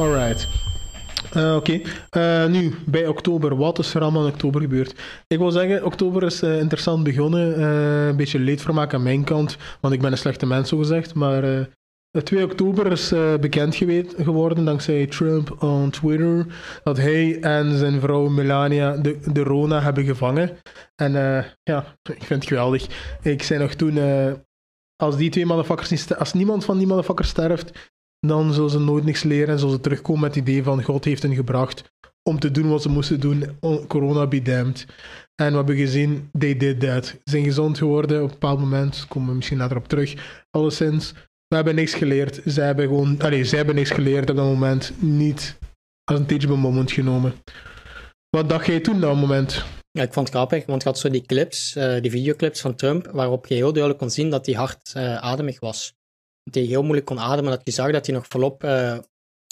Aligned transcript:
Alright. 0.00 0.48
Uh, 1.36 1.56
Oké, 1.56 1.80
uh, 2.16 2.46
nu 2.46 2.74
bij 2.86 3.06
oktober. 3.06 3.56
Wat 3.56 3.78
is 3.78 3.94
er 3.94 4.02
allemaal 4.02 4.26
in 4.26 4.32
oktober 4.32 4.60
gebeurd? 4.60 4.94
Ik 5.26 5.38
wil 5.38 5.50
zeggen, 5.50 5.84
oktober 5.84 6.22
is 6.22 6.42
uh, 6.42 6.58
interessant 6.58 7.04
begonnen. 7.04 7.62
een 7.62 8.16
beetje 8.16 8.38
leedvermaak 8.38 8.94
aan 8.94 9.02
mijn 9.02 9.24
kant, 9.24 9.56
want 9.80 9.94
ik 9.94 10.00
ben 10.00 10.12
een 10.12 10.18
slechte 10.18 10.46
mens, 10.46 10.68
zo 10.68 10.76
gezegd. 10.76 11.14
Maar 11.14 11.68
2 12.24 12.44
oktober 12.44 12.92
is 12.92 13.12
bekend 13.40 13.76
geworden 14.16 14.64
dankzij 14.64 15.06
Trump 15.06 15.62
op 15.62 15.92
Twitter 15.92 16.46
dat 16.84 16.96
hij 16.96 17.40
en 17.40 17.78
zijn 17.78 18.00
vrouw 18.00 18.28
Melania 18.28 18.96
de, 18.96 19.18
de 19.32 19.42
Rona 19.42 19.80
hebben 19.80 20.04
gevangen. 20.04 20.50
En 20.94 21.12
ja, 21.62 21.84
ik 22.02 22.24
vind 22.24 22.40
het 22.40 22.46
geweldig. 22.46 22.86
Ik 23.22 23.42
zei 23.42 23.60
nog 23.60 23.74
toen, 23.74 23.98
als 24.96 25.16
die 25.16 25.30
twee 25.30 25.46
motherfuckers 25.46 25.90
niet 25.90 26.14
als 26.16 26.32
niemand 26.32 26.64
van 26.64 26.78
die 26.78 26.86
motherfuckers 26.86 27.28
sterft, 27.28 27.72
dan 28.20 28.52
zullen 28.52 28.70
ze 28.70 28.78
nooit 28.78 29.04
niks 29.04 29.22
leren 29.22 29.48
en 29.48 29.58
zullen 29.58 29.74
ze 29.74 29.80
terugkomen 29.80 30.20
met 30.20 30.34
het 30.34 30.48
idee 30.48 30.62
van 30.62 30.82
God 30.82 31.04
heeft 31.04 31.22
hen 31.22 31.34
gebracht 31.34 31.92
om 32.22 32.38
te 32.38 32.50
doen 32.50 32.68
wat 32.68 32.82
ze 32.82 32.88
moesten 32.88 33.20
doen. 33.20 33.58
Corona 33.86 34.26
be 34.26 34.42
damned. 34.42 34.86
En 35.34 35.50
we 35.50 35.56
hebben 35.56 35.76
gezien, 35.76 36.30
they 36.38 36.56
did 36.56 36.80
that. 36.80 37.06
Ze 37.06 37.18
zijn 37.24 37.44
gezond 37.44 37.78
geworden 37.78 38.16
op 38.16 38.22
een 38.22 38.30
bepaald 38.30 38.60
moment, 38.60 39.06
komen 39.08 39.28
we 39.28 39.34
misschien 39.34 39.58
later 39.58 39.76
op 39.76 39.88
terug. 39.88 40.14
Alleszins, 40.50 41.12
we 41.46 41.54
hebben 41.54 41.74
niks 41.74 41.94
geleerd. 41.94 42.40
Zij 42.44 42.66
hebben 42.66 42.86
gewoon, 42.86 43.20
allez, 43.20 43.48
zij 43.48 43.58
hebben 43.58 43.74
niks 43.74 43.90
geleerd 43.90 44.30
op 44.30 44.36
dat 44.36 44.44
moment. 44.44 44.92
Niet 44.98 45.58
als 46.04 46.18
een 46.18 46.26
teachable 46.26 46.56
moment 46.56 46.92
genomen. 46.92 47.32
Wat 48.28 48.48
dacht 48.48 48.66
jij 48.66 48.80
toen 48.80 48.94
op 48.94 49.00
dat 49.00 49.16
moment? 49.16 49.64
Ja, 49.90 50.02
ik 50.02 50.12
vond 50.12 50.26
het 50.26 50.36
grappig, 50.36 50.66
want 50.66 50.82
je 50.82 50.88
had 50.88 50.98
zo 50.98 51.10
die 51.10 51.26
clips, 51.26 51.76
uh, 51.76 52.00
die 52.00 52.10
videoclips 52.10 52.60
van 52.60 52.74
Trump, 52.74 53.10
waarop 53.12 53.46
je 53.46 53.54
heel 53.54 53.72
duidelijk 53.72 53.98
kon 53.98 54.10
zien 54.10 54.30
dat 54.30 54.46
hij 54.46 54.54
hard 54.54 54.92
uh, 54.96 55.16
ademig 55.16 55.60
was 55.60 55.94
hij 56.54 56.64
heel 56.64 56.82
moeilijk 56.82 57.06
kon 57.06 57.20
ademen, 57.20 57.50
dat 57.50 57.60
je 57.64 57.70
zag 57.70 57.92
dat 57.92 58.06
hij 58.06 58.14
nog 58.14 58.26
volop 58.28 58.64
uh, 58.64 58.92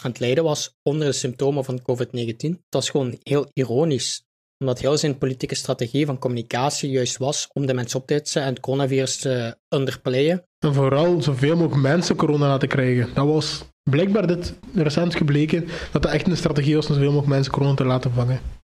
aan 0.03 0.11
het 0.11 0.19
lijden 0.19 0.45
was 0.45 0.75
onder 0.83 1.07
de 1.07 1.13
symptomen 1.13 1.65
van 1.65 1.81
COVID-19. 1.81 2.59
Dat 2.69 2.83
is 2.83 2.91
gewoon 2.91 3.19
heel 3.23 3.51
ironisch, 3.53 4.23
omdat 4.59 4.79
heel 4.79 4.97
zijn 4.97 5.19
politieke 5.19 5.55
strategie 5.55 6.07
van 6.07 6.19
communicatie 6.19 6.91
juist 6.91 7.17
was 7.17 7.49
om 7.53 7.67
de 7.67 7.75
mensen 7.75 8.01
op 8.01 8.07
te 8.07 8.15
hitsen 8.15 8.43
en 8.43 8.49
het 8.49 8.61
coronavirus 8.61 9.17
te 9.17 9.57
underplayen. 9.69 10.43
En 10.59 10.75
vooral 10.75 11.23
zoveel 11.23 11.57
mogelijk 11.57 11.83
mensen 11.83 12.17
corona 12.17 12.47
laten 12.47 12.69
krijgen. 12.69 13.15
Dat 13.15 13.27
was 13.27 13.65
blijkbaar 13.91 14.27
dit 14.27 14.55
recent 14.75 15.15
gebleken 15.15 15.69
dat 15.93 16.03
dat 16.03 16.13
echt 16.13 16.27
een 16.27 16.37
strategie 16.37 16.75
was 16.75 16.87
om 16.87 16.95
zoveel 16.95 17.13
mogelijk 17.13 17.35
mensen 17.35 17.53
corona 17.53 17.75
te 17.75 17.85
laten 17.85 18.13
vangen. 18.13 18.58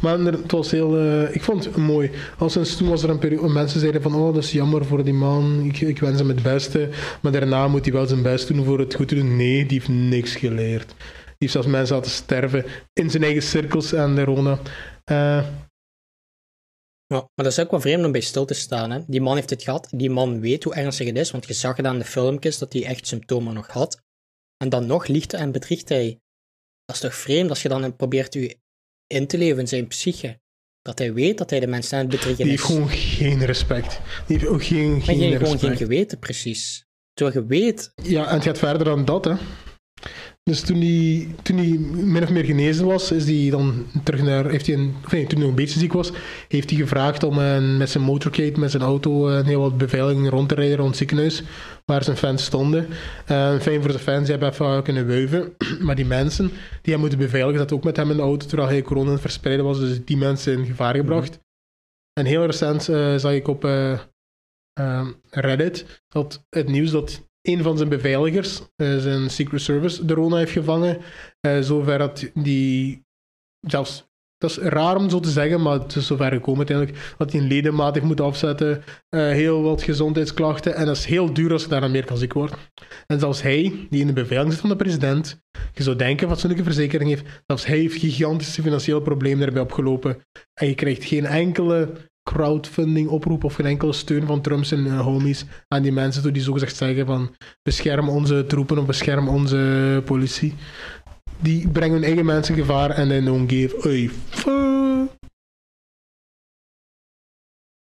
Maar 0.00 0.18
het 0.18 0.52
was 0.52 0.70
heel, 0.70 0.98
uh, 1.02 1.34
ik 1.34 1.42
vond 1.42 1.64
het 1.64 1.76
mooi. 1.76 2.10
Al 2.38 2.50
sinds 2.50 2.76
toen 2.76 2.88
was 2.88 3.02
er 3.02 3.10
een 3.10 3.18
periode, 3.18 3.48
mensen 3.48 3.80
zeiden 3.80 4.02
van, 4.02 4.14
oh, 4.14 4.34
dat 4.34 4.42
is 4.42 4.52
jammer 4.52 4.84
voor 4.84 5.04
die 5.04 5.14
man, 5.14 5.64
ik, 5.64 5.80
ik 5.80 5.98
wens 5.98 6.18
hem 6.18 6.28
het 6.28 6.42
beste. 6.42 6.88
Maar 7.22 7.32
daarna 7.32 7.68
moet 7.68 7.84
hij 7.84 7.94
wel 7.94 8.06
zijn 8.06 8.22
best 8.22 8.48
doen 8.48 8.64
voor 8.64 8.78
het 8.78 8.94
goed 8.94 9.08
te 9.08 9.14
doen. 9.14 9.36
Nee, 9.36 9.66
die 9.66 9.78
heeft 9.78 9.88
niks 9.88 10.34
geleerd. 10.34 10.88
Die 10.88 11.34
heeft 11.38 11.52
zelfs 11.52 11.68
mensen 11.68 11.96
laten 11.96 12.10
sterven 12.10 12.64
in 12.92 13.10
zijn 13.10 13.22
eigen 13.22 13.42
cirkels 13.42 13.94
aan 13.94 14.14
de 14.14 14.24
Rona. 14.24 14.58
Uh, 15.10 15.44
ja, 17.06 17.16
maar 17.16 17.44
dat 17.44 17.46
is 17.46 17.58
ook 17.58 17.70
wel 17.70 17.80
vreemd 17.80 18.04
om 18.04 18.12
bij 18.12 18.20
stil 18.20 18.44
te 18.44 18.54
staan. 18.54 18.90
Hè? 18.90 19.00
Die 19.06 19.20
man 19.20 19.34
heeft 19.34 19.50
het 19.50 19.62
gehad, 19.62 19.88
die 19.90 20.10
man 20.10 20.40
weet 20.40 20.64
hoe 20.64 20.74
ernstig 20.74 21.06
het 21.06 21.16
is, 21.16 21.30
want 21.30 21.46
je 21.46 21.52
zag 21.52 21.76
het 21.76 21.86
aan 21.86 21.98
de 21.98 22.04
filmpjes 22.04 22.58
dat 22.58 22.72
hij 22.72 22.84
echt 22.84 23.06
symptomen 23.06 23.54
nog 23.54 23.66
had. 23.66 24.02
En 24.56 24.68
dan 24.68 24.86
nog 24.86 25.06
liegt 25.06 25.32
en 25.32 25.52
bedriegt 25.52 25.88
hij. 25.88 26.20
Dat 26.84 26.96
is 26.96 27.02
toch 27.02 27.14
vreemd 27.14 27.50
als 27.50 27.62
je 27.62 27.68
dan 27.68 27.96
probeert 27.96 28.34
je 28.34 28.58
in 29.06 29.26
te 29.26 29.38
leven 29.38 29.60
in 29.60 29.68
zijn 29.68 29.86
psyche. 29.86 30.40
Dat 30.82 30.98
hij 30.98 31.12
weet 31.12 31.38
dat 31.38 31.50
hij 31.50 31.60
de 31.60 31.66
mensen 31.66 31.98
aan 31.98 32.04
het 32.06 32.10
bedriegen 32.10 32.44
is. 32.44 32.50
Die 32.50 32.50
heeft 32.50 32.62
gewoon 32.62 32.88
geen 32.88 33.44
respect. 33.44 34.00
Die 34.26 34.38
heeft 34.38 34.50
ook 34.50 34.64
geen, 34.64 35.02
geen 35.02 35.30
maar 35.30 35.38
gewoon 35.38 35.58
geen 35.58 35.76
geweten, 35.76 36.18
precies. 36.18 36.86
Terwijl 37.14 37.38
je 37.38 37.46
weet... 37.46 37.92
Ja, 38.02 38.28
en 38.28 38.34
het 38.34 38.42
gaat 38.42 38.58
verder 38.58 38.84
dan 38.84 39.04
dat, 39.04 39.24
hè. 39.24 39.34
Dus 40.50 40.60
toen 40.60 40.80
hij, 40.80 41.34
toen 41.42 41.56
hij 41.56 41.78
min 42.04 42.22
of 42.22 42.30
meer 42.30 42.44
genezen 42.44 42.86
was, 42.86 43.12
is 43.12 43.24
hij 43.24 43.50
dan 43.50 43.86
terug 44.04 44.22
naar. 44.22 44.50
Heeft 44.50 44.66
hij 44.66 44.76
een, 44.76 44.94
nee, 45.10 45.26
toen 45.26 45.38
hij 45.38 45.40
nog 45.40 45.48
een 45.48 45.54
beetje 45.54 45.78
ziek 45.78 45.92
was, 45.92 46.12
heeft 46.48 46.70
hij 46.70 46.78
gevraagd 46.78 47.22
om 47.22 47.38
uh, 47.38 47.78
met 47.78 47.90
zijn 47.90 48.04
motorcade, 48.04 48.60
met 48.60 48.70
zijn 48.70 48.82
auto, 48.82 49.30
uh, 49.30 49.44
heel 49.44 49.60
wat 49.60 49.78
beveiliging 49.78 50.28
rond 50.28 50.48
te 50.48 50.54
rijden 50.54 50.76
rond 50.76 50.88
het 50.88 50.98
ziekenhuis, 50.98 51.42
waar 51.84 52.04
zijn 52.04 52.16
fans 52.16 52.44
stonden. 52.44 52.86
Uh, 53.30 53.58
fijn 53.60 53.82
voor 53.82 53.92
de 53.92 53.98
fans, 53.98 54.22
die 54.22 54.30
hebben 54.30 54.50
even 54.50 54.82
kunnen 54.82 55.06
wuiven. 55.06 55.56
maar 55.86 55.94
die 55.94 56.04
mensen 56.04 56.48
die 56.82 56.92
hij 56.92 56.96
moeten 56.96 57.18
beveiligen, 57.18 57.58
zaten 57.58 57.76
ook 57.76 57.84
met 57.84 57.96
hem 57.96 58.10
in 58.10 58.16
de 58.16 58.22
auto 58.22 58.46
terwijl 58.46 58.68
hij 58.68 58.82
corona 58.82 59.10
aan 59.10 59.18
verspreiden 59.18 59.64
was, 59.64 59.78
dus 59.78 60.04
die 60.04 60.16
mensen 60.16 60.58
in 60.58 60.66
gevaar 60.66 60.94
gebracht. 60.94 61.30
Mhm. 61.30 61.40
En 62.12 62.24
heel 62.24 62.46
recent 62.46 62.82
zag 63.20 63.32
ik 63.32 63.48
op 63.48 63.62
Reddit 65.30 66.02
dat 66.08 66.46
het 66.48 66.68
nieuws 66.68 66.90
dat 66.90 67.24
een 67.46 67.62
van 67.62 67.76
zijn 67.76 67.88
beveiligers, 67.88 68.60
uh, 68.76 68.98
zijn 68.98 69.30
Secret 69.30 69.60
Service, 69.60 70.04
de 70.04 70.14
Rona 70.14 70.36
heeft 70.36 70.52
gevangen. 70.52 70.98
Uh, 71.46 71.60
zover 71.60 71.98
dat 71.98 72.30
die 72.34 73.04
zelfs 73.60 74.06
dat 74.38 74.50
is 74.50 74.56
raar 74.58 74.96
om 74.96 75.10
zo 75.10 75.20
te 75.20 75.30
zeggen, 75.30 75.62
maar 75.62 75.72
het 75.72 75.96
is 75.96 76.06
zover 76.06 76.32
gekomen 76.32 76.58
uiteindelijk 76.58 77.14
dat 77.18 77.32
hij 77.32 77.40
een 77.40 78.04
moeten 78.04 78.24
afzetten. 78.24 78.82
Uh, 79.10 79.20
heel 79.20 79.62
wat 79.62 79.82
gezondheidsklachten. 79.82 80.74
En 80.74 80.86
dat 80.86 80.96
is 80.96 81.04
heel 81.04 81.32
duur 81.32 81.52
als 81.52 81.62
je 81.62 81.68
daar 81.68 81.90
meer 81.90 82.04
kan 82.04 82.16
ziek 82.16 82.32
wordt. 82.32 82.54
En 83.06 83.18
zelfs 83.18 83.42
hij, 83.42 83.86
die 83.90 84.00
in 84.00 84.06
de 84.06 84.12
beveiliging 84.12 84.52
zit 84.52 84.60
van 84.60 84.70
de 84.70 84.76
president, 84.76 85.40
je 85.72 85.82
zou 85.82 85.96
denken 85.96 86.28
wat 86.28 86.40
zo'n 86.40 86.56
verzekering 86.64 87.10
heeft, 87.10 87.42
zelfs 87.46 87.66
hij 87.66 87.78
heeft 87.78 87.98
gigantische 87.98 88.62
financiële 88.62 89.02
problemen 89.02 89.46
erbij 89.46 89.62
opgelopen. 89.62 90.18
En 90.54 90.66
je 90.66 90.74
krijgt 90.74 91.04
geen 91.04 91.26
enkele 91.26 91.92
crowdfunding 92.26 93.08
oproep 93.08 93.44
of 93.44 93.54
geen 93.54 93.66
enkele 93.66 93.92
steun 93.92 94.26
van 94.26 94.40
Trumps 94.40 94.72
en 94.72 94.86
uh, 94.86 95.00
homies 95.00 95.44
aan 95.68 95.82
die 95.82 95.92
mensen 95.92 96.22
toe 96.22 96.32
die 96.32 96.42
zogezegd 96.42 96.76
zeggen 96.76 97.06
van 97.06 97.34
bescherm 97.62 98.08
onze 98.08 98.44
troepen 98.46 98.78
of 98.78 98.86
bescherm 98.86 99.28
onze 99.28 100.02
politie. 100.04 100.54
Die 101.42 101.68
brengen 101.68 101.94
hun 101.94 102.04
eigen 102.04 102.24
mensen 102.24 102.54
gevaar 102.54 102.90
en 102.90 103.08
they 103.08 103.20
don't 103.20 103.50
give 103.52 103.88
a. 103.88 104.10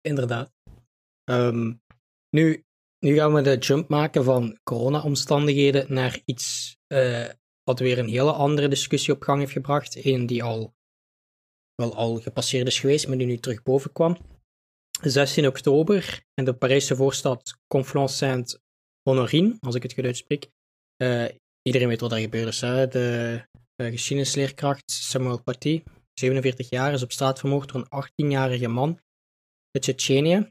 Inderdaad. 0.01 0.53
Um, 1.31 1.83
nu, 2.37 2.65
nu 2.99 3.15
gaan 3.15 3.35
we 3.35 3.43
de 3.43 3.59
jump 3.59 3.89
maken 3.89 4.25
van 4.25 4.59
corona-omstandigheden 4.63 5.93
naar 5.95 6.21
iets 6.25 6.77
uh, 6.89 7.29
wat 7.63 7.79
weer 7.79 7.99
een 7.99 8.09
hele 8.09 8.33
andere 8.33 8.69
discussie 8.69 9.15
op 9.15 9.23
gang 9.23 9.39
heeft 9.39 9.53
gebracht. 9.53 10.05
Een 10.05 10.27
die 10.27 10.43
al 10.43 10.75
wel 11.81 11.95
al 11.95 12.21
gepasseerd 12.21 12.67
is 12.67 12.81
geweest, 12.81 13.09
maar 13.09 13.19
die 13.19 13.27
nu 13.27 13.37
terug 13.37 13.63
boven 13.63 13.93
kwam. 13.93 14.17
16 15.03 15.47
oktober 15.47 16.25
in 16.35 16.45
de 16.45 16.55
Parijse 16.55 16.97
voorstad 16.97 17.59
Conflans 17.67 18.17
Saint-Honorine, 18.17 19.57
als 19.61 19.75
ik 19.75 19.83
het 19.83 19.93
goed 19.93 20.05
uitspreek. 20.05 20.51
Uh, 21.03 21.29
iedereen 21.63 21.89
weet 21.89 22.01
wat 22.01 22.13
er 22.13 22.19
gebeurd 22.19 22.49
is. 22.49 22.61
Hè? 22.61 22.89
De 22.89 23.43
uh, 23.77 23.91
geschiedenisleerkracht 23.91 24.91
Samuel 24.91 25.43
Paty, 25.43 25.83
47 26.13 26.71
jaar, 26.71 26.93
is 26.93 27.03
op 27.03 27.13
straat 27.13 27.39
vermoord 27.39 27.73
door 27.73 27.87
een 27.89 28.05
18-jarige 28.05 28.69
man 28.69 29.01
uit 29.71 29.83
Tsjetsjenië. 29.83 30.51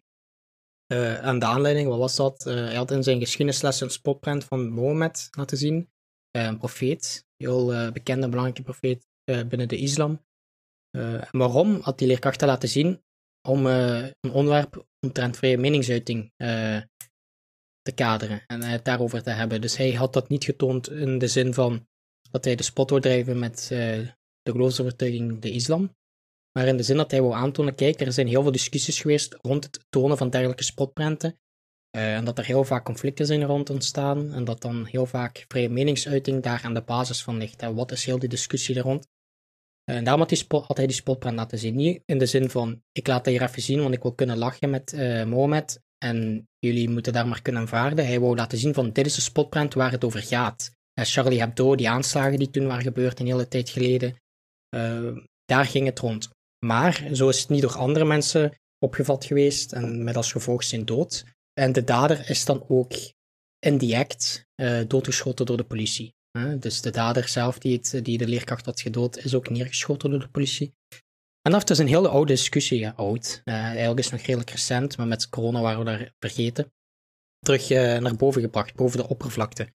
Uh, 0.94 1.25
en 1.25 1.40
de 1.40 1.46
aanleiding, 1.46 1.88
wat 1.88 1.97
was 1.97 2.16
dat? 2.16 2.44
hij 2.44 2.75
had 2.75 2.91
in 2.91 3.03
zijn 3.03 3.19
geschiedenisles 3.19 3.81
een 3.81 3.90
spotprint 3.90 4.44
van 4.44 4.69
Mohammed 4.69 5.28
laten 5.31 5.57
zien. 5.57 5.90
een 6.31 6.57
profeet, 6.57 7.25
heel 7.38 7.91
bekende, 7.91 8.29
belangrijke 8.29 8.63
profeet 8.63 9.07
binnen 9.23 9.67
de 9.67 9.78
islam. 9.78 10.28
Uh, 10.92 11.22
waarom 11.32 11.80
had 11.82 11.98
die 11.98 12.08
leerkrachten 12.08 12.48
laten 12.48 12.70
zien? 12.70 13.04
Om 13.48 13.66
uh, 13.66 14.08
een 14.20 14.32
onderwerp 14.32 14.86
omtrent 15.00 15.38
vrije 15.38 15.58
meningsuiting 15.58 16.32
uh, 16.38 16.82
te 17.82 17.92
kaderen 17.96 18.44
en 18.48 18.62
het 18.62 18.86
daarover 18.86 19.24
te 19.24 19.30
hebben. 19.30 19.62
Dus 19.62 19.78
hij 19.78 19.92
had 19.92 20.14
dat 20.14 20.30
niet 20.30 20.44
getoond 20.44 20.90
in 20.90 21.18
de 21.18 21.28
zin 21.28 21.54
van 21.54 21.88
dat 22.32 22.46
hij 22.46 22.56
de 22.56 22.64
spot 22.64 22.90
wil 22.90 23.00
drijven 23.00 23.40
met 23.40 23.68
de 23.68 24.52
geloofsovertuiging, 24.52 25.40
de 25.40 25.52
islam. 25.52 25.98
Maar 26.52 26.68
in 26.68 26.78
de 26.78 26.84
zin 26.84 26.98
dat 26.98 27.12
hij 27.12 27.22
wil 27.22 27.36
aantonen, 27.36 27.76
kijk, 27.76 28.00
er 28.00 28.14
zijn 28.14 28.28
heel 28.28 28.42
veel 28.42 28.52
discussies 28.52 29.02
geweest 29.02 29.38
rond 29.42 29.64
het 29.64 29.85
tonen 29.90 30.18
van 30.18 30.30
dergelijke 30.30 30.64
spotprenten. 30.64 31.40
en 31.90 32.26
dat 32.26 32.38
er 32.38 32.46
heel 32.46 32.64
vaak 32.64 32.85
conflicten 32.85 33.26
zijn 33.26 33.44
rond 33.44 33.70
ontstaan. 33.70 34.34
En 34.34 34.44
dat 34.44 34.62
dan 34.62 34.85
heel 34.85 35.06
vaak 35.06 35.46
vrije 35.47 35.70
meningsuiting 35.70 36.44
daar 36.44 36.62
aan 36.64 36.74
de 36.74 36.82
basis 36.82 37.24
van 37.24 37.38
ligt. 37.38 37.62
En 37.62 37.76
wat 37.76 37.92
is 37.92 38.06
heel 38.06 38.20
die 38.20 38.30
discussie 38.30 38.76
er 38.76 38.82
rond? 38.82 39.08
En 39.90 39.97
eh, 39.97 40.03
daarom 40.03 40.28
had, 40.50 40.78
hij 40.78 40.88
die 40.88 40.96
spotprint 40.96 41.36
laten 41.36 41.58
zien. 41.58 41.76
Niet 41.76 42.02
in 42.06 42.18
de 42.18 42.26
zin 42.26 42.50
van, 42.50 42.82
ik 42.91 43.08
laat 43.08 43.24
dat 43.24 43.34
hier 43.34 43.44
even 43.44 43.62
zien, 43.62 43.82
want 43.82 43.94
ik 43.94 44.02
wil 44.02 44.14
kunnen 44.14 44.38
lachen 44.38 44.70
met 44.70 44.94
uh, 44.94 45.24
Mohamed. 45.24 45.82
En 45.97 46.47
jullie 46.59 46.90
moeten 46.90 47.14
daar 47.14 47.28
maar 47.28 47.41
kunnen 47.41 47.62
aanvaarden. 47.62 48.06
Hij 48.06 48.20
wou 48.20 48.36
laten 48.36 48.58
zien 48.58 48.74
van, 48.74 48.91
dit 48.91 49.06
is 49.06 49.16
de 49.16 49.22
spotprint 49.22 49.74
waar 49.74 49.91
het 49.91 50.03
over 50.03 50.22
gaat. 50.22 50.72
Uh, 51.00 51.06
Charlie 51.06 51.40
Hebdo, 51.40 51.76
die 51.76 51.90
aanslagen 51.90 52.40
die 52.40 52.50
toen 52.50 52.68
waren 52.68 52.84
gebeurd, 52.84 53.20
een 53.20 53.26
hele 53.26 53.47
tijd 53.47 53.70
geleden. 53.70 54.16
daar 55.46 55.66
ging 55.66 55.86
het 55.86 56.00
rond. 56.00 56.30
Maar 56.66 57.08
zo 57.14 57.30
is 57.30 57.40
het 57.40 57.50
niet 57.50 57.62
door 57.62 57.78
andere 57.78 58.06
mensen 58.06 58.53
opgevat 58.85 59.26
geweest 59.26 59.72
en 59.72 60.03
met 60.03 60.16
als 60.16 60.32
gevolg 60.32 60.64
zijn 60.64 60.85
dood. 60.85 61.26
En 61.53 61.72
de 61.72 61.84
dader 61.84 62.30
is 62.30 62.46
dan 62.46 62.66
ook 62.68 62.94
in 63.59 63.78
die 63.78 63.97
act 63.97 64.46
doodgeschoten 64.88 65.46
door 65.46 65.58
de 65.58 65.64
politie. 65.64 66.14
Dus 66.59 66.81
de 66.81 66.90
dader 66.90 67.28
zelf 67.28 67.58
die, 67.58 68.02
die 68.02 68.17
de 68.17 68.28
leerkracht 68.28 68.66
had 68.66 68.81
gedood, 68.81 69.17
is 69.17 69.35
ook 69.35 69.49
neergeschoten 69.49 70.09
door 70.09 70.20
de 70.20 70.29
politie. 70.29 70.73
En 71.41 71.52
dat 71.52 71.70
is 71.70 71.78
een 71.78 71.87
hele 71.87 72.08
oude 72.08 72.34
discussie, 72.34 72.79
ja, 72.79 72.93
oud. 72.96 73.41
Uh, 73.46 73.53
eigenlijk 73.55 73.99
is 73.99 74.05
het 74.05 74.14
nog 74.14 74.26
redelijk 74.26 74.49
recent, 74.49 74.97
maar 74.97 75.08
met 75.08 75.29
corona 75.29 75.61
waren 75.61 75.79
we 75.79 75.85
daar 75.85 76.14
vergeten. 76.20 76.73
Terug 77.40 77.70
uh, 77.70 77.97
naar 77.97 78.16
boven 78.16 78.41
gebracht, 78.41 78.76
boven 78.76 78.97
de 78.97 79.08
oppervlakte. 79.08 79.73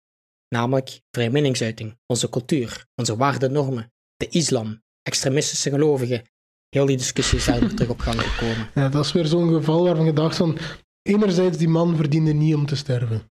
namelijk 0.53 1.01
vrije 1.11 1.29
meningsuiting, 1.29 1.97
onze 2.05 2.29
cultuur, 2.29 2.85
onze 2.95 3.17
waarden, 3.17 3.51
normen, 3.51 3.91
de 4.15 4.27
islam, 4.29 4.81
extremistische 5.01 5.69
gelovigen. 5.69 6.23
Heel 6.69 6.85
die 6.85 6.97
discussie 6.97 7.37
is 7.37 7.45
daar 7.45 7.73
terug 7.73 7.89
op 7.89 7.99
gang 7.99 8.21
gekomen. 8.21 8.69
Ja, 8.75 8.89
dat 8.89 9.05
is 9.05 9.11
weer 9.11 9.25
zo'n 9.25 9.53
geval 9.53 9.83
waarvan 9.83 10.05
je 10.05 10.13
dacht 10.13 10.35
van, 10.35 10.57
enerzijds, 11.01 11.57
die 11.57 11.67
man 11.67 11.95
verdiende 11.95 12.33
niet 12.33 12.55
om 12.55 12.65
te 12.65 12.75
sterven. 12.75 13.31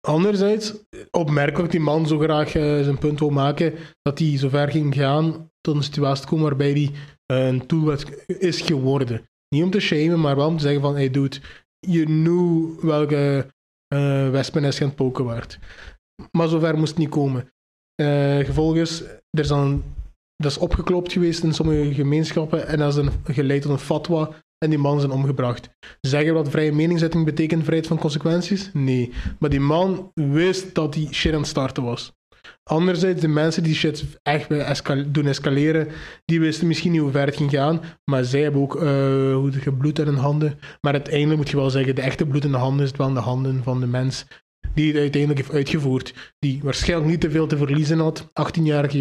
Anderzijds, 0.00 0.74
opmerkelijk 1.10 1.70
die 1.70 1.80
man 1.80 2.06
zo 2.06 2.18
graag 2.18 2.54
uh, 2.54 2.82
zijn 2.82 2.98
punt 2.98 3.18
wil 3.18 3.30
maken, 3.30 3.74
dat 4.02 4.18
hij 4.18 4.38
zo 4.38 4.48
ver 4.48 4.70
ging 4.70 4.94
gaan 4.94 5.50
tot 5.60 5.76
een 5.76 5.82
situatie 5.82 6.22
te 6.22 6.28
komen 6.28 6.44
waarbij 6.44 6.70
hij 6.70 6.90
uh, 7.32 7.46
een 7.46 7.66
toelwet 7.66 8.24
is 8.26 8.60
geworden. 8.60 9.28
Niet 9.48 9.62
om 9.64 9.70
te 9.70 9.80
shamen, 9.80 10.20
maar 10.20 10.36
wel 10.36 10.46
om 10.46 10.56
te 10.56 10.62
zeggen 10.62 10.80
van, 10.80 10.94
hey 10.94 11.10
dude, 11.10 11.36
je 11.78 12.04
knew 12.04 12.80
welke 12.80 13.46
uh, 13.94 14.30
wespennest 14.30 14.78
gaan 14.78 14.94
poken 14.94 15.24
waard. 15.24 15.58
Maar 16.30 16.48
zover 16.48 16.78
moest 16.78 16.90
het 16.90 16.98
niet 16.98 17.08
komen. 17.08 17.52
Uh, 18.02 18.38
gevolg 18.38 18.76
is, 18.76 19.02
er 19.30 19.40
is 19.40 19.48
dan, 19.48 19.84
dat 20.36 20.50
is 20.50 20.58
opgeklopt 20.58 21.12
geweest 21.12 21.42
in 21.42 21.54
sommige 21.54 21.94
gemeenschappen 21.94 22.66
en 22.66 22.78
dat 22.78 22.96
is 22.96 22.96
een, 22.96 23.10
geleid 23.24 23.62
tot 23.62 23.70
een 23.70 23.78
fatwa 23.78 24.42
en 24.64 24.70
die 24.70 24.78
man 24.78 25.00
zijn 25.00 25.12
omgebracht. 25.12 25.70
Zeggen 26.00 26.34
we 26.34 26.42
dat 26.42 26.50
vrije 26.50 26.72
meningsuiting 26.72 27.24
betekent 27.24 27.64
vrijheid 27.64 27.86
van 27.86 27.98
consequenties? 27.98 28.70
Nee. 28.72 29.12
Maar 29.38 29.50
die 29.50 29.60
man 29.60 30.10
wist 30.14 30.74
dat 30.74 30.92
die 30.92 31.14
shit 31.14 31.32
aan 31.32 31.38
het 31.38 31.48
starten 31.48 31.82
was. 31.82 32.12
Anderzijds, 32.62 33.20
de 33.20 33.28
mensen 33.28 33.62
die 33.62 33.74
shit 33.74 34.04
echt 34.22 34.48
doen 35.14 35.26
escaleren, 35.26 35.88
die 36.24 36.40
wisten 36.40 36.66
misschien 36.66 36.92
niet 36.92 37.00
hoe 37.00 37.10
ver 37.10 37.26
het 37.26 37.36
ging 37.36 37.50
gaan, 37.50 37.80
maar 38.04 38.24
zij 38.24 38.40
hebben 38.40 38.60
ook 38.60 38.82
uh, 38.82 39.76
bloed 39.78 39.98
in 39.98 40.06
hun 40.06 40.16
handen. 40.16 40.58
Maar 40.80 40.92
uiteindelijk 40.92 41.36
moet 41.36 41.50
je 41.50 41.56
wel 41.56 41.70
zeggen, 41.70 41.94
de 41.94 42.02
echte 42.02 42.26
bloed 42.26 42.44
in 42.44 42.50
de 42.50 42.56
handen 42.56 42.86
is 42.86 42.92
wel 42.96 43.08
in 43.08 43.14
de 43.14 43.20
handen 43.20 43.62
van 43.62 43.80
de 43.80 43.86
mens 43.86 44.26
die 44.74 44.92
het 44.92 45.00
uiteindelijk 45.00 45.40
heeft 45.40 45.54
uitgevoerd. 45.54 46.34
Die 46.38 46.60
waarschijnlijk 46.62 47.10
niet 47.10 47.20
te 47.20 47.30
veel 47.30 47.46
te 47.46 47.56
verliezen 47.56 47.98
had, 47.98 48.26
18-jarige 48.28 48.98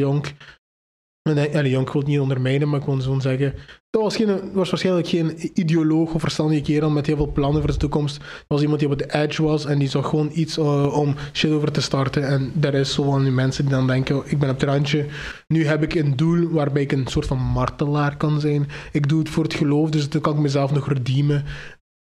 Jonk 1.69 1.91
wil 1.91 2.01
het 2.01 2.09
niet 2.09 2.19
ondermijnen, 2.19 2.69
maar 2.69 2.79
ik 2.79 2.85
wil 2.85 3.01
zo 3.01 3.19
zeggen. 3.19 3.53
Dat 3.89 4.01
was, 4.01 4.15
geen, 4.15 4.53
was 4.53 4.69
waarschijnlijk 4.69 5.07
geen 5.07 5.49
ideoloog 5.53 6.13
of 6.13 6.21
verstandige 6.21 6.61
kerel 6.61 6.89
met 6.89 7.05
heel 7.05 7.15
veel 7.15 7.31
plannen 7.31 7.61
voor 7.61 7.71
de 7.71 7.77
toekomst. 7.77 8.17
Dat 8.17 8.27
was 8.47 8.61
iemand 8.61 8.79
die 8.79 8.89
op 8.89 8.97
de 8.97 9.13
edge 9.13 9.43
was 9.43 9.65
en 9.65 9.79
die 9.79 9.87
zag 9.87 10.09
gewoon 10.09 10.29
iets 10.33 10.57
uh, 10.57 10.97
om 10.97 11.15
shit 11.33 11.51
over 11.51 11.71
te 11.71 11.81
starten. 11.81 12.27
En 12.27 12.51
daar 12.53 12.73
is 12.73 12.93
zo 12.93 13.03
van 13.03 13.33
mensen 13.33 13.65
die 13.65 13.73
dan 13.73 13.87
denken: 13.87 14.21
ik 14.25 14.39
ben 14.39 14.49
op 14.49 14.59
het 14.59 14.69
randje. 14.69 15.05
Nu 15.47 15.65
heb 15.65 15.83
ik 15.83 15.95
een 15.95 16.15
doel 16.15 16.49
waarbij 16.49 16.81
ik 16.81 16.91
een 16.91 17.07
soort 17.07 17.25
van 17.25 17.37
martelaar 17.37 18.17
kan 18.17 18.39
zijn. 18.39 18.67
Ik 18.91 19.09
doe 19.09 19.19
het 19.19 19.29
voor 19.29 19.43
het 19.43 19.53
geloof, 19.53 19.89
dus 19.89 20.09
dan 20.09 20.21
kan 20.21 20.33
ik 20.33 20.39
mezelf 20.39 20.71
nog 20.71 20.87
redeemen. 20.87 21.45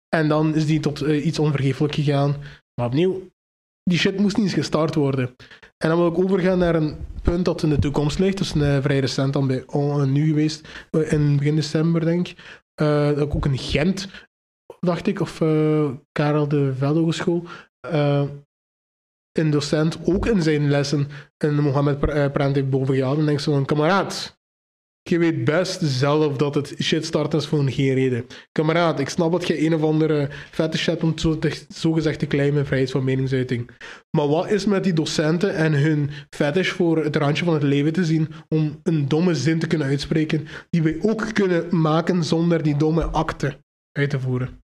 En 0.09 0.29
dan 0.29 0.55
is 0.55 0.67
die 0.67 0.81
tot 0.81 1.03
uh, 1.03 1.27
iets 1.27 1.39
onvergeeflijk 1.39 1.95
gegaan. 1.95 2.37
Maar 2.75 2.87
opnieuw, 2.87 3.31
die 3.85 3.99
shit 3.99 4.19
moest 4.19 4.37
niet 4.37 4.47
eens 4.47 4.55
gestart 4.55 4.95
worden. 4.95 5.37
En 5.77 5.89
dan 5.89 5.99
wil 5.99 6.07
ik 6.07 6.19
overgaan 6.19 6.59
naar 6.59 6.75
een 6.75 6.97
punt 7.23 7.45
dat 7.45 7.63
in 7.63 7.69
de 7.69 7.79
toekomst 7.79 8.19
ligt. 8.19 8.39
Dat 8.39 8.47
is 8.47 8.55
uh, 8.55 8.83
vrij 8.83 8.99
recent 8.99 9.33
dan 9.33 9.47
bij 9.47 9.65
nu 10.07 10.27
geweest, 10.27 10.69
uh, 10.91 11.13
in 11.13 11.37
begin 11.37 11.57
december 11.57 12.05
denk 12.05 12.29
ik. 12.29 12.63
Uh, 12.83 13.21
ook 13.21 13.47
in 13.47 13.59
Gent, 13.59 14.09
dacht 14.81 15.07
ik, 15.07 15.21
of 15.21 15.39
Karel 16.13 16.49
de 16.49 16.75
Velde 16.75 17.01
Hogeschool. 17.01 17.45
een 19.33 19.51
docent 19.51 19.99
ook 20.05 20.27
in 20.27 20.43
zijn 20.43 20.71
lessen 20.71 21.09
in 21.39 21.55
Mohammed 21.55 21.99
Prent 22.33 22.55
heeft 22.55 22.71
boven 22.71 22.95
gehaald. 22.95 23.19
En 23.19 23.27
denkt 23.27 23.43
zo 23.43 23.53
van, 23.53 23.65
kameraad, 23.65 24.39
je 25.11 25.19
weet 25.19 25.45
best 25.45 25.81
zelf 25.83 26.37
dat 26.37 26.55
het 26.55 26.75
shit 26.83 27.05
start 27.05 27.35
is 27.35 27.47
voor 27.47 27.71
geen 27.71 27.95
reden. 27.95 28.27
Kameraad, 28.53 29.01
ik 29.01 29.09
snap 29.09 29.33
dat 29.33 29.47
je 29.47 29.65
een 29.65 29.75
of 29.75 29.83
andere 29.83 30.29
fetish 30.51 30.87
hebt 30.87 31.03
om 31.03 31.19
zo, 31.19 31.39
te, 31.39 31.67
zo 31.75 31.93
gezegd 31.93 32.19
te 32.19 32.27
claimen 32.27 32.67
vrijheid 32.67 32.91
van 32.91 33.05
meningsuiting. 33.05 33.71
Maar 34.11 34.29
wat 34.29 34.51
is 34.51 34.65
met 34.65 34.85
die 34.85 34.93
docenten 34.93 35.55
en 35.55 35.73
hun 35.73 36.11
fetish 36.31 36.71
voor 36.71 37.05
het 37.05 37.17
randje 37.17 37.45
van 37.45 37.55
het 37.55 37.63
leven 37.63 37.93
te 37.93 38.05
zien 38.05 38.29
om 38.49 38.81
een 38.83 39.09
domme 39.09 39.35
zin 39.35 39.59
te 39.59 39.67
kunnen 39.67 39.87
uitspreken 39.87 40.47
die 40.71 40.83
wij 40.83 40.99
ook 41.03 41.33
kunnen 41.33 41.81
maken 41.81 42.25
zonder 42.25 42.63
die 42.63 42.77
domme 42.77 43.05
akte 43.05 43.59
uit 43.93 44.11
te 44.11 44.21
voeren? 44.21 44.63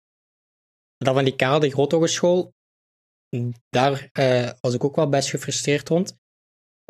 Dat 0.98 1.14
van 1.14 1.24
die 1.24 1.36
Karel 1.36 1.60
de 1.60 1.70
Grote 1.70 2.54
daar 3.70 4.10
uh, 4.20 4.50
was 4.60 4.74
ik 4.74 4.84
ook 4.84 4.96
wel 4.96 5.10
best 5.10 5.30
gefrustreerd 5.30 5.90
rond. 5.90 6.18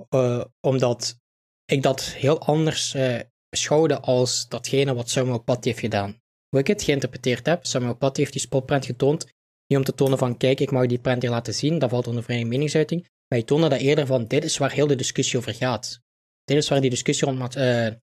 Uh, 0.09 0.43
omdat 0.59 1.19
ik 1.65 1.81
dat 1.81 2.03
heel 2.03 2.39
anders 2.39 2.95
uh, 2.95 3.19
beschouwde 3.55 3.99
als 3.99 4.47
datgene 4.47 4.93
wat 4.93 5.09
Samuel 5.09 5.39
Paty 5.39 5.67
heeft 5.67 5.79
gedaan. 5.79 6.21
Hoe 6.49 6.59
ik 6.59 6.67
het 6.67 6.83
geïnterpreteerd 6.83 7.45
heb, 7.45 7.65
Samuel 7.65 7.95
Paty 7.95 8.19
heeft 8.19 8.31
die 8.31 8.41
spotprint 8.41 8.85
getoond, 8.85 9.25
niet 9.67 9.77
om 9.77 9.85
te 9.85 9.93
tonen 9.93 10.17
van 10.17 10.37
kijk, 10.37 10.59
ik 10.59 10.71
mag 10.71 10.85
die 10.85 10.99
print 10.99 11.21
hier 11.21 11.31
laten 11.31 11.53
zien, 11.53 11.79
dat 11.79 11.89
valt 11.89 12.07
onder 12.07 12.23
vrije 12.23 12.45
meningsuiting, 12.45 13.01
maar 13.01 13.39
hij 13.39 13.43
toonde 13.43 13.69
dat 13.69 13.79
eerder 13.79 14.05
van 14.05 14.27
dit 14.27 14.43
is 14.43 14.57
waar 14.57 14.71
heel 14.71 14.87
de 14.87 14.95
discussie 14.95 15.39
over 15.39 15.53
gaat. 15.53 16.01
Dit 16.43 16.57
is 16.57 16.69
waar 16.69 16.81
die 16.81 16.89
discussie 16.89 17.27
rond 17.27 17.57
uh, 17.57 17.85
uh, 17.85 17.93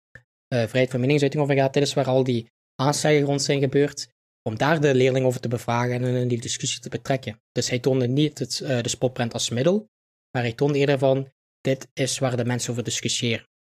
vrijheid 0.49 0.91
van 0.91 1.01
meningsuiting 1.01 1.43
over 1.43 1.55
gaat, 1.55 1.75
dit 1.75 1.83
is 1.83 1.95
waar 1.95 2.07
al 2.07 2.25
die 2.25 2.51
aanslagen 2.75 3.21
rond 3.21 3.43
zijn 3.43 3.61
gebeurd, 3.61 4.09
om 4.43 4.57
daar 4.57 4.81
de 4.81 4.95
leerling 4.95 5.27
over 5.27 5.41
te 5.41 5.49
bevragen 5.49 6.05
en 6.05 6.15
in 6.15 6.29
die 6.29 6.41
discussie 6.41 6.81
te 6.81 6.89
betrekken. 6.89 7.41
Dus 7.53 7.69
hij 7.69 7.79
toonde 7.79 8.09
niet 8.09 8.39
het, 8.39 8.61
uh, 8.63 8.81
de 8.81 8.89
spotprint 8.89 9.33
als 9.33 9.51
middel, 9.51 9.89
maar 10.31 10.43
hij 10.43 10.53
toonde 10.53 10.79
eerder 10.79 10.99
van 10.99 11.33
dit 11.61 11.89
is 11.95 12.19
waar 12.19 12.37
de 12.37 12.45
mensen 12.45 12.71
over 12.71 12.85
discussiëren. 12.85 13.51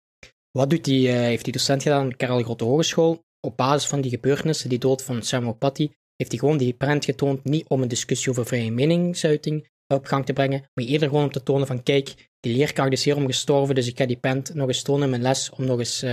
Wat 0.53 0.71
doet 0.71 0.85
die, 0.85 1.09
uh, 1.09 1.15
heeft 1.15 1.45
die 1.45 1.53
docent 1.53 1.83
gedaan, 1.83 2.17
Karel 2.17 2.43
Grote 2.43 2.65
Hogeschool? 2.65 3.25
Op 3.41 3.57
basis 3.57 3.89
van 3.89 4.01
die 4.01 4.11
gebeurtenissen, 4.11 4.69
die 4.69 4.79
dood 4.79 5.03
van 5.03 5.23
Samuel 5.23 5.55
Paty, 5.55 5.91
heeft 6.17 6.31
hij 6.31 6.39
gewoon 6.39 6.59
die 6.59 6.73
prent 6.73 7.05
getoond, 7.05 7.45
niet 7.45 7.69
om 7.69 7.83
een 7.83 7.89
discussie 7.89 8.31
over 8.31 8.47
vrije 8.47 8.71
meningsuiting 8.71 9.71
op 9.95 10.07
gang 10.07 10.27
te 10.27 10.33
brengen, 10.33 10.61
maar 10.75 10.85
eerder 10.85 11.09
gewoon 11.09 11.25
om 11.25 11.31
te 11.31 11.43
tonen 11.43 11.67
van, 11.67 11.83
kijk, 11.83 12.31
die 12.41 12.57
leerkracht 12.57 12.93
is 12.93 13.05
hierom 13.05 13.27
gestorven, 13.27 13.75
dus 13.75 13.87
ik 13.87 13.99
ga 13.99 14.07
die 14.07 14.17
prent 14.17 14.55
nog 14.55 14.69
eens 14.69 14.83
tonen 14.83 15.03
in 15.03 15.11
mijn 15.11 15.23
les, 15.23 15.51
om 15.51 15.65
nog 15.65 15.79
eens 15.79 16.03
uh, 16.03 16.11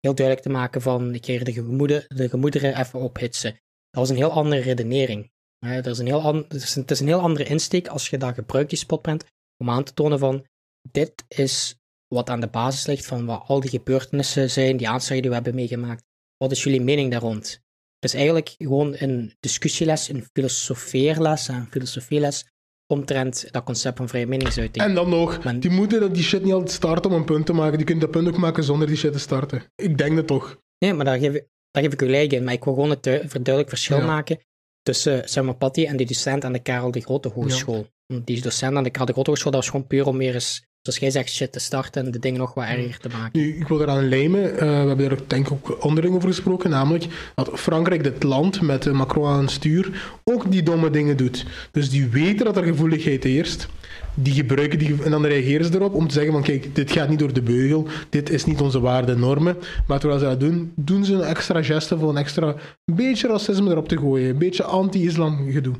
heel 0.00 0.14
duidelijk 0.14 0.40
te 0.40 0.48
maken 0.48 0.82
van, 0.82 1.14
ik 1.14 1.26
ga 1.26 1.44
de, 1.44 1.52
gemoede, 1.52 2.04
de 2.08 2.28
gemoederen 2.28 2.78
even 2.78 3.00
ophitsen. 3.00 3.50
Dat 3.90 4.00
was 4.00 4.08
een 4.08 4.16
heel 4.16 4.30
andere 4.30 4.62
redenering. 4.62 5.30
Dat 5.58 5.86
is 5.86 5.98
een 5.98 6.06
heel 6.06 6.20
an, 6.20 6.44
het, 6.48 6.90
is 6.90 7.00
een, 7.00 7.06
heel 7.06 7.20
andere 7.20 7.44
insteek 7.44 7.88
als 7.88 8.08
je 8.08 8.18
dat 8.18 8.34
gebruikt, 8.34 8.70
die 8.70 8.78
spotprint, 8.78 9.24
om 9.56 9.70
aan 9.70 9.84
te 9.84 9.94
tonen 9.94 10.18
van, 10.18 10.46
dit 10.90 11.24
is 11.28 11.76
wat 12.12 12.30
aan 12.30 12.40
de 12.40 12.48
basis 12.48 12.86
ligt 12.86 13.06
van 13.06 13.26
wat 13.26 13.42
al 13.46 13.60
die 13.60 13.70
gebeurtenissen 13.70 14.50
zijn, 14.50 14.76
die 14.76 14.88
aanslagen 14.88 15.20
die 15.20 15.30
we 15.30 15.36
hebben 15.36 15.54
meegemaakt. 15.54 16.04
Wat 16.36 16.50
is 16.50 16.62
jullie 16.62 16.80
mening 16.80 17.10
daar 17.10 17.20
rond? 17.20 17.60
Het 17.98 18.10
is 18.10 18.14
eigenlijk 18.14 18.54
gewoon 18.58 18.94
een 18.98 19.36
discussieles, 19.40 20.08
een 20.08 20.26
filosofeerles, 20.32 21.48
een 21.48 21.66
filosofieles 21.70 22.50
omtrent 22.86 23.52
dat 23.52 23.64
concept 23.64 23.96
van 23.96 24.08
vrije 24.08 24.26
meningsuiting. 24.26 24.84
En 24.84 24.94
dan 24.94 25.08
nog, 25.08 25.38
die 25.38 25.70
moeten 25.70 26.12
die 26.12 26.22
shit 26.22 26.42
niet 26.42 26.52
altijd 26.52 26.70
starten 26.70 27.10
om 27.10 27.16
een 27.16 27.24
punt 27.24 27.46
te 27.46 27.52
maken. 27.52 27.76
Die 27.76 27.86
kunnen 27.86 28.04
dat 28.04 28.12
punt 28.12 28.28
ook 28.28 28.36
maken 28.36 28.64
zonder 28.64 28.86
die 28.86 28.96
shit 28.96 29.12
te 29.12 29.18
starten. 29.18 29.62
Ik 29.74 29.98
denk 29.98 30.16
dat 30.16 30.26
toch. 30.26 30.60
Nee, 30.78 30.92
maar 30.92 31.04
daar 31.04 31.18
geef, 31.18 31.32
daar 31.70 31.82
geef 31.82 31.92
ik 31.92 32.02
u 32.02 32.06
gelijk 32.06 32.32
in. 32.32 32.44
Maar 32.44 32.52
ik 32.52 32.64
wil 32.64 32.74
gewoon 32.74 32.90
het 32.90 33.06
verduidelijk 33.06 33.68
verschil 33.68 33.96
ja. 33.96 34.06
maken 34.06 34.38
tussen 34.82 35.28
Samuel 35.28 35.56
Patty 35.56 35.84
en 35.86 35.96
die 35.96 36.06
docent 36.06 36.44
aan 36.44 36.52
de 36.52 36.62
Karel 36.62 36.90
de 36.90 37.00
Grote 37.00 37.28
Hogeschool. 37.28 37.86
Ja. 38.06 38.20
Die 38.24 38.42
docent 38.42 38.76
aan 38.76 38.82
de 38.82 38.90
Karel 38.90 39.06
de 39.06 39.12
Grote 39.12 39.28
Hogeschool, 39.28 39.52
dat 39.52 39.60
was 39.60 39.70
gewoon 39.70 39.86
puur 39.86 40.06
om 40.06 40.16
meer 40.16 40.34
eens 40.34 40.66
Zoals 40.82 40.98
jij 40.98 41.10
zegt, 41.10 41.30
shit 41.30 41.52
te 41.52 41.58
starten 41.58 42.04
en 42.04 42.10
de 42.10 42.18
dingen 42.18 42.40
nog 42.40 42.54
wat 42.54 42.64
erger 42.64 42.98
te 42.98 43.08
maken. 43.08 43.40
Nu, 43.40 43.56
ik 43.56 43.68
wil 43.68 43.80
eraan 43.80 44.08
lijmen, 44.08 44.52
uh, 44.52 44.58
we 44.58 44.66
hebben 44.66 45.10
er 45.10 45.18
denk 45.26 45.46
ik 45.46 45.52
ook 45.52 45.84
onderling 45.84 46.14
over 46.14 46.28
gesproken, 46.28 46.70
namelijk 46.70 47.06
dat 47.34 47.50
Frankrijk, 47.54 48.04
dit 48.04 48.22
land 48.22 48.60
met 48.60 48.86
uh, 48.86 48.92
Macron 48.92 49.26
aan 49.26 49.40
het 49.40 49.50
stuur, 49.50 50.18
ook 50.24 50.50
die 50.50 50.62
domme 50.62 50.90
dingen 50.90 51.16
doet. 51.16 51.46
Dus 51.70 51.90
die 51.90 52.08
weten 52.08 52.44
dat 52.44 52.56
er 52.56 52.64
gevoeligheid 52.64 53.24
heerst, 53.24 53.68
die 54.14 54.32
gebruiken 54.32 54.78
die, 54.78 55.02
en 55.02 55.10
dan 55.10 55.26
reageren 55.26 55.66
ze 55.66 55.74
erop 55.74 55.94
om 55.94 56.08
te 56.08 56.14
zeggen 56.14 56.32
van 56.32 56.42
kijk, 56.42 56.74
dit 56.74 56.92
gaat 56.92 57.08
niet 57.08 57.18
door 57.18 57.32
de 57.32 57.42
beugel, 57.42 57.86
dit 58.08 58.30
is 58.30 58.44
niet 58.44 58.60
onze 58.60 58.80
waarden 58.80 59.14
en 59.14 59.20
normen. 59.20 59.56
Maar 59.86 59.98
terwijl 59.98 60.20
ze 60.20 60.26
dat 60.26 60.40
doen, 60.40 60.72
doen 60.76 61.04
ze 61.04 61.14
een 61.14 61.22
extra 61.22 61.62
geste 61.62 61.98
voor 61.98 62.08
een 62.08 62.16
extra 62.16 62.54
beetje 62.84 63.28
racisme 63.28 63.70
erop 63.70 63.88
te 63.88 63.98
gooien, 63.98 64.30
een 64.30 64.38
beetje 64.38 64.64
anti-islam 64.64 65.50
gedoe. 65.50 65.74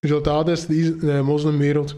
Resultaat 0.00 0.48
is, 0.48 0.66
de, 0.66 0.96
de 0.96 1.22
moslimwereld 1.24 1.94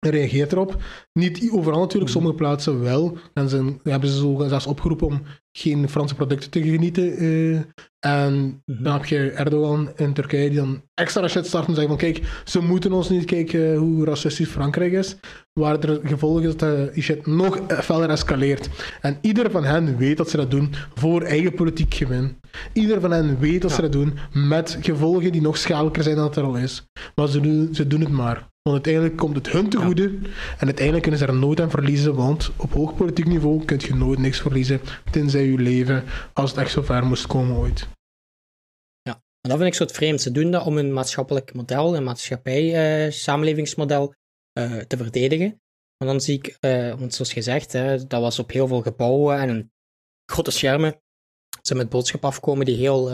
reageert 0.00 0.52
erop. 0.52 0.82
Niet 1.12 1.50
overal 1.52 1.80
natuurlijk, 1.80 2.10
sommige 2.10 2.34
plaatsen 2.34 2.80
wel. 2.80 3.18
En 3.34 3.48
ze 3.48 3.74
hebben 3.82 4.08
ze 4.08 4.18
zo 4.18 4.44
zelfs 4.48 4.66
opgeroepen 4.66 5.06
om 5.06 5.22
geen 5.52 5.88
Franse 5.88 6.14
producten 6.14 6.50
te 6.50 6.62
genieten. 6.62 7.22
Uh, 7.22 7.60
en 8.00 8.32
mm-hmm. 8.32 8.84
dan 8.84 8.92
heb 8.92 9.04
je 9.04 9.30
Erdogan 9.30 9.90
in 9.96 10.12
Turkije 10.12 10.48
die 10.48 10.58
dan 10.58 10.82
extra 10.94 11.28
shit 11.28 11.46
start 11.46 11.66
en 11.66 11.74
zeggen 11.74 11.98
van 11.98 12.12
kijk, 12.12 12.42
ze 12.44 12.60
moeten 12.60 12.92
ons 12.92 13.08
niet 13.08 13.24
kijken 13.24 13.76
hoe 13.76 14.04
racistisch 14.04 14.48
Frankrijk 14.48 14.92
is. 14.92 15.16
Waar 15.52 15.78
er 15.78 16.00
gevolg 16.04 16.40
is 16.40 16.56
dat 16.56 16.94
die 16.94 17.02
shit 17.02 17.26
nog 17.26 17.60
verder 17.68 18.10
escaleert. 18.10 18.68
En 19.00 19.18
ieder 19.20 19.50
van 19.50 19.64
hen 19.64 19.96
weet 19.96 20.16
dat 20.16 20.30
ze 20.30 20.36
dat 20.36 20.50
doen 20.50 20.74
voor 20.94 21.22
eigen 21.22 21.54
politiek 21.54 21.94
gewin. 21.94 22.40
Ieder 22.72 23.00
van 23.00 23.10
hen 23.10 23.38
weet 23.38 23.62
dat 23.62 23.70
ja. 23.70 23.76
ze 23.76 23.82
dat 23.82 23.92
doen 23.92 24.18
met 24.32 24.78
gevolgen 24.80 25.32
die 25.32 25.42
nog 25.42 25.56
schadelijker 25.56 26.02
zijn 26.02 26.16
dan 26.16 26.24
het 26.24 26.36
er 26.36 26.44
al 26.44 26.56
is. 26.56 26.86
Maar 27.14 27.28
ze 27.28 27.40
doen, 27.40 27.68
ze 27.74 27.86
doen 27.86 28.00
het 28.00 28.10
maar. 28.10 28.49
Want 28.62 28.76
uiteindelijk 28.76 29.16
komt 29.16 29.36
het 29.36 29.50
hun 29.50 29.68
te 29.68 29.76
goede. 29.76 30.04
En 30.58 30.66
uiteindelijk 30.66 31.02
kunnen 31.02 31.20
ze 31.20 31.26
er 31.26 31.34
nooit 31.34 31.60
aan 31.60 31.70
verliezen. 31.70 32.14
Want 32.14 32.50
op 32.56 32.72
hoog 32.72 32.96
politiek 32.96 33.26
niveau 33.26 33.64
kun 33.64 33.80
je 33.80 33.94
nooit 33.94 34.18
niks 34.18 34.40
verliezen. 34.40 34.80
Tenzij 35.10 35.44
je 35.44 35.58
leven, 35.58 36.04
als 36.32 36.50
het 36.50 36.58
echt 36.58 36.70
zo 36.70 36.82
ver 36.82 37.04
moest 37.04 37.26
komen 37.26 37.56
ooit. 37.56 37.88
Ja, 39.02 39.12
en 39.12 39.50
dat 39.50 39.58
vind 39.58 39.70
ik 39.70 39.74
zo 39.74 39.82
het 39.82 39.92
vreemd. 39.92 40.20
Ze 40.20 40.30
doen 40.30 40.50
dat 40.50 40.66
om 40.66 40.78
een 40.78 40.92
maatschappelijk 40.92 41.54
model, 41.54 41.96
een 41.96 42.04
maatschappij, 42.04 43.04
uh, 43.06 43.12
samenlevingsmodel 43.12 44.14
uh, 44.58 44.76
te 44.76 44.96
verdedigen. 44.96 45.60
Maar 45.96 46.08
dan 46.08 46.20
zie 46.20 46.38
ik, 46.38 46.56
uh, 46.60 46.94
want 46.94 47.14
zoals 47.14 47.32
gezegd, 47.32 47.72
hè, 47.72 48.06
dat 48.06 48.20
was 48.20 48.38
op 48.38 48.50
heel 48.50 48.66
veel 48.66 48.82
gebouwen 48.82 49.38
en 49.38 49.72
grote 50.32 50.50
schermen. 50.50 51.00
Ze 51.62 51.74
met 51.74 51.88
boodschap 51.88 52.24
afkomen 52.24 52.66
die 52.66 52.76
heel 52.76 53.10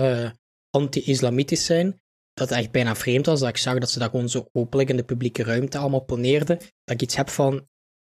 anti-islamitisch 0.70 1.64
zijn. 1.64 2.00
Dat 2.40 2.48
het 2.48 2.58
echt 2.58 2.70
bijna 2.70 2.96
vreemd 2.96 3.26
was 3.26 3.40
dat 3.40 3.48
ik 3.48 3.56
zag 3.56 3.78
dat 3.78 3.90
ze 3.90 3.98
dat 3.98 4.10
gewoon 4.10 4.28
zo 4.28 4.48
openlijk 4.52 4.88
in 4.90 4.96
de 4.96 5.04
publieke 5.04 5.42
ruimte 5.42 5.78
allemaal 5.78 6.04
poneerden. 6.04 6.58
Dat 6.58 6.94
ik 6.94 7.02
iets 7.02 7.16
heb 7.16 7.28
van, 7.28 7.68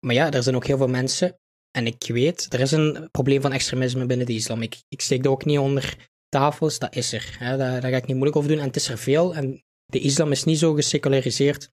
maar 0.07 0.15
ja, 0.15 0.31
er 0.31 0.43
zijn 0.43 0.57
ook 0.57 0.67
heel 0.67 0.77
veel 0.77 0.89
mensen. 0.89 1.39
En 1.71 1.87
ik 1.87 2.05
weet, 2.07 2.47
er 2.53 2.61
is 2.61 2.73
een 2.73 3.09
probleem 3.11 3.41
van 3.41 3.53
extremisme 3.53 4.07
binnen 4.07 4.27
de 4.27 4.35
islam. 4.35 4.63
Ik, 4.63 4.83
steek 4.89 5.23
dat 5.23 5.33
ook 5.33 5.45
niet 5.45 5.59
onder 5.59 6.11
tafels, 6.29 6.79
dat 6.79 6.97
is 6.97 7.13
er. 7.13 7.37
Hè. 7.39 7.57
Daar, 7.57 7.81
ga 7.81 7.89
ik 7.89 8.07
niet 8.07 8.17
moeilijk 8.17 8.37
over 8.37 8.51
doen. 8.51 8.59
En 8.59 8.67
het 8.67 8.77
is 8.77 8.89
er 8.89 8.99
veel. 8.99 9.35
En 9.35 9.65
de 9.87 10.01
islam 10.01 10.31
is 10.31 10.45
niet 10.45 10.59
zo 10.59 10.75
geseculariseerd 10.75 11.71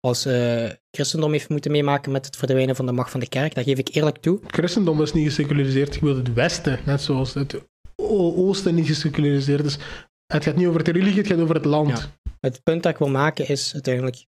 als 0.00 0.26
uh, 0.26 0.70
christendom 0.90 1.32
heeft 1.32 1.48
moeten 1.48 1.70
meemaken 1.70 2.12
met 2.12 2.26
het 2.26 2.36
verdwijnen 2.36 2.76
van 2.76 2.86
de 2.86 2.92
macht 2.92 3.10
van 3.10 3.20
de 3.20 3.28
kerk. 3.28 3.54
Dat 3.54 3.64
geef 3.64 3.78
ik 3.78 3.94
eerlijk 3.94 4.16
toe. 4.16 4.40
Christendom 4.46 5.02
is 5.02 5.12
niet 5.12 5.26
geseculariseerd. 5.26 5.94
Je 5.94 6.00
wilt 6.00 6.16
het 6.16 6.32
Westen, 6.32 6.78
net 6.84 7.00
zoals 7.00 7.34
het 7.34 7.60
Oosten 7.96 8.74
niet 8.74 8.86
geseculariseerd 8.86 9.64
is. 9.64 9.78
Het 10.26 10.44
gaat 10.44 10.56
niet 10.56 10.66
over 10.66 10.84
de 10.84 10.92
religie, 10.92 11.18
het 11.18 11.26
gaat 11.26 11.38
over 11.38 11.54
het 11.54 11.64
land. 11.64 12.10
Het 12.40 12.62
punt 12.62 12.82
dat 12.82 12.92
ik 12.92 12.98
wil 12.98 13.08
maken 13.08 13.48
is 13.48 13.72
uiteindelijk. 13.72 14.26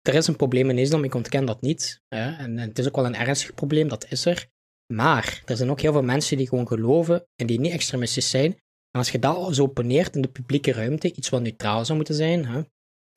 Er 0.00 0.14
is 0.14 0.26
een 0.26 0.36
probleem 0.36 0.70
in 0.70 0.78
islam, 0.78 1.04
ik 1.04 1.14
ontken 1.14 1.44
dat 1.44 1.60
niet. 1.60 2.02
Hè? 2.08 2.36
En, 2.36 2.58
het 2.58 2.78
is 2.78 2.86
ook 2.86 2.96
wel 2.96 3.06
een 3.06 3.14
ernstig 3.14 3.54
probleem, 3.54 3.88
dat 3.88 4.10
is 4.10 4.24
er. 4.24 4.48
Maar 4.92 5.42
er 5.44 5.56
zijn 5.56 5.70
ook 5.70 5.80
heel 5.80 5.92
veel 5.92 6.02
mensen 6.02 6.36
die 6.36 6.48
gewoon 6.48 6.66
geloven 6.66 7.26
en 7.36 7.46
die 7.46 7.60
niet 7.60 7.72
extremistisch 7.72 8.30
zijn. 8.30 8.52
En 8.90 9.00
als 9.00 9.10
je 9.10 9.18
dat 9.18 9.54
zo 9.54 9.62
opponeert 9.62 10.14
in 10.14 10.22
de 10.22 10.28
publieke 10.28 10.72
ruimte, 10.72 11.14
iets 11.14 11.28
wat 11.28 11.42
neutraal 11.42 11.84
zou 11.84 11.96
moeten 11.96 12.14
zijn, 12.14 12.46
hè? 12.46 12.62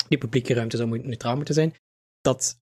die 0.08 0.18
publieke 0.18 0.54
ruimte 0.54 0.78
zou 0.78 1.02
neutraal 1.02 1.36
moeten 1.36 1.54
zijn, 1.54 1.76
dat 2.22 2.60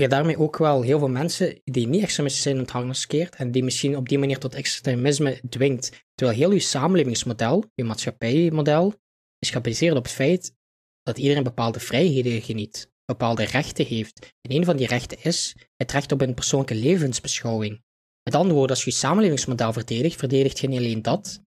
je 0.00 0.08
daarmee 0.08 0.38
ook 0.38 0.56
wel 0.56 0.82
heel 0.82 0.98
veel 0.98 1.08
mensen 1.08 1.60
die 1.64 1.86
niet 1.86 2.02
extremistisch 2.02 2.42
zijn 2.42 2.66
in 3.10 3.28
en 3.30 3.50
die 3.50 3.64
misschien 3.64 3.96
op 3.96 4.08
die 4.08 4.18
manier 4.18 4.38
tot 4.38 4.54
extremisme 4.54 5.40
dwingt. 5.48 6.04
Terwijl 6.14 6.38
heel 6.38 6.52
je 6.52 6.60
samenlevingsmodel, 6.60 7.64
je 7.74 7.84
maatschappijmodel, 7.84 8.94
is 9.38 9.50
gebaseerd 9.50 9.96
op 9.96 10.02
het 10.02 10.12
feit 10.12 10.54
dat 11.02 11.18
iedereen 11.18 11.42
bepaalde 11.42 11.80
vrijheden 11.80 12.42
geniet, 12.42 12.90
bepaalde 13.04 13.44
rechten 13.44 13.86
heeft. 13.86 14.34
En 14.40 14.56
een 14.56 14.64
van 14.64 14.76
die 14.76 14.86
rechten 14.86 15.18
is 15.22 15.56
het 15.76 15.92
recht 15.92 16.12
op 16.12 16.20
een 16.20 16.34
persoonlijke 16.34 16.74
levensbeschouwing. 16.74 17.82
Met 18.22 18.34
andere 18.34 18.54
woorden, 18.54 18.76
als 18.76 18.84
je 18.84 18.90
je 18.90 18.96
samenlevingsmodel 18.96 19.72
verdedigt, 19.72 20.18
verdedigt 20.18 20.58
je 20.58 20.68
niet 20.68 20.78
alleen 20.78 21.02
dat, 21.02 21.42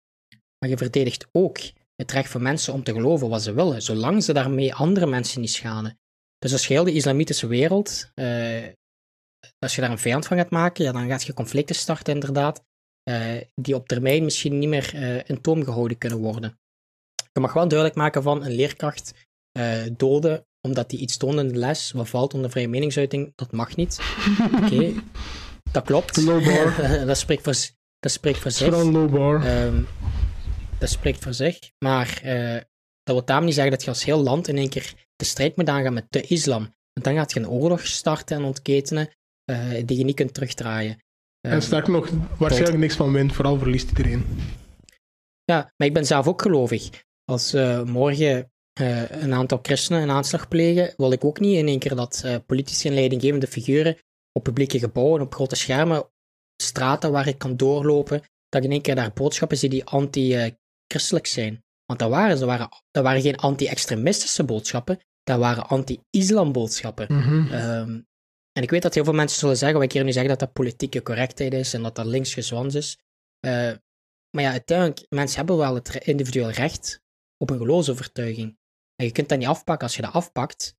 maar 0.58 0.68
je 0.68 0.76
verdedigt 0.76 1.26
ook 1.32 1.58
het 1.96 2.12
recht 2.12 2.30
van 2.30 2.42
mensen 2.42 2.72
om 2.72 2.82
te 2.82 2.92
geloven 2.92 3.28
wat 3.28 3.42
ze 3.42 3.52
willen, 3.52 3.82
zolang 3.82 4.24
ze 4.24 4.32
daarmee 4.32 4.74
andere 4.74 5.06
mensen 5.06 5.40
niet 5.40 5.50
schaden. 5.50 5.98
Dus 6.38 6.52
als 6.52 6.66
je 6.66 6.74
heel 6.74 6.84
de 6.84 6.92
islamitische 6.92 7.46
wereld, 7.46 8.10
uh, 8.14 8.66
als 9.58 9.74
je 9.74 9.80
daar 9.80 9.90
een 9.90 9.98
vijand 9.98 10.26
van 10.26 10.36
gaat 10.36 10.50
maken, 10.50 10.84
ja, 10.84 10.92
dan 10.92 11.08
gaat 11.08 11.24
je 11.24 11.34
conflicten 11.34 11.74
starten 11.74 12.14
inderdaad, 12.14 12.64
uh, 13.10 13.40
die 13.54 13.74
op 13.74 13.88
termijn 13.88 14.24
misschien 14.24 14.58
niet 14.58 14.68
meer 14.68 14.94
uh, 14.94 15.16
in 15.24 15.40
toom 15.40 15.64
gehouden 15.64 15.98
kunnen 15.98 16.18
worden. 16.18 16.58
Je 17.32 17.40
mag 17.40 17.52
wel 17.52 17.68
duidelijk 17.68 17.98
maken 17.98 18.22
van 18.22 18.44
een 18.44 18.54
leerkracht 18.54 19.26
doden 19.92 20.46
omdat 20.60 20.90
hij 20.90 21.00
iets 21.00 21.16
toont 21.16 21.38
in 21.38 21.48
de 21.48 21.54
les 21.54 21.90
wat 21.90 22.08
valt 22.08 22.34
onder 22.34 22.50
vrije 22.50 22.68
meningsuiting, 22.68 23.32
dat 23.34 23.52
mag 23.52 23.76
niet. 23.76 23.98
Oké, 24.62 24.74
okay. 24.74 24.94
dat 25.72 25.84
klopt. 25.84 26.26
dat, 27.06 27.18
spreekt 27.18 27.42
voor, 27.42 27.54
dat 27.98 28.12
spreekt 28.12 28.38
voor 28.38 28.50
zich. 28.50 28.74
Um, 28.74 29.86
dat 30.78 30.88
spreekt 30.88 31.22
voor 31.22 31.34
zich. 31.34 31.58
Maar 31.78 32.20
uh, 32.24 32.52
dat 33.02 33.14
wil 33.16 33.24
daarom 33.24 33.44
niet 33.46 33.54
zeggen 33.54 33.72
dat 33.72 33.82
je 33.84 33.90
als 33.90 34.04
heel 34.04 34.22
land 34.22 34.48
in 34.48 34.56
één 34.56 34.68
keer 34.68 34.94
de 35.18 35.24
strijd 35.24 35.56
moet 35.56 35.68
aangaan 35.68 35.92
met 35.92 36.06
de 36.08 36.20
islam. 36.20 36.62
Want 36.92 37.06
dan 37.06 37.14
gaat 37.14 37.32
je 37.32 37.40
een 37.40 37.48
oorlog 37.48 37.86
starten 37.86 38.36
en 38.36 38.44
ontketenen 38.44 39.08
uh, 39.50 39.82
die 39.84 39.98
je 39.98 40.04
niet 40.04 40.14
kunt 40.14 40.34
terugdraaien. 40.34 41.02
En 41.40 41.62
sterker 41.62 41.92
nog, 41.92 42.10
waarschijnlijk 42.38 42.78
niks 42.78 42.96
van 42.96 43.12
wint, 43.12 43.32
vooral 43.32 43.58
verliest 43.58 43.88
iedereen. 43.88 44.26
Ja, 45.44 45.72
maar 45.76 45.86
ik 45.86 45.94
ben 45.94 46.06
zelf 46.06 46.26
ook 46.26 46.42
gelovig. 46.42 46.90
Als 47.24 47.54
uh, 47.54 47.82
morgen 47.82 48.52
uh, 48.80 49.10
een 49.10 49.34
aantal 49.34 49.58
christenen 49.62 50.02
een 50.02 50.10
aanslag 50.10 50.48
plegen, 50.48 50.94
wil 50.96 51.12
ik 51.12 51.24
ook 51.24 51.40
niet 51.40 51.56
in 51.56 51.68
één 51.68 51.78
keer 51.78 51.94
dat 51.94 52.24
politici 52.46 52.88
en 52.88 52.94
leidinggevende 52.94 53.46
figuren 53.46 53.96
op 54.32 54.42
publieke 54.42 54.78
gebouwen, 54.78 55.20
op 55.20 55.34
grote 55.34 55.56
schermen, 55.56 56.10
straten 56.62 57.12
waar 57.12 57.28
ik 57.28 57.38
kan 57.38 57.56
doorlopen, 57.56 58.20
dat 58.48 58.60
ik 58.60 58.66
in 58.66 58.72
één 58.72 58.82
keer 58.82 58.94
daar 58.94 59.12
boodschappen 59.12 59.58
zie 59.58 59.68
die 59.68 59.84
anti-christelijk 59.84 61.26
zijn. 61.26 61.62
Want 61.86 61.98
dat 61.98 62.10
waren, 62.10 62.38
dat 62.38 62.48
waren, 62.48 62.68
dat 62.90 63.02
waren 63.04 63.22
geen 63.22 63.36
anti-extremistische 63.36 64.44
boodschappen, 64.44 64.98
dat 65.28 65.38
waren 65.38 65.66
anti-islam 65.68 66.52
boodschappen. 66.52 67.06
Mhm. 67.10 67.52
Ehm, 67.52 68.00
en 68.52 68.62
ik 68.62 68.70
weet 68.70 68.82
dat 68.82 68.94
heel 68.94 69.04
veel 69.04 69.12
mensen 69.12 69.38
zullen 69.38 69.56
zeggen, 69.56 69.78
wat 69.78 69.86
ik 69.86 69.92
hier 69.92 70.04
nu 70.04 70.12
zeg, 70.12 70.26
dat 70.26 70.38
dat 70.38 70.52
politieke 70.52 71.02
correctheid 71.02 71.52
is 71.52 71.74
en 71.74 71.82
dat 71.82 71.94
dat 71.94 72.06
linksgezwans 72.06 72.74
is. 72.74 72.98
Uh, 73.46 73.72
maar 74.30 74.42
ja, 74.44 74.50
uiteindelijk, 74.50 75.06
mensen 75.08 75.36
hebben 75.36 75.56
wel 75.56 75.74
het 75.74 75.94
individueel 75.94 76.50
recht 76.50 77.00
op 77.36 77.50
een 77.50 77.58
geloofsovertuiging. 77.58 78.56
En 78.96 79.06
je 79.06 79.12
kunt 79.12 79.28
dat 79.28 79.38
niet 79.38 79.48
afpakken. 79.48 79.86
Als 79.86 79.96
je 79.96 80.02
dat 80.02 80.12
afpakt, 80.12 80.74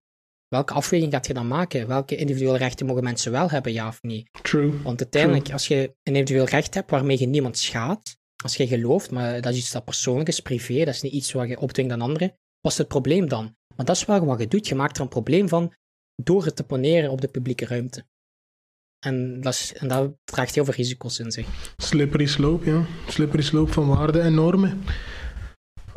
welke 0.48 0.74
afweging 0.74 1.12
gaat 1.14 1.28
je 1.28 1.34
dan 1.34 1.48
maken? 1.48 1.88
Welke 1.88 2.16
individuele 2.16 2.58
rechten 2.58 2.86
mogen 2.86 3.04
mensen 3.04 3.32
wel 3.32 3.50
hebben, 3.50 3.74
ja 3.74 3.88
of 3.88 4.02
niet? 4.02 4.30
True. 4.42 4.82
Want 4.82 5.02
uiteindelijk, 5.02 5.52
als 5.52 5.68
je 5.68 5.96
een 6.04 6.16
individueel 6.16 6.46
recht 6.46 6.74
hebt 6.74 6.92
waarmee 6.92 7.20
je 7.20 7.28
niemand 7.28 7.58
schaadt, 7.58 8.18
als 8.44 8.56
je 8.56 8.68
gelooft, 8.68 9.12
maar 9.12 9.42
dat 9.42 9.54
is 9.54 9.60
iets 9.60 9.72
dat 9.72 9.86
persoonlijk 9.86 10.28
is, 10.28 10.40
privé, 10.40 10.78
dat 10.78 10.94
is 10.94 11.02
niet 11.02 11.14
iets 11.14 11.32
wat 11.32 11.48
je 11.48 11.60
opdringt 11.60 11.92
aan 11.92 12.02
anderen, 12.02 12.38
wat 12.62 12.72
is 12.72 12.78
het 12.78 12.88
probleem 12.88 13.28
dan? 13.28 13.56
Maar 13.76 13.86
dat 13.86 13.96
is 13.96 14.06
wel 14.06 14.26
wat 14.26 14.40
je 14.40 14.48
doet. 14.48 14.68
Je 14.68 14.76
maakt 14.76 14.96
er 14.96 15.02
een 15.02 15.10
probleem 15.10 15.50
van 15.50 15.74
door 16.16 16.46
het 16.46 16.56
te 16.56 16.64
poneren 16.64 17.12
op 17.12 17.22
de 17.22 17.28
publieke 17.28 17.66
ruimte. 17.66 18.06
En 19.00 19.42
dat, 19.42 19.54
is, 19.54 19.74
en 19.74 19.88
dat 19.88 20.12
draagt 20.24 20.56
heel 20.56 20.66
veel 20.66 20.74
risico's 20.74 21.20
in 21.20 21.32
zich. 21.32 21.74
Slippery 21.78 22.26
slope, 22.26 22.70
ja. 22.70 22.86
Slippery 23.08 23.44
slope 23.44 23.72
van 23.72 23.88
waarden 23.88 24.22
en 24.22 24.34
normen. 24.34 24.84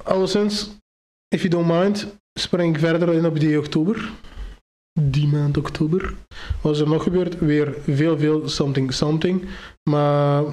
Alleszins, 0.02 0.70
if 1.28 1.42
you 1.42 1.48
don't 1.48 1.68
mind, 1.68 2.16
spring 2.40 2.74
ik 2.74 2.80
verder 2.80 3.14
in 3.14 3.26
op 3.26 3.40
die 3.40 3.58
oktober. 3.58 4.10
Die 5.00 5.26
maand 5.26 5.56
oktober. 5.56 6.14
Wat 6.60 6.74
is 6.74 6.80
er 6.80 6.88
nog 6.88 7.02
gebeurd? 7.02 7.38
Weer 7.38 7.74
veel, 7.82 8.18
veel 8.18 8.48
something, 8.48 8.92
something. 8.92 9.48
Maar 9.90 10.44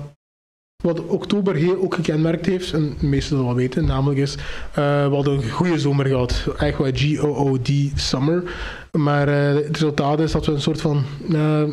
wat 0.84 1.06
oktober 1.06 1.56
heel 1.56 1.82
ook 1.82 1.96
gekenmerkt 1.96 2.46
heeft, 2.46 2.74
en 2.74 2.96
de 3.00 3.06
meesten 3.06 3.30
zullen 3.30 3.46
wel 3.46 3.56
weten, 3.56 3.86
namelijk 3.86 4.20
is, 4.20 4.36
uh, 4.36 5.08
we 5.08 5.16
hadden 5.16 5.34
een 5.34 5.50
goede 5.50 5.80
zomer 5.80 6.06
gehad. 6.06 6.46
Echt 6.58 6.78
wel 6.78 6.92
G-O-O-D 6.94 7.70
summer. 7.96 8.44
Maar 8.92 9.30
uh, 9.30 9.56
het 9.56 9.68
resultaat 9.78 10.20
is 10.20 10.32
dat 10.32 10.46
we 10.46 10.52
een 10.52 10.62
soort 10.62 10.82
van, 10.82 11.04
uh, 11.30 11.64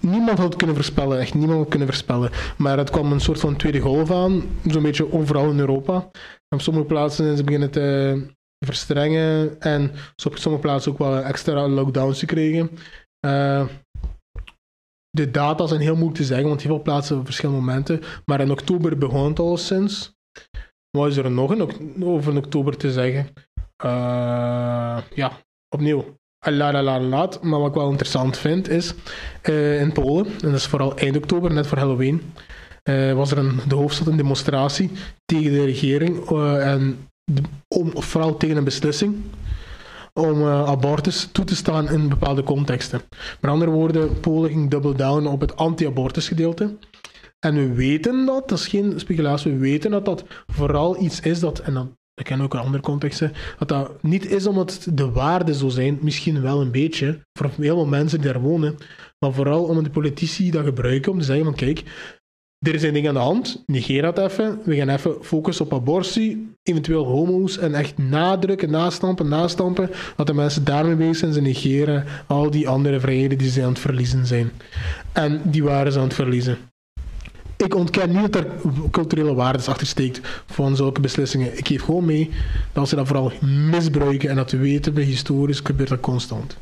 niemand 0.00 0.38
had 0.38 0.46
het 0.46 0.56
kunnen 0.56 0.76
voorspellen, 0.76 1.18
echt 1.18 1.34
niemand 1.34 1.58
had 1.58 1.68
kunnen 1.68 1.88
voorspellen. 1.88 2.30
Maar 2.56 2.78
het 2.78 2.90
kwam 2.90 3.12
een 3.12 3.20
soort 3.20 3.40
van 3.40 3.56
tweede 3.56 3.80
golf 3.80 4.10
aan, 4.10 4.42
zo'n 4.66 4.82
beetje 4.82 5.12
overal 5.12 5.50
in 5.50 5.58
Europa. 5.58 6.10
Op 6.48 6.60
sommige 6.60 6.86
plaatsen 6.86 7.24
zijn 7.24 7.36
ze 7.36 7.44
beginnen 7.44 7.70
te 7.70 8.26
verstrengen 8.66 9.60
en 9.60 9.90
op 10.24 10.36
sommige 10.36 10.64
plaatsen 10.64 10.92
ook 10.92 10.98
wel 10.98 11.18
extra 11.18 11.68
lockdowns 11.68 12.18
gekregen 12.18 12.70
de 15.10 15.30
data 15.30 15.66
zijn 15.66 15.80
heel 15.80 15.94
moeilijk 15.94 16.16
te 16.16 16.24
zeggen, 16.24 16.48
want 16.48 16.62
heel 16.62 16.74
veel 16.74 16.82
plaatsen 16.82 17.18
op 17.18 17.24
verschillende 17.24 17.60
momenten. 17.60 18.00
Maar 18.24 18.40
in 18.40 18.50
oktober 18.50 18.98
begon 18.98 19.28
het 19.28 19.38
al 19.38 19.56
sinds. 19.56 20.16
Wat 20.90 21.10
is 21.10 21.16
er 21.16 21.30
nog 21.30 21.54
in, 21.54 22.04
over 22.04 22.32
in 22.32 22.38
oktober 22.38 22.76
te 22.76 22.92
zeggen? 22.92 23.26
Uh, 23.84 24.98
ja, 25.14 25.32
opnieuw. 25.68 26.16
Laat, 26.46 27.42
maar 27.42 27.58
wat 27.58 27.68
ik 27.68 27.74
wel 27.74 27.90
interessant 27.90 28.36
vind 28.36 28.68
is 28.68 28.94
uh, 29.42 29.80
in 29.80 29.92
Polen, 29.92 30.26
en 30.26 30.32
dat 30.40 30.54
is 30.54 30.66
vooral 30.66 30.96
eind 30.96 31.16
oktober, 31.16 31.52
net 31.52 31.66
voor 31.66 31.78
Halloween, 31.78 32.22
uh, 32.84 33.12
was 33.12 33.30
er 33.30 33.38
in 33.38 33.60
de 33.68 33.74
hoofdstad 33.74 34.06
een 34.06 34.16
demonstratie 34.16 34.90
tegen 35.24 35.52
de 35.52 35.64
regering 35.64 36.28
en 36.60 37.08
vooral 37.94 38.36
tegen 38.36 38.56
een 38.56 38.64
beslissing 38.64 39.16
om 40.18 40.40
uh, 40.40 40.68
abortus 40.68 41.28
toe 41.32 41.44
te 41.44 41.56
staan 41.56 41.90
in 41.90 42.08
bepaalde 42.08 42.42
contexten. 42.42 43.00
Met 43.40 43.50
andere 43.50 43.70
woorden, 43.70 44.20
Polen 44.20 44.50
ging 44.50 44.70
double 44.70 44.94
down 44.94 45.26
op 45.26 45.40
het 45.40 45.56
anti-abortus 45.56 46.28
gedeelte. 46.28 46.76
En 47.38 47.54
we 47.54 47.72
weten 47.72 48.26
dat, 48.26 48.48
dat 48.48 48.58
is 48.58 48.66
geen 48.66 49.00
speculatie, 49.00 49.52
we 49.52 49.58
weten 49.58 49.90
dat 49.90 50.04
dat 50.04 50.24
vooral 50.46 51.02
iets 51.02 51.20
is 51.20 51.40
dat, 51.40 51.58
en 51.58 51.74
dan, 51.74 51.96
ik 52.14 52.24
ken 52.24 52.40
ook 52.40 52.54
in 52.54 52.60
andere 52.60 52.82
contexten, 52.82 53.32
dat 53.58 53.68
dat 53.68 54.02
niet 54.02 54.30
is 54.30 54.46
omdat 54.46 54.88
de 54.92 55.10
waarden 55.10 55.54
zo 55.54 55.68
zijn, 55.68 55.98
misschien 56.00 56.42
wel 56.42 56.60
een 56.60 56.70
beetje, 56.70 57.20
voor 57.32 57.50
heel 57.56 57.74
veel 57.74 57.86
mensen 57.86 58.20
die 58.20 58.32
daar 58.32 58.40
wonen, 58.40 58.76
maar 59.18 59.32
vooral 59.32 59.64
omdat 59.64 59.84
de 59.84 59.90
politici 59.90 60.50
dat 60.50 60.64
gebruiken 60.64 61.12
om 61.12 61.18
te 61.18 61.24
zeggen 61.24 61.44
van 61.44 61.54
kijk, 61.54 61.82
er 62.58 62.78
zijn 62.78 62.94
dingen 62.94 63.08
aan 63.08 63.14
de 63.14 63.20
hand, 63.20 63.62
negeer 63.66 64.02
dat 64.02 64.18
even. 64.18 64.58
We 64.64 64.76
gaan 64.76 64.88
even 64.88 65.16
focussen 65.20 65.64
op 65.64 65.74
abortie, 65.74 66.52
eventueel 66.62 67.04
homo's 67.04 67.58
en 67.58 67.74
echt 67.74 67.98
nadrukken, 67.98 68.70
nastampen, 68.70 69.28
nastampen. 69.28 69.90
Dat 70.16 70.26
de 70.26 70.34
mensen 70.34 70.64
daarmee 70.64 70.96
bezig 70.96 71.16
zijn, 71.16 71.32
ze 71.32 71.40
negeren 71.40 72.04
al 72.26 72.50
die 72.50 72.68
andere 72.68 73.00
vrijheden 73.00 73.38
die 73.38 73.50
ze 73.50 73.62
aan 73.62 73.68
het 73.68 73.78
verliezen 73.78 74.26
zijn. 74.26 74.50
En 75.12 75.40
die 75.44 75.64
waren 75.64 75.92
ze 75.92 75.98
aan 75.98 76.04
het 76.04 76.14
verliezen. 76.14 76.58
Ik 77.56 77.74
ontken 77.74 78.08
niet 78.08 78.32
dat 78.32 78.44
er 78.44 78.46
culturele 78.90 79.34
waarden 79.34 79.66
achter 79.66 79.86
steekt 79.86 80.20
van 80.46 80.76
zulke 80.76 81.00
beslissingen. 81.00 81.58
Ik 81.58 81.66
geef 81.66 81.82
gewoon 81.82 82.04
mee 82.04 82.30
dat 82.72 82.88
ze 82.88 82.96
dat 82.96 83.06
vooral 83.06 83.32
misbruiken 83.70 84.30
en 84.30 84.36
dat 84.36 84.50
we 84.50 84.56
weten, 84.56 84.94
bij 84.94 85.04
historisch 85.04 85.60
gebeurt 85.60 85.88
dat 85.88 86.00
constant. 86.00 86.56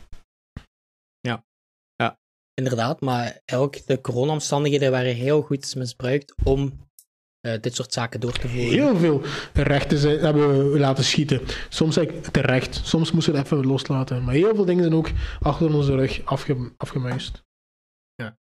Inderdaad. 2.57 3.01
Maar 3.01 3.41
ook 3.53 3.87
de 3.87 4.01
corona-omstandigheden 4.01 4.91
waren 4.91 5.15
heel 5.15 5.43
goed 5.43 5.75
misbruikt 5.75 6.35
om 6.45 6.89
uh, 7.47 7.53
dit 7.61 7.75
soort 7.75 7.93
zaken 7.93 8.21
door 8.21 8.33
te 8.33 8.49
voeren. 8.49 8.71
Heel 8.71 8.97
veel 8.97 9.23
rechten 9.53 9.99
zijn, 9.99 10.19
hebben 10.19 10.73
we 10.73 10.79
laten 10.79 11.05
schieten. 11.05 11.41
Soms 11.69 11.99
terecht, 12.33 12.81
soms 12.85 13.13
moesten 13.13 13.33
we 13.33 13.39
het 13.39 13.47
even 13.47 13.67
loslaten. 13.67 14.25
Maar 14.25 14.35
heel 14.35 14.55
veel 14.55 14.65
dingen 14.65 14.83
zijn 14.83 14.95
ook 14.95 15.11
achter 15.41 15.75
onze 15.75 15.95
rug 15.95 16.25
afge, 16.25 16.73
afgemuist. 16.77 17.45
Ja. 18.15 18.39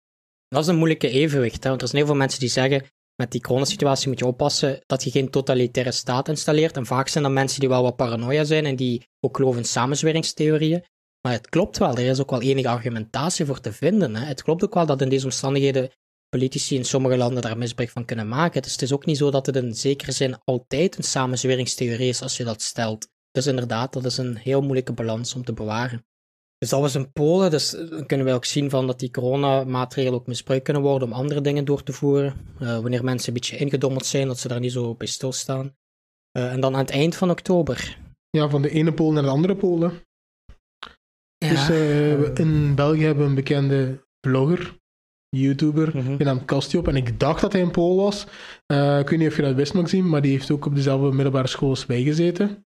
Dat 0.49 0.63
is 0.63 0.69
een 0.69 0.77
moeilijke 0.77 1.09
evenwicht. 1.09 1.63
Hè? 1.63 1.69
Want 1.69 1.83
er 1.83 1.89
zijn 1.89 2.01
heel 2.03 2.11
veel 2.11 2.21
mensen 2.21 2.41
die 2.41 2.49
zeggen: 2.49 2.85
met 3.15 3.31
die 3.31 3.41
coronasituatie 3.41 4.09
moet 4.09 4.19
je 4.19 4.27
oppassen 4.27 4.83
dat 4.87 5.05
je 5.05 5.11
geen 5.11 5.31
totalitaire 5.31 5.93
staat 5.93 6.29
installeert. 6.29 6.77
En 6.77 6.87
vaak 6.87 7.09
zijn 7.09 7.25
dat 7.25 7.33
mensen 7.33 7.61
die 7.61 7.69
wel 7.69 7.83
wat 7.83 7.97
paranoia 7.97 8.45
zijn 8.45 8.67
en 8.67 8.77
die 8.77 9.09
ook 9.21 9.37
geloven 9.37 9.61
in 9.61 9.67
samenzweringstheorieën. 9.67 10.85
Maar 11.23 11.33
het 11.33 11.49
klopt 11.49 11.79
wel, 11.79 11.97
er 11.97 12.09
is 12.09 12.21
ook 12.21 12.31
wel 12.31 12.43
enige 12.43 12.69
argumentatie 12.69 13.45
voor 13.45 13.61
te 13.61 13.73
vinden. 13.73 14.17
Hè. 14.17 14.25
Het 14.25 14.43
klopt 14.43 14.65
ook 14.65 14.75
wel 14.75 14.87
dat 14.87 15.01
in 15.01 15.09
deze 15.09 15.25
omstandigheden 15.25 15.91
politici 16.29 16.77
in 16.77 16.85
sommige 16.85 17.17
landen 17.17 17.43
daar 17.43 17.59
misbruik 17.59 17.91
van 17.91 18.05
kunnen 18.05 18.29
maken. 18.29 18.63
Dus 18.63 18.73
het 18.73 18.83
is 18.83 18.93
ook 18.93 19.07
niet 19.07 19.17
zo 19.17 19.31
dat 19.31 19.47
het 19.47 19.57
in 19.57 19.75
zekere 19.75 20.13
zin 20.13 20.39
altijd 20.45 20.97
een 20.97 21.05
samenzweringstheorie 21.05 22.09
is 22.09 22.23
als 22.23 22.37
je 22.37 22.45
dat 22.45 22.63
stelt. 22.63 23.09
Dus 23.31 23.47
inderdaad, 23.47 23.93
dat 23.93 24.05
is 24.05 24.17
een 24.17 24.37
heel 24.37 24.61
moeilijke 24.61 24.93
balans 24.93 25.35
om 25.35 25.45
te 25.45 25.53
bewaren. 25.53 26.05
Dus 26.59 26.71
dat 26.71 26.81
was 26.81 26.95
in 26.95 27.13
Polen, 27.13 27.51
dus 27.51 27.71
dan 27.71 28.07
kunnen 28.07 28.27
we 28.27 28.33
ook 28.33 28.45
zien 28.45 28.71
van 28.71 28.87
dat 28.87 28.99
die 28.99 29.11
coronamaatregelen 29.11 30.19
ook 30.19 30.27
misbruikt 30.27 30.65
kunnen 30.65 30.83
worden 30.83 31.09
om 31.09 31.15
andere 31.15 31.41
dingen 31.41 31.65
door 31.65 31.83
te 31.83 31.93
voeren. 31.93 32.35
Uh, 32.61 32.79
wanneer 32.79 33.05
mensen 33.05 33.29
een 33.29 33.35
beetje 33.35 33.57
ingedommeld 33.57 34.07
zijn, 34.07 34.27
dat 34.27 34.39
ze 34.39 34.49
daar 34.49 34.61
niet 34.61 34.73
zo 34.73 34.95
bij 34.95 35.07
stilstaan. 35.07 35.77
Uh, 36.39 36.53
en 36.53 36.61
dan 36.61 36.75
aan 36.75 36.81
het 36.81 36.91
eind 36.91 37.17
van 37.17 37.31
oktober. 37.31 37.99
Ja, 38.31 38.49
van 38.49 38.63
de 38.63 38.71
ene 38.71 38.93
Pool 38.93 39.13
naar 39.13 39.23
de 39.23 39.29
andere 39.29 39.57
Polen. 39.57 39.93
Ja. 41.43 41.49
Dus 41.49 41.71
uh, 41.71 42.35
in 42.35 42.75
België 42.75 43.05
hebben 43.05 43.25
we 43.25 43.29
een 43.29 43.35
bekende 43.35 44.07
blogger, 44.21 44.79
YouTuber, 45.29 45.97
mm 45.97 46.07
-hmm. 46.07 46.17
genaamd 46.17 46.45
Kastiop. 46.45 46.89
En 46.89 46.97
ik 46.97 47.21
dacht 47.21 47.41
dat 47.41 47.53
hij 47.53 47.63
een 47.63 47.71
Pool 47.71 47.97
was. 47.97 48.27
Uh, 48.73 48.99
ik 48.99 49.09
weet 49.09 49.19
niet 49.19 49.29
of 49.29 49.37
je 49.37 49.43
dat 49.43 49.55
wist, 49.55 49.75
Maxime, 49.75 50.09
maar 50.09 50.23
die 50.23 50.31
heeft 50.31 50.51
ook 50.51 50.67
op 50.67 50.75
dezelfde 50.75 51.13
middelbare 51.13 51.47
school 51.47 51.69
als 51.69 51.87
wij 51.87 52.03
gezeten. 52.03 52.67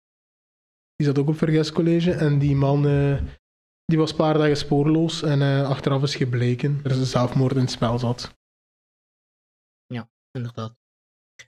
Die 0.94 1.06
zat 1.06 1.18
ook 1.18 1.28
op 1.28 1.36
Verges 1.36 1.72
College. 1.72 2.12
En 2.12 2.38
die 2.38 2.56
man 2.56 2.86
uh, 2.86 3.20
die 3.84 3.98
was 3.98 4.10
een 4.10 4.16
paar 4.16 4.38
dagen 4.38 4.56
spoorloos. 4.56 5.22
En 5.22 5.40
uh, 5.40 5.68
achteraf 5.68 6.02
is 6.02 6.16
gebleken 6.16 6.82
dat 6.82 6.92
er 6.92 6.98
een 6.98 7.06
zelfmoord 7.06 7.54
in 7.54 7.60
het 7.60 7.70
spel 7.70 7.98
zat. 7.98 8.34
Ja, 9.86 10.10
inderdaad. 10.30 10.81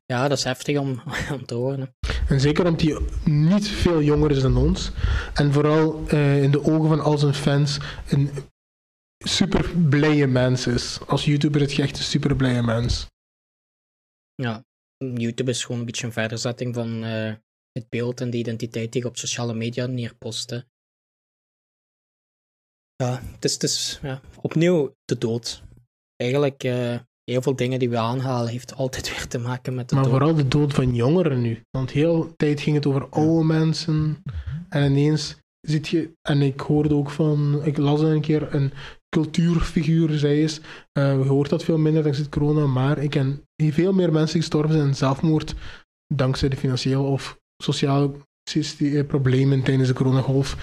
Ja, 0.07 0.29
dat 0.29 0.39
is 0.39 0.45
heftig 0.45 0.79
om, 0.79 1.03
om 1.37 1.47
te 1.47 1.55
horen. 1.55 1.95
En 2.29 2.41
zeker 2.41 2.67
omdat 2.67 2.81
hij 2.81 3.01
niet 3.25 3.69
veel 3.69 4.03
jonger 4.03 4.31
is 4.31 4.43
dan 4.43 4.57
ons. 4.57 4.91
En 5.35 5.53
vooral 5.53 6.13
uh, 6.13 6.43
in 6.43 6.51
de 6.51 6.65
ogen 6.65 6.89
van 6.89 7.01
al 7.01 7.19
zijn 7.19 7.35
fans 7.35 7.79
een 8.09 8.31
super 9.19 9.79
blije 9.89 10.27
mens 10.27 10.67
is. 10.67 10.99
Als 11.07 11.25
YouTuber 11.25 11.61
is 11.61 11.71
het 11.71 11.81
echt 11.81 11.99
een 11.99 12.05
super 12.05 12.37
blije 12.37 12.63
mens. 12.63 13.07
Ja, 14.35 14.65
YouTube 14.97 15.51
is 15.51 15.65
gewoon 15.65 15.81
een 15.81 15.87
beetje 15.87 16.07
een 16.07 16.13
verderzetting 16.13 16.75
van 16.75 17.05
uh, 17.05 17.35
het 17.73 17.89
beeld 17.89 18.21
en 18.21 18.31
de 18.31 18.37
identiteit 18.37 18.93
die 18.93 19.03
je 19.03 19.09
op 19.09 19.17
sociale 19.17 19.55
media 19.55 19.87
neerposten. 19.87 20.69
Ja, 22.97 23.23
het 23.23 23.45
is, 23.45 23.53
het 23.53 23.63
is 23.63 23.99
ja, 24.03 24.21
opnieuw 24.41 24.95
de 25.05 25.19
dood. 25.19 25.63
Eigenlijk, 26.17 26.65
uh, 26.65 26.99
heel 27.25 27.43
veel 27.43 27.57
dingen 27.57 27.79
die 27.79 27.91
we 27.91 27.99
aanhalen, 27.99 28.51
heeft 28.51 28.75
altijd 28.75 29.11
weer 29.17 29.27
te 29.29 29.39
maken 29.39 29.75
met 29.75 29.89
de 29.89 29.95
maar 29.95 30.05
dood. 30.05 30.13
Maar 30.13 30.21
vooral 30.21 30.43
de 30.43 30.49
dood 30.49 30.75
van 30.75 30.95
jongeren 30.95 31.41
nu. 31.41 31.63
Want 31.71 31.91
heel 31.91 32.21
de 32.21 32.37
tijd 32.37 32.61
ging 32.61 32.77
het 32.77 32.87
over 32.87 33.09
oude 33.09 33.45
mensen. 33.45 34.23
En 34.69 34.91
ineens 34.91 35.37
zit 35.61 35.89
je, 35.89 36.13
en 36.29 36.43
ik 36.43 36.61
hoorde 36.61 36.95
ook 36.95 37.11
van, 37.11 37.61
ik 37.65 37.77
las 37.77 38.01
een 38.01 38.21
keer 38.21 38.55
een 38.55 38.73
cultuurfiguur 39.09 40.19
zij 40.19 40.43
is. 40.43 40.59
Uh, 40.59 41.17
we 41.17 41.29
hoort 41.29 41.51
dat 41.51 41.65
veel 41.65 41.79
minder 41.79 42.03
dankzij 42.03 42.29
corona, 42.29 42.67
maar 42.67 42.99
ik 42.99 43.11
ken 43.11 43.43
veel 43.57 43.93
meer 43.93 44.13
mensen 44.13 44.33
die 44.33 44.41
gestorven 44.41 44.73
zijn 44.73 44.87
in 44.89 44.95
zelfmoord 44.95 45.55
dankzij 46.15 46.49
de 46.49 46.57
financiële 46.57 47.03
of 47.03 47.39
sociale 47.63 48.11
problemen 49.07 49.63
tijdens 49.63 49.89
de 49.89 49.95
coronagolf. 49.95 50.57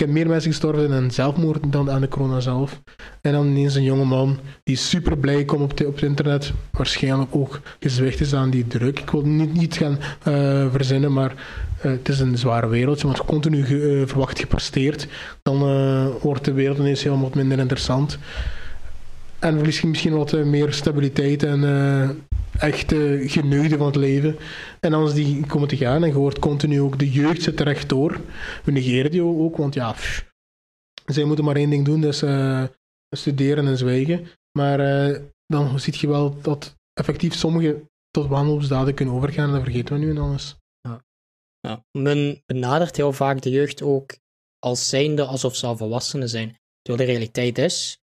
Ik 0.00 0.06
heb 0.06 0.14
meer 0.14 0.28
mensen 0.28 0.50
gestorven 0.50 0.92
aan 0.92 1.10
zelfmoord 1.10 1.72
dan 1.72 1.90
aan 1.90 2.00
de 2.00 2.08
corona 2.08 2.40
zelf. 2.40 2.80
En 3.20 3.32
dan 3.32 3.46
ineens 3.46 3.74
een 3.74 3.82
jonge 3.82 4.04
man 4.04 4.38
die 4.64 4.76
super 4.76 5.18
blij 5.18 5.44
komt 5.44 5.62
op, 5.62 5.86
op 5.86 5.94
het 5.94 6.02
internet. 6.02 6.52
Waarschijnlijk 6.70 7.36
ook 7.36 7.60
gezwicht 7.80 8.20
is 8.20 8.34
aan 8.34 8.50
die 8.50 8.66
druk. 8.66 8.98
Ik 8.98 9.10
wil 9.10 9.22
niet, 9.22 9.54
niet 9.54 9.76
gaan 9.76 9.98
uh, 10.28 10.72
verzinnen, 10.72 11.12
maar 11.12 11.32
uh, 11.32 11.92
het 11.92 12.08
is 12.08 12.20
een 12.20 12.38
zware 12.38 12.68
wereldje. 12.68 13.06
Want 13.06 13.24
continu 13.24 13.66
uh, 13.66 14.06
verwacht 14.06 14.38
gepresteerd, 14.38 15.08
dan 15.42 15.58
wordt 16.20 16.44
de 16.44 16.52
wereld 16.52 16.78
ineens 16.78 17.02
helemaal 17.02 17.24
wat 17.24 17.34
minder 17.34 17.58
interessant. 17.58 18.18
En 19.40 19.64
je 19.64 19.86
misschien 19.86 20.16
wat 20.16 20.32
meer 20.32 20.72
stabiliteit 20.72 21.42
en 21.42 21.62
echte 22.58 23.22
geneugde 23.26 23.76
van 23.76 23.86
het 23.86 23.96
leven. 23.96 24.36
En 24.80 24.92
als 24.92 25.14
die 25.14 25.46
komen 25.46 25.68
te 25.68 25.76
gaan 25.76 26.02
en 26.02 26.08
je 26.08 26.14
hoort 26.14 26.38
continu 26.38 26.80
ook 26.80 26.98
de 26.98 27.10
jeugd 27.10 27.42
zit 27.42 27.60
recht 27.60 27.88
door. 27.88 28.20
We 28.64 28.72
negeren 28.72 29.10
die 29.10 29.22
ook, 29.22 29.56
want 29.56 29.74
ja, 29.74 29.92
pff, 29.92 30.32
zij 31.04 31.24
moeten 31.24 31.44
maar 31.44 31.56
één 31.56 31.70
ding 31.70 31.84
doen, 31.84 32.00
dus 32.00 32.24
studeren 33.16 33.66
en 33.66 33.76
zwijgen. 33.76 34.26
Maar 34.58 34.78
dan 35.46 35.80
zie 35.80 35.94
je 35.98 36.08
wel 36.08 36.40
dat 36.40 36.76
effectief 36.92 37.34
sommigen 37.34 37.88
tot 38.10 38.26
wanhoopsdaden 38.26 38.94
kunnen 38.94 39.14
overgaan 39.14 39.46
en 39.46 39.54
dat 39.54 39.62
vergeten 39.62 39.94
we 39.94 40.00
nu 40.00 40.10
en 40.10 40.18
alles. 40.18 40.56
Ja. 40.80 41.04
Ja. 41.60 41.84
Men 41.98 42.42
benadert 42.46 42.96
heel 42.96 43.12
vaak 43.12 43.42
de 43.42 43.50
jeugd 43.50 43.82
ook 43.82 44.16
als 44.58 44.88
zijnde 44.88 45.24
alsof 45.24 45.56
ze 45.56 45.66
al 45.66 45.76
volwassenen 45.76 46.28
zijn. 46.28 46.56
Terwijl 46.82 47.06
de 47.06 47.12
realiteit 47.12 47.58
is, 47.58 47.99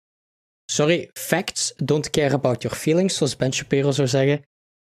sorry, 0.66 1.10
facts 1.12 1.74
don't 1.76 2.10
care 2.10 2.34
about 2.34 2.62
your 2.62 2.76
feelings, 2.76 3.16
zoals 3.16 3.36
Ben 3.36 3.52
Shapiro 3.52 3.90
zou 3.90 4.08
zeggen. 4.08 4.42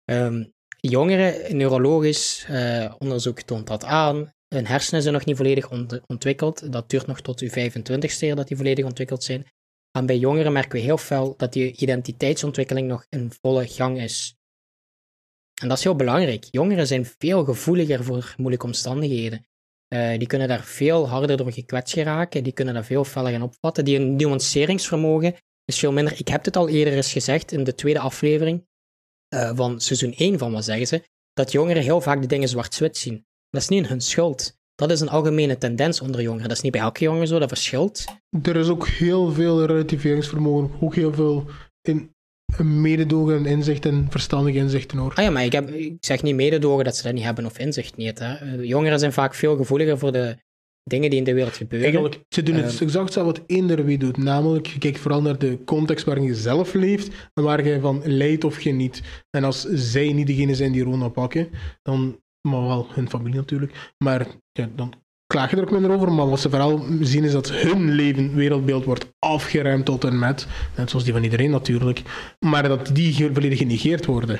Um, 0.05 0.53
jongeren, 0.79 1.57
neurologisch 1.57 2.45
uh, 2.49 2.93
onderzoek 2.97 3.41
toont 3.41 3.67
dat 3.67 3.83
aan. 3.83 4.33
Hun 4.47 4.67
hersenen 4.67 5.01
zijn 5.01 5.13
nog 5.13 5.25
niet 5.25 5.37
volledig 5.37 5.71
ont 5.71 5.99
ontwikkeld. 6.07 6.71
Dat 6.71 6.89
duurt 6.89 7.07
nog 7.07 7.21
tot 7.21 7.39
uw 7.39 7.49
25ste 7.49 8.33
dat 8.35 8.47
die 8.47 8.57
volledig 8.57 8.85
ontwikkeld 8.85 9.23
zijn. 9.23 9.45
En 9.91 10.05
bij 10.05 10.17
jongeren 10.17 10.51
merken 10.51 10.71
we 10.71 10.79
heel 10.79 10.97
fel 10.97 11.33
dat 11.37 11.53
die 11.53 11.75
identiteitsontwikkeling 11.75 12.87
nog 12.87 13.05
in 13.09 13.31
volle 13.41 13.67
gang 13.67 14.01
is. 14.01 14.35
En 15.61 15.67
dat 15.67 15.77
is 15.77 15.83
heel 15.83 15.95
belangrijk. 15.95 16.47
Jongeren 16.51 16.87
zijn 16.87 17.05
veel 17.17 17.43
gevoeliger 17.43 18.03
voor 18.03 18.33
moeilijke 18.37 18.65
omstandigheden. 18.65 19.47
Uh, 19.93 20.17
die 20.17 20.27
kunnen 20.27 20.47
daar 20.47 20.63
veel 20.63 21.09
harder 21.09 21.37
door 21.37 21.51
gekwetst 21.51 21.93
geraken. 21.93 22.43
Die 22.43 22.53
kunnen 22.53 22.73
daar 22.73 22.85
veel 22.85 23.03
feller 23.03 23.31
gaan 23.31 23.41
opvatten. 23.41 23.85
Die 23.85 23.99
nuanceringsvermogen 23.99 25.35
is 25.69 25.79
veel 25.79 25.91
minder. 25.91 26.19
Ik 26.19 26.27
heb 26.27 26.45
het 26.45 26.55
al 26.55 26.69
eerder 26.69 26.93
eens 26.93 27.11
gezegd 27.11 27.51
in 27.51 27.63
de 27.63 27.75
tweede 27.75 27.99
aflevering 27.99 28.67
uh, 29.33 29.51
van 29.55 29.79
seizoen 29.81 30.13
1 30.13 30.37
van 30.37 30.51
Wat 30.51 30.63
Zeggen 30.63 30.87
Ze, 30.87 31.03
dat 31.33 31.51
jongeren 31.51 31.83
heel 31.83 32.01
vaak 32.01 32.21
de 32.21 32.27
dingen 32.27 32.49
zwart-wit 32.49 32.97
zien. 32.97 33.25
Dat 33.49 33.61
is 33.61 33.67
niet 33.67 33.87
hun 33.87 34.01
schuld. 34.01 34.57
Dat 34.75 34.91
is 34.91 34.99
een 34.99 35.09
algemene 35.09 35.57
tendens 35.57 36.01
onder 36.01 36.21
jongeren. 36.21 36.47
Dat 36.47 36.57
is 36.57 36.63
niet 36.63 36.71
bij 36.71 36.81
elke 36.81 37.03
jongen 37.03 37.27
zo, 37.27 37.39
dat 37.39 37.47
verschilt. 37.47 38.05
Er 38.41 38.55
is 38.55 38.67
ook 38.67 38.87
heel 38.87 39.31
veel 39.31 39.65
relativeringsvermogen, 39.65 40.71
ook 40.81 40.95
heel 40.95 41.13
veel 41.13 41.45
in 41.81 42.13
mededogen 42.57 43.35
en 43.35 43.45
inzicht 43.45 43.85
en 43.85 44.07
verstandige 44.09 44.57
inzichten 44.57 44.97
hoor. 44.97 45.13
Ah 45.15 45.23
ja, 45.23 45.29
maar 45.29 45.43
ik, 45.43 45.51
heb, 45.51 45.69
ik 45.69 45.97
zeg 45.99 46.23
niet 46.23 46.35
mededogen 46.35 46.85
dat 46.85 46.95
ze 46.95 47.03
dat 47.03 47.13
niet 47.13 47.23
hebben 47.23 47.45
of 47.45 47.59
inzicht 47.59 47.97
niet. 47.97 48.19
Hè. 48.19 48.33
Eh, 48.33 48.63
jongeren 48.63 48.99
zijn 48.99 49.13
vaak 49.13 49.35
veel 49.35 49.55
gevoeliger 49.55 49.97
voor 49.97 50.11
de 50.11 50.37
dingen 50.89 51.09
die 51.09 51.19
in 51.19 51.25
de 51.25 51.33
wereld 51.33 51.55
gebeuren. 51.55 51.91
Eigenlijk, 51.91 52.23
ze 52.29 52.43
doen 52.43 52.55
het 52.55 52.81
exact 52.81 53.03
hetzelfde 53.03 53.23
wat 53.33 53.41
eender 53.47 53.85
wie 53.85 53.97
doet. 53.97 54.17
Namelijk, 54.17 54.67
je 54.67 54.79
kijkt 54.79 54.99
vooral 54.99 55.21
naar 55.21 55.37
de 55.37 55.63
context 55.65 56.05
waarin 56.05 56.23
je 56.23 56.35
zelf 56.35 56.73
leeft 56.73 57.29
en 57.33 57.43
waar 57.43 57.65
je 57.65 57.79
van 57.79 58.01
leidt 58.05 58.43
of 58.43 58.55
geniet. 58.55 59.01
En 59.29 59.43
als 59.43 59.61
zij 59.63 60.13
niet 60.13 60.27
degene 60.27 60.55
zijn 60.55 60.71
die 60.71 60.83
Rona 60.83 61.07
pakken, 61.07 61.49
dan, 61.81 62.19
maar 62.47 62.61
wel 62.61 62.87
hun 62.89 63.09
familie 63.09 63.35
natuurlijk, 63.35 63.93
maar 63.97 64.27
ja, 64.51 64.69
dan 64.75 64.93
klaag 65.33 65.49
je 65.49 65.55
er 65.55 65.61
ook 65.61 65.71
minder 65.71 65.91
over. 65.91 66.11
Maar 66.11 66.29
wat 66.29 66.39
ze 66.39 66.49
vooral 66.49 66.85
zien 67.01 67.23
is 67.23 67.31
dat 67.31 67.51
hun 67.51 67.91
leven, 67.91 68.35
wereldbeeld 68.35 68.85
wordt 68.85 69.11
afgeruimd 69.19 69.85
tot 69.85 70.03
en 70.03 70.19
met. 70.19 70.47
Net 70.77 70.89
zoals 70.89 71.05
die 71.05 71.13
van 71.13 71.23
iedereen 71.23 71.51
natuurlijk. 71.51 72.01
Maar 72.39 72.67
dat 72.67 72.89
die 72.93 73.13
volledig 73.33 73.57
genegeerd 73.57 74.05
worden. 74.05 74.39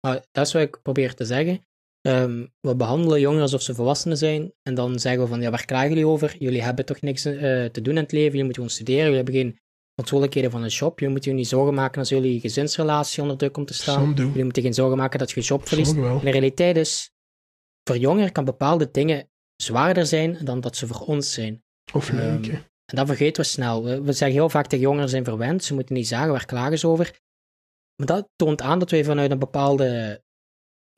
Nou, 0.00 0.20
dat 0.32 0.46
is 0.46 0.52
wat 0.52 0.62
ik 0.62 0.78
probeer 0.82 1.14
te 1.14 1.24
zeggen. 1.24 1.66
Um, 2.06 2.52
we 2.60 2.76
behandelen 2.76 3.20
jongeren 3.20 3.42
alsof 3.42 3.62
ze 3.62 3.74
volwassenen 3.74 4.16
zijn. 4.16 4.52
En 4.62 4.74
dan 4.74 4.98
zeggen 4.98 5.22
we 5.22 5.28
van, 5.28 5.40
ja, 5.40 5.50
waar 5.50 5.64
klagen 5.64 5.88
jullie 5.88 6.06
over? 6.06 6.36
Jullie 6.38 6.62
hebben 6.62 6.84
toch 6.84 7.00
niks 7.00 7.26
uh, 7.26 7.64
te 7.64 7.80
doen 7.82 7.96
in 7.96 8.02
het 8.02 8.12
leven. 8.12 8.30
Jullie 8.30 8.44
moeten 8.44 8.62
gewoon 8.62 8.76
studeren. 8.76 9.02
Jullie 9.02 9.16
hebben 9.16 9.34
geen 9.34 9.58
verantwoordelijkheden 9.94 10.50
van 10.50 10.62
een 10.62 10.68
job. 10.68 10.98
Jullie 10.98 11.14
moeten 11.14 11.30
je 11.30 11.36
niet 11.36 11.48
zorgen 11.48 11.74
maken 11.74 11.98
als 11.98 12.08
jullie 12.08 12.40
gezinsrelatie 12.40 13.22
onder 13.22 13.36
druk 13.36 13.52
komt 13.52 13.66
te 13.66 13.74
staan. 13.74 14.12
Jullie 14.16 14.44
moeten 14.44 14.62
geen 14.62 14.74
zorgen 14.74 14.96
maken 14.96 15.18
dat 15.18 15.30
je 15.30 15.40
je 15.40 15.46
job 15.46 15.68
verliest. 15.68 15.94
De 15.94 16.18
realiteit 16.22 16.76
is, 16.76 17.10
voor 17.84 17.98
jongeren 17.98 18.32
kan 18.32 18.44
bepaalde 18.44 18.90
dingen 18.90 19.28
zwaarder 19.56 20.06
zijn 20.06 20.38
dan 20.44 20.60
dat 20.60 20.76
ze 20.76 20.86
voor 20.86 21.06
ons 21.06 21.32
zijn. 21.32 21.62
Of 21.92 22.10
leuk, 22.10 22.46
um, 22.46 22.52
En 22.86 22.96
dat 22.96 23.06
vergeten 23.06 23.42
we 23.42 23.48
snel. 23.48 23.84
We, 23.84 24.02
we 24.02 24.12
zeggen 24.12 24.36
heel 24.36 24.50
vaak 24.50 24.66
tegen 24.66 24.84
jongeren 24.84 25.08
zijn 25.08 25.24
verwend. 25.24 25.64
Ze 25.64 25.74
moeten 25.74 25.94
niet 25.94 26.08
zagen, 26.08 26.32
waar 26.32 26.46
klagen 26.46 26.78
ze 26.78 26.88
over? 26.88 27.20
Maar 27.96 28.06
dat 28.06 28.28
toont 28.36 28.62
aan 28.62 28.78
dat 28.78 28.90
wij 28.90 29.04
vanuit 29.04 29.30
een 29.30 29.38
bepaalde 29.38 30.22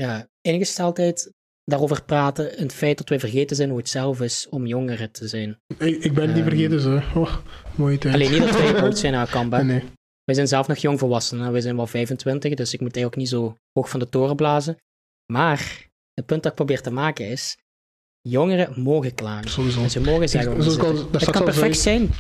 ja, 0.02 0.28
ingesteldheid 0.40 1.32
daarover 1.64 2.04
praten, 2.04 2.50
het 2.56 2.72
feit 2.72 2.98
dat 2.98 3.08
wij 3.08 3.18
vergeten 3.20 3.56
zijn 3.56 3.68
hoe 3.68 3.78
het 3.78 3.88
zelf 3.88 4.20
is 4.20 4.46
om 4.50 4.66
jongeren 4.66 5.12
te 5.12 5.28
zijn. 5.28 5.58
Ik, 5.78 6.02
ik 6.04 6.14
ben 6.14 6.26
niet 6.28 6.37
Ehm. 6.37 6.48
vergeten, 6.48 6.80
zo. 6.80 7.00
Oh, 7.14 7.37
mooie 7.76 7.98
tijd. 7.98 8.14
Alleen 8.14 8.30
niet 8.30 8.40
dat 8.40 8.50
wij 8.61 8.80
oud 8.82 8.98
zijn 8.98 9.14
aan 9.14 9.26
Kamba. 9.28 9.62
Nee. 9.62 9.82
Wij 10.24 10.34
zijn 10.34 10.48
zelf 10.48 10.66
nog 10.68 10.76
jong 10.76 10.98
volwassen. 10.98 11.40
hè. 11.40 11.50
Wij 11.50 11.61
zijn 11.61 11.76
wel 11.76 11.87
25, 11.87 12.54
dus 12.54 12.72
ik 12.74 12.80
moet 12.80 12.96
eigenlijk 12.96 13.16
niet 13.16 13.28
zo 13.40 13.56
hoog 13.72 13.88
van 13.88 14.00
de 14.00 14.08
toren 14.08 14.37
blazen. 14.37 14.76
Maar 15.32 15.87
het 16.14 16.26
punt 16.26 16.42
dat 16.42 16.50
ik 16.50 16.56
probeer 16.56 16.80
te 16.82 16.90
maken 16.90 17.26
is: 17.28 17.56
jongeren 18.20 18.80
mogen 18.82 19.14
klagen. 19.14 19.50
Sowieso. 19.50 19.82
En 19.82 19.90
ze 19.90 20.00
mogen 20.00 20.28
zeggen 20.28 20.52
ik 20.52 21.12
daar 21.12 21.20
Het 21.20 21.30
kan 21.30 21.44
perfect 21.44 21.78
zijn. 21.78 22.11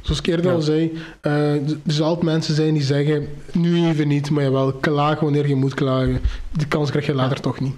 Zoals 0.00 0.18
ik 0.18 0.26
eerder 0.26 0.52
al 0.52 0.60
zei, 0.60 0.98
eh, 1.20 1.54
er 1.54 1.78
zullen 1.86 2.06
altijd 2.06 2.24
mensen 2.24 2.54
zijn 2.54 2.74
die 2.74 2.82
zeggen, 2.82 3.28
nu 3.52 3.86
even 3.86 4.08
niet, 4.08 4.30
maar 4.30 4.42
jawel, 4.42 4.72
klaag 4.72 5.20
wanneer 5.20 5.48
je 5.48 5.54
moet 5.54 5.74
klagen. 5.74 6.20
Die 6.52 6.68
kans 6.68 6.90
krijg 6.90 7.06
je 7.06 7.14
later 7.14 7.40
toch 7.40 7.60
niet. 7.60 7.74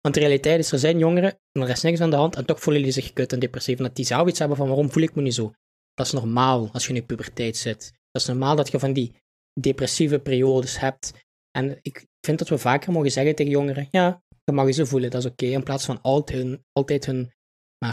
Want 0.00 0.14
de 0.14 0.20
realiteit 0.20 0.58
is, 0.58 0.72
er 0.72 0.78
zijn 0.78 0.98
jongeren 0.98 1.38
en 1.52 1.62
er 1.62 1.68
is 1.68 1.82
niks 1.82 2.00
aan 2.00 2.10
de 2.10 2.16
hand 2.16 2.36
en 2.36 2.44
toch 2.44 2.60
voelen 2.60 2.82
die 2.82 2.92
zich 2.92 3.12
kut 3.12 3.32
en 3.32 3.38
depressief. 3.38 3.78
En 3.78 3.84
dat 3.84 3.96
die 3.96 4.04
zelf 4.04 4.28
iets 4.28 4.38
hebben 4.38 4.56
van 4.56 4.66
waarom 4.66 4.90
voel 4.90 5.02
ik 5.02 5.14
me 5.14 5.22
niet 5.22 5.34
zo. 5.34 5.52
Dat 5.94 6.06
is 6.06 6.12
normaal 6.12 6.68
als 6.72 6.86
je 6.86 6.94
in 6.94 7.06
puberteit 7.06 7.56
zit. 7.56 7.92
Dat 8.10 8.22
is 8.22 8.28
normaal 8.28 8.56
dat 8.56 8.70
je 8.70 8.78
van 8.78 8.92
die 8.92 9.14
depressieve 9.60 10.18
periodes 10.18 10.78
hebt. 10.78 11.12
En 11.50 11.78
ik 11.82 12.06
vind 12.20 12.38
dat 12.38 12.48
we 12.48 12.58
vaker 12.58 12.92
mogen 12.92 13.10
zeggen 13.10 13.34
tegen 13.34 13.52
jongeren, 13.52 13.88
ja, 13.90 14.22
je 14.44 14.52
mag 14.52 14.66
je 14.66 14.72
zo 14.72 14.84
voelen, 14.84 15.10
dat 15.10 15.24
is 15.24 15.30
oké. 15.30 15.46
in 15.46 15.62
plaats 15.62 15.84
van 15.84 16.00
altijd 16.02 16.38
hun, 16.38 16.64
altijd 16.72 17.06
hun 17.06 17.32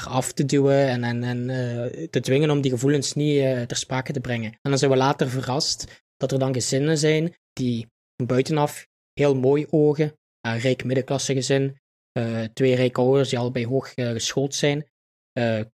af 0.02 0.32
te 0.32 0.46
duwen 0.46 1.04
en, 1.04 1.50
eh, 1.50 2.08
te 2.08 2.20
dwingen 2.20 2.50
om 2.50 2.62
die 2.62 2.72
gevoelens 2.72 3.14
niet 3.14 3.40
eh, 3.40 3.62
ter 3.62 3.78
sprake 3.78 4.14
te 4.14 4.20
brengen. 4.20 4.52
En 4.52 4.70
dan 4.70 4.78
zijn 4.78 4.92
we 4.92 4.98
later 4.98 5.30
verrast 5.30 6.04
dat 6.18 6.32
er 6.32 6.40
dan 6.40 6.54
gezinnen 6.54 6.98
zijn 6.98 7.36
die 7.54 7.88
van 8.16 8.26
buitenaf 8.26 8.88
heel 9.14 9.36
mooi 9.36 9.66
ogen, 9.70 10.18
een 10.42 10.60
rijk 10.60 10.84
middenklasse 10.84 11.34
gezin, 11.34 11.78
eh, 12.12 12.44
twee 12.54 12.76
rijke 12.76 13.02
ouders 13.02 13.30
die 13.30 13.40
allebei 13.40 13.66
hoog 13.66 13.94
geschoold 13.96 14.56
zijn, 14.56 14.92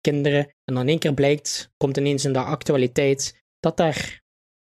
kinderen. 0.00 0.44
En 0.64 0.74
dan 0.74 0.82
in 0.82 0.88
één 0.88 0.98
keer 0.98 1.14
blijkt, 1.14 1.70
komt 1.76 1.96
ineens 1.96 2.24
in 2.24 2.32
de 2.32 2.38
actualiteit, 2.38 3.42
dat 3.58 3.76
daar 3.76 4.19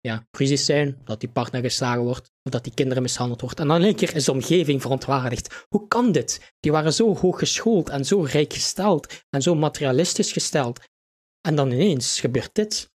ja, 0.07 0.27
ruzies 0.31 0.65
zijn, 0.65 0.97
dat 1.03 1.19
die 1.19 1.29
partner 1.29 1.61
geslagen 1.61 2.03
wordt, 2.03 2.31
of 2.43 2.51
dat 2.51 2.63
die 2.63 2.73
kinderen 2.73 3.03
mishandeld 3.03 3.41
wordt. 3.41 3.59
En 3.59 3.67
dan 3.67 3.77
in 3.77 3.83
één 3.83 3.95
keer 3.95 4.15
is 4.15 4.25
de 4.25 4.31
omgeving 4.31 4.81
verontwaardigd. 4.81 5.65
Hoe 5.69 5.87
kan 5.87 6.11
dit? 6.11 6.53
Die 6.59 6.71
waren 6.71 6.93
zo 6.93 7.15
hoog 7.15 7.39
geschoold 7.39 7.89
en 7.89 8.05
zo 8.05 8.21
rijk 8.21 8.53
gesteld 8.53 9.23
en 9.29 9.41
zo 9.41 9.55
materialistisch 9.55 10.31
gesteld. 10.31 10.79
En 11.41 11.55
dan 11.55 11.71
ineens 11.71 12.19
gebeurt 12.19 12.49
dit. 12.53 12.91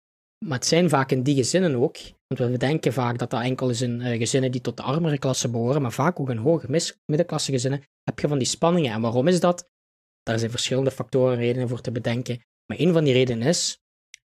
Maar 0.46 0.58
het 0.58 0.66
zijn 0.66 0.88
vaak 0.88 1.10
in 1.10 1.22
die 1.22 1.34
gezinnen 1.34 1.74
ook, 1.74 1.96
want 2.26 2.50
we 2.50 2.56
denken 2.56 2.92
vaak 2.92 3.18
dat 3.18 3.30
dat 3.30 3.42
enkel 3.42 3.70
is 3.70 3.80
in 3.80 4.00
eh, 4.00 4.18
gezinnen 4.18 4.52
die 4.52 4.60
tot 4.60 4.76
de 4.76 4.82
armere 4.82 5.18
klasse 5.18 5.50
behoren, 5.50 5.82
maar 5.82 5.92
vaak 5.92 6.20
ook 6.20 6.30
in 6.30 6.36
hoge 6.36 6.92
middenklasse 7.06 7.52
gezinnen 7.52 7.82
heb 8.02 8.18
je 8.18 8.28
van 8.28 8.38
die 8.38 8.46
spanningen. 8.46 8.92
En 8.92 9.00
waarom 9.00 9.28
is 9.28 9.40
dat? 9.40 9.68
Daar 10.22 10.38
zijn 10.38 10.50
verschillende 10.50 10.90
factoren 10.90 11.32
en 11.32 11.38
redenen 11.38 11.68
voor 11.68 11.80
te 11.80 11.92
bedenken. 11.92 12.40
Maar 12.66 12.78
een 12.78 12.92
van 12.92 13.04
die 13.04 13.12
redenen 13.12 13.48
is, 13.48 13.78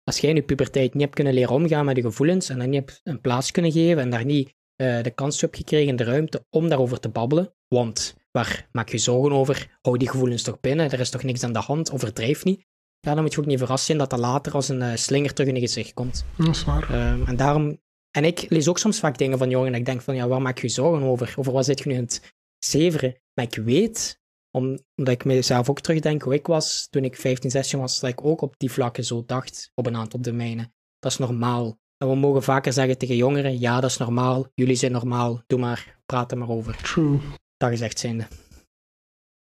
als 0.08 0.18
jij 0.18 0.30
in 0.30 0.36
je 0.36 0.42
puberteit 0.42 0.92
niet 0.92 1.02
hebt 1.02 1.14
kunnen 1.14 1.34
leren 1.34 1.54
omgaan 1.54 1.84
met 1.84 1.96
je 1.96 2.02
gevoelens 2.02 2.48
en 2.48 2.58
dan 2.58 2.70
niet 2.70 2.78
hebt 2.78 3.00
een 3.04 3.20
plaats 3.20 3.50
kunnen 3.50 3.72
geven 3.72 4.02
en 4.02 4.10
daar 4.10 4.24
niet 4.24 4.54
eh, 4.76 5.02
de 5.02 5.10
kans 5.10 5.40
hebt 5.40 5.56
gekregen, 5.56 5.96
de 5.96 6.04
ruimte 6.04 6.46
om 6.50 6.68
daarover 6.68 7.00
te 7.00 7.08
babbelen, 7.08 7.54
want 7.68 8.16
waar 8.30 8.68
maak 8.72 8.88
je 8.88 8.98
zorgen 8.98 9.32
over? 9.32 9.78
Hou 9.80 9.98
die 9.98 10.08
gevoelens 10.08 10.42
toch 10.42 10.60
binnen, 10.60 10.90
er 10.90 11.00
is 11.00 11.10
toch 11.10 11.22
niks 11.22 11.42
aan 11.42 11.52
de 11.52 11.58
hand, 11.58 11.92
overdrijf 11.92 12.44
niet. 12.44 12.66
Ja, 13.00 13.14
dan 13.14 13.22
moet 13.22 13.32
je 13.32 13.40
ook 13.40 13.46
niet 13.46 13.58
verrast 13.58 13.84
zijn 13.84 13.98
dat 13.98 14.10
dat 14.10 14.18
later 14.18 14.52
als 14.52 14.68
een 14.68 14.82
eh, 14.82 14.96
slinger 14.96 15.32
terug 15.32 15.48
in 15.48 15.54
je 15.54 15.66
gezicht 15.66 15.94
komt. 15.94 16.24
Dat 16.36 16.48
is 16.48 16.64
waar. 16.64 16.82
Ehm, 16.82 17.24
en 17.26 17.36
daarom, 17.36 17.80
en 18.10 18.24
ik 18.24 18.46
lees 18.48 18.68
ook 18.68 18.78
soms 18.78 18.98
vaak 18.98 19.18
dingen 19.18 19.38
van 19.38 19.50
jongeren 19.50 19.74
en 19.74 19.78
ik 19.78 19.86
denk 19.86 20.02
van, 20.02 20.14
ja, 20.14 20.28
waar 20.28 20.42
maak 20.42 20.58
je 20.58 20.66
je 20.66 20.72
zorgen 20.72 21.06
over? 21.06 21.34
Over 21.36 21.52
wat 21.52 21.64
zit 21.64 21.78
je 21.78 21.88
nu 21.88 21.94
aan 21.94 22.02
het 22.02 22.34
zeveren? 22.58 23.16
Maar 23.34 23.44
ik 23.44 23.54
weet, 23.64 24.17
om- 24.50 24.78
omdat 24.96 25.14
ik 25.14 25.24
mezelf 25.24 25.70
ook 25.70 25.80
terugdenk 25.80 26.22
hoe 26.22 26.34
ik 26.34 26.46
was 26.46 26.87
toen 26.90 27.04
ik 27.04 27.16
15, 27.16 27.50
16 27.50 27.78
was, 27.78 28.00
dat 28.00 28.11
ik 28.11 28.24
ook 28.24 28.40
op 28.40 28.54
die 28.58 28.72
vlakken 28.72 29.04
zo 29.04 29.22
dacht, 29.26 29.70
op 29.74 29.87
een 29.87 29.96
aantal 29.96 30.20
domeinen. 30.20 30.72
Dat 30.98 31.12
is 31.12 31.18
normaal. 31.18 31.78
En 31.96 32.08
we 32.08 32.14
mogen 32.14 32.42
vaker 32.42 32.72
zeggen 32.72 32.98
tegen 32.98 33.16
jongeren, 33.16 33.58
ja, 33.58 33.80
dat 33.80 33.90
is 33.90 33.96
normaal, 33.96 34.46
jullie 34.54 34.76
zijn 34.76 34.92
normaal, 34.92 35.42
doe 35.46 35.58
maar, 35.58 35.98
praat 36.06 36.32
er 36.32 36.38
maar 36.38 36.48
over. 36.48 36.76
True. 36.76 37.18
Dat 37.56 37.68
gezegd 37.70 37.98
zijnde. 37.98 38.26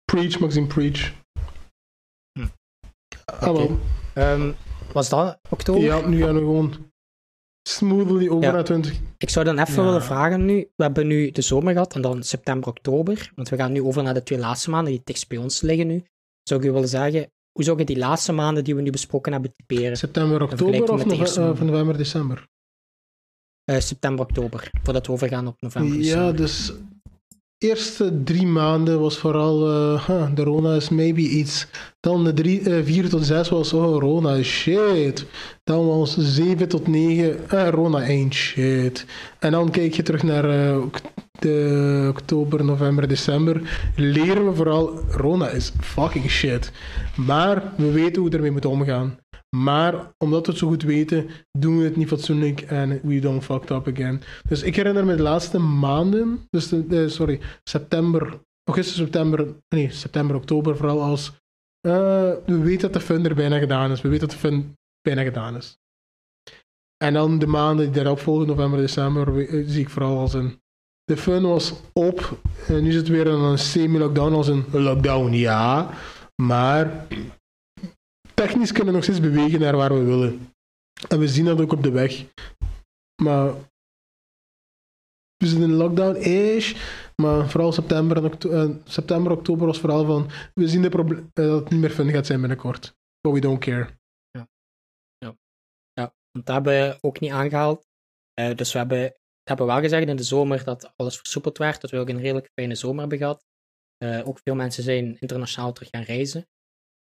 Preach, 0.04 0.38
Maxim, 0.38 0.66
preach. 0.68 1.12
Hm. 2.38 2.46
Wel. 3.40 3.78
Ehm, 4.14 4.52
was 4.92 5.08
dat 5.08 5.38
oktober? 5.50 5.82
Ja, 5.82 6.06
nu 6.08 6.22
gaan 6.22 6.34
we 6.34 6.40
gewoon 6.40 6.89
smoothly 7.76 8.28
over 8.28 8.44
Ja. 8.44 8.52
naar 8.52 8.64
20. 8.64 8.98
Ik 9.18 9.30
zou 9.30 9.44
dan 9.44 9.58
even 9.58 9.74
Ja. 9.74 9.82
willen 9.84 10.02
vragen 10.02 10.44
nu. 10.44 10.68
We 10.76 10.82
hebben 10.82 11.06
nu 11.06 11.30
de 11.30 11.42
zomer 11.42 11.72
gehad 11.72 11.94
en 11.94 12.02
dan 12.02 12.22
september, 12.22 12.68
oktober. 12.68 13.32
Want 13.34 13.48
we 13.48 13.56
gaan 13.56 13.72
nu 13.72 13.82
over 13.82 14.02
naar 14.02 14.14
de 14.14 14.22
twee 14.22 14.38
laatste 14.38 14.70
maanden 14.70 14.92
die 14.92 15.00
dichtst 15.04 15.28
bij 15.28 15.38
ons 15.38 15.60
liggen 15.60 15.86
nu. 15.86 16.04
Zou 16.42 16.60
ik 16.60 16.66
u 16.66 16.72
willen 16.72 16.88
zeggen, 16.88 17.30
hoe 17.52 17.64
zou 17.64 17.78
je 17.78 17.84
die 17.84 17.98
laatste 17.98 18.32
maanden 18.32 18.64
die 18.64 18.74
we 18.74 18.82
nu 18.82 18.90
besproken 18.90 19.32
hebben 19.32 19.54
typeren? 19.56 19.96
September, 19.96 20.42
oktober 20.42 20.82
of 20.82 20.88
met 20.90 20.98
de 20.98 21.04
nove- 21.04 21.20
eerste 21.20 21.40
eh, 21.40 21.60
november, 21.60 21.96
december? 21.96 22.46
Eh, 23.64 23.80
september, 23.80 24.24
oktober. 24.24 24.70
Voordat 24.82 25.06
we 25.06 25.12
overgaan 25.12 25.46
op 25.46 25.60
november. 25.60 25.96
Ja, 25.96 26.02
december. 26.02 26.36
dus 26.36 26.72
eerste 27.60 28.22
drie 28.24 28.46
maanden 28.46 29.00
was 29.00 29.18
vooral 29.18 29.68
eh, 29.68 30.34
de 30.34 30.42
Rona 30.42 30.74
is 30.74 30.88
maybe 30.88 31.20
iets. 31.20 31.66
Dan 32.00 32.24
de 32.24 32.34
drie, 32.34 32.60
eh, 32.60 32.84
vier 32.84 33.08
tot 33.08 33.24
zes 33.24 33.48
was 33.48 33.72
oh 33.72 34.00
Rona 34.00 34.34
is 34.34 34.46
shit. 34.46 35.26
Dan 35.64 35.86
was 35.86 36.16
zeven 36.18 36.68
tot 36.68 36.86
negen 36.86 37.50
eh, 37.50 37.68
Rona 37.68 37.98
ain't 37.98 38.34
shit. 38.34 39.06
En 39.38 39.50
dan 39.50 39.70
kijk 39.70 39.94
je 39.94 40.02
terug 40.02 40.22
naar 40.22 40.44
eh, 40.44 40.82
de 41.38 42.06
oktober, 42.08 42.64
november, 42.64 43.08
december. 43.08 43.90
Leren 43.96 44.46
we 44.48 44.54
vooral 44.54 44.98
Rona 45.10 45.48
is 45.48 45.72
fucking 45.80 46.30
shit. 46.30 46.72
Maar 47.16 47.72
we 47.76 47.90
weten 47.90 48.20
hoe 48.20 48.30
we 48.30 48.36
ermee 48.36 48.50
moeten 48.50 48.70
omgaan. 48.70 49.18
Maar 49.56 50.12
omdat 50.18 50.46
we 50.46 50.50
het 50.50 50.60
zo 50.60 50.68
goed 50.68 50.82
weten, 50.82 51.30
doen 51.58 51.78
we 51.78 51.84
het 51.84 51.96
niet 51.96 52.08
fatsoenlijk 52.08 52.60
en 52.60 53.00
we 53.02 53.18
don't 53.20 53.44
fucked 53.44 53.70
up 53.70 53.88
again. 53.88 54.22
Dus 54.48 54.62
ik 54.62 54.76
herinner 54.76 55.04
me 55.04 55.16
de 55.16 55.22
laatste 55.22 55.58
maanden, 55.58 56.46
dus 56.50 56.74
sorry, 57.14 57.40
september, 57.64 58.40
augustus, 58.64 58.96
september, 58.96 59.54
nee, 59.68 59.90
september, 59.90 60.36
oktober 60.36 60.76
vooral 60.76 61.02
als 61.02 61.32
eh, 61.80 62.32
we 62.46 62.58
weten 62.58 62.80
dat 62.80 62.92
de 62.92 63.00
fun 63.00 63.24
er 63.24 63.34
bijna 63.34 63.58
gedaan 63.58 63.90
is. 63.90 64.00
We 64.00 64.08
weten 64.08 64.28
dat 64.28 64.40
de 64.40 64.48
fun 64.48 64.76
bijna 65.00 65.22
gedaan 65.22 65.56
is. 65.56 65.78
En 67.04 67.12
dan 67.12 67.38
de 67.38 67.46
maanden 67.46 67.84
die 67.84 67.94
daarop 67.94 68.18
volgen, 68.18 68.46
november, 68.46 68.78
december, 68.78 69.48
eh, 69.48 69.64
zie 69.66 69.80
ik 69.80 69.90
vooral 69.90 70.18
als 70.18 70.34
een. 70.34 70.60
De 71.04 71.16
fun 71.16 71.42
was 71.42 71.74
op. 71.92 72.38
En 72.68 72.82
nu 72.82 72.90
zit 72.90 73.00
het 73.00 73.08
weer 73.08 73.26
een 73.26 73.58
semi-lockdown 73.58 74.34
als 74.34 74.48
een 74.48 74.64
lockdown, 74.72 75.32
ja. 75.32 75.90
Maar 76.42 77.06
technisch 78.46 78.72
kunnen 78.72 78.86
we 78.86 78.92
nog 78.92 79.02
steeds 79.02 79.20
bewegen 79.20 79.60
naar 79.60 79.76
waar 79.76 79.94
we 79.94 80.04
willen. 80.04 80.54
En 81.08 81.18
we 81.18 81.28
zien 81.28 81.44
dat 81.44 81.60
ook 81.60 81.72
op 81.72 81.82
de 81.82 81.90
weg. 81.90 82.24
Maar 83.22 83.52
we 85.36 85.46
zitten 85.46 85.70
in 85.70 85.74
lockdown-ish. 85.74 86.74
Maar 87.22 87.48
vooral 87.50 87.72
september, 87.72 88.16
en 88.16 88.24
okto- 88.24 88.50
eh, 88.50 88.70
september, 88.84 89.32
oktober 89.32 89.66
was 89.66 89.80
vooral 89.80 90.04
van... 90.04 90.30
We 90.54 90.68
zien 90.68 90.82
de 90.82 90.88
eh, 90.88 91.24
dat 91.32 91.60
het 91.60 91.70
niet 91.70 91.80
meer 91.80 91.90
fun 91.90 92.10
gaat 92.10 92.26
zijn 92.26 92.40
binnenkort. 92.40 92.94
But 93.20 93.32
we 93.32 93.40
don't 93.40 93.58
care. 93.58 93.98
Want 96.32 96.46
dat 96.46 96.54
hebben 96.54 96.72
we 96.72 96.98
ook 97.00 97.20
niet 97.20 97.30
aangehaald. 97.30 97.86
Eh, 98.34 98.56
dus 98.56 98.72
we 98.72 98.78
hebben, 98.78 99.02
we 99.02 99.44
hebben 99.44 99.66
wel 99.66 99.80
gezegd 99.80 100.08
in 100.08 100.16
de 100.16 100.22
zomer 100.22 100.64
dat 100.64 100.92
alles 100.96 101.16
versoepeld 101.16 101.58
werd. 101.58 101.80
Dat 101.80 101.90
we 101.90 101.98
ook 101.98 102.08
een 102.08 102.20
redelijk 102.20 102.50
fijne 102.54 102.74
zomer 102.74 103.00
hebben 103.00 103.18
gehad. 103.18 103.44
Eh, 103.96 104.28
ook 104.28 104.38
veel 104.42 104.54
mensen 104.54 104.82
zijn 104.82 105.16
internationaal 105.20 105.72
terug 105.72 105.88
gaan 105.90 106.02
reizen. 106.02 106.48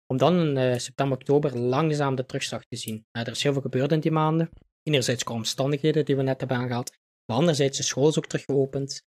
Om 0.06 0.16
dan 0.16 0.38
in 0.38 0.56
eh, 0.56 0.78
september, 0.78 1.16
oktober 1.16 1.58
langzaam 1.58 2.14
de 2.14 2.26
terugslag 2.26 2.64
te 2.64 2.76
zien. 2.76 3.06
Eh, 3.10 3.22
er 3.22 3.30
is 3.30 3.42
heel 3.42 3.52
veel 3.52 3.62
gebeurd 3.62 3.92
in 3.92 4.00
die 4.00 4.10
maanden. 4.10 4.50
Enerzijds 4.82 5.24
qua 5.24 5.34
omstandigheden 5.34 6.04
die 6.04 6.16
we 6.16 6.22
net 6.22 6.40
hebben 6.40 6.56
aangehaald. 6.58 6.90
Maar 7.26 7.36
anderzijds, 7.36 7.76
de 7.76 7.82
school 7.82 8.08
is 8.08 8.18
ook 8.18 8.26
terug 8.26 8.44
geopend. 8.44 9.02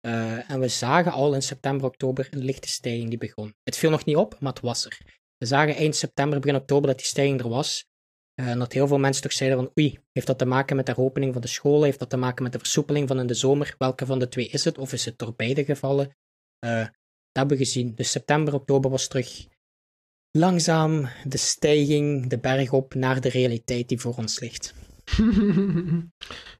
Eh, 0.00 0.50
en 0.50 0.60
we 0.60 0.68
zagen 0.68 1.12
al 1.12 1.34
in 1.34 1.42
september, 1.42 1.86
oktober 1.86 2.28
een 2.30 2.44
lichte 2.44 2.68
stijging 2.68 3.08
die 3.08 3.18
begon. 3.18 3.54
Het 3.62 3.76
viel 3.76 3.90
nog 3.90 4.04
niet 4.04 4.16
op, 4.16 4.40
maar 4.40 4.52
het 4.52 4.62
was 4.62 4.84
er. 4.84 4.98
We 5.36 5.46
zagen 5.46 5.74
eind 5.74 5.96
september, 5.96 6.40
begin 6.40 6.56
oktober 6.56 6.86
dat 6.86 6.98
die 6.98 7.06
stijging 7.06 7.40
er 7.40 7.48
was. 7.48 7.88
Eh, 8.34 8.48
En 8.48 8.58
dat 8.58 8.72
heel 8.72 8.86
veel 8.86 8.98
mensen 8.98 9.22
toch 9.22 9.32
zeiden 9.32 9.58
van 9.58 9.70
oei, 9.78 9.98
heeft 10.12 10.26
dat 10.26 10.38
te 10.38 10.44
maken 10.44 10.76
met 10.76 10.86
de 10.86 10.96
opening 10.96 11.32
van 11.32 11.42
de 11.42 11.48
scholen? 11.48 11.84
Heeft 11.84 11.98
dat 11.98 12.10
te 12.10 12.16
maken 12.16 12.42
met 12.42 12.52
de 12.52 12.58
versoepeling 12.58 13.08
van 13.08 13.18
in 13.18 13.26
de 13.26 13.34
zomer? 13.34 13.74
Welke 13.78 14.06
van 14.06 14.18
de 14.18 14.28
twee 14.28 14.48
is 14.48 14.64
het? 14.64 14.78
Of 14.78 14.92
is 14.92 15.04
het 15.04 15.18
door 15.18 15.34
beide 15.36 15.64
gevallen? 15.64 16.16
Dat 16.58 16.90
hebben 17.32 17.58
we 17.58 17.64
gezien. 17.64 17.94
Dus 17.94 18.10
september, 18.10 18.54
oktober 18.54 18.90
was 18.90 19.08
terug 19.08 19.46
langzaam 20.30 21.08
de 21.24 21.38
stijging, 21.38 22.26
de 22.26 22.38
berg 22.38 22.72
op 22.72 22.94
naar 22.94 23.20
de 23.20 23.28
realiteit 23.28 23.88
die 23.88 24.00
voor 24.00 24.14
ons 24.14 24.40
ligt. 24.40 24.74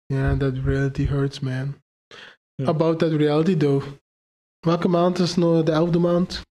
yeah, 0.07 0.39
that 0.39 0.53
reality 0.65 1.07
hurts, 1.07 1.41
man. 1.41 1.83
Hm. 2.63 2.69
About 2.69 2.99
that 2.99 3.13
reality, 3.13 3.57
though. 3.57 3.85
Welke 4.61 4.89
maand 4.89 5.19
is 5.19 5.37
nou 5.37 5.65
de 5.65 5.73
elfde 5.73 5.99
maand? 5.99 6.43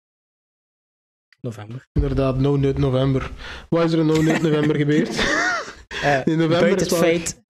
November. 1.41 1.87
Inderdaad, 1.93 2.39
No 2.39 2.57
Nut 2.57 2.79
November. 2.79 3.31
Wat 3.69 3.85
is 3.85 3.93
er 3.93 3.99
in 3.99 4.07
No 4.07 4.23
Nut 4.23 4.43
November 4.43 4.77
gebeurd? 4.85 5.09
Uh, 6.05 6.21
In 6.25 6.39
november 6.39 6.61
buiten, 6.61 6.87
het 6.87 6.97
feit, 6.97 7.43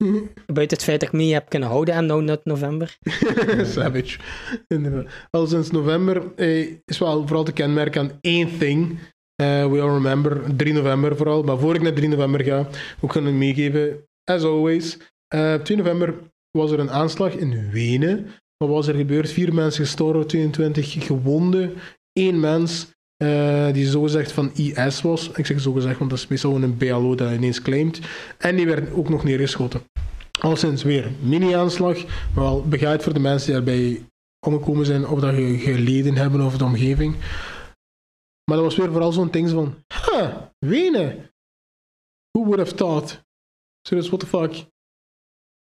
buiten 0.47 0.77
het 0.77 0.85
feit 0.85 1.01
dat 1.01 1.09
ik 1.09 1.15
me 1.15 1.23
niet 1.23 1.33
heb 1.33 1.49
kunnen 1.49 1.69
houden 1.69 1.95
aan 1.95 2.07
No 2.07 2.21
Nut 2.21 2.45
November. 2.45 2.99
Savage. 3.75 4.19
Inderdaad. 4.67 5.13
Al 5.31 5.47
sinds 5.47 5.71
november 5.71 6.35
eh, 6.37 6.73
is 6.85 6.99
wel 6.99 7.27
vooral 7.27 7.45
te 7.45 7.53
kenmerken 7.53 8.01
aan 8.01 8.19
één 8.21 8.59
thing. 8.59 8.99
Eh, 9.43 9.71
we 9.71 9.81
all 9.81 9.93
remember, 9.93 10.57
3 10.57 10.73
november 10.73 11.17
vooral. 11.17 11.43
Maar 11.43 11.59
voor 11.59 11.75
ik 11.75 11.83
naar 11.83 11.93
3 11.93 12.09
november 12.09 12.45
ga, 12.45 12.67
ook 13.01 13.13
we 13.13 13.21
meegeven, 13.21 14.05
as 14.25 14.43
always. 14.43 14.99
Eh 15.29 15.55
2 15.55 15.77
november 15.77 16.15
was 16.51 16.71
er 16.71 16.79
een 16.79 16.91
aanslag 16.91 17.33
in 17.33 17.71
Wenen. 17.71 18.27
Wat 18.57 18.69
was 18.69 18.87
er 18.87 18.95
gebeurd? 18.95 19.31
Vier 19.31 19.55
mensen 19.55 19.85
gestorven, 19.85 20.27
22 20.27 21.07
gewonden. 21.07 21.75
Eén 22.13 22.41
mens 22.41 22.87
eh, 23.17 23.73
die 23.73 23.87
zogezegd 23.87 24.33
van 24.33 24.51
IS 24.55 25.03
was. 25.03 25.31
Ik 25.35 25.47
zeg 25.47 25.61
zogezegd, 25.61 25.99
want 25.99 26.11
dat 26.11 26.19
is 26.19 26.29
meestal 26.29 26.55
een 26.55 26.77
BLO 26.77 27.15
dat 27.15 27.33
ineens 27.33 27.63
claimt. 27.63 28.01
En 28.39 28.57
die 28.57 28.67
werd 28.67 28.93
ook 28.93 29.09
nog 29.09 29.25
neergeschoten. 29.25 29.81
Al 30.41 30.57
sinds 30.57 30.83
weer 30.83 31.11
mini-aanslag, 31.23 32.05
maar 32.35 32.45
wel 32.45 32.65
begeleid 32.69 33.03
voor 33.03 33.13
de 33.15 33.21
mensen 33.21 33.47
die 33.47 33.55
daarbij 33.55 34.03
omgekomen 34.47 34.87
zijn, 34.87 35.07
of 35.07 35.21
dat 35.21 35.35
geleden 35.35 36.17
hebben 36.17 36.41
of 36.41 36.57
de 36.57 36.65
omgeving. 36.65 37.15
Maar 38.49 38.57
dat 38.57 38.67
was 38.67 38.77
weer 38.77 38.91
vooral 38.93 39.13
zo'n 39.13 39.31
ding 39.31 39.51
van, 39.51 39.85
ha, 39.87 40.53
Wenen. 40.59 41.31
Who 42.31 42.45
would 42.45 42.59
have 42.59 42.75
thought? 42.75 43.23
Serieus, 43.83 44.09
what 44.09 44.21
the 44.21 44.27
fuck? 44.27 44.67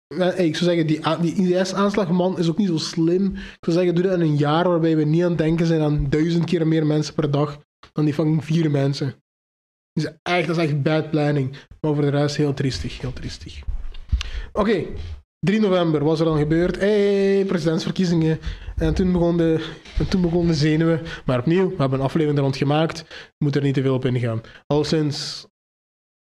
Eh, 0.07 0.47
ik 0.47 0.57
zou 0.57 0.70
zeggen, 0.70 0.87
die, 0.87 1.35
die 1.35 1.59
IS-aanslagman 1.59 2.38
is 2.38 2.49
ook 2.49 2.59
niet 2.59 2.68
zo 2.68 2.77
slim. 2.77 3.35
Ik 3.35 3.59
zou 3.61 3.77
zeggen, 3.77 3.94
doe 3.94 4.05
dat 4.05 4.12
in 4.12 4.20
een 4.20 4.37
jaar 4.37 4.68
waarbij 4.68 4.97
we 4.97 5.05
niet 5.05 5.23
aan 5.23 5.29
het 5.29 5.38
denken 5.38 5.66
zijn 5.66 5.81
aan 5.81 6.11
duizend 6.11 6.44
keer 6.44 6.66
meer 6.66 6.87
mensen 6.87 7.14
per 7.14 7.31
dag 7.31 7.61
dan 7.92 8.05
die 8.05 8.14
fucking 8.14 8.44
vier 8.44 8.70
mensen. 8.70 9.14
Dus 9.92 10.12
echt, 10.23 10.47
dat 10.47 10.57
is 10.57 10.62
echt 10.62 10.83
bad 10.83 11.11
planning. 11.11 11.51
Maar 11.81 11.94
voor 11.94 12.03
de 12.03 12.09
rest 12.09 12.37
heel 12.37 12.55
triestig, 12.55 13.01
heel 13.01 13.12
triestig. 13.12 13.62
Oké, 14.53 14.87
3 15.45 15.61
november 15.61 16.05
was 16.05 16.19
er 16.19 16.25
dan 16.25 16.39
gebeurd. 16.39 16.81
Hey, 16.81 17.45
presidentsverkiezingen. 17.47 18.39
En 18.77 18.95
toen 18.95 19.13
begon 19.13 19.37
de, 19.37 19.67
en 19.99 20.09
toen 20.09 20.21
begon 20.21 20.55
zenuwen. 20.55 21.01
Maar 21.25 21.39
opnieuw, 21.39 21.69
we 21.69 21.75
hebben 21.77 21.99
een 21.99 22.05
aflevering 22.05 22.39
er 22.39 22.45
rond 22.45 22.57
gemaakt. 22.57 23.05
Moet 23.39 23.57
er 23.57 23.63
niet 23.63 23.75
te 23.75 23.83
veel 23.83 23.95
op 23.95 24.05
ingaan. 24.05 24.41
Al 24.67 24.85
sinds, 24.85 25.47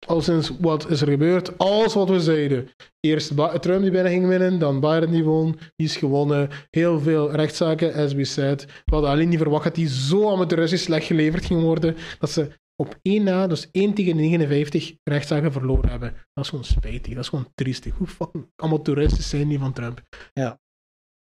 al 0.07 0.21
sinds 0.21 0.53
wat 0.61 0.91
is 0.91 1.01
er 1.01 1.09
gebeurd? 1.09 1.59
Alles 1.59 1.95
wat 1.95 2.09
we 2.09 2.21
zeiden. 2.21 2.69
Eerst 3.01 3.33
Trump 3.61 3.83
die 3.83 3.91
bijna 3.91 4.09
ging 4.09 4.27
winnen, 4.27 4.59
dan 4.59 4.81
Biden 4.81 5.11
die 5.11 5.25
won. 5.25 5.59
Die 5.77 5.87
is 5.87 5.97
gewonnen. 5.97 6.49
Heel 6.71 7.01
veel 7.01 7.31
rechtszaken, 7.31 7.95
as 7.95 8.13
we 8.13 8.25
said. 8.25 8.65
We 8.65 8.95
hadden 8.95 9.11
alleen 9.11 9.29
niet 9.29 9.39
verwacht 9.39 9.65
dat 9.65 9.75
die 9.75 9.89
zo 9.89 10.33
amateuristisch 10.33 10.83
slecht 10.83 11.07
geleverd 11.07 11.45
ging 11.45 11.61
worden. 11.61 11.97
Dat 12.19 12.31
ze 12.31 12.49
op 12.77 12.99
één 13.03 13.25
na, 13.25 13.47
dus 13.47 13.69
1 13.71 13.95
tegen 13.95 14.17
59, 14.17 14.95
rechtszaken 15.05 15.53
verloren 15.53 15.91
hebben. 15.91 16.13
Dat 16.33 16.45
is 16.45 16.51
gewoon 16.51 16.65
spijtig. 16.65 17.15
Dat 17.15 17.23
is 17.23 17.29
gewoon 17.29 17.53
triestig. 17.55 17.95
Hoe 17.95 18.07
fucking 18.07 18.51
amateuristisch 18.57 19.29
zijn 19.29 19.49
die 19.49 19.59
van 19.59 19.73
Trump? 19.73 20.03
Ja. 20.33 20.61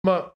Maar 0.06 0.32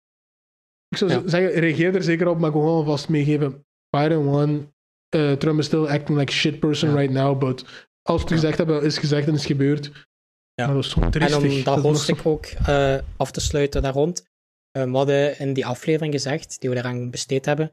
ik 0.89 0.97
zou 0.99 1.11
Ja. 1.11 1.23
zeggen, 1.29 1.51
reageer 1.61 1.95
er 1.95 2.03
zeker 2.03 2.29
op, 2.29 2.39
maar 2.39 2.49
ik 2.49 2.55
wil 2.55 2.63
gewoon 2.65 2.85
vast 2.85 3.09
meegeven. 3.09 3.67
Biden 3.97 4.25
won. 4.25 4.73
Eh, 5.09 5.33
Trump 5.33 5.59
is 5.59 5.67
still 5.67 5.87
acting 5.87 6.19
like 6.19 6.33
shit 6.33 6.59
person 6.61 6.89
Ja. 6.91 6.97
right 6.97 7.13
now, 7.13 7.39
but 7.39 7.61
als 8.03 8.23
we 8.23 8.29
het 8.29 8.29
Ja. 8.29 8.35
gezegd 8.35 8.59
hebben, 8.59 8.83
is 8.83 8.99
gezegd 8.99 9.29
en 9.29 9.35
is 9.35 9.47
gebeurd. 9.47 9.87
Ja. 10.55 10.65
Maar 10.67 10.75
dat 10.75 10.85
is 10.85 10.93
gewoon 10.93 11.05
En 11.13 11.21
triestig. 11.21 11.43
om 11.59 11.63
Dat 11.65 11.75
nog 11.77 11.85
hoofdstuk 11.85 12.27
ook 12.27 12.45
eh, 12.47 12.99
af 13.17 13.31
te 13.31 13.41
sluiten 13.41 13.83
daar 13.83 13.93
rond. 13.93 14.27
eh, 14.71 14.83
we 14.85 14.91
hadden 14.97 15.39
in 15.39 15.53
die 15.53 15.67
aflevering 15.67 16.13
gezegd, 16.15 16.61
die 16.61 16.69
we 16.69 16.75
daaraan 16.75 17.11
besteed 17.11 17.45
hebben, 17.45 17.73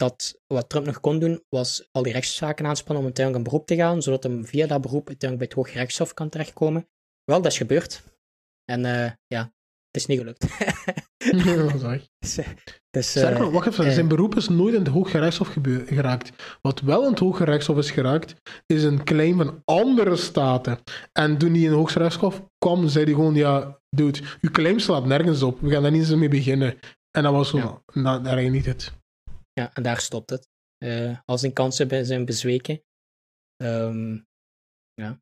dat 0.00 0.40
wat 0.46 0.68
Trump 0.68 0.86
nog 0.86 1.00
kon 1.00 1.18
doen, 1.18 1.44
was 1.48 1.88
al 1.92 2.02
die 2.02 2.12
rechtszaken 2.12 2.66
aanspannen 2.66 2.98
om 2.98 3.04
uiteindelijk 3.04 3.46
een 3.46 3.52
beroep 3.52 3.66
te 3.66 3.76
gaan, 3.76 4.02
zodat 4.02 4.22
hem 4.22 4.46
via 4.46 4.66
dat 4.66 4.80
beroep 4.80 5.08
uiteindelijk 5.08 5.50
bij 5.50 5.62
het 5.62 5.68
Hoge 5.68 5.78
Rechtshof 5.78 6.14
kan 6.14 6.28
terechtkomen. 6.28 6.88
Wel, 7.24 7.42
dat 7.42 7.52
is 7.52 7.58
gebeurd. 7.58 8.02
En 8.64 8.84
eh, 8.84 9.10
ja, 9.26 9.40
het 9.90 10.00
is 10.00 10.06
niet 10.06 10.18
gelukt. 10.18 10.46
Ja, 11.18 11.54
dat 11.54 12.00
dus, 12.18 12.38
eh, 12.38 12.46
dus, 12.90 13.10
Sterker 13.10 13.34
eh, 13.36 13.40
nog, 13.40 13.52
wacht 13.52 13.66
even, 13.66 13.92
zijn 13.92 14.08
beroep 14.08 14.36
is 14.36 14.48
nooit 14.48 14.74
in 14.74 14.80
het 14.80 14.88
Hoge 14.88 15.18
Rechtshof 15.18 15.56
geraakt. 15.86 16.58
Wat 16.62 16.80
wel 16.80 17.02
in 17.04 17.10
het 17.10 17.18
Hoge 17.18 17.44
Rechtshof 17.44 17.76
is 17.76 17.90
geraakt, 17.90 18.34
is 18.66 18.82
een 18.82 19.04
claim 19.04 19.36
van 19.36 19.62
andere 19.64 20.16
staten. 20.16 20.78
En 21.12 21.38
toen 21.38 21.52
die 21.52 21.62
in 21.62 21.68
het 21.68 21.78
Hoge 21.78 21.98
Rechtshof 21.98 22.42
kwam, 22.58 22.88
zei 22.88 23.04
hij 23.04 23.14
gewoon, 23.14 23.34
ja, 23.34 23.80
dude, 23.90 24.18
uw 24.40 24.50
claim 24.50 24.78
slaat 24.78 25.06
nergens 25.06 25.42
op. 25.42 25.60
We 25.60 25.70
gaan 25.70 25.82
daar 25.82 25.90
niet 25.90 26.00
eens 26.00 26.14
mee 26.14 26.28
beginnen. 26.28 26.78
En 27.10 27.22
dat 27.22 27.32
was 27.32 27.48
zo, 27.48 27.56
Ja. 27.56 27.82
nou, 27.92 28.22
daar 28.22 28.38
ging 28.38 28.52
niet 28.52 28.66
het. 28.66 28.98
Ja, 29.52 29.74
en 29.74 29.82
daar 29.82 30.00
stopt 30.00 30.30
het. 30.30 30.48
Eh, 30.78 31.18
als 31.24 31.40
zijn 31.40 31.52
kansen 31.52 32.06
zijn 32.06 32.24
bezweken. 32.24 32.82
Ehm, 33.56 34.14
ja. 34.94 35.20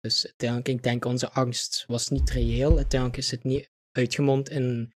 Dus 0.00 0.24
uiteindelijk, 0.24 0.68
ik 0.68 0.82
denk 0.82 1.04
onze 1.04 1.30
angst 1.30 1.84
was 1.86 2.08
niet 2.08 2.30
reëel. 2.30 2.76
Uiteindelijk 2.76 3.20
is 3.20 3.30
het 3.30 3.44
niet 3.44 3.70
uitgemond 3.90 4.48
in 4.48 4.62
een 4.62 4.94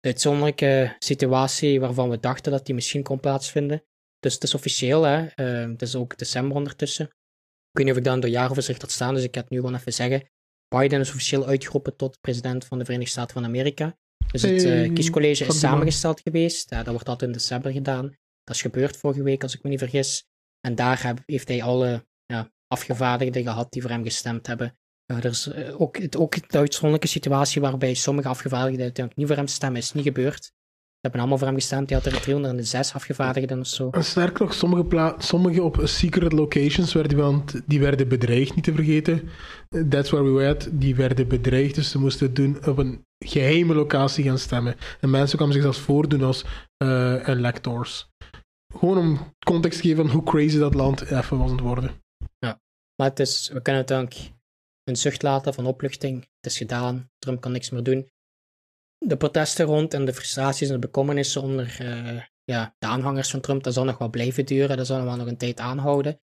uitzonderlijke 0.00 0.96
situatie 0.98 1.80
waarvan 1.80 2.10
we 2.10 2.20
dachten 2.20 2.52
dat 2.52 2.66
die 2.66 2.74
misschien 2.74 3.02
kon 3.02 3.20
plaatsvinden. 3.20 3.84
Dus 4.18 4.34
het 4.34 4.42
is 4.42 4.54
officieel, 4.54 5.02
hè. 5.02 5.26
Eh, 5.26 5.70
het 5.70 5.82
is 5.82 5.94
ook 5.94 6.18
december 6.18 6.56
ondertussen. 6.56 7.06
Ik 7.06 7.78
weet 7.78 7.84
niet 7.84 7.94
of 7.94 7.98
ik 7.98 8.04
dat 8.04 8.14
in 8.14 8.20
de 8.20 8.30
jaaroverzicht 8.30 8.80
had 8.80 8.90
staan, 8.90 9.14
dus 9.14 9.24
ik 9.24 9.34
ga 9.34 9.40
het 9.40 9.50
nu 9.50 9.56
gewoon 9.56 9.74
even 9.74 9.92
zeggen. 9.92 10.30
Biden 10.68 11.00
is 11.00 11.10
officieel 11.10 11.46
uitgeroepen 11.46 11.96
tot 11.96 12.20
president 12.20 12.64
van 12.64 12.78
de 12.78 12.84
Verenigde 12.84 13.12
Staten 13.12 13.34
van 13.34 13.44
Amerika. 13.44 13.98
Dus 14.32 14.42
het 14.42 14.64
eh, 14.64 14.92
kiescollege 14.94 15.44
is 15.44 15.58
samengesteld 15.58 16.20
geweest. 16.20 16.70
Ja, 16.70 16.82
dat 16.82 16.92
wordt 16.92 17.08
altijd 17.08 17.30
in 17.30 17.36
december 17.36 17.72
gedaan. 17.72 18.02
Dat 18.44 18.54
is 18.54 18.62
gebeurd 18.62 18.96
vorige 18.96 19.22
week, 19.22 19.42
als 19.42 19.54
ik 19.54 19.62
me 19.62 19.70
niet 19.70 19.78
vergis. 19.78 20.24
En 20.60 20.74
daar 20.74 21.02
heb- 21.02 21.22
heeft 21.26 21.48
hij 21.48 21.62
alle 21.62 22.06
ja, 22.26 22.52
afgevaardigden 22.66 23.42
gehad 23.42 23.72
die 23.72 23.82
voor 23.82 23.90
hem 23.90 24.04
gestemd 24.04 24.46
hebben. 24.46 24.76
Er 25.06 25.24
is 25.24 25.46
eh, 25.46 25.80
ook, 25.80 25.98
het, 25.98 26.16
ook 26.16 26.48
de 26.50 26.58
uitzonderlijke 26.58 27.06
situatie 27.06 27.60
waarbij 27.60 27.94
sommige 27.94 28.28
afgevaardigden 28.28 28.82
uiteindelijk 28.82 29.16
niet 29.16 29.26
voor 29.26 29.36
hem 29.36 29.46
stemmen, 29.46 29.80
is 29.80 29.92
niet 29.92 30.04
gebeurd. 30.04 30.52
Ze 31.02 31.08
hebben 31.08 31.20
allemaal 31.20 31.38
voor 31.38 31.52
hem 31.52 31.62
gestemd. 31.66 31.90
Hij 31.90 31.98
had 31.98 32.12
er 32.12 32.20
306 32.20 32.94
afgevaardigden 32.94 33.60
of 33.60 33.66
zo. 33.66 33.90
En 33.90 34.04
sterker 34.04 34.44
nog, 34.44 34.54
sommige, 34.54 35.14
sommige 35.18 35.62
op 35.62 35.80
secret 35.84 36.32
locations 36.32 36.92
werden, 36.92 37.18
want 37.18 37.60
die 37.66 37.80
werden 37.80 38.08
bedreigd, 38.08 38.54
niet 38.54 38.64
te 38.64 38.74
vergeten. 38.74 39.28
That's 39.88 40.10
where 40.10 40.24
we 40.24 40.30
were 40.30 40.54
at. 40.54 40.68
Die 40.72 40.94
werden 40.94 41.28
bedreigd, 41.28 41.74
dus 41.74 41.90
ze 41.90 41.98
moesten 41.98 42.26
het 42.26 42.36
doen 42.36 42.66
op 42.66 42.78
een 42.78 43.06
geheime 43.18 43.74
locatie 43.74 44.24
gaan 44.24 44.38
stemmen. 44.38 44.74
En 45.00 45.10
mensen 45.10 45.36
kwamen 45.36 45.54
zich 45.54 45.62
zelfs 45.62 45.78
voordoen 45.78 46.22
als 46.22 46.44
eh, 46.76 47.28
electors. 47.28 48.08
Gewoon 48.74 48.98
om 48.98 49.34
context 49.46 49.80
te 49.80 49.88
geven 49.88 50.04
van 50.04 50.14
hoe 50.14 50.24
crazy 50.24 50.58
dat 50.58 50.74
land 50.74 51.00
even 51.00 51.38
was 51.38 51.50
aan 51.50 51.56
het 51.56 51.60
worden. 51.60 51.90
Maar 52.96 53.08
het 53.10 53.20
is, 53.20 53.48
we 53.48 53.62
kunnen 53.62 53.86
uiteindelijk 53.88 54.30
een 54.84 54.96
zucht 54.96 55.22
laten 55.22 55.54
van 55.54 55.66
opluchting. 55.66 56.20
Het 56.20 56.52
is 56.52 56.56
gedaan. 56.56 57.10
Trump 57.18 57.40
kan 57.40 57.52
niks 57.52 57.70
meer 57.70 57.82
doen. 57.82 58.08
De 59.04 59.16
protesten 59.16 59.64
rond 59.66 59.94
en 59.94 60.04
de 60.04 60.12
frustraties 60.14 60.68
en 60.68 60.74
de 60.74 60.86
bekommernissen 60.86 61.42
onder 61.42 61.76
eh, 61.80 62.20
ja, 62.44 62.74
de 62.78 62.86
aanhangers 62.86 63.30
van 63.30 63.40
Trump, 63.40 63.62
dat 63.62 63.74
zal 63.74 63.84
nog 63.84 63.98
wel 63.98 64.10
blijven 64.10 64.46
duren. 64.46 64.76
Dat 64.76 64.86
zal 64.86 64.96
nog 64.96 65.06
wel 65.06 65.16
nog 65.16 65.26
een 65.26 65.36
tijd 65.36 65.60
aanhouden. 65.60 66.20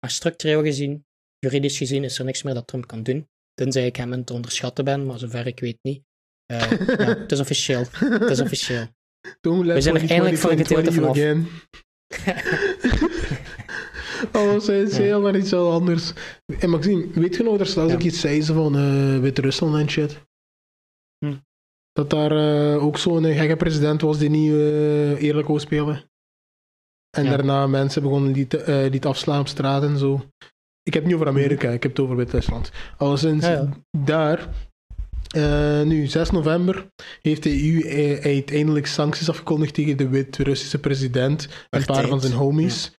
Maar 0.00 0.10
structureel 0.10 0.62
gezien, 0.62 1.06
juridisch 1.38 1.78
gezien, 1.78 2.04
is 2.04 2.18
er 2.18 2.24
niks 2.24 2.42
meer 2.42 2.54
dat 2.54 2.66
Trump 2.66 2.86
kan 2.86 3.02
doen. 3.02 3.28
Tenzij 3.54 3.86
ik 3.86 3.96
hem 3.96 4.12
aan 4.12 4.18
het 4.18 4.30
onderschatten 4.30 4.84
ben, 4.84 5.06
maar 5.06 5.18
zover 5.18 5.46
ik 5.46 5.60
weet 5.60 5.78
niet. 5.82 6.02
Eh, 6.46 6.70
ja, 6.70 7.04
het 7.18 7.32
is 7.32 7.40
officieel. 7.40 7.84
Het 7.94 8.30
is 8.30 8.40
officieel. 8.40 8.86
We 9.40 9.80
zijn 9.80 9.94
er 9.94 10.06
2020 10.06 10.10
eindelijk 10.10 10.38
voor 10.38 10.50
een 10.50 10.58
gedeelte 10.58 10.90
20 10.90 10.94
you 10.94 11.00
vanaf. 11.00 11.16
again. 11.16 11.46
oh, 14.98 15.06
Ja. 15.06 15.18
maar 15.18 15.36
iets 15.36 15.50
heel 15.50 15.72
anders. 15.72 16.12
En 16.58 16.70
Maxime, 16.70 17.10
weet 17.14 17.36
je 17.36 17.42
nog, 17.42 17.74
Ja. 17.74 17.82
ook 17.82 18.02
iets 18.02 18.20
zei 18.20 18.42
ze 18.42 18.52
van 18.52 18.76
eh 18.76 19.18
Wit-Rusland 19.20 19.74
en 19.76 19.90
shit? 19.90 20.20
Hm. 21.18 21.36
Dat 21.94 22.10
daar 22.10 22.30
eh, 22.32 22.84
ook 22.84 22.98
zo'n 22.98 23.24
gekke 23.24 23.56
president 23.56 24.00
was 24.00 24.18
die 24.18 24.30
niet 24.30 24.50
eh, 24.52 25.22
eerlijk 25.22 25.46
wou 25.48 25.60
spelen. 25.60 26.04
En 27.16 27.24
Ja. 27.24 27.30
daarna 27.30 27.66
mensen 27.66 28.02
begonnen 28.02 28.32
die 28.32 28.46
te, 28.46 28.58
eh, 28.58 28.90
die 28.90 29.00
te 29.00 29.08
afslaan 29.08 29.40
op 29.40 29.48
straat 29.48 29.82
en 29.82 29.98
zo. 29.98 30.14
Ik 30.82 30.92
heb 30.94 31.02
het 31.02 31.04
niet 31.04 31.14
over 31.14 31.26
Amerika, 31.28 31.70
ik 31.70 31.82
heb 31.82 31.90
het 31.92 32.00
over 32.00 32.16
Wit-Rusland. 32.16 32.70
Alleszins 32.96 33.44
Ja, 33.44 33.50
ja. 33.52 33.68
daar, 34.04 34.48
nu 35.86 36.06
6 36.06 36.30
november, 36.30 36.86
heeft 37.22 37.42
de 37.42 37.50
EU 37.64 37.80
eh, 37.80 38.24
uiteindelijk 38.24 38.86
sancties 38.86 39.28
afgekondigd 39.28 39.74
tegen 39.74 39.96
de 39.96 40.08
Wit-Russische 40.08 40.78
president 40.80 41.48
en 41.70 41.80
een 41.80 41.86
paar 41.86 42.08
van 42.08 42.20
zijn 42.20 42.32
homies. 42.32 42.92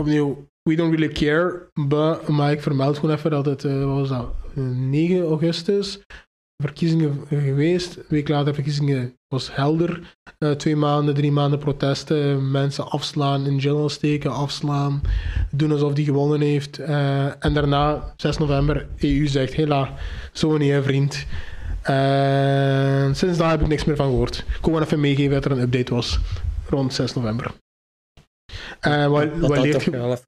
Opnieuw, 0.00 0.48
we 0.62 0.74
don't 0.74 0.94
really 0.94 1.12
care, 1.12 1.70
but, 1.88 2.28
maar 2.28 2.52
ik 2.52 2.60
vermeld 2.60 2.98
gewoon 2.98 3.14
even 3.14 3.30
dat 3.30 3.46
het, 3.46 3.62
wat 3.62 3.84
was 3.84 4.08
dat, 4.08 4.34
Eh, 4.54 4.62
9 4.64 5.20
augustus, 5.22 6.00
verkiezingen 6.56 7.20
geweest. 7.28 7.96
Een 7.96 8.04
week 8.08 8.28
later 8.28 8.54
verkiezingen 8.54 9.14
was 9.28 9.54
helder. 9.54 10.16
Eh, 10.38 10.50
twee 10.50 10.76
maanden, 10.76 11.14
drie 11.14 11.32
maanden 11.32 11.58
protesten, 11.58 12.50
mensen 12.50 12.90
afslaan, 12.90 13.46
in 13.46 13.58
jail 13.58 13.88
steken, 13.88 14.32
afslaan, 14.32 15.00
doen 15.50 15.72
alsof 15.72 15.92
die 15.92 16.04
gewonnen 16.04 16.40
heeft. 16.40 16.78
Eh, 16.78 17.44
en 17.44 17.54
daarna, 17.54 18.14
6 18.16 18.38
november, 18.38 18.86
EU 18.98 19.26
zegt, 19.26 19.54
hela, 19.54 19.94
zo 20.32 20.56
niet 20.56 20.70
hè 20.70 20.82
vriend. 20.82 21.26
En 21.82 23.16
sinds 23.16 23.38
daar 23.38 23.50
heb 23.50 23.60
ik 23.60 23.68
niks 23.68 23.84
meer 23.84 23.96
van 23.96 24.06
gehoord. 24.06 24.38
Ik 24.38 24.58
kon 24.60 24.82
even 24.82 25.00
meegeven 25.00 25.32
dat 25.32 25.44
er 25.44 25.50
een 25.50 25.60
update 25.60 25.94
was 25.94 26.18
rond 26.68 26.94
6 26.94 27.14
november. 27.14 27.52
Eh, 28.80 29.06
wat, 29.06 29.28
wat 29.38 29.58
leert 29.58 29.82
je... 29.82 30.18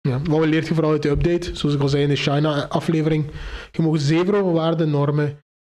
Ja, 0.00 0.20
wat 0.22 0.46
leert 0.46 0.68
je 0.68 0.74
vooral 0.74 0.92
uit 0.92 1.02
de 1.02 1.08
update? 1.08 1.56
Zoals 1.56 1.74
ik 1.74 1.80
al 1.80 1.88
zei 1.88 2.02
in 2.02 2.08
de 2.08 2.16
China-aflevering. 2.16 3.24
Je 3.72 3.82
mag 3.82 4.00
zeven 4.00 4.34
over 4.34 4.52
waarden, 4.52 4.90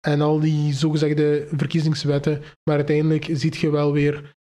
en 0.01 0.21
al 0.21 0.41
die 0.41 0.73
zogezegde 0.73 1.49
verkiezingswetten. 1.53 2.43
Maar 2.65 2.77
uiteindelijk 2.77 3.29
ziet 3.31 3.57
je 3.57 3.71
wel 3.71 3.93
weer, 3.93 4.35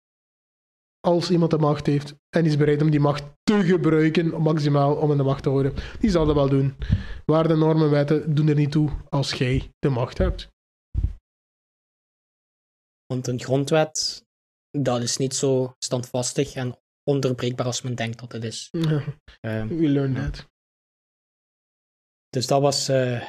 als 1.00 1.32
iemand 1.32 1.52
de 1.52 1.58
macht 1.58 1.86
heeft 1.86 2.16
en 2.30 2.46
is 2.46 2.58
bereid 2.58 2.82
om 2.82 2.90
die 2.90 3.00
macht 3.00 3.24
te 3.44 3.64
gebruiken, 3.64 4.42
maximaal 4.42 4.96
om 4.96 5.12
in 5.12 5.18
de 5.18 5.24
macht 5.24 5.44
te 5.44 5.50
houden, 5.50 5.74
die 6.00 6.10
zal 6.10 6.26
dat 6.26 6.36
wel 6.36 6.50
doen. 6.50 6.76
Waarden, 7.26 7.60
normen, 7.60 7.90
wetten 7.90 8.36
doen 8.36 8.48
er 8.48 8.56
niet 8.56 8.72
toe 8.72 8.90
als 9.10 9.34
jij 9.34 9.72
de 9.80 9.90
macht 9.90 10.18
hebt. 10.18 10.48
Want 13.06 13.28
een 13.28 13.40
grondwet, 13.40 14.26
dat 14.72 15.02
is 15.02 15.18
niet 15.18 15.36
zo 15.36 15.74
standvastig 15.80 16.54
en 16.54 16.78
ondoorбreekbaar 17.04 17.66
als 17.66 17.82
men 17.82 17.96
denkt 17.96 18.20
dat 18.20 18.32
het 18.32 18.44
is. 18.44 18.68
Ja. 18.72 19.04
Ehm, 19.40 19.68
We 19.68 19.88
learned 19.90 20.16
that. 20.34 20.48
dus 22.30 22.48
dat 22.48 22.62
was 22.62 22.90
uh, 22.90 23.22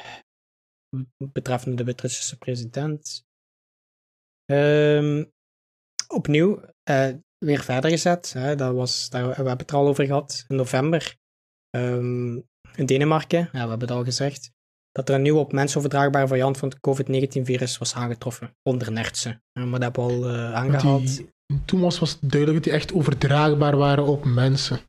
betreffende 1.31 1.75
de 1.75 1.83
Wit-Russische 1.83 2.37
president. 2.37 3.25
Um, 4.51 5.31
opnieuw, 6.07 6.61
uh, 6.89 7.09
weer 7.37 7.59
verder 7.63 7.89
gezet. 7.89 8.33
Hè, 8.33 8.55
dat 8.55 8.73
was, 8.73 9.09
daar, 9.09 9.27
we 9.27 9.33
hebben 9.33 9.57
het 9.57 9.69
er 9.69 9.75
al 9.75 9.87
over 9.87 10.05
gehad 10.05 10.45
in 10.47 10.55
november. 10.55 11.17
Um, 11.75 12.47
in 12.75 12.85
Denemarken, 12.85 13.39
ja, 13.39 13.63
we 13.63 13.69
hebben 13.69 13.79
het 13.79 13.91
al 13.91 14.03
gezegd, 14.03 14.51
dat 14.91 15.09
er 15.09 15.15
een 15.15 15.21
nieuwe 15.21 15.39
op 15.39 15.51
mensoverdraagbare 15.51 16.27
variant 16.27 16.57
van 16.57 16.69
het 16.69 16.79
COVID-19-virus 16.79 17.77
was 17.77 17.95
aangetroffen, 17.95 18.57
onder 18.63 18.91
Nertsen. 18.91 19.43
Maar 19.53 19.79
dat 19.79 19.81
hebben 19.81 20.05
we 20.05 20.13
al 20.13 20.33
uh, 20.33 20.53
aangehaald. 20.53 21.15
Die, 21.15 21.29
toen 21.65 21.81
was, 21.81 21.99
was 21.99 22.19
duidelijk 22.19 22.53
dat 22.53 22.63
die 22.63 22.73
echt 22.73 22.93
overdraagbaar 22.93 23.77
waren 23.77 24.05
op 24.05 24.23
mensen. 24.23 24.79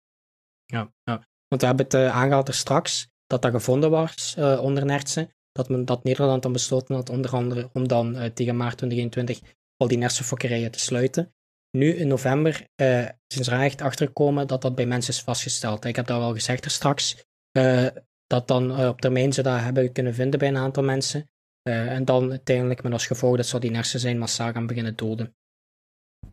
Ja, 0.64 0.92
ja. 1.02 1.26
want 1.48 1.60
we 1.60 1.66
hebben 1.66 1.84
het 1.84 1.94
uh, 1.94 2.16
aangehaald 2.16 2.48
er 2.48 2.54
straks, 2.54 3.08
dat 3.26 3.42
dat 3.42 3.52
gevonden 3.52 3.90
was 3.90 4.34
uh, 4.38 4.60
onder 4.62 4.84
Nertsen. 4.84 5.30
Dat, 5.52 5.68
men, 5.68 5.84
dat 5.84 6.04
Nederland 6.04 6.42
dan 6.42 6.52
besloten 6.52 6.94
had, 6.94 7.10
onder 7.10 7.30
andere, 7.30 7.70
om 7.72 7.88
dan 7.88 8.16
uh, 8.16 8.24
tegen 8.24 8.56
maart 8.56 8.76
2021 8.76 9.54
al 9.76 9.88
die 9.88 9.98
nertsenfokkerijen 9.98 10.70
te 10.70 10.78
sluiten. 10.78 11.34
Nu 11.70 11.94
in 11.94 12.08
november 12.08 12.52
uh, 12.52 12.86
zijn 13.26 13.44
ze 13.44 13.50
er 13.50 13.60
echt 13.60 13.80
achter 13.80 14.06
gekomen 14.06 14.46
dat 14.46 14.62
dat 14.62 14.74
bij 14.74 14.86
mensen 14.86 15.12
is 15.12 15.22
vastgesteld. 15.22 15.84
Ik 15.84 15.96
heb 15.96 16.06
dat 16.06 16.22
al 16.22 16.32
gezegd 16.32 16.64
er 16.64 16.70
straks. 16.70 17.24
Uh, 17.58 17.86
dat 18.26 18.48
dan 18.48 18.86
op 18.88 19.00
termijn 19.00 19.32
ze 19.32 19.42
dat 19.42 19.60
hebben 19.60 19.92
kunnen 19.92 20.14
vinden 20.14 20.38
bij 20.38 20.48
een 20.48 20.56
aantal 20.56 20.82
mensen. 20.82 21.30
en 21.62 22.04
dan 22.04 22.30
uiteindelijk 22.30 22.82
met 22.82 22.92
als 22.92 23.06
gevolg 23.06 23.36
dat 23.36 23.46
ze 23.46 23.58
die 23.58 23.70
nersen 23.70 24.00
zijn 24.00 24.18
massaal 24.18 24.52
gaan 24.52 24.66
beginnen 24.66 24.96
doden. 24.96 25.34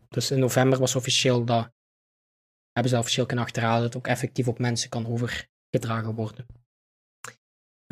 Dus 0.08 0.30
in 0.30 0.38
november 0.38 0.78
was 0.78 0.96
officieel 0.96 1.44
dat, 1.44 1.70
hebben 2.72 2.92
ze 2.92 2.98
officieel 2.98 3.26
kunnen 3.26 3.44
achterhalen 3.44 3.82
dat 3.82 3.92
het 3.92 3.96
ook 3.96 4.06
effectief 4.06 4.48
op 4.48 4.58
mensen 4.58 4.88
kan 4.88 5.06
overgedragen 5.06 6.14
worden. 6.14 6.46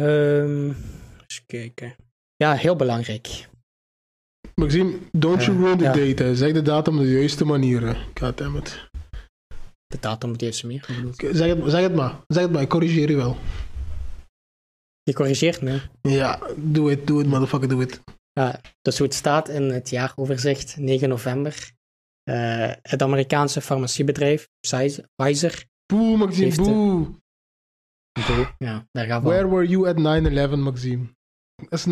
Um, 0.00 0.76
eens 1.26 1.42
kijken. 1.46 1.96
Ja, 2.36 2.54
heel 2.54 2.76
belangrijk. 2.76 3.48
Maxime, 4.54 4.98
don't 5.12 5.44
you 5.44 5.62
ruin 5.62 5.78
the 5.78 5.84
ja. 5.84 5.92
date. 5.92 6.36
Zeg 6.36 6.52
de 6.52 6.62
datum 6.62 6.98
op 6.98 7.02
de 7.02 7.10
juiste 7.10 7.44
manier. 7.44 8.06
Goddammit. 8.14 8.88
De 9.86 9.98
datum 10.00 10.30
op 10.30 10.38
de 10.38 10.44
juiste 10.44 10.66
manier? 10.66 10.84
Zeg 11.32 11.48
het, 11.48 11.70
zeg 11.70 11.80
het 11.80 11.94
maar. 11.94 12.20
Zeg 12.26 12.42
het 12.42 12.52
maar, 12.52 12.62
ik 12.62 12.68
corrigeer 12.68 13.10
je 13.10 13.16
wel. 13.16 13.36
Je 15.02 15.12
corrigeert 15.12 15.62
me? 15.62 15.80
Ja, 16.00 16.40
doe 16.56 16.90
het, 16.90 17.06
doe 17.06 17.18
het, 17.18 17.26
motherfucker, 17.26 17.68
doe 17.68 17.80
het. 17.80 18.02
Ja, 18.32 18.60
dus 18.82 18.98
hoe 18.98 19.06
het 19.06 19.16
staat 19.16 19.48
in 19.48 19.62
het 19.62 19.90
jaaroverzicht, 19.90 20.76
9 20.76 21.08
november. 21.08 21.74
Uh, 22.30 22.72
het 22.82 23.02
Amerikaanse 23.02 23.60
farmaciebedrijf 23.60 24.48
Pfizer. 25.16 25.64
Boe, 25.86 26.16
Maxime, 26.16 26.54
boe. 26.54 27.14
Boe, 28.12 28.54
ja, 28.58 28.86
daar 28.92 29.06
gaat. 29.06 29.22
Where 29.22 29.48
were 29.48 29.66
you 29.68 29.88
at 29.88 29.96
9-11, 29.96 30.58
Maxime? 30.58 31.15
Dat 31.56 31.72
is 31.72 31.86
9-11. 31.86 31.90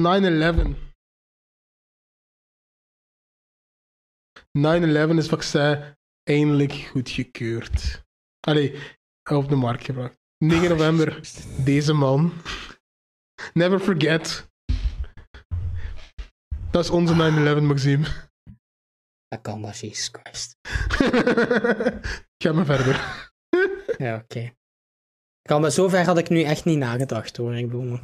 9-11 4.59 5.17
is 5.17 5.29
vaccin 5.29 5.97
eindelijk 6.23 6.73
goedgekeurd. 6.73 8.05
Allee, 8.41 8.81
op 9.31 9.49
de 9.49 9.57
markt 9.57 9.85
gebracht. 9.85 10.19
9 10.39 10.69
november, 10.69 11.21
deze 11.65 11.93
man. 11.93 12.33
Never 13.53 13.79
forget. 13.81 14.51
Dat 16.71 16.85
is 16.85 16.91
onze 16.91 17.13
9-11, 17.61 17.63
Maxime. 17.63 18.31
Dat 19.29 19.41
kan 19.41 19.61
maar, 19.61 19.75
Jesus 19.75 20.09
Christ. 20.13 20.57
Ga 22.43 22.53
maar 22.53 22.65
verder. 22.65 22.95
ja, 23.99 24.15
oké. 24.17 24.53
Okay. 25.43 25.61
Maar 25.61 25.71
zover 25.71 26.05
had 26.05 26.19
ik 26.19 26.29
nu 26.29 26.43
echt 26.43 26.65
niet 26.65 26.79
nagedacht 26.79 27.37
hoor. 27.37 27.55
Ik 27.55 27.67
bedoel, 27.67 28.01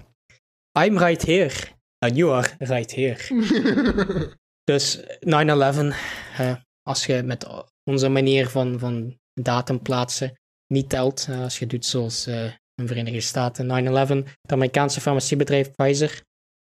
I'm 0.78 0.98
right 0.98 1.22
here. 1.22 1.52
And 1.98 2.16
you 2.16 2.32
are 2.32 2.56
right 2.58 2.94
here. 2.94 3.18
dus 4.70 4.98
9-11, 4.98 5.94
uh, 6.40 6.56
als 6.82 7.06
je 7.06 7.22
met 7.22 7.46
onze 7.84 8.08
manier 8.08 8.48
van, 8.48 8.78
van 8.78 9.18
datum 9.34 9.82
plaatsen 9.82 10.40
niet 10.66 10.88
telt, 10.88 11.26
uh, 11.30 11.40
als 11.40 11.58
je 11.58 11.66
doet 11.66 11.84
zoals 11.84 12.28
uh, 12.28 12.44
in 12.44 12.54
de 12.74 12.86
Verenigde 12.86 13.20
Staten 13.20 13.66
9-11, 13.66 14.28
het 14.42 14.52
Amerikaanse 14.52 15.00
farmaciebedrijf 15.00 15.70
Pfizer 15.70 16.22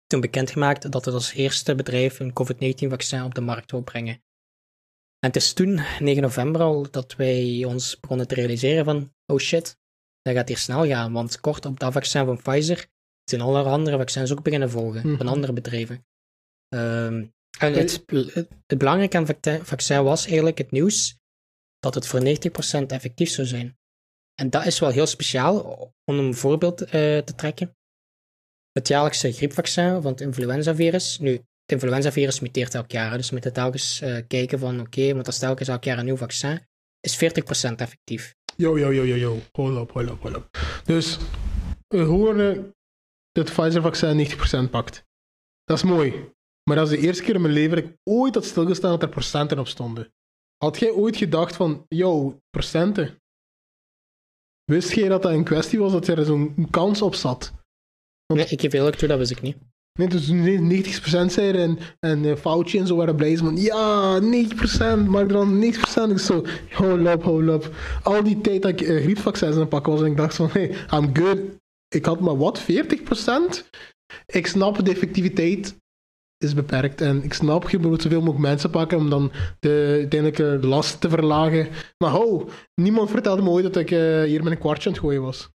toen 0.08 0.22
bekendgemaakt 0.22 0.92
dat 0.92 1.06
het 1.06 1.14
als 1.14 1.34
eerste 1.34 1.76
bedrijf 1.76 2.20
een 2.20 2.34
COVID-19-vaccin 2.34 3.24
op 3.24 3.36
de 3.36 3.42
markt 3.42 3.72
wil 3.72 3.82
brengen. 3.82 4.14
En 5.20 5.30
het 5.30 5.36
is 5.36 5.54
toen, 5.54 5.82
9 6.00 6.22
november 6.22 6.62
al, 6.62 6.92
dat 6.92 7.16
wij 7.16 7.64
ons 7.68 8.00
begonnen 8.00 8.28
te 8.28 8.36
realiseren 8.36 8.86
van, 8.86 9.14
oh 9.26 9.40
shit, 9.40 9.78
dat 10.22 10.34
gaat 10.34 10.48
hier 10.48 10.58
snel 10.58 10.88
gaan, 10.88 11.14
want 11.14 11.40
kort 11.40 11.66
op 11.66 11.80
dat 11.80 11.94
vaccin 11.94 12.26
van 12.26 12.42
Pfizer 12.42 12.88
zijn 13.24 13.42
alle 13.42 13.64
andere 13.64 13.98
vaccins 13.98 14.32
ook 14.32 14.44
beginnen 14.44 14.70
volgen, 14.70 15.02
mm 15.02 15.08
-hmm. 15.08 15.18
van 15.18 15.28
andere 15.28 15.54
bedrijven. 15.54 16.06
Um, 16.70 17.34
en 17.60 17.74
het, 17.74 18.04
het, 18.06 18.48
het 18.66 18.78
belangrijke 18.78 19.18
aan 19.18 19.28
het 19.42 19.60
vaccin 19.64 20.04
was 20.04 20.26
eigenlijk 20.26 20.58
het 20.58 20.72
nieuws 20.72 21.18
dat 21.80 21.94
het 21.96 22.08
voor 22.08 22.20
90% 22.20 22.86
effectief 22.88 23.30
zou 23.30 23.48
zijn. 23.48 23.78
En 24.36 24.50
dat 24.50 24.66
is 24.66 24.80
wel 24.80 24.90
heel 24.90 25.06
speciaal, 25.06 25.62
om 26.06 26.20
een 26.20 26.36
voorbeeld 26.36 26.82
uh, 26.82 26.90
te 26.90 27.34
trekken. 27.36 27.76
Het 28.72 28.88
jaarlijkse 28.88 29.32
griepvaccin 29.32 30.02
van 30.02 30.12
het 30.12 30.22
influenzavirus. 30.22 31.20
Nu, 31.20 31.32
het 31.32 31.82
influenzavirus 31.82 32.40
muteert 32.40 32.76
elk 32.76 32.92
jaar, 32.92 33.18
dus 33.18 33.28
we 33.28 33.34
moeten 33.34 33.54
telkens 33.54 34.02
uh, 34.02 34.18
kijken 34.28 34.60
van 34.60 34.80
oké, 34.80 35.00
okay, 35.00 35.14
want 35.14 35.26
dat 35.26 35.34
is 35.34 35.40
telkens 35.40 35.68
elk 35.68 35.84
jaar 35.84 35.98
een 35.98 36.06
nieuw 36.06 36.18
vaccin. 36.18 36.68
Is 37.00 37.16
40% 37.16 37.20
effectief. 37.76 38.36
Yo, 38.56 38.80
yo, 38.80 38.94
yo, 38.94 39.06
yo, 39.06 39.16
yo. 39.16 39.40
Hold 39.52 39.78
up, 39.78 39.92
hold 39.92 40.10
up, 40.10 40.22
hold 40.22 40.36
up. 40.36 40.58
Dus 40.84 41.18
we 41.88 42.02
horen 42.02 42.76
dat 43.34 43.48
het 43.48 43.58
Pfizer-vaccin 43.58 44.68
90% 44.68 44.70
pakt. 44.70 45.06
Dat 45.64 45.78
is 45.78 45.84
mooi. 45.84 46.32
Maar 46.64 46.76
dat 46.76 46.92
is 46.92 47.00
de 47.00 47.06
eerste 47.06 47.24
keer 47.24 47.36
in 47.36 47.42
mijn 47.42 47.54
leven 47.54 47.76
dat 47.76 47.86
ik 47.86 47.98
ooit 48.04 48.36
had 48.36 48.46
stilgestaan 48.46 48.92
dat 48.92 49.02
er 49.02 49.10
procenten 49.10 49.60
op 49.60 49.68
stonden. 49.68 50.14
Had 50.58 50.80
jij 50.80 50.92
ooit 50.92 51.18
gedacht 51.18 51.56
van, 51.56 51.86
yo, 51.88 52.40
procenten? 52.50 53.22
Wist 54.64 54.92
jij 54.92 55.08
dat 55.08 55.22
dat 55.22 55.32
een 55.32 55.44
kwestie 55.44 55.80
was 55.80 55.92
dat 55.92 56.08
er 56.08 56.26
zo'n 56.26 56.68
kans 56.70 57.02
op 57.02 57.16
zat? 57.16 57.54
Want, 58.26 58.40
nee, 58.40 58.50
ik 58.50 58.62
geef 58.62 58.74
eerlijk 58.74 58.96
toe, 58.96 59.08
dat 59.08 59.18
wist 59.18 59.32
ik 59.32 59.42
niet. 59.42 59.58
Nee, 60.00 60.08
dus 60.08 60.32
90% 60.32 61.26
zeiden 61.26 61.62
en, 61.62 61.78
en 62.00 62.24
uh, 62.24 62.36
Fauci 62.36 62.80
en 62.80 62.88
zo 62.88 62.96
waren 62.96 63.16
blij 63.16 63.38
van, 63.38 63.58
ja, 63.58 64.20
90%, 64.22 65.08
maar 65.08 65.28
dan 65.28 65.74
90% 65.74 66.12
ik 66.12 66.20
zo, 66.20 66.46
hold 66.72 67.08
up, 67.08 67.24
hold 67.24 67.48
up. 67.48 67.76
Al 68.04 68.24
die 68.24 68.42
tijd 68.42 68.62
dat 68.62 68.72
ik 68.72 68.82
uh, 68.82 69.02
griepvaccins 69.02 69.54
aan 69.54 69.60
het 69.60 69.70
pakken 69.70 69.92
was 69.92 70.02
en 70.02 70.08
ik 70.08 70.18
dacht 70.18 70.36
van, 70.36 70.50
hey, 70.52 70.70
I'm 70.70 71.16
good. 71.16 71.40
Ik 71.94 72.06
had 72.06 72.20
maar 72.20 72.38
wat, 72.38 72.62
40%? 72.62 72.66
Ik 74.26 74.48
snap 74.48 74.86
de 74.86 74.92
effectiviteit 74.92 75.82
is 76.38 76.54
beperkt. 76.54 77.02
En 77.02 77.24
ik 77.24 77.34
snap, 77.34 77.70
je 77.70 77.78
moet 77.78 78.02
zoveel 78.02 78.20
mogelijk 78.20 78.42
mensen 78.42 78.70
pakken 78.70 78.98
om 78.98 79.10
dan 79.10 79.32
de 79.60 79.88
uiteindelijke 79.90 80.68
last 80.68 81.02
te 81.02 81.10
verlagen. 81.10 81.68
Maar 81.98 82.12
ho, 82.12 82.50
niemand 82.76 83.10
vertelde 83.10 83.42
me 83.42 83.50
ooit 83.50 83.64
dat 83.64 83.76
ik 83.76 83.92
uh, 83.92 84.24
hier 84.24 84.44
met 84.44 84.52
een 84.52 84.60
kwartje 84.60 84.88
aan 84.88 84.96
het 84.96 85.04
gooien 85.04 85.22
was. 85.22 85.50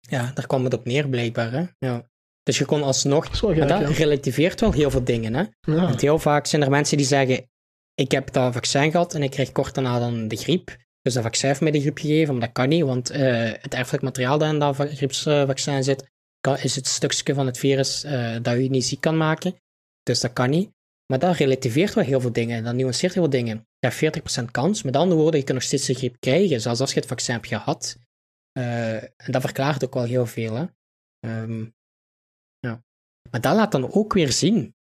Ja, 0.00 0.30
daar 0.34 0.46
kwam 0.46 0.64
het 0.64 0.74
op 0.74 0.84
neer 0.84 1.08
blijkbaar. 1.08 1.52
Hè? 1.52 1.64
Ja. 1.78 2.08
Dus 2.42 2.58
je 2.58 2.64
kon 2.64 2.82
alsnog... 2.82 3.28
Dat, 3.28 3.38
gek, 3.38 3.68
dat 3.68 3.80
ja. 3.80 3.86
relativeert 3.86 4.60
wel 4.60 4.72
heel 4.72 4.90
veel 4.90 5.04
dingen. 5.04 5.34
Hè? 5.34 5.42
Ja. 5.60 5.82
Want 5.82 6.00
heel 6.00 6.18
vaak 6.18 6.46
zijn 6.46 6.62
er 6.62 6.70
mensen 6.70 6.96
die 6.96 7.06
zeggen... 7.06 7.50
Ik 7.94 8.10
heb 8.10 8.32
dat 8.32 8.52
vaccin 8.52 8.90
gehad 8.90 9.14
en 9.14 9.22
ik 9.22 9.30
kreeg 9.30 9.52
kort 9.52 9.74
daarna 9.74 9.98
dan 9.98 10.28
de 10.28 10.36
griep. 10.36 10.76
Dus 11.02 11.14
dat 11.14 11.22
vaccin 11.22 11.48
heeft 11.48 11.60
mij 11.60 11.70
de 11.70 11.80
griep 11.80 11.98
gegeven, 11.98 12.32
maar 12.32 12.46
dat 12.46 12.52
kan 12.52 12.68
niet. 12.68 12.82
Want 12.84 13.12
uh, 13.12 13.18
het 13.60 13.74
erfelijk 13.74 14.02
materiaal 14.02 14.38
dat 14.38 14.52
in 14.52 14.58
dat 14.58 14.76
griepsvaccin 14.76 15.84
zit, 15.84 16.10
kan, 16.40 16.56
is 16.56 16.76
het 16.76 16.86
stukje 16.86 17.34
van 17.34 17.46
het 17.46 17.58
virus 17.58 18.04
uh, 18.04 18.36
dat 18.42 18.56
je 18.56 18.70
niet 18.70 18.84
ziek 18.84 19.00
kan 19.00 19.16
maken. 19.16 19.54
Dus 20.02 20.20
dat 20.20 20.32
kan 20.32 20.50
niet. 20.50 20.70
Maar 21.06 21.18
dat 21.18 21.36
relativeert 21.36 21.94
wel 21.94 22.04
heel 22.04 22.20
veel 22.20 22.32
dingen. 22.32 22.64
Dat 22.64 22.74
nuanceert 22.74 23.14
heel 23.14 23.22
veel 23.22 23.32
dingen. 23.32 23.66
Je 23.78 23.88
hebt 23.88 24.40
40% 24.40 24.44
kans. 24.50 24.82
Met 24.82 24.96
andere 24.96 25.20
woorden, 25.20 25.40
je 25.40 25.46
kan 25.46 25.54
nog 25.54 25.64
steeds 25.64 25.86
de 25.86 25.94
griep 25.94 26.16
krijgen, 26.18 26.60
zelfs 26.60 26.80
als 26.80 26.92
je 26.92 26.98
het 27.00 27.08
vaccin 27.08 27.34
hebt 27.34 27.46
gehad. 27.46 27.96
Uh, 28.58 29.02
en 29.02 29.32
dat 29.32 29.42
verklaart 29.42 29.84
ook 29.84 29.94
wel 29.94 30.04
heel 30.04 30.26
veel. 30.26 30.54
Hè? 30.54 30.66
Um, 31.42 31.74
ja. 32.58 32.82
Maar 33.30 33.40
dat 33.40 33.54
laat 33.54 33.72
dan 33.72 33.92
ook 33.92 34.12
weer 34.12 34.32
zien? 34.32 34.74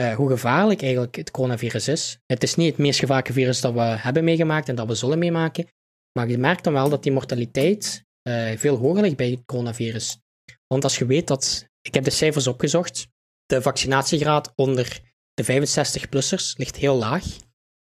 Uh, 0.00 0.14
hoe 0.14 0.28
gevaarlijk 0.28 0.82
eigenlijk 0.82 1.16
het 1.16 1.30
coronavirus 1.30 1.88
is. 1.88 2.18
Het 2.26 2.42
is 2.42 2.54
niet 2.54 2.68
het 2.68 2.78
meest 2.78 2.98
gevaarlijke 2.98 3.32
virus 3.32 3.60
dat 3.60 3.72
we 3.72 3.80
hebben 3.80 4.24
meegemaakt 4.24 4.68
en 4.68 4.74
dat 4.74 4.86
we 4.86 4.94
zullen 4.94 5.18
meemaken. 5.18 5.66
Maar 6.12 6.28
je 6.28 6.38
merkt 6.38 6.64
dan 6.64 6.72
wel 6.72 6.88
dat 6.88 7.02
die 7.02 7.12
mortaliteit 7.12 8.04
uh, 8.28 8.56
veel 8.56 8.76
hoger 8.76 9.02
ligt 9.02 9.16
bij 9.16 9.30
het 9.30 9.44
coronavirus. 9.44 10.18
Want 10.66 10.84
als 10.84 10.98
je 10.98 11.06
weet 11.06 11.26
dat, 11.26 11.68
ik 11.80 11.94
heb 11.94 12.04
de 12.04 12.10
cijfers 12.10 12.46
opgezocht, 12.46 13.06
de 13.46 13.62
vaccinatiegraad 13.62 14.52
onder 14.56 15.00
de 15.34 15.44
65-plussers 15.44 16.56
ligt 16.56 16.76
heel 16.76 16.96
laag. 16.96 17.24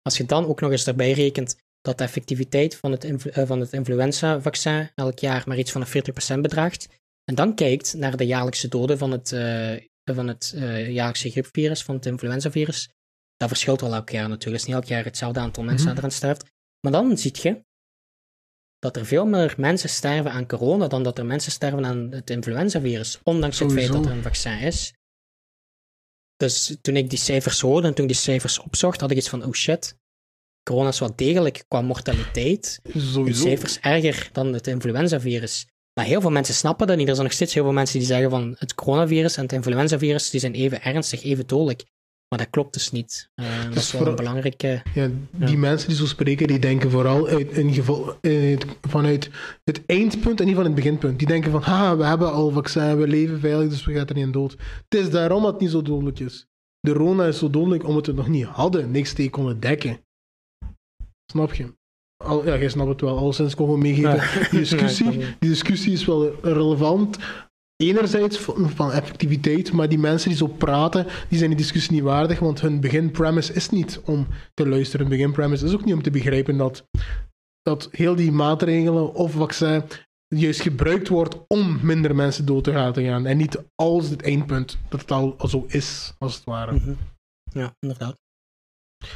Als 0.01 0.17
je 0.17 0.25
dan 0.25 0.45
ook 0.45 0.61
nog 0.61 0.71
eens 0.71 0.87
erbij 0.87 1.11
rekent 1.11 1.55
dat 1.81 1.97
de 1.97 2.03
effectiviteit 2.03 2.75
van 2.75 2.91
het, 2.91 3.03
influ 3.03 3.45
van 3.45 3.59
het 3.59 3.73
influenza-vaccin 3.73 4.89
elk 4.95 5.19
jaar 5.19 5.43
maar 5.45 5.57
iets 5.57 5.71
van 5.71 5.81
de 5.81 6.13
40% 6.37 6.39
bedraagt, 6.39 6.87
en 7.23 7.35
dan 7.35 7.55
kijkt 7.55 7.93
naar 7.93 8.17
de 8.17 8.25
jaarlijkse 8.25 8.67
doden 8.67 8.97
van 8.97 9.11
het, 9.11 9.31
van 10.03 10.27
het 10.27 10.53
uh, 10.55 10.89
jaarlijkse 10.89 11.29
griepvirus, 11.29 11.83
van 11.83 11.95
het 11.95 12.05
influenzavirus, 12.05 12.89
dat 13.37 13.47
verschilt 13.47 13.81
wel 13.81 13.93
elk 13.93 14.09
jaar 14.09 14.29
natuurlijk. 14.29 14.61
Het 14.61 14.61
is 14.61 14.65
niet 14.65 14.75
elk 14.75 14.85
jaar 14.85 15.03
hetzelfde 15.03 15.39
aantal 15.39 15.63
mensen 15.63 15.87
mm 15.87 15.93
-hmm. 15.93 16.01
dat 16.01 16.03
eraan 16.03 16.17
sterft. 16.17 16.51
Maar 16.79 16.91
dan 16.91 17.17
zie 17.17 17.35
je 17.41 17.63
dat 18.79 18.97
er 18.97 19.05
veel 19.05 19.25
meer 19.25 19.53
mensen 19.57 19.89
sterven 19.89 20.31
aan 20.31 20.47
corona 20.47 20.87
dan 20.87 21.03
dat 21.03 21.17
er 21.17 21.25
mensen 21.25 21.51
sterven 21.51 21.85
aan 21.85 22.11
het 22.11 22.29
influenzavirus, 22.29 23.19
ondanks 23.23 23.57
Sowieso. 23.57 23.81
het 23.81 23.89
feit 23.89 24.03
dat 24.03 24.11
er 24.11 24.17
een 24.17 24.23
vaccin 24.23 24.59
is. 24.59 24.93
Dus 26.35 26.77
toen 26.81 26.95
ik 26.95 27.09
die 27.09 27.19
cijfers 27.19 27.61
hoorde 27.61 27.87
en 27.87 27.93
toen 27.93 28.05
ik 28.05 28.11
die 28.11 28.21
cijfers 28.21 28.59
opzocht, 28.59 29.01
had 29.01 29.11
ik 29.11 29.17
iets 29.17 29.29
van, 29.29 29.45
oh 29.45 29.53
shit, 29.53 29.97
corona 30.63 30.89
is 30.89 30.99
wel 30.99 31.15
degelijk 31.15 31.63
qua 31.67 31.81
mortaliteit. 31.81 32.79
Sowieso. 32.83 33.23
De 33.23 33.33
cijfers 33.33 33.79
erger 33.79 34.29
dan 34.31 34.53
het 34.53 34.67
influenzavirus. 34.67 35.67
Maar 35.93 36.05
heel 36.05 36.21
veel 36.21 36.31
mensen 36.31 36.53
snappen 36.53 36.87
dat 36.87 36.97
niet. 36.97 37.07
Er 37.07 37.13
zijn 37.13 37.25
nog 37.25 37.35
steeds 37.35 37.53
heel 37.53 37.63
veel 37.63 37.73
mensen 37.73 37.99
die 37.99 38.07
zeggen 38.07 38.29
van 38.29 38.55
het 38.57 38.75
coronavirus 38.75 39.37
en 39.37 39.43
het 39.43 39.51
influenzavirus 39.51 40.29
die 40.29 40.39
zijn 40.39 40.53
even 40.53 40.81
ernstig, 40.81 41.23
even 41.23 41.47
dodelijk. 41.47 41.83
Maar 42.29 42.39
dat 42.41 42.49
klopt 42.49 42.73
dus 42.73 42.91
niet. 42.91 43.29
Uh, 43.35 43.63
dat 43.63 43.75
is 43.75 43.91
wel 43.91 44.07
een 44.07 44.15
belangrijke... 44.15 44.81
Ja, 44.93 45.09
die 45.31 45.49
ja. 45.49 45.57
mensen 45.57 45.87
die 45.87 45.97
zo 45.97 46.05
spreken, 46.05 46.47
die 46.47 46.59
denken 46.59 46.91
vooral 46.91 47.27
uit, 47.27 47.51
in 47.51 47.73
geval, 47.73 48.17
uit, 48.21 48.65
vanuit 48.81 49.29
het 49.63 49.81
eindpunt 49.85 50.39
en 50.39 50.45
niet 50.45 50.55
van 50.55 50.63
het 50.63 50.75
beginpunt. 50.75 51.17
Die 51.19 51.27
denken 51.27 51.51
van, 51.51 51.61
haha, 51.61 51.97
we 51.97 52.03
hebben 52.03 52.31
al 52.31 52.51
vaccin, 52.51 52.97
we 52.97 53.07
leven 53.07 53.39
veilig, 53.39 53.69
dus 53.69 53.85
we 53.85 53.93
gaan 53.93 54.07
er 54.07 54.15
niet 54.15 54.25
aan 54.25 54.31
dood. 54.31 54.51
Het 54.89 54.99
is 54.99 55.09
daarom 55.09 55.43
dat 55.43 55.51
het 55.51 55.61
niet 55.61 55.71
zo 55.71 55.81
dodelijk 55.81 56.19
is. 56.19 56.47
De 56.79 56.93
Rona 56.93 57.25
is 57.25 57.37
zo 57.37 57.49
dodelijk 57.49 57.83
omdat 57.87 58.05
we 58.05 58.11
het 58.11 58.21
nog 58.21 58.29
niet 58.29 58.45
hadden, 58.45 58.91
niks 58.91 59.13
tegen 59.13 59.31
konden 59.31 59.59
dekken. 59.59 59.99
Snap 61.31 61.53
je? 61.53 61.73
Al, 62.23 62.45
ja, 62.45 62.57
jij 62.57 62.69
snapt 62.69 62.89
het 62.89 63.01
wel. 63.01 63.17
Al 63.17 63.33
sinds 63.33 63.55
kon 63.55 63.79
meegeven. 63.79 64.49
Die 64.49 64.59
discussie, 64.59 65.09
die 65.39 65.49
discussie 65.49 65.93
is 65.93 66.05
wel 66.05 66.35
relevant. 66.41 67.17
Enerzijds 67.75 68.37
van, 68.37 68.69
van, 68.69 68.91
effectiviteit, 68.91 69.71
maar 69.71 69.89
die 69.89 69.99
mensen 69.99 70.29
die 70.29 70.37
zo 70.37 70.47
praten, 70.47 71.07
die 71.29 71.37
zijn 71.37 71.49
die 71.49 71.59
discussie 71.59 71.91
niet 71.91 72.03
waardig, 72.03 72.39
want 72.39 72.61
hun 72.61 72.79
beginpremise 72.79 73.53
is 73.53 73.69
niet 73.69 74.01
om 74.05 74.27
te 74.53 74.67
luisteren. 74.67 75.07
Hun 75.07 75.17
beginpremise 75.17 75.65
is 75.65 75.73
ook 75.73 75.85
niet 75.85 75.93
om 75.93 76.01
te 76.01 76.11
begrijpen 76.11 76.57
dat, 76.57 76.87
dat 77.61 77.87
heel 77.91 78.15
die 78.15 78.31
maatregelen 78.31 79.13
of 79.13 79.31
vaccin 79.31 79.83
juist 80.27 80.61
gebruikt 80.61 81.07
wordt 81.07 81.37
om 81.47 81.79
minder 81.81 82.15
mensen 82.15 82.45
dood 82.45 82.63
te 82.63 82.71
laten 82.71 83.03
gaan. 83.03 83.25
En 83.25 83.37
niet 83.37 83.63
als 83.75 84.09
het 84.09 84.21
eindpunt, 84.21 84.77
dat 84.89 85.01
het 85.01 85.11
al 85.11 85.35
zo 85.47 85.65
is, 85.67 86.13
als 86.17 86.35
het 86.35 86.43
ware. 86.43 86.71
Mm 86.71 86.79
-hmm. 86.79 86.97
Ja, 87.51 87.75
inderdaad. 87.79 88.15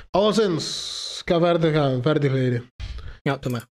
Alleszins, 0.09 1.21
ik 1.25 1.33
ga 1.33 1.39
verder 1.39 1.73
gaan, 1.73 2.01
verder 2.01 2.29
glijden. 2.29 2.71
Ja, 3.27 3.37
doe 3.39 3.51
maar. 3.51 3.67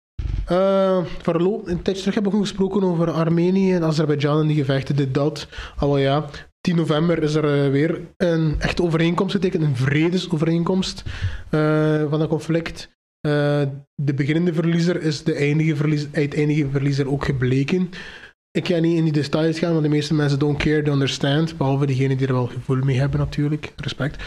Uh, 0.52 1.06
verloop, 1.22 1.68
een 1.68 1.82
tijdje 1.82 2.02
terug 2.02 2.14
hebben 2.14 2.32
we 2.32 2.40
gesproken 2.40 2.84
over 2.84 3.12
Armenië 3.12 3.74
en 3.74 3.84
Azerbeidzjan 3.84 4.40
en 4.40 4.48
die 4.48 4.56
gevechten, 4.56 4.96
dit, 4.96 5.14
dat. 5.14 5.48
Al 5.78 5.98
ja, 5.98 6.26
10 6.62 6.76
november 6.76 7.24
is 7.24 7.36
er 7.36 7.66
uh, 7.66 7.72
weer 7.72 8.02
een 8.18 8.56
echte 8.60 8.84
overeenkomst 8.84 9.36
getekend, 9.36 9.64
een 9.64 9.76
vredesovereenkomst 9.76 11.04
uh, 11.52 12.10
van 12.10 12.20
dat 12.20 12.28
conflict. 12.28 12.90
de 13.96 14.14
beginnende 14.16 14.54
verliezer 14.54 15.02
is 15.02 15.24
de 15.24 15.34
eindige 15.34 15.76
verliezer, 15.76 16.10
uiteindelijke 16.14 16.72
verliezer 16.72 17.10
ook 17.10 17.26
gebleken. 17.26 17.90
Ik 18.52 18.68
ga 18.68 18.80
niet 18.80 18.98
in 18.98 19.04
die 19.04 19.14
details 19.14 19.60
gaan, 19.60 19.72
want 19.72 19.84
de 19.84 19.90
meeste 19.90 20.14
mensen 20.14 20.40
don't 20.40 20.58
care, 20.58 20.82
they 20.82 20.94
understand. 20.94 21.58
Behalve 21.58 21.86
diegenen 21.86 22.18
die 22.18 22.28
er 22.28 22.34
wel 22.34 22.48
gevoel 22.48 22.84
mee 22.84 23.00
hebben, 23.00 23.20
natuurlijk. 23.20 23.74
Respect. 23.76 24.24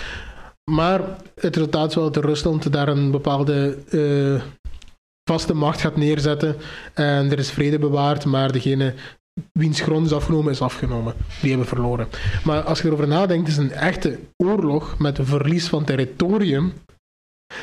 Maar 0.71 1.01
het 1.35 1.57
resultaat 1.57 1.89
is 1.89 1.95
wel 1.95 2.11
dat 2.11 2.25
Rusland 2.25 2.73
daar 2.73 2.89
een 2.89 3.11
bepaalde 3.11 3.79
vaste 5.31 5.55
macht 5.55 5.81
gaat 5.81 5.97
neerzetten. 5.97 6.57
En 6.95 7.31
er 7.31 7.39
is 7.39 7.51
vrede 7.51 7.79
bewaard, 7.79 8.25
maar 8.25 8.53
degene 8.53 8.95
wiens 9.53 9.81
grond 9.81 10.07
is 10.07 10.13
afgenomen, 10.13 10.53
is 10.53 10.61
afgenomen. 10.61 11.15
Die 11.41 11.51
hebben 11.51 11.69
verloren. 11.69 12.09
Maar 12.45 12.63
als 12.63 12.81
je 12.81 12.87
erover 12.87 13.09
nadenkt, 13.09 13.49
is 13.49 13.57
een 13.57 13.73
echte 13.73 14.19
oorlog 14.37 14.99
met 14.99 15.19
verlies 15.23 15.69
van 15.69 15.85
territorium, 15.85 16.73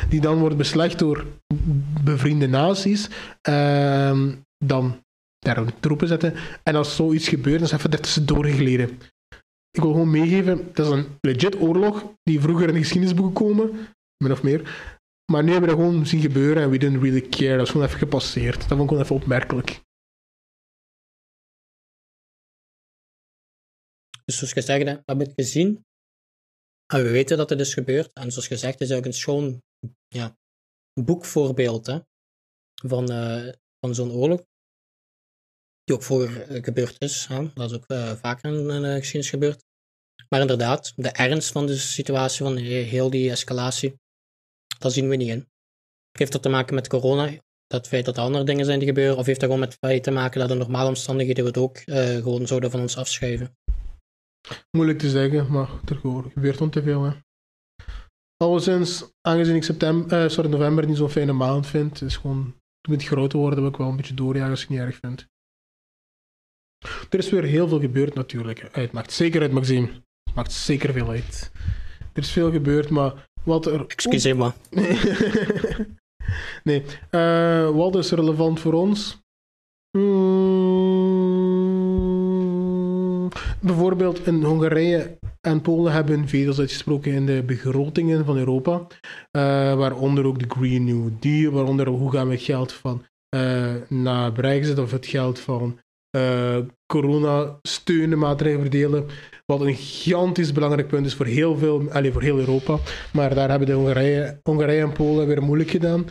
die 0.09 0.21
dan 0.21 0.37
wordt 0.37 0.57
beslecht 0.57 0.99
door 0.99 1.25
bevriende 2.03 2.47
naties, 2.47 3.09
uh, 3.49 4.27
dan 4.65 5.01
daar 5.39 5.79
troepen 5.79 6.07
zetten. 6.07 6.33
En 6.63 6.75
als 6.75 6.95
zoiets 6.95 7.27
gebeurt, 7.27 7.59
dan 7.59 7.67
is 7.67 7.73
even 7.73 7.91
ertussendoor 7.91 8.45
gegleden. 8.45 8.89
Ik 9.71 9.81
wil 9.81 9.91
gewoon 9.91 10.11
meegeven, 10.11 10.69
dat 10.73 10.85
is 10.85 10.91
een 10.91 11.07
legit 11.21 11.61
oorlog 11.61 12.05
die 12.23 12.41
vroeger 12.41 12.67
in 12.67 12.73
de 12.73 12.79
geschiedenisboeken 12.79 13.33
komen, 13.33 13.87
min 14.23 14.31
of 14.31 14.43
meer. 14.43 14.92
Maar 15.31 15.43
nu 15.43 15.51
hebben 15.51 15.69
we 15.69 15.75
dat 15.75 15.85
gewoon 15.85 16.05
zien 16.05 16.21
gebeuren 16.21 16.63
en 16.63 16.69
we 16.69 16.77
didn't 16.77 17.01
really 17.01 17.29
care. 17.29 17.57
Dat 17.57 17.65
is 17.65 17.71
gewoon 17.71 17.87
even 17.87 17.99
gepasseerd. 17.99 18.59
Dat 18.59 18.67
vond 18.67 18.81
ik 18.81 18.87
gewoon 18.87 19.03
even 19.03 19.15
opmerkelijk. 19.15 19.81
Dus 24.25 24.37
zoals 24.37 24.53
gezegd, 24.53 24.83
we 24.83 25.01
hebben 25.05 25.27
het 25.27 25.33
gezien. 25.35 25.85
En 26.93 27.03
we 27.03 27.09
weten 27.09 27.37
dat 27.37 27.49
het 27.49 27.59
is 27.59 27.73
gebeurd. 27.73 28.13
En 28.13 28.31
zoals 28.31 28.47
gezegd, 28.47 28.81
is 28.81 28.91
ook 28.91 29.05
een 29.05 29.13
schoon 29.13 29.61
ja, 30.07 30.37
boekvoorbeeld 30.93 31.85
hè, 31.85 31.99
van, 32.73 33.11
uh, 33.11 33.53
van 33.79 33.95
zo'n 33.95 34.11
oorlog. 34.11 34.41
Die 35.83 35.95
ook 35.95 36.03
vroeger 36.03 36.63
gebeurd 36.63 37.01
is. 37.01 37.25
Hè. 37.25 37.53
Dat 37.53 37.71
is 37.71 37.77
ook 37.77 37.89
uh, 37.91 38.11
vaker 38.11 38.53
in 38.53 38.67
de 38.81 38.97
geschiedenis 38.97 39.29
gebeurd. 39.29 39.63
Maar 40.29 40.41
inderdaad, 40.41 40.93
de 40.95 41.09
ernst 41.09 41.51
van 41.51 41.65
de 41.65 41.77
situatie, 41.77 42.45
van 42.45 42.57
heel 42.57 43.09
die 43.09 43.29
escalatie, 43.29 44.01
dat 44.83 44.93
zien 44.93 45.09
we 45.09 45.15
niet 45.15 45.29
in. 45.29 45.47
Heeft 46.17 46.31
dat 46.31 46.41
te 46.41 46.49
maken 46.49 46.75
met 46.75 46.87
corona? 46.87 47.31
Dat 47.67 47.87
feit 47.87 48.05
dat 48.05 48.17
er 48.17 48.23
andere 48.23 48.43
dingen 48.43 48.65
zijn 48.65 48.79
die 48.79 48.87
gebeuren? 48.87 49.17
Of 49.17 49.25
heeft 49.25 49.39
dat 49.39 49.49
gewoon 49.49 49.65
met 49.65 49.73
het 49.73 49.89
feit 49.89 50.03
te 50.03 50.11
maken 50.11 50.39
dat 50.39 50.49
de 50.49 50.55
normale 50.55 50.87
omstandigheden 50.87 51.45
het 51.45 51.57
ook 51.57 51.77
uh, 51.85 52.15
gewoon 52.15 52.47
zouden 52.47 52.71
van 52.71 52.79
ons 52.79 52.97
afschuiven? 52.97 53.57
Moeilijk 54.71 54.99
te 54.99 55.09
zeggen, 55.09 55.51
maar 55.51 55.69
er 55.85 55.99
gebeurt 56.31 56.61
on 56.61 56.69
te 56.69 56.83
veel. 56.83 57.03
Hè. 57.03 57.11
Alleszins, 58.37 59.11
aangezien 59.21 59.55
ik 59.55 59.63
september, 59.63 60.23
uh, 60.23 60.29
sorry, 60.29 60.49
november 60.49 60.85
niet 60.87 60.97
zo'n 60.97 61.09
fijne 61.09 61.31
maand 61.31 61.67
vind, 61.67 62.01
is 62.01 62.17
gewoon, 62.17 62.55
toen 62.81 62.93
het 62.93 63.03
groter 63.03 63.39
worden, 63.39 63.59
wil 63.59 63.69
ik 63.69 63.77
wel 63.77 63.89
een 63.89 63.95
beetje 63.95 64.13
doorjagen 64.13 64.51
als 64.51 64.61
ik 64.61 64.67
het 64.67 64.77
niet 64.77 64.87
erg 64.87 64.97
vind. 64.97 65.27
Er 67.09 67.19
is 67.19 67.29
weer 67.29 67.43
heel 67.43 67.67
veel 67.67 67.79
gebeurd 67.79 68.13
natuurlijk. 68.13 68.69
Het 68.71 68.91
maakt 68.91 69.11
zeker 69.11 69.41
uit, 69.41 69.51
Maxime. 69.51 69.87
Het 70.23 70.35
maakt 70.35 70.51
zeker 70.51 70.93
veel 70.93 71.09
uit. 71.09 71.51
Er 72.13 72.21
is 72.21 72.31
veel 72.31 72.51
gebeurd, 72.51 72.89
maar 72.89 73.27
wat 73.43 73.65
er... 73.65 73.85
Excuseer 73.87 74.37
me. 74.37 74.51
nee. 76.63 76.83
Uh, 77.11 77.69
wat 77.69 77.95
is 77.95 78.11
relevant 78.11 78.59
voor 78.59 78.73
ons? 78.73 79.21
Hmm. 79.97 80.93
bijvoorbeeld 83.63 84.27
in 84.27 84.43
Hongarije 84.43 85.17
en 85.41 85.61
Polen 85.61 85.93
hebben 85.93 86.27
vetels 86.27 86.59
uitgesproken 86.59 87.11
in 87.11 87.25
de 87.25 87.43
begrotingen 87.45 88.25
van 88.25 88.37
Europa. 88.37 88.73
Uh, 88.77 88.83
waaronder 89.75 90.25
ook 90.25 90.39
de 90.39 90.45
Green 90.47 90.83
New 90.83 91.09
Deal, 91.19 91.51
waaronder 91.51 91.87
hoe 91.87 92.11
gaan 92.11 92.27
we 92.27 92.37
geld 92.37 92.71
van 92.71 93.03
uh, 93.35 93.73
naar 93.89 94.31
Brexit 94.31 94.79
of 94.79 94.91
het 94.91 95.05
geld 95.05 95.39
van 95.39 95.79
uh, 96.15 96.57
corona-steunen 96.85 98.17
maatregelen 98.17 98.61
verdelen. 98.61 99.05
Wat 99.45 99.61
een 99.61 99.75
gigantisch 99.75 100.51
belangrijk 100.51 100.87
punt 100.87 101.05
is 101.05 101.15
voor 101.15 101.25
heel, 101.25 101.57
veel, 101.57 101.91
allez, 101.91 102.13
voor 102.13 102.21
heel 102.21 102.39
Europa. 102.39 102.79
Maar 103.13 103.35
daar 103.35 103.49
hebben 103.49 103.67
de 103.67 103.73
Hongarije, 103.73 104.39
Hongarije 104.43 104.81
en 104.81 104.93
Polen 104.93 105.27
weer 105.27 105.43
moeilijk 105.43 105.69
gedaan. 105.69 106.05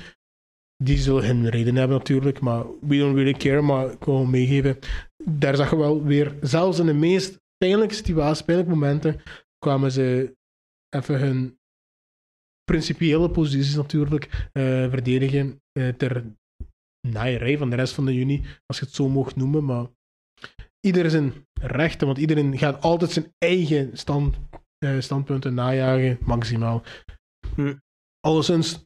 Die 0.76 0.98
zullen 0.98 1.26
hun 1.26 1.48
reden 1.48 1.76
hebben 1.76 1.96
natuurlijk, 1.96 2.40
maar 2.40 2.64
we 2.80 2.98
don't 2.98 3.14
really 3.14 3.32
care. 3.32 3.60
Maar 3.60 3.90
ik 3.90 4.04
wil 4.04 4.24
meegeven, 4.24 4.78
daar 5.24 5.56
zag 5.56 5.70
je 5.70 5.76
wel 5.76 6.04
weer, 6.04 6.36
zelfs 6.40 6.78
in 6.78 6.86
de 6.86 6.94
meest 6.94 7.40
pijnlijke 7.56 7.94
situaties, 7.94 8.44
pijnlijke 8.44 8.72
momenten, 8.74 9.20
kwamen 9.58 9.92
ze 9.92 10.36
even 10.88 11.18
hun 11.18 11.58
principiële 12.64 13.30
posities 13.30 13.74
natuurlijk 13.74 14.24
uh, 14.52 14.90
verdedigen 14.90 15.62
uh, 15.78 15.88
ter 15.88 16.24
naaierij 17.08 17.58
van 17.58 17.70
de 17.70 17.76
rest 17.76 17.94
van 17.94 18.04
de 18.04 18.14
Unie, 18.14 18.42
als 18.66 18.78
je 18.78 18.84
het 18.84 18.94
zo 18.94 19.08
mocht 19.08 19.36
noemen. 19.36 19.64
Maar 19.64 19.86
ieder 20.80 21.10
zijn 21.10 21.46
rechten, 21.60 22.06
want 22.06 22.18
iedereen 22.18 22.58
gaat 22.58 22.82
altijd 22.82 23.10
zijn 23.10 23.32
eigen 23.38 23.90
stand, 23.92 24.36
uh, 24.84 25.00
standpunten 25.00 25.54
najagen, 25.54 26.18
maximaal. 26.20 26.82
Hm. 27.54 27.74
Alleszins, 28.20 28.82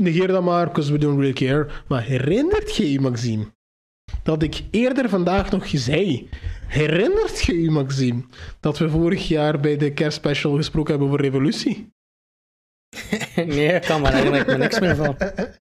negeer 0.00 0.26
dat 0.26 0.42
maar, 0.42 0.66
because 0.66 0.92
we 0.92 0.98
don't 0.98 1.18
really 1.18 1.32
care. 1.32 1.70
Maar 1.88 2.02
herinnert 2.02 2.76
je 2.76 2.92
je, 2.92 3.00
Maxime, 3.00 3.54
dat 4.22 4.42
ik 4.42 4.62
eerder 4.70 5.08
vandaag 5.08 5.50
nog 5.50 5.68
zei, 5.68 6.28
herinnert 6.66 7.40
je 7.40 7.62
je, 7.62 7.70
Maxime, 7.70 8.24
dat 8.60 8.78
we 8.78 8.90
vorig 8.90 9.28
jaar 9.28 9.60
bij 9.60 9.76
de 9.76 9.92
kerstspecial 9.92 10.56
gesproken 10.56 10.90
hebben 10.90 11.08
over 11.08 11.20
revolutie? 11.20 11.92
nee, 13.36 13.80
kan 13.80 14.00
maar, 14.00 14.10
daar 14.10 14.22
herinner 14.22 14.40
ik 14.40 14.46
me 14.46 14.56
niks 14.56 14.80
meer 14.80 14.96
van. 14.96 15.16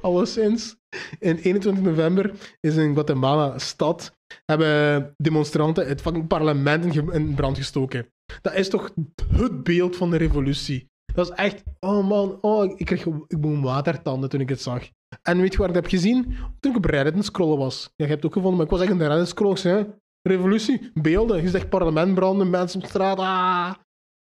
Alleszins, 0.00 0.76
in 1.18 1.36
21 1.36 1.84
november 1.84 2.32
is 2.60 2.76
in 2.76 2.92
Guatemala 2.92 3.58
stad 3.58 4.16
hebben 4.44 5.14
demonstranten 5.16 5.86
het 5.86 6.00
fucking 6.00 6.26
parlement 6.26 6.96
in, 7.12 7.34
brand 7.34 7.56
gestoken. 7.56 8.06
Dat 8.42 8.54
is 8.54 8.68
toch 8.68 8.90
het 9.28 9.62
beeld 9.62 9.96
van 9.96 10.10
de 10.10 10.16
revolutie. 10.16 10.88
Dat 11.14 11.30
is 11.30 11.36
echt, 11.36 11.62
oh 11.80 12.08
man, 12.08 12.38
oh, 12.40 12.78
ik 12.78 12.86
kreeg 12.86 13.06
ik 13.06 13.40
begon 13.40 13.62
watertanden 13.62 14.28
toen 14.28 14.40
ik 14.40 14.48
het 14.48 14.60
zag. 14.60 14.88
En 15.22 15.40
weet 15.40 15.52
je 15.52 15.58
waar 15.58 15.68
ik 15.68 15.74
het 15.74 15.84
heb 15.84 15.92
gezien? 15.92 16.36
Toen 16.60 16.70
ik 16.70 16.76
op 16.76 16.84
Reddit 16.84 17.24
scrollen 17.24 17.58
was. 17.58 17.82
Ja, 17.96 18.04
je 18.04 18.10
hebt 18.10 18.26
ook 18.26 18.32
gevonden, 18.32 18.56
maar 18.56 18.66
ik 18.66 18.72
was 18.72 18.80
echt 18.80 18.90
in 18.90 18.98
de 18.98 19.06
Reddit 19.06 19.58
zei, 19.58 19.74
hè, 19.76 19.84
revolutie, 20.22 20.90
beelden. 20.94 21.42
Je 21.42 21.48
zegt 21.48 21.68
parlement 21.68 22.14
branden, 22.14 22.50
mensen 22.50 22.82
op 22.82 22.88
straat. 22.88 23.18
Ah. 23.18 23.74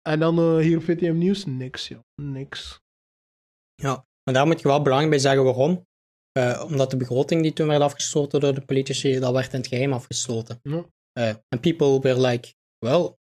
En 0.10 0.20
dan 0.20 0.38
eh, 0.38 0.58
hier 0.58 0.78
op 0.78 0.84
VTM 0.84 1.18
Nieuws, 1.18 1.46
niks, 1.46 1.88
joh. 1.88 2.00
Niks. 2.22 2.82
Ja, 3.76 4.06
maar 4.24 4.34
daar 4.34 4.46
moet 4.48 4.62
je 4.62 4.68
wel 4.68 4.82
belangrijk 4.82 5.12
bij 5.12 5.22
zeggen 5.22 5.44
waarom. 5.44 5.86
Eh, 6.32 6.64
omdat 6.66 6.92
de 6.92 6.98
begroting 6.98 7.42
die 7.42 7.54
toen 7.54 7.68
werd 7.68 7.82
afgesloten 7.82 8.40
door 8.40 8.54
de 8.54 8.66
politici, 8.66 9.20
dat 9.20 9.34
werd 9.34 9.54
in 9.54 9.60
het 9.60 9.68
geheim 9.68 9.94
afgesloten. 9.94 10.60
Ja. 10.64 10.86
Eh, 11.12 11.28
En 11.48 11.60
people 11.60 12.00
were 12.00 12.22
like, 12.22 12.54
well, 12.78 13.16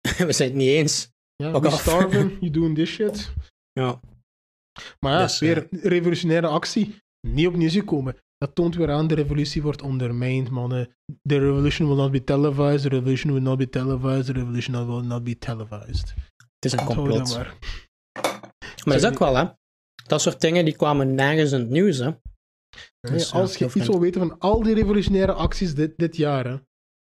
we 0.26 0.32
zijn 0.32 0.48
het 0.48 0.58
niet 0.58 0.68
eens. 0.68 1.12
Ja, 1.36 1.60
we 1.60 1.70
starving, 1.70 2.36
you 2.40 2.50
doing 2.50 2.74
this 2.74 2.90
shit. 2.90 3.32
Ja, 3.72 4.00
Maar 5.00 5.12
ja, 5.12 5.22
Dus, 5.22 5.38
weer 5.38 5.66
revolutionaire 5.70 6.46
actie. 6.46 7.02
Niet 7.20 7.46
op 7.46 7.54
nieuws 7.54 7.72
gekomen. 7.72 8.16
Dat 8.38 8.54
toont 8.54 8.74
weer 8.74 8.90
aan, 8.90 9.06
de 9.06 9.14
revolutie 9.14 9.62
wordt 9.62 9.82
ondermijnd, 9.82 10.50
mannen. 10.50 10.96
The 11.22 11.38
revolution 11.38 11.88
will 11.88 11.96
not 11.96 12.10
be 12.10 12.24
televised, 12.24 12.82
the 12.82 12.88
revolution 12.88 13.32
will 13.32 13.42
not 13.42 13.58
be 13.58 13.68
televised, 13.68 14.26
the 14.26 14.32
revolution 14.32 14.86
will 14.86 15.02
not 15.02 15.24
be 15.24 15.38
televised. 15.38 16.14
het 16.36 16.64
is 16.64 16.72
een 16.72 16.84
complot. 16.84 17.34
maar. 17.34 17.58
Maar 18.84 19.00
dat 19.00 19.02
is 19.02 19.04
ook 19.04 19.18
wel, 19.18 19.36
hè. 19.36 19.44
Dat 20.06 20.20
soort 20.20 20.40
dingen 20.40 20.64
die 20.64 20.76
kwamen 20.76 21.14
nergens 21.14 21.52
in 21.52 21.60
het 21.60 21.70
nieuws, 21.70 21.98
hè. 21.98 22.10
Dus, 23.00 23.30
ja, 23.30 23.38
als 23.38 23.56
je 23.56 23.64
iets 23.64 23.86
wil 23.86 24.00
weten 24.00 24.20
van 24.20 24.38
al 24.38 24.62
die 24.62 24.74
revolutionaire 24.74 25.32
acties 25.32 25.74
dit, 25.74 25.92
dit 25.96 26.16
jaar, 26.16 26.46
hè. 26.46 26.58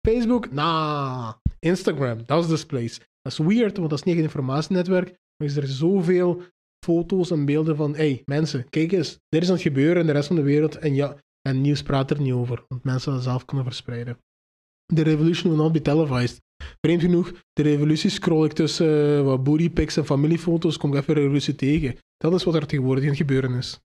Facebook, 0.08 0.52
nah. 0.52 1.32
Instagram, 1.58 2.22
dat 2.26 2.50
is 2.50 2.60
the 2.60 2.66
place. 2.66 2.98
Dat 3.22 3.32
is 3.32 3.38
weird, 3.38 3.76
want 3.76 3.90
dat 3.90 3.98
is 3.98 4.04
niet 4.04 4.14
echt 4.14 4.24
een 4.24 4.30
informatienetwerk. 4.30 5.08
Maar 5.36 5.48
is 5.48 5.56
er 5.56 5.66
zoveel 5.66 6.42
foto's 6.84 7.30
en 7.30 7.44
beelden 7.44 7.76
van, 7.76 7.94
hey, 7.94 8.22
mensen, 8.24 8.68
kijk 8.68 8.92
eens, 8.92 9.18
dit 9.28 9.42
is 9.42 9.48
aan 9.48 9.54
het 9.54 9.62
gebeuren 9.62 10.00
in 10.00 10.06
de 10.06 10.12
rest 10.12 10.26
van 10.26 10.36
de 10.36 10.42
wereld. 10.42 10.76
En 10.76 10.94
ja, 10.94 11.16
en 11.48 11.60
nieuws 11.60 11.82
praat 11.82 12.10
er 12.10 12.20
niet 12.20 12.32
over, 12.32 12.64
want 12.68 12.84
mensen 12.84 13.12
dat 13.12 13.22
zelf 13.22 13.44
kunnen 13.44 13.66
verspreiden. 13.66 14.18
The 14.94 15.02
revolution 15.02 15.50
will 15.52 15.62
not 15.62 15.72
be 15.72 15.82
televised. 15.82 16.40
Vreemd 16.80 17.00
genoeg, 17.00 17.32
de 17.52 17.62
revolutie 17.62 18.10
scroll 18.10 18.44
ik 18.44 18.52
tussen 18.52 19.18
eh, 19.18 19.22
wat 19.22 19.96
en 19.96 20.06
familiefoto's, 20.06 20.76
kom 20.76 20.94
ik 20.94 21.00
even 21.00 21.14
revolutie 21.14 21.54
tegen. 21.54 21.96
Dat 22.16 22.34
is 22.34 22.44
wat 22.44 22.54
er 22.54 22.66
tegenwoordig 22.66 23.02
aan 23.02 23.10
het 23.10 23.18
gebeuren 23.18 23.54
is. 23.54 23.78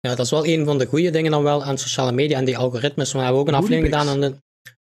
Ja, 0.00 0.14
dat 0.14 0.24
is 0.24 0.30
wel 0.30 0.46
een 0.46 0.64
van 0.64 0.78
de 0.78 0.86
goede 0.86 1.10
dingen 1.10 1.30
dan 1.30 1.42
wel 1.42 1.64
aan 1.64 1.78
sociale 1.78 2.12
media 2.12 2.38
en 2.38 2.44
die 2.44 2.58
algoritmes. 2.58 3.12
We 3.12 3.18
hebben 3.18 3.40
ook 3.40 3.48
een 3.48 3.54
aflevering 3.54 3.84
gedaan 3.84 4.08
aan 4.08 4.20
de, 4.20 4.36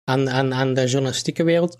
aan, 0.03 0.29
aan, 0.29 0.53
aan 0.53 0.73
de 0.73 0.87
journalistieke 0.87 1.43
wereld. 1.43 1.77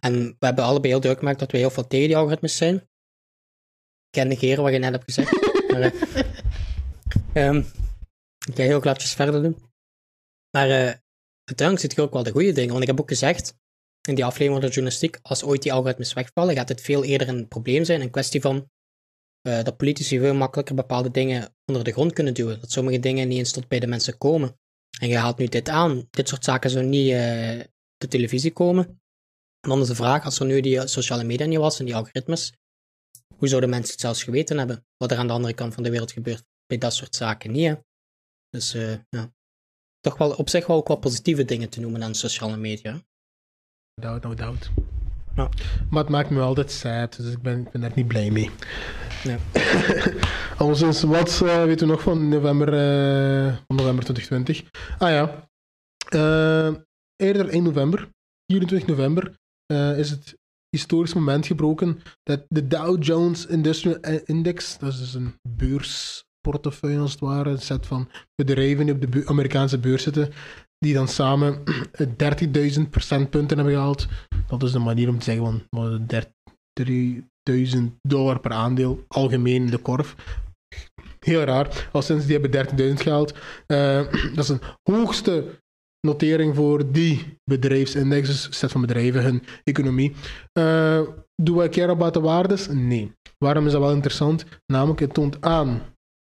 En 0.00 0.36
we 0.38 0.46
hebben 0.46 0.64
allebei 0.64 0.92
heel 0.92 1.00
duidelijk 1.00 1.18
gemaakt 1.18 1.38
dat 1.38 1.52
we 1.52 1.58
heel 1.58 1.70
veel 1.70 1.86
tegen 1.86 2.06
die 2.06 2.16
algoritmes 2.16 2.56
zijn. 2.56 2.74
Ik 2.74 4.20
kan 4.20 4.28
negeren 4.28 4.62
wat 4.62 4.72
je 4.72 4.78
net 4.78 4.92
hebt 4.92 5.04
gezegd. 5.04 5.32
maar, 5.70 5.80
eh, 5.80 6.22
ehm, 7.32 7.56
ik 8.46 8.54
ga 8.54 8.62
heel 8.62 8.80
klapjes 8.80 9.14
verder 9.14 9.42
doen. 9.42 9.56
Maar 10.50 10.70
eh 10.70 10.94
uiteindelijk 11.44 11.86
zit 11.86 11.94
je 11.94 12.02
ook 12.02 12.12
wel 12.12 12.22
de 12.22 12.30
goede 12.30 12.52
dingen. 12.52 12.70
Want 12.70 12.82
ik 12.82 12.88
heb 12.88 13.00
ook 13.00 13.08
gezegd 13.08 13.54
in 14.08 14.14
die 14.14 14.24
aflevering 14.24 14.60
van 14.60 14.68
de 14.68 14.74
journalistiek, 14.74 15.18
als 15.22 15.42
ooit 15.44 15.62
die 15.62 15.72
algoritmes 15.72 16.12
wegvallen, 16.12 16.54
gaat 16.54 16.68
het 16.68 16.80
veel 16.80 17.04
eerder 17.04 17.28
een 17.28 17.48
probleem 17.48 17.84
zijn. 17.84 18.00
Een 18.00 18.10
kwestie 18.10 18.40
van 18.40 18.70
eh, 19.40 19.62
dat 19.62 19.76
politici 19.76 20.18
veel 20.18 20.34
makkelijker 20.34 20.74
bepaalde 20.74 21.10
dingen 21.10 21.54
onder 21.66 21.84
de 21.84 21.92
grond 21.92 22.12
kunnen 22.12 22.34
duwen. 22.34 22.60
Dat 22.60 22.72
sommige 22.72 23.00
dingen 23.00 23.28
niet 23.28 23.38
eens 23.38 23.52
tot 23.52 23.68
bij 23.68 23.80
de 23.80 23.86
mensen 23.86 24.18
komen. 24.18 24.58
En 25.00 25.08
je 25.08 25.16
haalt 25.16 25.38
nu 25.38 25.46
dit 25.46 25.68
aan. 25.68 26.06
Dit 26.10 26.28
soort 26.28 26.44
zaken 26.44 26.70
zou 26.70 26.84
niet 26.84 27.12
eh 27.12 27.60
op 27.98 28.10
de 28.10 28.16
televisie 28.16 28.52
komen. 28.52 28.84
En 29.60 29.70
dan 29.70 29.80
is 29.80 29.86
de 29.86 29.94
vraag, 29.94 30.24
als 30.24 30.38
er 30.40 30.46
nu 30.46 30.60
die 30.60 30.86
sociale 30.86 31.24
media 31.24 31.46
niet 31.46 31.58
was 31.58 31.78
en 31.78 31.84
die 31.84 31.96
algoritmes, 31.96 32.52
hoe 33.36 33.48
zouden 33.48 33.70
mensen 33.70 33.92
het 33.92 34.00
zelfs 34.00 34.22
geweten 34.22 34.58
hebben? 34.58 34.86
Wat 34.96 35.10
er 35.10 35.18
aan 35.18 35.26
de 35.26 35.32
andere 35.32 35.54
kant 35.54 35.74
van 35.74 35.82
de 35.82 35.90
wereld 35.90 36.12
gebeurt 36.12 36.44
bij 36.66 36.78
dat 36.78 36.94
soort 36.94 37.14
zaken 37.14 37.52
niet? 37.52 37.78
Dus 38.48 38.74
eh, 38.74 38.92
ja. 39.08 39.32
Toch 40.00 40.18
wel 40.18 40.34
op 40.34 40.48
zich 40.48 40.66
wel 40.66 40.76
ook 40.76 40.88
wel 40.88 40.96
positieve 40.96 41.44
dingen 41.44 41.68
te 41.68 41.80
noemen 41.80 42.02
aan 42.02 42.14
sociale 42.14 42.56
media. 42.56 43.02
Doubt, 44.00 44.22
no 44.24 44.34
doubt. 44.34 44.70
Ja. 45.34 45.48
Maar 45.90 46.02
het 46.02 46.12
maakt 46.12 46.30
me 46.30 46.40
altijd 46.40 46.70
sad, 46.70 47.16
dus 47.16 47.32
ik 47.32 47.42
ben, 47.42 47.58
ik 47.60 47.70
ben 47.70 47.80
daar 47.80 47.92
niet 47.94 48.08
blij 48.08 48.30
mee. 48.30 48.50
Ja. 49.24 49.36
Anderszins, 50.58 51.02
wat 51.02 51.40
eh, 51.44 51.64
weten 51.64 51.86
we 51.86 51.92
nog 51.92 52.02
van 52.02 52.28
november, 52.28 52.68
eh, 52.68 53.56
november 53.66 54.04
2020? 54.04 54.62
Ah 54.98 55.10
ja, 55.10 55.46
Eh, 56.08 56.74
eerder 57.16 57.50
in 57.50 57.62
november, 57.62 58.08
24 58.52 58.88
november, 58.88 59.34
is 59.98 60.10
het 60.10 60.36
historisch 60.76 61.14
moment 61.14 61.46
gebroken 61.46 62.00
dat 62.22 62.44
de 62.48 62.66
Dow 62.66 63.02
Jones 63.04 63.46
Industrial 63.46 63.98
Index, 64.24 64.78
dat 64.78 64.92
is 64.92 64.98
dus 64.98 65.14
een 65.14 65.34
beursportefeuille 65.48 66.98
als 67.00 67.10
het 67.10 67.20
ware, 67.20 67.50
een 67.50 67.58
set 67.60 67.86
van 67.86 68.08
bedrijven 68.34 68.84
die 68.84 68.94
op 68.94 69.00
de 69.00 69.08
bu- 69.08 69.26
Amerikaanse 69.26 69.78
beurs 69.78 70.02
zitten, 70.02 70.32
die 70.78 70.94
dan 70.94 71.08
samen 71.08 71.62
30.000 72.02 72.90
procentpunten 72.90 73.56
hebben 73.56 73.74
gehaald. 73.74 74.06
Dat 74.46 74.62
is 74.62 74.72
de 74.72 74.78
manier 74.78 75.08
om 75.08 75.18
te 75.18 75.24
zeggen 75.24 75.44
van 75.44 75.62
wat, 75.70 76.24
30.000 77.50 77.78
dollar 78.02 78.40
per 78.40 78.50
aandeel, 78.50 79.04
algemeen 79.08 79.62
in 79.62 79.70
de 79.70 79.78
korf. 79.78 80.14
Heel 81.20 81.42
raar. 81.42 81.88
Al 81.92 82.02
sinds 82.02 82.26
die 82.26 82.38
hebben 82.38 82.66
30.000 82.68 82.92
gehaald. 82.94 83.34
Eh, 83.66 84.12
dat 84.34 84.44
is 84.44 84.48
een 84.48 84.60
hoogste 84.82 85.60
notering 86.06 86.54
voor 86.54 86.92
die 86.92 87.38
bedrijfsindex, 87.44 88.28
dus 88.28 88.58
set 88.58 88.70
van 88.72 88.80
bedrijven, 88.80 89.22
hun 89.22 89.42
economie. 89.64 90.14
Eh 90.52 91.00
doen 91.42 91.56
wij 91.56 91.68
care 91.68 91.92
about 91.92 92.14
de 92.14 92.20
waardes? 92.20 92.68
Nee. 92.68 93.12
Waarom 93.38 93.66
is 93.66 93.72
dat 93.72 93.80
wel 93.80 93.92
interessant? 93.92 94.44
Namelijk, 94.72 95.00
het 95.00 95.14
toont 95.14 95.40
aan 95.40 95.82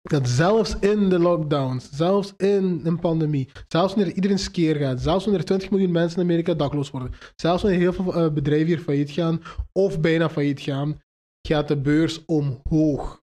dat 0.09 0.29
zelfs 0.29 0.79
in 0.79 1.09
de 1.09 1.19
lockdowns, 1.19 1.91
zelfs 1.91 2.35
in 2.37 2.81
een 2.85 2.99
pandemie, 2.99 3.49
zelfs 3.69 3.95
wanneer 3.95 4.15
iedereen 4.15 4.39
skeer 4.39 4.77
gaat, 4.77 5.01
zelfs 5.01 5.25
wanneer 5.25 5.45
20 5.45 5.71
miljoen 5.71 5.91
mensen 5.91 6.19
in 6.19 6.25
Amerika 6.25 6.55
dakloos 6.55 6.91
worden, 6.91 7.13
zelfs 7.37 7.63
wanneer 7.63 7.81
heel 7.81 7.93
veel 7.93 8.15
eh, 8.15 8.33
bedrijven 8.33 8.67
hier 8.67 8.79
failliet 8.79 9.11
gaan 9.11 9.43
of 9.73 10.01
bijna 10.01 10.31
failliet 10.31 10.61
gaan, 10.61 11.01
gaat 11.49 11.69
de 11.69 11.77
beurs 11.77 12.25
omhoog. 12.25 13.23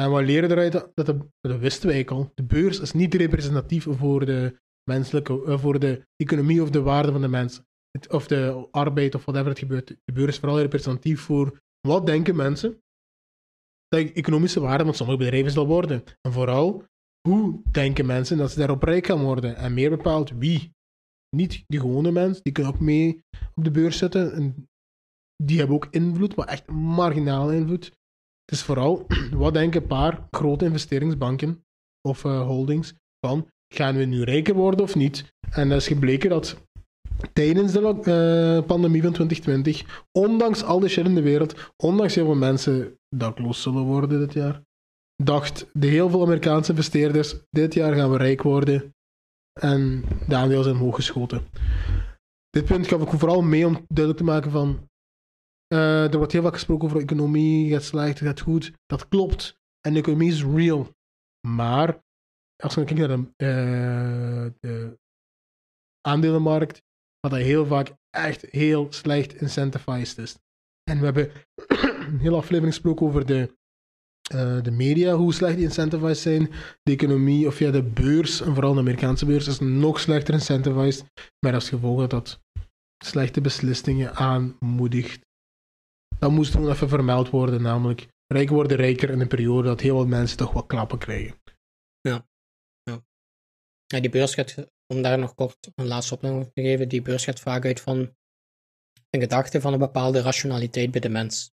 En 0.00 0.12
we 0.12 0.22
leren 0.22 0.50
eruit 0.50 0.72
dat, 0.94 1.06
de, 1.40 1.58
wisten 1.58 1.88
wij 1.88 2.06
al, 2.06 2.30
de 2.34 2.42
beurs 2.42 2.80
is 2.80 2.92
niet 2.92 3.14
representatief 3.14 3.86
voor 3.90 4.26
de 4.26 4.60
menselijke, 4.90 5.44
eh, 5.44 5.58
voor 5.58 5.78
de 5.78 6.06
economie 6.16 6.62
of 6.62 6.70
de 6.70 6.82
waarde 6.82 7.12
van 7.12 7.20
de 7.20 7.28
mensen. 7.28 7.66
Of 8.08 8.26
de 8.26 8.68
arbeid 8.70 9.14
of 9.14 9.24
whatever 9.24 9.48
het 9.48 9.58
gebeurt. 9.58 9.86
De 9.86 10.12
beurs 10.12 10.28
is 10.28 10.38
vooral 10.38 10.60
representatief 10.60 11.20
voor 11.20 11.60
wat 11.80 12.06
denken 12.06 12.36
mensen 12.36 12.81
de 13.98 14.12
economische 14.12 14.60
waarde 14.60 14.84
van 14.84 14.94
sommige 14.94 15.18
bedrijven 15.18 15.52
zal 15.52 15.66
worden. 15.66 16.04
En 16.20 16.32
vooral, 16.32 16.84
hoe 17.28 17.62
denken 17.70 18.06
mensen 18.06 18.36
dat 18.36 18.50
ze 18.50 18.58
daarop 18.58 18.82
rijk 18.82 19.06
gaan 19.06 19.22
worden? 19.22 19.56
En 19.56 19.74
meer 19.74 19.90
bepaald 19.90 20.30
wie. 20.30 20.72
Niet 21.36 21.64
die 21.66 21.80
gewone 21.80 22.10
mensen, 22.10 22.42
die 22.42 22.52
kunnen 22.52 22.72
ook 22.72 22.80
mee 22.80 23.24
op 23.54 23.64
de 23.64 23.70
beurs 23.70 23.98
zitten. 23.98 24.32
En 24.32 24.68
die 25.44 25.58
hebben 25.58 25.76
ook 25.76 25.88
invloed, 25.90 26.36
maar 26.36 26.46
echt 26.46 26.70
marginale 26.70 27.54
invloed. 27.54 27.84
Het 28.44 28.54
is 28.54 28.62
vooral, 28.62 29.06
wat 29.32 29.54
denken 29.54 29.82
een 29.82 29.88
paar 29.88 30.26
grote 30.30 30.64
investeringsbanken 30.64 31.64
of 32.08 32.24
eh, 32.24 32.46
holdings 32.46 32.94
van, 33.26 33.48
gaan 33.74 33.96
we 33.96 34.04
nu 34.04 34.22
rijker 34.22 34.54
worden 34.54 34.84
of 34.84 34.94
niet? 34.94 35.34
En 35.50 35.68
dat 35.68 35.78
is 35.78 35.86
gebleken 35.86 36.30
dat 36.30 36.68
tijdens 37.32 37.72
de 37.72 37.80
eh, 37.80 38.66
pandemie 38.66 39.02
van 39.02 39.12
2020, 39.12 40.06
ondanks 40.12 40.62
al 40.62 40.80
de 40.80 40.88
shit 40.88 41.06
in 41.06 41.14
de 41.14 41.22
wereld, 41.22 41.72
ondanks 41.76 42.14
heel 42.14 42.24
veel 42.24 42.34
mensen 42.34 42.98
dakloos 43.16 43.62
zullen 43.62 43.82
worden 43.82 44.18
dit 44.18 44.32
jaar, 44.32 44.62
dacht 45.22 45.66
de 45.72 45.86
heel 45.86 46.10
veel 46.10 46.22
Amerikaanse 46.22 46.70
investeerders, 46.70 47.34
dit 47.50 47.74
jaar 47.74 47.94
gaan 47.94 48.10
we 48.10 48.16
rijk 48.16 48.42
worden. 48.42 48.94
En 49.60 50.04
de 50.28 50.36
aandelen 50.36 50.64
zijn 50.64 50.76
omhoog 50.76 50.94
geschoten. 50.94 51.42
Dit 52.50 52.64
punt 52.64 52.88
gaf 52.88 53.02
ik 53.02 53.08
vooral 53.08 53.42
mee 53.42 53.66
om 53.66 53.72
duidelijk 53.72 54.16
te 54.18 54.24
maken 54.24 54.50
van, 54.50 54.88
eh, 55.66 56.12
er 56.12 56.16
wordt 56.16 56.32
heel 56.32 56.42
vaak 56.42 56.54
gesproken 56.54 56.88
over 56.88 57.00
economie, 57.00 57.70
gaat 57.70 57.82
slecht, 57.82 58.18
gaat 58.18 58.40
goed. 58.40 58.72
Dat 58.86 59.08
klopt. 59.08 59.60
En 59.80 59.92
de 59.92 59.98
economie 59.98 60.30
is 60.30 60.44
real. 60.44 60.88
Maar, 61.46 62.02
als 62.62 62.74
we 62.74 62.84
kijken 62.84 63.08
naar 63.08 63.18
de, 63.18 63.26
eh, 63.36 64.52
de 64.60 64.98
aandelenmarkt, 66.00 66.82
wat 67.22 67.30
dat 67.30 67.40
heel 67.40 67.66
vaak 67.66 67.92
echt 68.10 68.46
heel 68.50 68.86
slecht 68.90 69.34
incentivized 69.34 70.18
is. 70.18 70.36
En 70.90 70.98
we 70.98 71.04
hebben 71.04 71.30
een 72.08 72.18
hele 72.18 72.36
aflevering 72.36 72.74
gesproken 72.74 73.06
over 73.06 73.26
de, 73.26 73.56
eh, 74.30 74.62
de 74.62 74.70
media, 74.70 75.14
hoe 75.14 75.34
slecht 75.34 75.56
die 75.56 75.64
incentivized 75.64 76.22
zijn. 76.22 76.50
De 76.82 76.92
economie, 76.92 77.46
of 77.46 77.58
ja, 77.58 77.70
de 77.70 77.82
beurs, 77.82 78.40
en 78.40 78.54
vooral 78.54 78.74
de 78.74 78.80
Amerikaanse 78.80 79.26
beurs, 79.26 79.46
is 79.46 79.58
nog 79.58 80.00
slechter 80.00 80.34
incentivized. 80.34 81.04
Maar 81.46 81.54
als 81.54 81.68
gevolg 81.68 82.00
dat 82.00 82.10
dat 82.10 82.40
slechte 83.04 83.40
beslissingen 83.40 84.14
aanmoedigt. 84.14 85.20
Dat 86.18 86.30
moest 86.30 86.52
gewoon 86.52 86.70
even 86.70 86.88
vermeld 86.88 87.30
worden, 87.30 87.62
namelijk 87.62 88.08
rijk 88.26 88.48
worden 88.48 88.76
rijker 88.76 89.10
in 89.10 89.20
een 89.20 89.28
periode 89.28 89.68
dat 89.68 89.80
heel 89.80 89.96
veel 89.96 90.06
mensen 90.06 90.36
toch 90.36 90.52
wat 90.52 90.66
klappen 90.66 90.98
krijgen. 90.98 91.40
ja, 93.86 94.00
die 94.00 94.10
beurs 94.10 94.34
gaat, 94.34 94.54
om 94.92 95.02
daar 95.02 95.18
nog 95.18 95.34
kort 95.34 95.70
een 95.74 95.86
laatste 95.86 96.18
over 96.20 96.52
te 96.52 96.62
geven, 96.62 96.88
die 96.88 97.02
beurs 97.02 97.24
gaat 97.24 97.40
vaak 97.40 97.64
uit 97.64 97.80
van 97.80 97.98
een 99.10 99.20
gedachte 99.20 99.60
van 99.60 99.72
een 99.72 99.78
bepaalde 99.78 100.20
rationaliteit 100.20 100.90
bij 100.90 101.00
de 101.00 101.08
mens. 101.08 101.52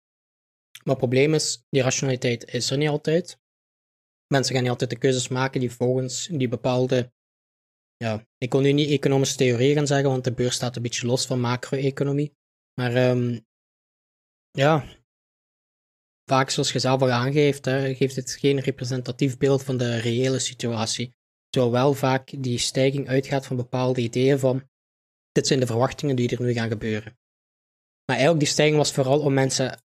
Maar 0.83 0.95
het 0.95 0.97
probleem 0.97 1.33
is, 1.33 1.63
die 1.69 1.81
rationaliteit 1.81 2.53
is 2.53 2.71
er 2.71 2.77
niet 2.77 2.89
altijd. 2.89 3.39
Mensen 4.27 4.53
gaan 4.53 4.61
niet 4.61 4.71
altijd 4.71 4.89
de 4.89 4.97
keuzes 4.97 5.27
maken 5.27 5.59
die 5.59 5.71
volgens 5.71 6.27
die 6.27 6.47
bepaalde. 6.47 7.13
Ja, 7.97 8.27
ik 8.37 8.49
kon 8.49 8.61
nu 8.61 8.71
niet 8.71 8.89
economische 8.89 9.35
theorie 9.35 9.73
gaan 9.73 9.87
zeggen, 9.87 10.09
want 10.09 10.23
de 10.23 10.33
beurs 10.33 10.55
staat 10.55 10.75
een 10.75 10.81
beetje 10.81 11.07
los 11.07 11.25
van 11.25 11.39
macro-economie. 11.39 12.35
Maar 12.73 12.95
ehm, 12.95 13.39
ja, 14.51 14.85
vaak 16.25 16.49
zoals 16.49 16.71
je 16.71 16.79
zelf 16.79 17.01
al 17.01 17.11
aangeeft, 17.11 17.65
hè, 17.65 17.95
geeft 17.95 18.15
het 18.15 18.31
geen 18.31 18.59
representatief 18.59 19.37
beeld 19.37 19.63
van 19.63 19.77
de 19.77 19.97
reële 19.97 20.39
situatie. 20.39 21.15
Terwijl 21.55 21.73
wel 21.73 21.93
vaak 21.93 22.33
die 22.37 22.57
stijging 22.57 23.07
uitgaat 23.07 23.45
van 23.45 23.55
bepaalde 23.55 24.01
ideeën 24.01 24.39
van 24.39 24.69
dit 25.31 25.47
zijn 25.47 25.59
de 25.59 25.65
verwachtingen 25.65 26.15
die 26.15 26.29
er 26.29 26.41
nu 26.41 26.53
gaan 26.53 26.69
gebeuren. 26.69 27.17
Maar 28.05 28.15
eigenlijk 28.15 28.39
die 28.39 28.47
stijging 28.47 28.77
was 28.77 28.91
vooral 28.91 29.19
om 29.19 29.33
mensen 29.33 29.83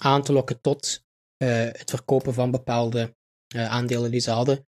aan 0.00 0.22
te 0.22 0.32
lokken 0.32 0.60
tot 0.60 1.04
uh, 1.42 1.48
het 1.48 1.90
verkopen 1.90 2.34
van 2.34 2.50
bepaalde 2.50 3.16
uh, 3.54 3.70
aandelen 3.70 4.10
die 4.10 4.20
ze 4.20 4.30
hadden. 4.30 4.66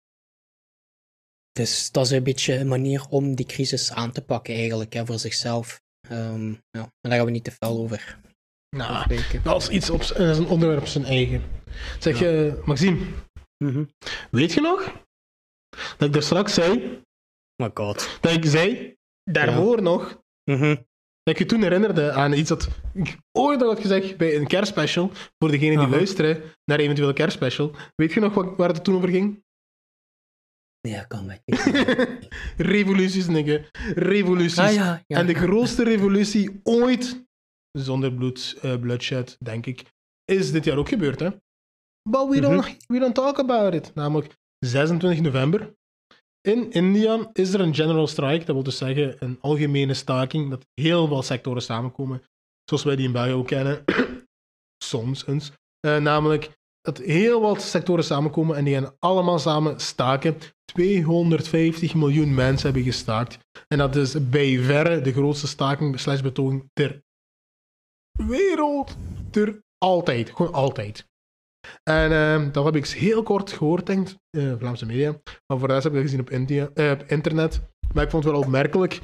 Dus 1.52 1.92
dat 1.92 2.06
is 2.06 2.12
een 2.12 2.24
beetje 2.24 2.56
een 2.56 2.68
manier 2.68 3.08
om 3.10 3.36
die 3.36 3.46
crisis 3.46 3.92
aan 3.92 4.12
te 4.12 4.22
pakken 4.22 4.54
eigenlijk, 4.54 4.94
hè, 4.94 5.06
voor 5.06 5.20
zichzelf. 5.20 5.82
Um, 6.12 6.52
ja, 6.52 6.82
maar 6.82 6.92
daar 7.02 7.12
gaan 7.12 7.26
we 7.26 7.32
niet 7.32 7.44
te 7.44 7.56
veel 7.60 7.78
over. 7.78 8.20
Nou, 8.76 9.22
dat 9.44 9.62
is 9.62 9.70
iets 9.70 9.90
op 9.90 10.08
dat 10.08 10.20
is 10.20 10.38
een 10.38 10.48
onderwerp 10.48 10.82
op 10.82 10.88
zijn 10.88 11.06
eigen. 11.06 11.44
Zeg 12.00 12.20
je, 12.20 12.54
ja. 12.56 12.66
Maxime, 12.66 13.06
mm 13.58 13.72
-hmm. 13.72 13.90
weet 14.32 14.54
je 14.54 14.62
nog 14.62 15.08
dat 15.98 16.10
ik 16.10 16.16
er 16.16 16.24
straks 16.24 16.54
zei? 16.54 17.02
Oh 17.64 17.70
god. 17.74 18.18
Dat 18.22 18.32
ik 18.32 18.46
zei, 18.46 18.96
daarvoor 19.24 19.76
ja. 19.76 19.82
nog, 19.82 20.22
mm 20.44 20.56
-hmm. 20.56 20.76
dat 21.24 21.34
ik 21.34 21.38
je 21.38 21.46
toen 21.46 21.62
herinnerde 21.62 22.12
aan 22.12 22.34
iets 22.34 22.50
dat 22.50 22.70
ik 22.94 23.18
ooit 23.32 23.62
had 23.62 23.80
gezegd 23.80 24.18
bij 24.18 24.36
een 24.36 24.48
kerstspecial, 24.48 25.12
voor 25.38 25.52
degenen 25.52 25.78
die 25.78 25.78
uh 25.78 25.84
-huh. 25.84 25.96
luisteren 25.96 26.42
naar 26.66 26.80
eventuele 26.80 27.14
kerstspecial. 27.14 27.72
Weet 27.96 28.14
je 28.14 28.20
nog 28.20 28.34
wat, 28.34 28.58
waar 28.58 28.70
het 28.70 28.84
toen 28.84 28.96
over 28.96 29.10
ging? 29.10 29.44
Ja, 30.82 31.04
kan 31.04 31.26
mij. 31.26 31.42
revoluties, 32.58 33.28
nigga. 33.28 33.66
Revoluties. 33.96 34.58
Ah, 34.58 34.74
ja, 34.74 35.04
ja. 35.08 35.18
En 35.18 35.26
de 35.26 35.34
grootste 35.34 35.84
revolutie 35.84 36.60
ooit, 36.64 37.26
zonder 37.72 38.14
bloed, 38.14 38.58
uh, 38.64 38.80
bloodshed, 38.80 39.38
denk 39.40 39.66
ik, 39.66 39.84
is 40.26 40.52
dit 40.52 40.66
jaar 40.66 40.78
ook 40.78 40.90
gebeurd, 40.90 41.20
hè? 41.20 41.30
But 42.10 42.30
we, 42.30 42.40
don't, 42.40 42.56
mm 42.56 42.62
-hmm. 42.62 42.78
we 42.88 43.00
don't 43.00 43.16
talk 43.16 43.40
about 43.40 43.74
it. 43.74 43.96
Namelijk 43.96 44.38
26 44.60 45.22
november. 45.22 45.74
In 46.41 46.72
India 46.72 47.30
is 47.34 47.53
er 47.53 47.60
een 47.60 47.76
general 47.76 48.07
strike, 48.07 48.45
dat 48.45 48.55
wil 48.55 48.64
dus 48.64 48.78
zeggen 48.78 49.16
een 49.20 49.38
algemene 49.41 49.93
staking, 49.93 50.49
dat 50.49 50.66
heel 50.74 51.07
veel 51.07 51.22
sectoren 51.22 51.62
samenkomen, 51.62 52.24
zoals 52.66 52.84
wij 52.84 52.95
die 52.95 53.05
in 53.05 53.12
België 53.12 53.32
ook 53.32 53.47
kennen. 53.47 53.84
Soms 54.84 55.28
eens. 55.28 55.51
Uh, 55.86 55.97
namelijk 55.97 56.57
dat 56.82 56.97
heel 56.97 57.41
wat 57.41 57.62
sectoren 57.62 58.03
samenkomen 58.03 58.55
en 58.55 58.64
die 58.64 58.74
gaan 58.74 58.95
allemaal 58.99 59.39
samen 59.39 59.80
staken. 59.80 60.38
250 60.66 61.95
miljoen 61.95 62.34
mensen 62.34 62.66
hebben 62.66 62.91
gestaakt. 62.91 63.38
En 63.68 63.78
dat 63.78 63.95
is 63.95 64.30
bij 64.30 64.60
verre 64.60 65.01
de 65.01 65.12
grootste 65.12 65.47
staking 65.47 65.99
slash 65.99 66.22
betoging 66.22 66.70
ter 66.74 67.01
wereld. 68.28 68.97
Ter 69.32 69.64
altijd. 69.78 70.30
Gewoon 70.30 70.53
altijd. 70.53 71.09
En 71.84 72.12
uh, 72.12 72.53
dat 72.53 72.66
heb 72.66 72.76
ik 72.76 72.88
heel 72.88 73.24
kort 73.24 73.51
gehoord, 73.51 73.86
denk 73.86 74.10
ik, 74.10 74.18
uh, 74.38 74.53
Vlaamse 74.57 74.86
media. 74.86 75.12
Maar 75.47 75.60
voor 75.60 75.68
de 75.68 75.74
rest 75.74 75.84
heb 75.84 75.93
ik 75.93 75.99
dat 76.01 76.10
gezien 76.10 76.72
uh, 76.76 76.91
op 76.91 77.03
internet. 77.03 77.62
Maar 77.93 78.03
ik 78.03 78.10
vond 78.10 78.24
het 78.24 78.34
wel 78.34 78.41
opmerkelijk. 78.41 79.01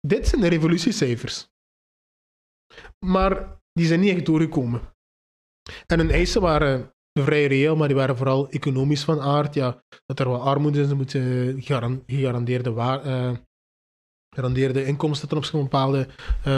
Dit 0.00 0.28
zijn 0.28 0.40
de 0.40 0.48
revolutiecijfers. 0.48 1.48
Maar 3.06 3.58
die 3.72 3.86
zijn 3.86 4.00
niet 4.00 4.14
echt 4.16 4.26
doorgekomen. 4.26 4.80
En 5.86 5.98
hun 5.98 6.10
eisen 6.10 6.40
waren 6.40 6.92
vrij 7.20 7.46
reëel, 7.46 7.76
maar 7.76 7.88
die 7.88 7.96
waren 7.96 8.16
vooral 8.16 8.48
economisch 8.48 9.04
van 9.04 9.20
aard. 9.20 9.54
Ja, 9.54 9.82
dat 10.06 10.20
er 10.20 10.28
wat 10.28 10.40
armoede 10.40 10.80
is, 10.80 10.88
er 10.90 10.96
moeten 10.96 11.22
uh, 11.22 11.62
gegarandeerde 14.28 14.84
inkomsten 14.84 15.28
ten 15.28 15.36
opzichte 15.36 15.60
van 15.60 15.68
bepaalde 15.68 16.08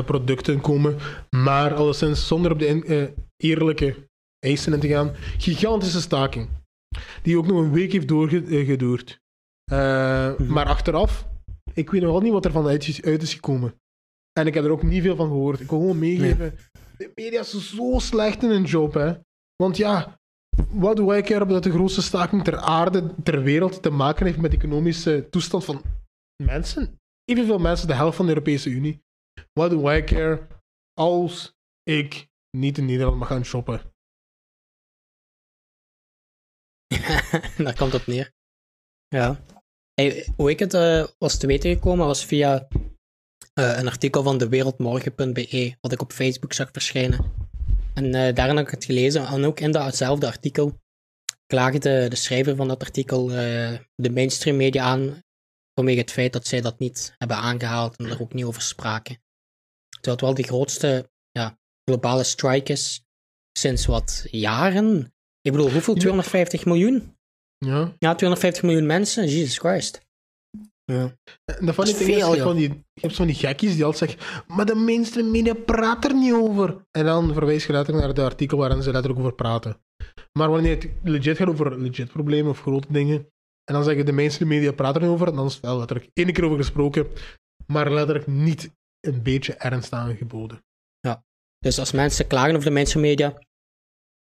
producten 0.05 0.61
komen. 0.61 0.99
Maar 1.31 1.75
alleszins 1.75 2.27
zonder 2.27 2.53
op 2.53 2.59
de 2.59 3.15
eerlijke 3.37 4.09
eisen 4.39 4.73
in 4.73 4.81
te 4.81 4.89
gaan. 4.89 5.15
Gigantische 5.39 6.01
staking. 6.01 6.49
Die 7.23 7.39
ook 7.39 7.47
nog 7.47 7.59
een 7.59 7.73
week 7.73 7.93
heeft 7.93 8.09
doorgeduurd. 8.09 9.21
Mm-hmm. 9.73 10.53
Maar 10.53 10.67
achteraf, 10.67 11.29
ik 11.75 11.91
weet 11.91 12.03
nog 12.03 12.11
wel 12.11 12.21
niet 12.21 12.33
wat 12.33 12.45
er 12.45 12.51
van 12.51 12.67
uit 12.67 12.89
is, 12.89 13.03
uit 13.03 13.23
is 13.23 13.35
gekomen. 13.35 13.75
En 14.33 14.47
ik 14.47 14.55
heb 14.55 14.65
er 14.65 14.71
ook 14.71 14.83
niet 14.83 15.03
veel 15.03 15.17
van 15.17 15.29
gehoord. 15.29 15.61
Ik 15.61 15.71
wil 15.71 15.79
gewoon 15.79 15.99
meegeven. 15.99 16.39
Nee. 16.39 16.53
De 16.97 17.13
media 17.15 17.41
is 17.41 17.75
zo 17.75 17.99
slecht 17.99 18.43
in 18.43 18.51
hun 18.51 18.65
job, 18.65 18.95
hè. 18.95 19.15
Want 19.57 19.77
ja, 19.77 20.19
wat 20.71 20.97
doe 20.97 21.17
ik 21.17 21.29
erop 21.29 21.49
dat 21.49 21.63
de 21.63 21.71
grootste 21.71 22.03
staking 22.03 22.45
ter 22.45 22.57
aarde, 22.57 23.15
ter 23.23 23.43
wereld, 23.43 23.83
te 23.83 23.91
maken 23.91 24.27
heeft 24.27 24.39
met 24.39 24.51
de 24.51 24.57
economische 24.57 25.27
toestand 25.31 25.65
van 25.65 25.83
mensen? 26.43 26.99
Evenveel 27.25 27.59
mensen, 27.59 27.87
de 27.87 27.95
helft 27.95 28.17
van 28.17 28.27
de 28.27 28.33
Europese 28.33 28.71
Unie. 28.71 29.05
Wat 29.53 29.71
doe 29.71 29.97
ik 29.97 30.11
er 30.11 30.47
als 31.01 31.55
ik 31.83 32.29
niet 32.57 32.79
in 32.79 32.85
Nederland 32.85 33.19
mag 33.19 33.29
gaan 33.29 33.45
shoppen? 33.45 33.81
Daar 37.65 37.77
komt 37.77 37.93
het 37.93 38.07
neer. 38.07 38.33
Ja. 39.09 39.45
Hoe 40.37 40.51
ik 40.51 40.59
het 40.59 40.75
uh, 40.75 41.07
was 41.19 41.39
te 41.39 41.47
weten 41.47 41.71
gekomen 41.71 42.07
was 42.07 42.25
via 42.25 42.69
uh, 43.55 43.79
een 43.79 43.87
artikel 43.87 44.23
van 44.23 44.39
dewereldmorgen.be, 44.39 45.77
wat 45.81 45.93
ik 45.93 46.01
op 46.01 46.13
Facebook 46.13 46.53
zag 46.53 46.69
verschijnen. 46.73 47.33
En 47.95 48.05
uh, 48.05 48.35
daarin 48.35 48.57
heb 48.57 48.67
ik 48.67 48.71
het 48.71 48.85
gelezen. 48.85 49.27
En 49.27 49.45
ook 49.45 49.61
in 49.61 49.71
datzelfde 49.71 50.27
artikel 50.27 50.81
klaagde 51.47 52.09
de 52.09 52.17
schrijver 52.17 52.57
van 52.57 52.69
dat 52.69 52.81
artikel 52.81 53.27
de 53.27 54.11
mainstream 54.11 54.57
media 54.57 54.83
aan 54.83 55.23
vanwege 55.75 56.01
het 56.01 56.13
feit 56.13 56.33
dat 56.33 56.47
zij 56.47 56.61
dat 56.61 56.79
niet 56.79 57.15
hebben 57.19 57.37
aangehaald 57.37 57.97
en 57.97 58.07
er 58.07 58.21
ook 58.21 58.33
niet 58.33 58.45
over 58.45 58.63
spraken. 58.63 59.23
Terwijl 59.89 60.17
het 60.17 60.21
wel 60.21 60.35
de 60.35 60.43
grootste 60.43 61.11
ja, 61.31 61.59
globale 61.85 62.25
strike 62.25 62.73
is 62.73 63.05
sinds 63.59 63.87
wat 63.87 64.27
jaren. 64.31 65.15
Ik 65.47 65.53
bedoel, 65.53 65.71
hoeveel? 65.71 65.95
250 65.95 66.65
miljoen? 66.65 67.17
Ja. 67.59 67.95
Ja, 67.99 68.15
250 68.15 68.63
miljoen 68.63 68.87
mensen. 68.87 69.29
Jesus 69.29 69.59
Christ. 69.59 70.01
Ja. 70.85 71.17
En 71.45 71.67
dat 71.67 71.75
van 71.75 71.85
die 71.85 71.95
veel, 71.95 72.35
is, 72.35 72.43
van 72.43 72.57
die, 72.57 72.69
je 72.69 73.01
hebt 73.01 73.17
van 73.17 73.27
die 73.27 73.35
gekkies 73.35 73.75
die 73.75 73.85
altijd 73.85 74.11
zeggen, 74.11 74.45
maar 74.47 74.67
de 74.67 74.75
mainstream 74.75 75.31
media 75.31 75.55
praat 75.55 76.05
er 76.05 76.15
niet 76.15 76.33
over. 76.33 76.87
En 76.91 77.05
dan 77.05 77.33
verwijs 77.33 77.67
je 77.67 77.73
letterlijk 77.73 78.07
naar 78.07 78.15
het 78.15 78.25
artikel 78.25 78.59
waarin 78.59 78.83
ze 78.83 78.91
letterlijk 78.91 79.21
over 79.21 79.35
praten. 79.35 79.81
Maar 80.33 80.51
wanneer 80.51 80.75
het 80.75 80.89
legit 81.03 81.37
gaat 81.37 81.49
over 81.49 81.79
legit 81.79 82.13
problemen 82.13 82.51
of 82.51 82.61
grote 82.61 82.93
dingen, 82.93 83.19
en 83.65 83.75
dan 83.75 83.85
zeggen 83.85 84.07
de 84.07 84.13
mainstream 84.13 84.51
media 84.51 84.73
praten 84.73 85.01
er 85.01 85.07
niet 85.07 85.17
over, 85.17 85.35
dan 85.35 85.47
is 85.47 85.55
het 85.55 85.63
wel 85.63 85.79
letterlijk 85.79 86.11
één 86.13 86.33
keer 86.33 86.45
over 86.45 86.57
gesproken, 86.57 87.07
maar 87.67 87.93
letterlijk 87.93 88.27
niet 88.27 88.71
een 89.01 89.23
beetje 89.23 89.55
ernst 89.55 89.93
aangeboden. 89.93 90.65
Ja, 91.01 91.25
dus 91.59 91.79
als 91.79 91.93
mensen 91.93 92.27
klagen 92.27 92.55
over 92.55 92.65
de 92.65 92.75
mainstream 92.75 93.07
media, 93.07 93.39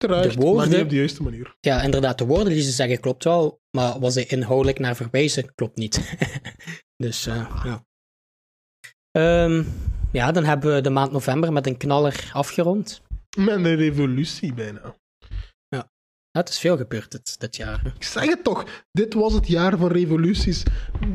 Terecht, 0.09 0.35
de 0.35 0.41
woorden, 0.41 0.57
maar 0.57 0.69
niet 0.69 0.85
op 0.85 0.89
de 0.89 0.97
juiste 0.97 1.23
manier. 1.23 1.57
Ja, 1.61 1.83
inderdaad, 1.83 2.19
de 2.19 2.27
woorden 2.27 2.53
die 2.53 2.63
ze 2.63 2.71
zeggen 2.71 3.01
klopt 3.01 3.25
wel, 3.25 3.61
maar 3.71 4.01
was 4.01 4.13
ze 4.13 4.27
inhoudelijk 4.27 4.79
naar 4.79 4.97
verwijzen 4.97 5.55
klopt 5.55 5.77
niet. 5.77 6.17
dus 7.05 7.27
uh, 7.27 7.63
ja. 7.65 7.85
Um, 9.45 9.67
ja, 10.13 10.33
dan 10.33 10.45
hebben 10.45 10.75
we 10.75 10.81
de 10.81 10.91
maand 10.91 11.13
november 11.13 11.53
met 11.53 11.67
een 11.67 11.77
knaller 11.77 12.31
afgerond. 12.33 13.03
Met 13.37 13.49
een 13.49 13.77
revolutie 13.77 14.55
bijna. 14.55 14.97
Ja, 15.69 15.91
het 16.31 16.49
is 16.49 16.59
veel 16.59 16.77
gebeurd 16.77 17.11
dit, 17.11 17.41
dit 17.41 17.57
jaar. 17.57 17.93
Ik 17.97 18.05
zeg 18.05 18.25
het 18.25 18.45
toch, 18.45 18.85
dit 18.93 19.15
was 19.15 19.33
het 19.33 19.47
jaar 19.47 19.79
van 19.79 19.91
revoluties. 19.91 20.63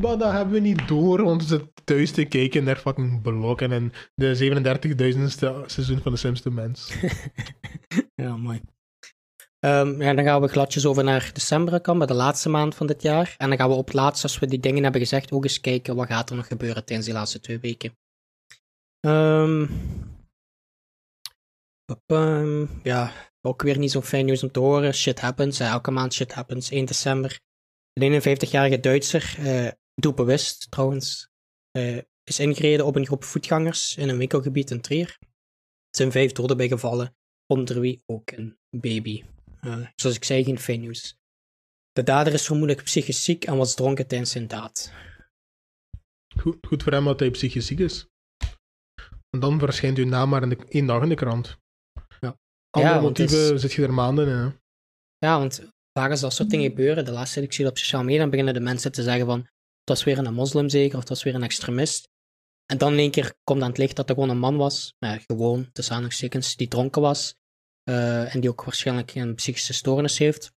Maar 0.00 0.18
dat 0.18 0.32
hebben 0.32 0.54
we 0.54 0.60
niet 0.60 0.88
door, 0.88 1.22
want 1.22 1.42
we 1.42 1.48
zitten 1.48 1.72
thuis 1.84 2.10
te 2.10 2.24
kijken 2.24 2.64
naar 2.64 2.76
fucking 2.76 3.22
blokken 3.22 3.72
en 3.72 3.92
de 4.14 4.36
37.000ste 4.36 5.66
seizoen 5.66 6.00
van 6.00 6.12
de 6.12 6.18
Simpsons 6.18 6.54
Mens. 6.54 6.92
ja, 8.22 8.36
mooi. 8.36 8.60
Um, 9.68 9.98
dan 9.98 10.24
gaan 10.24 10.40
we 10.40 10.48
gladjes 10.48 10.86
over 10.86 11.04
naar 11.04 11.30
december 11.32 11.80
komen, 11.80 12.06
de 12.06 12.14
laatste 12.14 12.48
maand 12.48 12.74
van 12.74 12.86
dit 12.86 13.02
jaar. 13.02 13.34
En 13.36 13.48
dan 13.48 13.58
gaan 13.58 13.68
we 13.68 13.74
op 13.74 13.92
laatst, 13.92 14.22
als 14.22 14.38
we 14.38 14.46
die 14.46 14.60
dingen 14.60 14.82
hebben 14.82 15.00
gezegd, 15.00 15.32
ook 15.32 15.44
eens 15.44 15.60
kijken 15.60 15.96
wat 15.96 16.06
gaat 16.06 16.30
er 16.30 16.36
nog 16.36 16.46
gebeuren 16.46 16.84
tijdens 16.84 17.08
die 17.08 17.16
laatste 17.16 17.40
twee 17.40 17.58
weken. 17.58 17.96
Um, 19.06 19.68
ja, 22.82 23.12
ook 23.40 23.62
weer 23.62 23.78
niet 23.78 23.90
zo 23.90 24.02
fijn 24.02 24.24
nieuws 24.24 24.42
om 24.42 24.50
te 24.50 24.60
horen. 24.60 24.94
Shit 24.94 25.20
happens, 25.20 25.60
elke 25.60 25.90
maand 25.90 26.14
shit 26.14 26.32
happens. 26.32 26.70
1 26.70 26.84
december. 26.84 27.40
De 27.92 28.20
51-jarige 28.20 28.80
Duitser, 28.80 29.36
uh, 29.38 29.70
doelbewust 29.94 30.70
trouwens, 30.70 31.28
uh, 31.78 31.98
is 32.24 32.38
ingereden 32.38 32.86
op 32.86 32.96
een 32.96 33.06
groep 33.06 33.24
voetgangers 33.24 33.96
in 33.96 34.08
een 34.08 34.18
winkelgebied 34.18 34.70
in 34.70 34.80
Trier. 34.80 35.16
Er 35.20 35.96
zijn 35.96 36.12
vijf 36.12 36.32
doden 36.32 36.56
bij 36.56 36.68
gevallen, 36.68 37.16
onder 37.46 37.80
wie 37.80 38.02
ook 38.06 38.30
een 38.30 38.58
baby. 38.70 39.24
Uh, 39.60 39.86
zoals 39.96 40.16
ik 40.16 40.24
zei, 40.24 40.44
geen 40.44 40.58
fijn 40.58 40.80
nieuws. 40.80 41.16
De 41.92 42.02
dader 42.02 42.32
is 42.32 42.46
vermoedelijk 42.46 42.84
psychisch 42.84 43.24
ziek 43.24 43.44
en 43.44 43.56
was 43.56 43.74
dronken 43.74 44.06
tijdens 44.06 44.30
zijn 44.30 44.46
daad. 44.48 44.92
Goed, 46.40 46.66
goed 46.66 46.82
voor 46.82 46.92
hem 46.92 47.04
dat 47.04 47.20
hij 47.20 47.30
psychisch 47.30 47.66
ziek 47.66 47.78
is. 47.78 48.06
En 49.30 49.40
dan 49.40 49.58
verschijnt 49.58 49.98
uw 49.98 50.06
naam 50.06 50.28
maar 50.28 50.42
in 50.42 50.48
de, 50.48 50.56
één 50.68 50.86
dag 50.86 51.02
in 51.02 51.08
de 51.08 51.14
krant. 51.14 51.56
Ja. 52.20 52.38
Andere 52.70 53.00
motieven 53.00 53.54
is- 53.54 53.60
zit 53.60 53.72
je 53.72 53.82
er 53.82 53.92
maanden 53.92 54.28
in. 54.28 54.34
Hè? 54.34 54.50
Ja, 55.26 55.38
want 55.38 55.70
vaak 55.98 56.10
als 56.10 56.20
dat 56.20 56.32
soort 56.34 56.50
dingen 56.50 56.68
gebeuren, 56.68 57.04
de 57.04 57.10
laatste 57.10 57.34
tijd 57.34 57.46
ik 57.46 57.52
zie 57.52 57.64
dat 57.64 57.72
op 57.72 57.78
sociale 57.78 58.04
media, 58.04 58.20
dan 58.20 58.30
beginnen 58.30 58.54
de 58.54 58.60
mensen 58.60 58.92
te 58.92 59.02
zeggen 59.02 59.26
van, 59.26 59.38
het 59.38 59.88
was 59.88 60.04
weer 60.04 60.18
een 60.18 60.34
moslim 60.34 60.68
zeker, 60.68 60.94
of 60.94 61.00
het 61.00 61.08
was 61.08 61.22
weer 61.22 61.34
een 61.34 61.42
extremist. 61.42 62.08
En 62.66 62.78
dan 62.78 62.92
in 62.92 62.98
één 62.98 63.10
keer 63.10 63.34
komt 63.44 63.62
aan 63.62 63.68
het 63.68 63.78
licht 63.78 63.96
dat 63.96 64.08
er 64.08 64.14
gewoon 64.14 64.30
een 64.30 64.38
man 64.38 64.56
was, 64.56 64.94
nou, 64.98 65.20
gewoon, 65.26 65.72
tussen 65.72 65.94
aanhalingstekens, 65.94 66.56
die 66.56 66.68
dronken 66.68 67.02
was, 67.02 67.36
eh, 67.88 68.34
en 68.34 68.40
die 68.40 68.50
ook 68.50 68.64
waarschijnlijk 68.64 69.14
een 69.14 69.34
psychische 69.34 69.72
stoornis 69.72 70.18
heeft. 70.18 70.52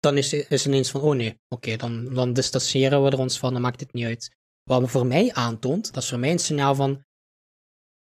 Dan 0.00 0.16
is, 0.16 0.32
is 0.32 0.66
ineens 0.66 0.90
van, 0.90 1.00
oh 1.00 1.14
nee, 1.14 1.40
oké, 1.48 1.76
dan, 1.76 2.14
dan 2.14 2.32
distancieren 2.32 3.04
we 3.04 3.10
er 3.10 3.18
ons 3.18 3.38
van, 3.38 3.52
dan 3.52 3.62
maakt 3.62 3.80
het 3.80 3.92
niet 3.92 4.04
uit. 4.04 4.36
Wat 4.62 4.90
voor 4.90 5.06
mij 5.06 5.32
aantoont, 5.32 5.92
dat 5.92 6.02
is 6.02 6.08
voor 6.08 6.18
mij 6.18 6.30
een 6.30 6.38
signaal 6.38 6.74
van, 6.74 7.04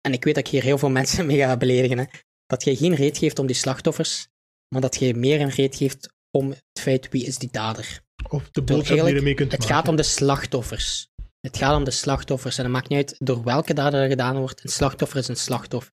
en 0.02 0.14
ik 0.14 0.24
weet 0.24 0.36
dat 0.36 0.46
ik 0.46 0.52
hier 0.52 0.64
heel 0.64 0.78
veel 0.78 0.90
mensen 1.00 1.26
mee 1.26 1.38
ga 1.38 1.58
beledigen, 1.58 1.98
hè, 1.98 2.06
dat 2.46 2.64
je 2.64 2.76
geen 2.76 2.96
reet 2.96 3.18
geeft 3.18 3.40
om 3.40 3.46
die 3.46 3.56
slachtoffers, 3.56 4.28
maar 4.68 4.82
dat 4.82 4.96
je 4.96 5.16
meer 5.16 5.42
een 5.42 5.50
reet 5.50 5.76
geeft 5.76 6.14
om 6.32 6.50
het 6.50 6.80
feit 6.80 7.10
wie 7.10 7.26
is 7.26 7.38
die 7.38 7.52
dader. 7.52 8.02
Of 8.30 8.50
de 8.50 8.62
boodschap 8.62 8.98
die 8.98 9.08
je 9.08 9.16
ermee 9.16 9.34
kunt 9.34 9.52
Het 9.52 9.60
maken. 9.60 9.76
gaat 9.76 9.88
om 9.88 9.96
de 9.96 10.04
slachtoffers. 10.04 11.08
Het 11.40 11.58
gaat 11.58 11.76
om 11.76 11.84
de 11.84 11.92
slachtoffers. 11.92 12.58
En 12.58 12.64
het 12.64 12.74
maakt 12.74 12.90
niet 12.90 12.98
uit 12.98 13.16
door 13.18 13.44
welke 13.44 13.74
dader 13.74 14.02
er 14.02 14.10
gedaan 14.10 14.38
wordt. 14.38 14.64
Een 14.64 14.70
slachtoffer 14.70 15.20
is 15.20 15.28
een 15.28 15.36
slachtoffer. 15.36 15.92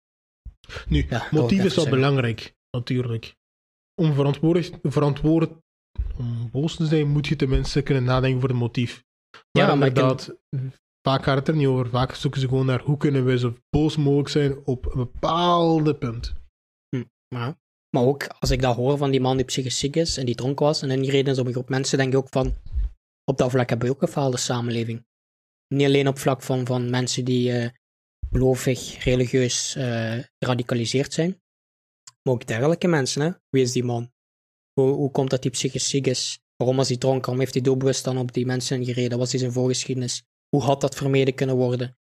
Nu, 0.89 1.07
Ja, 1.09 1.27
motief 1.31 1.59
is 1.59 1.75
wel 1.75 1.85
zeggen. 1.85 1.91
belangrijk, 1.93 2.55
natuurlijk. 2.71 3.35
Om 3.95 4.13
verantwoordelijk, 4.15 4.79
verantwoord, 4.83 5.51
om 6.19 6.51
boos 6.51 6.77
te 6.77 6.87
zijn, 6.87 7.09
moet 7.09 7.27
je 7.27 7.37
tenminste 7.37 7.83
kunnen 7.83 8.05
nadenken 8.05 8.41
voor 8.41 8.49
het 8.49 8.59
motief. 8.59 9.05
Maar 9.53 9.67
Ja, 9.67 9.75
maar 9.75 9.87
ik 9.89 9.95
ken- 9.95 10.03
inderdaad, 10.03 10.37
vaak 11.09 11.23
gaat 11.23 11.37
het 11.39 11.49
er 11.49 11.57
niet 11.57 11.67
over. 11.67 11.89
Vaak 11.89 12.15
zoeken 12.15 12.41
ze 12.41 12.49
gewoon 12.49 12.67
naar 12.67 12.81
hoe 12.83 12.97
kunnen 12.97 13.25
we 13.25 13.39
zo 13.39 13.55
boos 13.71 13.97
mogelijk 13.97 14.29
zijn 14.29 14.67
op 14.67 14.87
een 14.87 14.97
bepaalde 14.99 15.95
punt. 15.95 16.35
Maar, 17.35 17.59
maar 17.97 18.03
ook 18.05 18.27
als 18.27 18.51
ik 18.51 18.61
dat 18.61 18.77
hoor 18.77 18.97
van 18.97 19.11
die 19.11 19.21
man 19.21 19.37
die 19.37 19.45
psychisch 19.47 19.79
ziek 19.79 19.97
is 19.97 20.17
en 20.17 20.27
die 20.27 20.35
dronken 20.35 20.67
was 20.67 20.83
en 20.83 20.91
ingereden 20.91 21.33
is 21.33 21.39
op 21.39 21.47
een 21.47 21.53
groep 21.53 21.69
mensen, 21.69 21.99
denk 21.99 22.13
ik 22.13 22.19
ook 22.19 22.29
van, 22.29 22.55
op 23.25 23.39
dat 23.39 23.51
vlak 23.51 23.69
hebben 23.69 23.89
we 23.89 23.95
ook 23.95 24.03
een 24.03 24.09
gefaalde 24.09 24.37
samenleving. 24.37 25.05
Niet 25.75 25.87
alleen 25.87 26.09
op 26.09 26.19
vlak 26.19 26.43
van, 26.43 26.67
van 26.67 26.91
mensen 26.91 27.25
die 27.25 27.53
eh, 27.53 27.71
gelovig, 28.31 29.05
religieus 29.05 29.75
eh, 29.75 30.19
geradicaliseerd 30.39 31.13
zijn, 31.13 31.41
maar 32.23 32.35
ook 32.35 32.47
dergelijke 32.47 32.89
mensen. 32.89 33.23
Hè? 33.23 33.31
Wie 33.49 33.63
is 33.63 33.73
die 33.73 33.85
man? 33.85 34.13
Hoe, 34.73 34.91
hoe 34.91 35.11
komt 35.11 35.31
dat 35.31 35.43
hij 35.43 35.53
psychisch 35.53 35.89
ziek 35.89 36.07
is? 36.07 36.41
Waarom 36.57 36.77
was 36.77 36.89
hij 36.89 36.97
dronken? 36.97 37.21
Waarom 37.21 37.41
heeft 37.41 37.55
hij 37.55 37.63
doelbewust 37.63 38.05
dan 38.05 38.19
op 38.19 38.33
die 38.33 38.47
mensen 38.47 38.85
gereden? 38.85 39.19
Wat 39.19 39.33
is 39.33 39.41
zijn 39.41 39.53
voorgeschiedenis? 39.53 40.25
Hoe 40.49 40.63
had 40.63 40.81
dat 40.81 40.95
vermeden 40.95 41.35
kunnen 41.35 41.57
worden? 41.57 41.99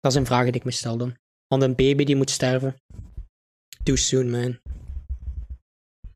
Dat 0.00 0.12
zijn 0.12 0.26
vragen 0.26 0.52
die 0.52 0.60
ik 0.60 0.64
me 0.64 0.70
stel 0.70 0.96
dan. 0.96 1.16
Want 1.46 1.62
een 1.62 1.74
baby 1.74 2.04
die 2.04 2.16
moet 2.16 2.30
sterven. 2.30 2.76
Too 3.82 3.96
soon, 3.96 4.30
man. 4.30 4.60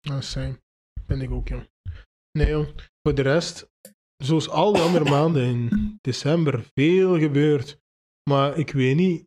Dat 0.00 0.24
zijn. 0.24 0.60
Vind 1.06 1.22
ik 1.22 1.30
ook, 1.30 1.48
jong. 1.48 1.68
Nee. 2.32 2.74
Voor 3.02 3.14
de 3.14 3.22
rest, 3.22 3.68
zoals 4.16 4.48
al 4.48 4.72
die 4.72 4.82
andere 4.82 5.04
maanden 5.04 5.42
in 5.42 5.98
december, 6.00 6.70
veel 6.74 7.18
gebeurt. 7.18 7.78
Maar 8.30 8.58
ik 8.58 8.70
weet 8.70 8.96
niet 8.96 9.25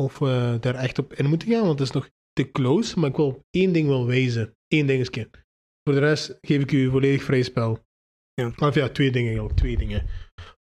of 0.00 0.18
we 0.18 0.56
daar 0.60 0.74
echt 0.74 0.98
op 0.98 1.14
in 1.14 1.26
moeten 1.26 1.48
gaan, 1.48 1.66
want 1.66 1.78
het 1.78 1.88
is 1.88 1.94
nog 1.94 2.10
te 2.32 2.50
close. 2.50 2.98
Maar 2.98 3.10
ik 3.10 3.16
wil 3.16 3.26
op 3.26 3.44
één 3.50 3.72
ding 3.72 3.88
wel 3.88 4.06
wijzen. 4.06 4.56
Eén 4.68 4.86
dingetje. 4.86 5.30
Voor 5.82 5.94
de 5.94 6.00
rest 6.00 6.38
geef 6.40 6.62
ik 6.62 6.72
u 6.72 6.90
volledig 6.90 7.22
vrij 7.22 7.42
spel. 7.42 7.78
Ja. 8.34 8.52
Of 8.56 8.74
ja, 8.74 8.88
twee 8.88 9.10
dingen 9.10 9.28
eigenlijk. 9.28 9.58
Twee 9.58 9.76
dingen. 9.76 10.06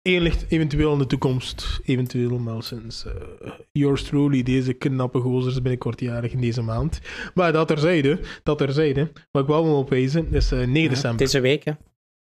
Eén 0.02 0.22
ligt 0.22 0.44
eventueel 0.48 0.92
in 0.92 0.98
de 0.98 1.06
toekomst. 1.06 1.80
Eventueel 1.84 2.38
maar 2.38 2.62
sinds 2.62 3.04
eh, 3.04 3.52
yours 3.72 4.02
truly, 4.02 4.42
deze 4.42 4.72
knappe 4.72 5.20
gozers 5.20 5.54
binnenkort 5.54 6.00
jarig 6.00 6.32
in 6.32 6.40
deze 6.40 6.62
maand. 6.62 7.00
Maar 7.34 7.52
dat 7.52 7.68
terzijde, 7.68 8.20
dat 8.42 8.58
terzijde. 8.58 9.12
Wat 9.30 9.42
ik 9.42 9.48
wou 9.48 9.66
me 9.66 9.72
opwijzen 9.72 10.34
is 10.34 10.52
eh 10.52 10.58
9 10.58 10.82
Ja, 10.82 10.88
december. 10.88 11.18
Deze 11.18 11.40
week, 11.40 11.64
hè. 11.64 11.72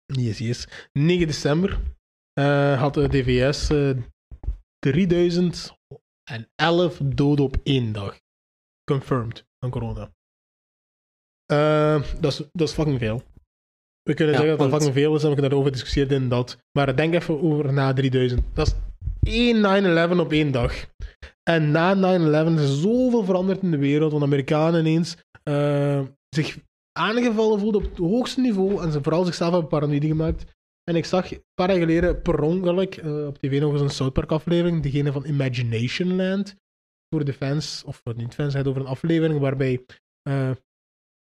Yes, 0.06 0.38
yes. 0.38 0.68
9 0.94 1.28
december 1.28 1.80
eh, 2.34 2.80
had 2.80 2.94
de 2.94 3.08
DVS 3.08 3.70
eh 6.26 6.36
3011 6.56 6.98
doden 7.04 7.46
op 7.46 7.58
één 7.64 7.92
dag. 7.92 8.20
Confirmed 8.92 9.46
aan 9.60 9.70
corona. 9.70 10.12
Eh, 11.46 12.04
dat, 12.20 12.32
is, 12.32 12.38
dat 12.52 12.68
is 12.68 12.74
fucking 12.74 13.00
veel. 13.00 13.24
We 14.04 14.14
kunnen 14.14 14.34
Ja, 14.34 14.40
zeggen 14.42 14.58
dat 14.58 14.70
dat 14.70 14.80
fucking 14.80 14.98
veel 15.00 15.16
is 15.16 15.22
en 15.22 15.28
we 15.28 15.34
kunnen 15.34 15.50
daarover 15.52 15.72
discussiëren 15.72 16.22
in 16.22 16.30
dat. 16.30 16.58
Maar 16.72 16.96
denk 16.96 17.14
even 17.14 17.42
over 17.42 17.74
na 17.74 17.94
3000. 17.94 18.42
Dat 18.54 18.68
is 18.68 18.74
één 19.34 19.62
9-11 20.16 20.20
op 20.20 20.32
één 20.32 20.52
dag. 20.52 20.86
En 21.44 21.72
na 21.72 21.96
9-11 21.96 22.54
is 22.54 22.62
er 22.62 22.68
zoveel 22.68 23.24
veranderd 23.24 23.62
in 23.62 23.72
de 23.72 23.78
wereld, 23.78 24.12
want 24.12 24.24
Amerikanen 24.24 24.80
ineens 24.80 25.18
eh, 25.44 26.02
zich 26.30 26.58
aangevallen 27.00 27.60
voelden 27.60 27.84
op 27.84 27.90
het 27.90 27.98
hoogste 27.98 28.42
niveau 28.42 28.82
en 28.84 28.92
ze 28.92 29.02
vooral 29.04 29.26
zichzelf 29.26 29.52
hebben 29.52 29.70
paranoïde 29.70 30.08
gemaakt. 30.08 30.55
En 30.86 30.96
ik 30.96 31.06
zag 31.06 31.32
een 31.32 31.44
paar 31.54 31.70
jaar 31.70 31.80
geleden 31.80 32.22
per 32.22 32.42
ongeluk 32.42 32.96
eh, 32.96 33.26
op 33.26 33.38
tv 33.38 33.60
nog 33.62 33.72
eens 33.72 33.82
een 33.82 33.90
South 33.90 34.14
Park 34.14 34.32
aflevering, 34.32 34.82
diegene 34.82 35.12
van 35.12 35.26
Imagination 35.26 36.16
Land. 36.16 36.56
Voor 37.10 37.26
de 37.26 37.34
fans, 37.34 37.84
of 37.84 38.02
voor 38.04 38.16
niet 38.16 38.34
fans, 38.34 38.54
het 38.54 38.68
over 38.68 38.82
een 38.82 38.88
aflevering 38.88 39.40
waarbij 39.40 39.86
eh, 40.22 40.52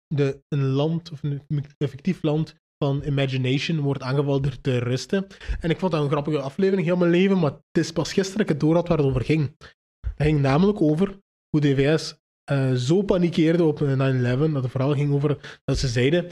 de, 0.07 0.43
een 0.47 0.65
land, 0.65 1.11
of 1.11 1.23
een 1.23 1.41
effectief 1.77 2.21
land 2.23 2.55
van 2.83 3.03
Imagination 3.03 3.79
wordt 3.79 4.01
aangevallen 4.01 4.41
door 4.41 4.61
terroristen. 4.61 5.27
En 5.59 5.69
ik 5.69 5.79
vond 5.79 5.91
dat 5.91 6.03
een 6.03 6.09
grappige 6.09 6.39
aflevering, 6.39 6.87
heel 6.87 6.97
mijn 6.97 7.11
leven, 7.11 7.39
maar 7.39 7.51
het 7.51 7.83
is 7.83 7.91
pas 7.91 8.13
gisteren 8.13 8.37
dat 8.37 8.47
ik 8.47 8.53
het 8.53 8.59
door 8.59 8.75
had 8.75 8.87
waar 8.87 8.97
het 8.97 9.07
over 9.07 9.23
ging. 9.23 9.55
Het 9.99 10.27
ging 10.27 10.39
namelijk 10.39 10.81
over 10.81 11.19
hoe 11.49 11.61
de 11.61 11.75
VS 11.75 12.15
eh, 12.43 12.73
zo 12.73 13.01
panikeerde 13.01 13.63
op 13.63 13.81
eh, 13.81 13.89
9-11, 13.89 14.51
dat 14.51 14.63
het 14.63 14.71
vooral 14.71 14.93
ging 14.93 15.13
over 15.13 15.59
dat 15.63 15.77
ze 15.77 15.87
zeiden: 15.87 16.31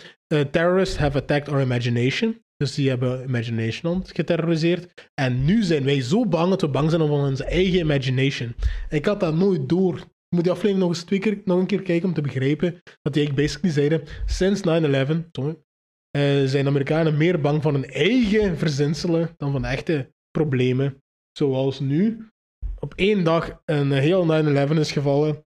Terrorists 0.51 0.97
have 0.97 1.17
attacked 1.17 1.49
our 1.49 1.61
imagination. 1.61 2.41
Dus 2.63 2.75
die 2.75 2.89
hebben 2.89 3.23
Imagination 3.23 4.03
geterroriseerd. 4.05 5.09
En 5.13 5.45
nu 5.45 5.63
zijn 5.63 5.83
wij 5.83 6.01
zo 6.01 6.25
bang 6.25 6.49
dat 6.49 6.61
we 6.61 6.67
bang 6.67 6.89
zijn 6.89 7.01
om 7.01 7.11
onze 7.11 7.43
eigen 7.43 7.79
imagination. 7.79 8.55
Ik 8.89 9.05
had 9.05 9.19
dat 9.19 9.35
nooit 9.35 9.69
door. 9.69 9.97
Ik 9.97 10.05
moet 10.29 10.43
die 10.43 10.51
aflevering 10.51 10.79
nog 10.79 10.89
eens 10.89 11.03
twee 11.03 11.19
keer, 11.19 11.41
nog 11.45 11.59
een 11.59 11.65
keer 11.65 11.81
kijken 11.81 12.07
om 12.07 12.13
te 12.13 12.21
begrijpen 12.21 12.81
dat 13.01 13.13
die 13.13 13.33
basically 13.33 13.73
zeiden: 13.73 14.03
sinds 14.25 14.61
9-11 14.61 14.63
sorry, 15.31 15.57
eh, 16.11 16.43
zijn 16.45 16.67
Amerikanen 16.67 17.17
meer 17.17 17.41
bang 17.41 17.61
van 17.61 17.73
hun 17.73 17.85
eigen 17.85 18.57
verzinselen 18.57 19.29
dan 19.37 19.51
van 19.51 19.65
echte 19.65 20.13
problemen. 20.31 21.03
Zoals 21.31 21.79
nu 21.79 22.27
op 22.79 22.93
één 22.95 23.23
dag 23.23 23.61
een 23.65 23.91
heel 23.91 24.25
9-11 24.25 24.77
is 24.77 24.91
gevallen. 24.91 25.45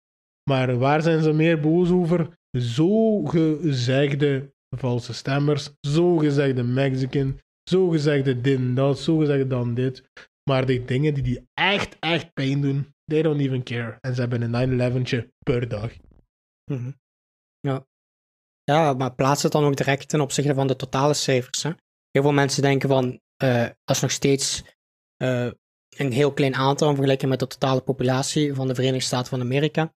Maar 0.50 0.78
waar 0.78 1.02
zijn 1.02 1.22
ze 1.22 1.32
meer 1.32 1.60
boos 1.60 1.90
over? 1.90 2.38
Zogezegde 2.50 4.54
valse 4.70 5.14
stemmers, 5.14 5.70
zogezegde 5.80 6.62
Mexican, 6.62 7.40
zogezegde 7.62 8.40
dit 8.40 8.58
en 8.58 8.74
dat, 8.74 8.98
zogezegde 8.98 9.46
dan 9.46 9.74
dit. 9.74 10.10
Maar 10.50 10.66
de 10.66 10.84
dingen 10.84 11.14
die 11.14 11.22
die 11.22 11.48
echt, 11.54 11.96
echt 12.00 12.32
pijn 12.32 12.60
doen, 12.60 12.94
they 13.04 13.22
don't 13.22 13.40
even 13.40 13.62
care. 13.62 13.98
En 14.00 14.14
ze 14.14 14.20
hebben 14.20 14.42
een 14.42 15.04
9-11'tje 15.06 15.28
per 15.38 15.68
dag. 15.68 15.92
Mhm. 16.70 16.90
Ja. 17.60 17.86
Ja, 18.64 18.92
maar 18.92 19.14
plaats 19.14 19.42
het 19.42 19.52
dan 19.52 19.64
ook 19.64 19.76
direct 19.76 20.08
ten 20.08 20.20
opzichte 20.20 20.54
van 20.54 20.66
de 20.66 20.76
totale 20.76 21.14
cijfers. 21.14 21.62
Hè? 21.62 21.70
Heel 22.10 22.22
veel 22.22 22.32
mensen 22.32 22.62
denken 22.62 22.88
van, 22.88 23.20
eh, 23.36 23.62
dat 23.62 23.96
is 23.96 24.00
nog 24.00 24.10
steeds 24.10 24.62
eh, 25.16 25.50
een 25.96 26.12
heel 26.12 26.32
klein 26.32 26.54
aantal 26.54 26.88
in 26.88 26.94
vergelijking 26.94 27.30
met 27.30 27.40
de 27.40 27.46
totale 27.46 27.80
populatie 27.80 28.54
van 28.54 28.66
de 28.66 28.74
Verenigde 28.74 29.06
Staten 29.06 29.28
van 29.28 29.40
Amerika. 29.40 29.94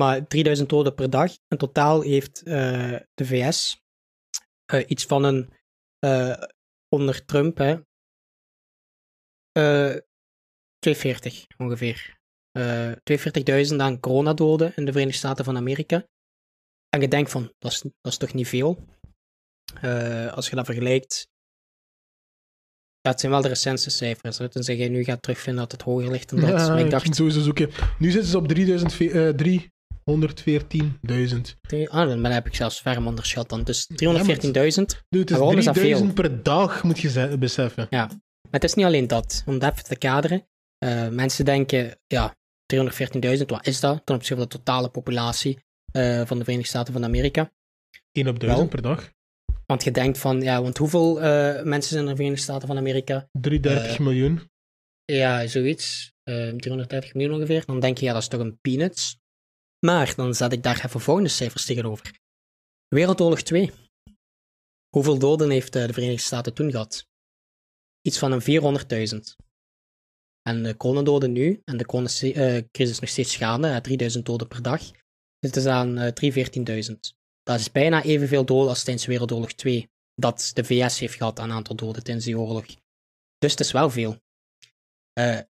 Maar 0.00 0.26
3000 0.26 0.68
doden 0.68 0.94
per 0.94 1.10
dag. 1.10 1.32
In 1.48 1.56
totaal 1.58 2.00
heeft 2.00 2.42
eh, 2.42 2.96
de 3.14 3.24
VS 3.24 3.83
eh, 4.64 4.84
iets 4.86 5.04
van 5.04 5.24
een 5.24 5.52
eh, 5.98 6.42
onder 6.88 7.24
Trump, 7.24 7.58
hè, 7.58 7.80
eh, 9.52 9.94
uh, 9.94 10.00
240 10.78 11.46
ongeveer. 11.56 12.22
240.000 13.02 13.76
aan 13.76 14.00
coronadoden 14.00 14.72
in 14.76 14.84
de 14.84 14.92
Verenigde 14.92 15.18
Staten 15.18 15.44
van 15.44 15.56
Amerika. 15.56 16.06
En 16.88 17.00
je 17.00 17.08
denkt 17.08 17.30
van, 17.30 17.52
dat 17.58 17.84
is, 18.02 18.16
toch 18.16 18.34
niet 18.34 18.48
veel? 18.48 18.92
als 20.30 20.48
je 20.48 20.56
dat 20.56 20.64
vergelijkt, 20.64 21.28
ja, 23.00 23.10
het 23.10 23.20
zijn 23.20 23.32
wel 23.32 23.40
de 23.40 23.48
recentste 23.48 23.90
cijfers. 23.90 24.38
Hè? 24.38 24.48
Tenzij 24.48 24.76
je 24.76 24.88
nu 24.88 25.04
gaat 25.04 25.22
terugvinden 25.22 25.62
dat 25.62 25.72
het 25.72 25.82
hoger 25.82 26.10
ligt 26.10 26.28
dan 26.28 26.40
dat. 26.40 26.78
Ik 26.78 26.90
dacht... 26.90 27.16
zoeken. 27.16 27.70
Nu 27.98 28.10
zitten 28.10 28.30
ze 28.30 28.38
op 28.38 28.48
3000, 28.48 29.00
uh, 29.00 29.28
3, 29.28 29.72
114.000. 30.10 31.86
Ah, 31.88 32.08
dan 32.08 32.24
heb 32.24 32.46
ik 32.46 32.54
zelfs 32.54 32.80
ver 32.80 33.06
onderschat 33.06 33.48
dan. 33.48 33.64
Dus 33.64 33.86
314.000. 33.86 33.96
Dude, 35.08 35.34
het 35.34 35.76
is 35.76 36.00
3.000 36.00 36.12
per 36.14 36.42
dag, 36.42 36.82
moet 36.82 36.98
je 36.98 37.36
beseffen. 37.38 37.86
Ja, 37.90 38.06
maar 38.54 38.62
het 38.62 38.64
is 38.64 38.74
niet 38.74 38.86
alleen 38.86 39.06
dat. 39.06 39.42
Om 39.46 39.58
dat 39.58 39.72
even 39.72 39.84
te 39.84 39.96
kaderen. 39.96 40.46
Eh, 40.78 41.08
mensen 41.08 41.44
denken, 41.44 41.98
ja, 42.06 42.36
314.000, 42.74 43.44
wat 43.46 43.66
is 43.66 43.80
dat 43.80 44.06
ten 44.06 44.14
opzichte 44.14 44.40
van 44.40 44.48
de 44.48 44.56
totale 44.56 44.88
populatie 44.88 45.58
eh, 45.92 46.26
van 46.26 46.38
de 46.38 46.44
Verenigde 46.44 46.70
Staten 46.70 46.92
van 46.92 47.04
Amerika? 47.04 47.52
1 48.12 48.28
op 48.28 48.40
1000 48.40 48.68
per 48.68 48.82
dag. 48.82 49.12
Want 49.66 49.84
je 49.84 49.90
denkt 49.90 50.18
van, 50.18 50.40
ja, 50.40 50.62
want 50.62 50.78
hoeveel 50.78 51.20
eh, 51.20 51.62
mensen 51.62 51.90
zijn 51.90 52.02
er 52.02 52.02
in 52.02 52.06
de 52.06 52.16
Verenigde 52.16 52.42
Staten 52.42 52.68
van 52.68 52.76
Amerika? 52.76 53.28
33 53.32 53.98
miljoen. 53.98 54.50
Ja, 55.04 55.46
zoiets. 55.46 56.12
330 56.24 57.14
miljoen 57.14 57.34
ongeveer. 57.34 57.64
Dan 57.66 57.80
denk 57.80 57.98
je, 57.98 58.04
ja, 58.04 58.12
dat 58.12 58.22
is 58.22 58.28
toch 58.28 58.40
een 58.40 58.58
peanuts. 58.60 59.18
Maar 59.84 60.14
dan 60.14 60.34
zet 60.34 60.52
ik 60.52 60.62
daar 60.62 60.84
even 60.84 61.00
volgende 61.00 61.28
cijfers 61.28 61.64
tegenover. 61.64 62.20
Wereldoorlog 62.88 63.42
2. 63.42 63.72
Hoeveel 64.88 65.18
doden 65.18 65.50
heeft 65.50 65.72
de 65.72 65.92
Verenigde 65.92 66.22
Staten 66.22 66.54
toen 66.54 66.70
gehad? 66.70 67.06
Iets 68.00 68.18
van 68.18 68.32
een 68.32 68.42
400.000. 68.42 69.44
En 70.42 70.62
de 70.62 70.76
coronadoden 70.76 71.32
nu, 71.32 71.60
en 71.64 71.76
de 71.76 71.86
coronacrisis 71.86 72.90
is 72.90 73.00
nog 73.00 73.10
steeds 73.10 73.36
gaande, 73.36 73.80
3000 73.80 74.26
doden 74.26 74.48
per 74.48 74.62
dag, 74.62 74.90
zitten 75.40 75.72
aan 75.72 75.98
uh, 75.98 76.88
314.000. 76.88 76.94
Dat 77.42 77.60
is 77.60 77.72
bijna 77.72 78.02
evenveel 78.02 78.44
doden 78.44 78.68
als 78.68 78.84
tijdens 78.84 79.06
Wereldoorlog 79.06 79.52
2, 79.52 79.90
dat 80.14 80.50
de 80.54 80.64
VS 80.64 80.98
heeft 80.98 81.14
gehad 81.14 81.38
aan 81.38 81.52
aantal 81.52 81.76
doden 81.76 82.02
tijdens 82.04 82.26
die 82.26 82.38
oorlog. 82.38 82.66
Dus 83.38 83.50
het 83.50 83.60
is 83.60 83.72
wel 83.72 83.90
veel. 83.90 84.22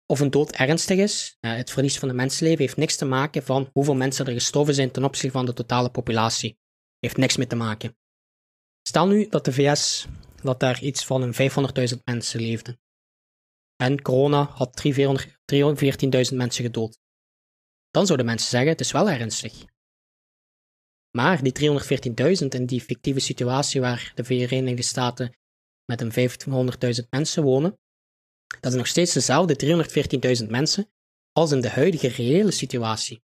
Of 0.06 0.20
een 0.20 0.30
dood 0.30 0.52
ernstig 0.52 0.98
is, 0.98 1.36
uh, 1.40 1.54
het 1.54 1.70
verlies 1.70 1.98
van 1.98 2.08
een 2.08 2.16
mensenleven, 2.16 2.60
heeft 2.60 2.76
niks 2.76 2.96
te 2.96 3.04
maken 3.04 3.42
van 3.42 3.70
hoeveel 3.72 3.94
mensen 3.94 4.26
er 4.26 4.32
gestorven 4.32 4.74
zijn 4.74 4.90
ten 4.90 5.04
opzichte 5.04 5.36
van 5.36 5.46
de 5.46 5.52
totale 5.52 5.90
populatie. 5.90 6.58
Heeft 6.98 7.16
niks 7.16 7.36
mee 7.36 7.46
te 7.46 7.56
maken. 7.56 7.96
Stel 8.82 9.06
nu 9.06 9.28
dat 9.28 9.44
de 9.44 9.52
VS, 9.52 10.06
dat 10.42 10.60
daar 10.60 10.82
iets 10.82 11.04
van 11.04 11.22
een 11.22 11.34
500.000 11.94 12.02
mensen 12.04 12.40
leefden. 12.40 12.80
En 13.76 14.02
corona 14.02 14.42
had 14.42 14.82
314.000 14.82 16.36
mensen 16.36 16.64
gedood. 16.64 16.98
Dan 17.90 18.06
zouden 18.06 18.26
mensen 18.26 18.48
zeggen, 18.48 18.70
het 18.70 18.80
is 18.80 18.92
wel 18.92 19.10
ernstig. 19.10 19.64
Maar 21.10 21.42
die 21.42 21.80
314.000 22.40 22.46
in 22.48 22.66
die 22.66 22.80
fictieve 22.80 23.20
situatie 23.20 23.80
waar 23.80 24.12
de 24.14 24.24
Verenigde 24.24 24.82
Staten 24.82 25.36
met 25.84 26.00
een 26.00 26.12
500.000 27.00 27.08
mensen 27.10 27.42
wonen, 27.42 27.78
dat 28.60 28.72
is 28.72 28.78
nog 28.78 28.86
steeds 28.86 29.12
dezelfde 29.12 29.84
314.000 30.42 30.50
mensen 30.50 30.90
als 31.32 31.52
in 31.52 31.60
de 31.60 31.70
huidige 31.70 32.08
reële 32.08 32.50
situatie. 32.50 33.22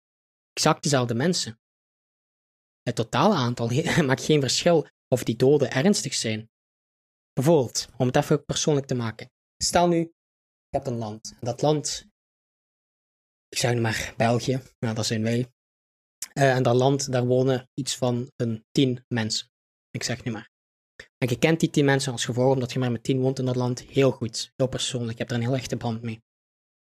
Exact 0.52 0.82
dezelfde 0.82 1.14
mensen. 1.14 1.60
Het 2.82 2.94
totale 2.94 3.34
aantal 3.34 3.68
maakt 4.06 4.24
geen 4.24 4.40
verschil 4.40 4.88
of 5.08 5.24
die 5.24 5.36
doden 5.36 5.70
ernstig 5.70 6.14
zijn. 6.14 6.50
Bijvoorbeeld, 7.32 7.88
om 7.96 8.06
het 8.06 8.16
even 8.16 8.44
persoonlijk 8.44 8.86
te 8.86 8.94
maken. 8.94 9.30
Stel 9.56 9.88
nu, 9.88 9.98
je 9.98 10.76
hebt 10.76 10.86
een 10.86 10.96
land. 10.96 11.36
Dat 11.40 11.62
land, 11.62 12.06
ik 13.48 13.58
zeg 13.58 13.78
maar 13.78 14.14
België, 14.16 14.62
nou, 14.78 14.94
dat 14.94 15.06
zijn 15.06 15.22
wij. 15.22 15.52
Uh, 16.34 16.54
en 16.54 16.62
dat 16.62 16.76
land, 16.76 17.12
daar 17.12 17.26
wonen 17.26 17.70
iets 17.74 17.96
van 17.96 18.32
een 18.36 18.64
tien 18.70 19.04
mensen. 19.08 19.50
Ik 19.90 20.02
zeg 20.02 20.24
nu 20.24 20.32
maar. 20.32 20.51
En 21.22 21.28
je 21.28 21.38
kent 21.38 21.60
die 21.60 21.70
tien 21.70 21.84
mensen 21.84 22.12
als 22.12 22.24
gevolg 22.24 22.52
omdat 22.54 22.72
je 22.72 22.78
maar 22.78 22.92
met 22.92 23.02
tien 23.02 23.20
woont 23.20 23.38
in 23.38 23.44
dat 23.44 23.56
land 23.56 23.80
heel 23.80 24.10
goed, 24.10 24.52
heel 24.56 24.66
persoonlijk. 24.66 25.12
Je 25.12 25.18
hebt 25.18 25.30
er 25.30 25.36
een 25.36 25.42
heel 25.42 25.54
echte 25.54 25.76
band 25.76 26.02
mee. 26.02 26.22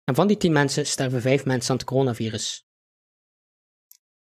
En 0.04 0.16
van 0.16 0.28
die 0.28 0.38
tien 0.38 0.52
mensen 0.52 0.86
sterven 0.86 1.22
vijf 1.22 1.46
mensen 1.46 1.72
aan 1.72 1.78
het 1.78 1.86
coronavirus. 1.86 2.66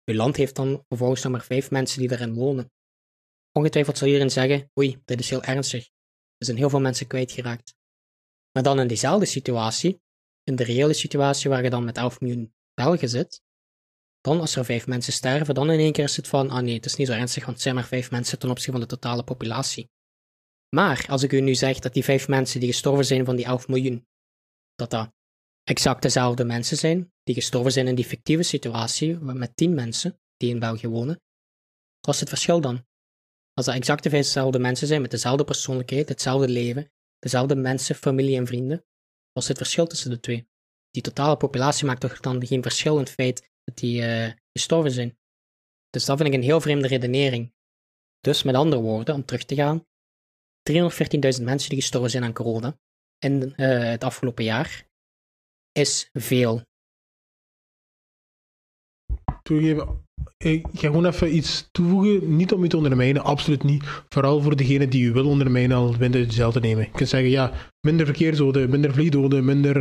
Je 0.05 0.15
land 0.15 0.37
heeft 0.37 0.57
dan 0.57 0.85
vervolgens 0.89 1.23
nog 1.23 1.33
maar 1.33 1.45
vijf 1.45 1.71
mensen 1.71 2.01
die 2.01 2.13
erin 2.13 2.35
wonen. 2.35 2.73
Ongetwijfeld 3.53 3.99
zal 3.99 4.07
iedereen 4.07 4.31
zeggen, 4.31 4.71
oei, 4.79 5.03
dit 5.05 5.21
is 5.21 5.31
heel 5.31 5.43
ernstig. 5.43 5.85
Er 6.37 6.47
zijn 6.47 6.57
heel 6.57 6.71
veel 6.71 6.81
mensen 6.81 7.07
kwijtgeraakt. 7.07 7.75
Maar 8.53 8.63
dan 8.63 8.81
in 8.81 8.87
diezelfde 8.87 9.27
situatie, 9.27 10.01
in 10.43 10.57
de 10.57 10.65
reële 10.65 10.95
situatie 10.95 11.51
waar 11.51 11.63
je 11.63 11.71
dan 11.71 11.85
met 11.85 11.97
11 11.97 12.21
miljoen 12.21 12.55
Belgen 12.75 13.09
zit, 13.09 13.43
dan 14.21 14.41
als 14.41 14.57
er 14.57 14.65
vijf 14.65 14.87
mensen 14.87 15.13
sterven, 15.13 15.55
dan 15.55 15.71
in 15.71 15.79
één 15.79 15.93
keer 15.93 16.05
is 16.05 16.17
het 16.17 16.29
van, 16.29 16.51
ah 16.51 16.63
nee, 16.63 16.75
het 16.75 16.87
is 16.87 16.97
niet 16.97 17.07
zo 17.07 17.13
ernstig, 17.13 17.43
want 17.43 17.55
het 17.55 17.63
zijn 17.63 17.75
maar 17.75 17.87
vijf 17.87 18.11
mensen 18.11 18.39
ten 18.39 18.51
opzichte 18.51 18.73
van 18.73 18.81
de 18.81 18.87
totale 18.87 19.25
populatie. 19.25 19.93
Maar 20.75 21.07
als 21.09 21.22
ik 21.22 21.33
u 21.33 21.41
nu 21.41 21.55
zeg 21.55 21.79
dat 21.79 21.95
die 21.95 22.05
vijf 22.05 22.29
mensen 22.29 22.61
die 22.61 22.68
gestorven 22.68 23.05
zijn 23.05 23.25
van 23.25 23.37
die 23.37 23.45
11 23.45 23.68
miljoen, 23.68 24.07
dat 24.75 24.91
dat 24.91 25.12
exact 25.62 26.03
dezelfde 26.03 26.45
mensen 26.45 26.77
zijn, 26.77 27.12
die 27.22 27.35
gestorven 27.35 27.72
zijn 27.72 27.87
in 27.87 27.95
die 27.95 28.05
fictieve 28.05 28.43
situatie 28.43 29.18
met 29.18 29.57
10 29.57 29.75
mensen 29.75 30.20
die 30.37 30.51
in 30.51 30.59
België 30.59 30.89
wonen, 30.89 31.22
wat 32.01 32.14
is 32.14 32.20
het 32.20 32.29
verschil 32.29 32.61
dan? 32.61 32.87
Als 33.53 33.66
dat 33.66 33.75
exact 33.75 34.11
dezelfde 34.11 34.59
mensen 34.59 34.87
zijn 34.87 35.01
met 35.01 35.11
dezelfde 35.11 35.45
persoonlijkheid, 35.45 36.09
hetzelfde 36.09 36.49
leven, 36.49 36.93
dezelfde 37.18 37.55
mensen, 37.55 37.95
familie 37.95 38.37
en 38.37 38.47
vrienden, 38.47 38.85
wat 39.33 39.43
is 39.43 39.49
het 39.49 39.59
verschil 39.59 39.87
tussen 39.87 40.11
de 40.11 40.20
twee? 40.20 40.49
Die 40.91 41.03
totale 41.03 41.37
populatie 41.37 41.87
maakt 41.87 42.01
toch 42.01 42.20
dan 42.20 42.47
geen 42.47 42.62
verschil 42.62 42.93
in 42.93 43.01
het 43.01 43.11
feit 43.11 43.51
dat 43.64 43.77
die 43.77 44.03
uh, 44.03 44.33
gestorven 44.53 44.91
zijn. 44.91 45.18
Dus 45.91 46.05
dat 46.05 46.16
vind 46.16 46.29
ik 46.29 46.35
een 46.35 46.43
heel 46.43 46.61
vreemde 46.61 46.89
redenering. 46.89 47.53
Dus 48.20 48.43
met 48.43 48.55
andere 48.55 48.83
woorden, 48.83 49.14
om 49.14 49.25
terug 49.25 49.45
te 49.45 49.55
gaan, 49.55 49.87
314.000 50.71 51.43
mensen 51.43 51.69
die 51.69 51.81
gestorven 51.81 52.11
zijn 52.11 52.25
aan 52.25 52.33
corona 52.33 52.79
in 53.19 53.53
uh, 53.57 53.79
het 53.79 54.05
afgelopen 54.05 54.45
jaar 54.45 54.87
is 55.73 56.09
veel. 56.12 56.62
Toegeven, 59.43 60.05
ik 60.37 60.67
ga 60.73 60.87
gewoon 60.87 61.07
even 61.07 61.37
iets 61.37 61.69
toevoegen. 61.71 62.37
Niet 62.37 62.53
om 62.53 62.65
u 62.65 62.69
te 62.69 62.77
ondermijnen, 62.77 63.25
absoluut 63.25 63.62
niet. 63.62 63.85
Vooral 64.09 64.41
voor 64.43 64.57
degene 64.57 64.89
die 64.89 65.05
u 65.05 65.12
wil 65.12 65.29
ondermijnen, 65.29 65.77
al 65.77 65.95
minder 65.99 66.21
hetzelfde 66.21 66.61
nemen. 66.61 66.85
Je 66.85 66.91
kunt 66.91 67.09
zeggen, 67.09 67.31
ja, 67.31 67.53
minder 67.81 68.07
verkeersdoden, 68.07 68.71
minder 68.71 68.93
vliegdoden, 68.93 69.45
minder 69.45 69.77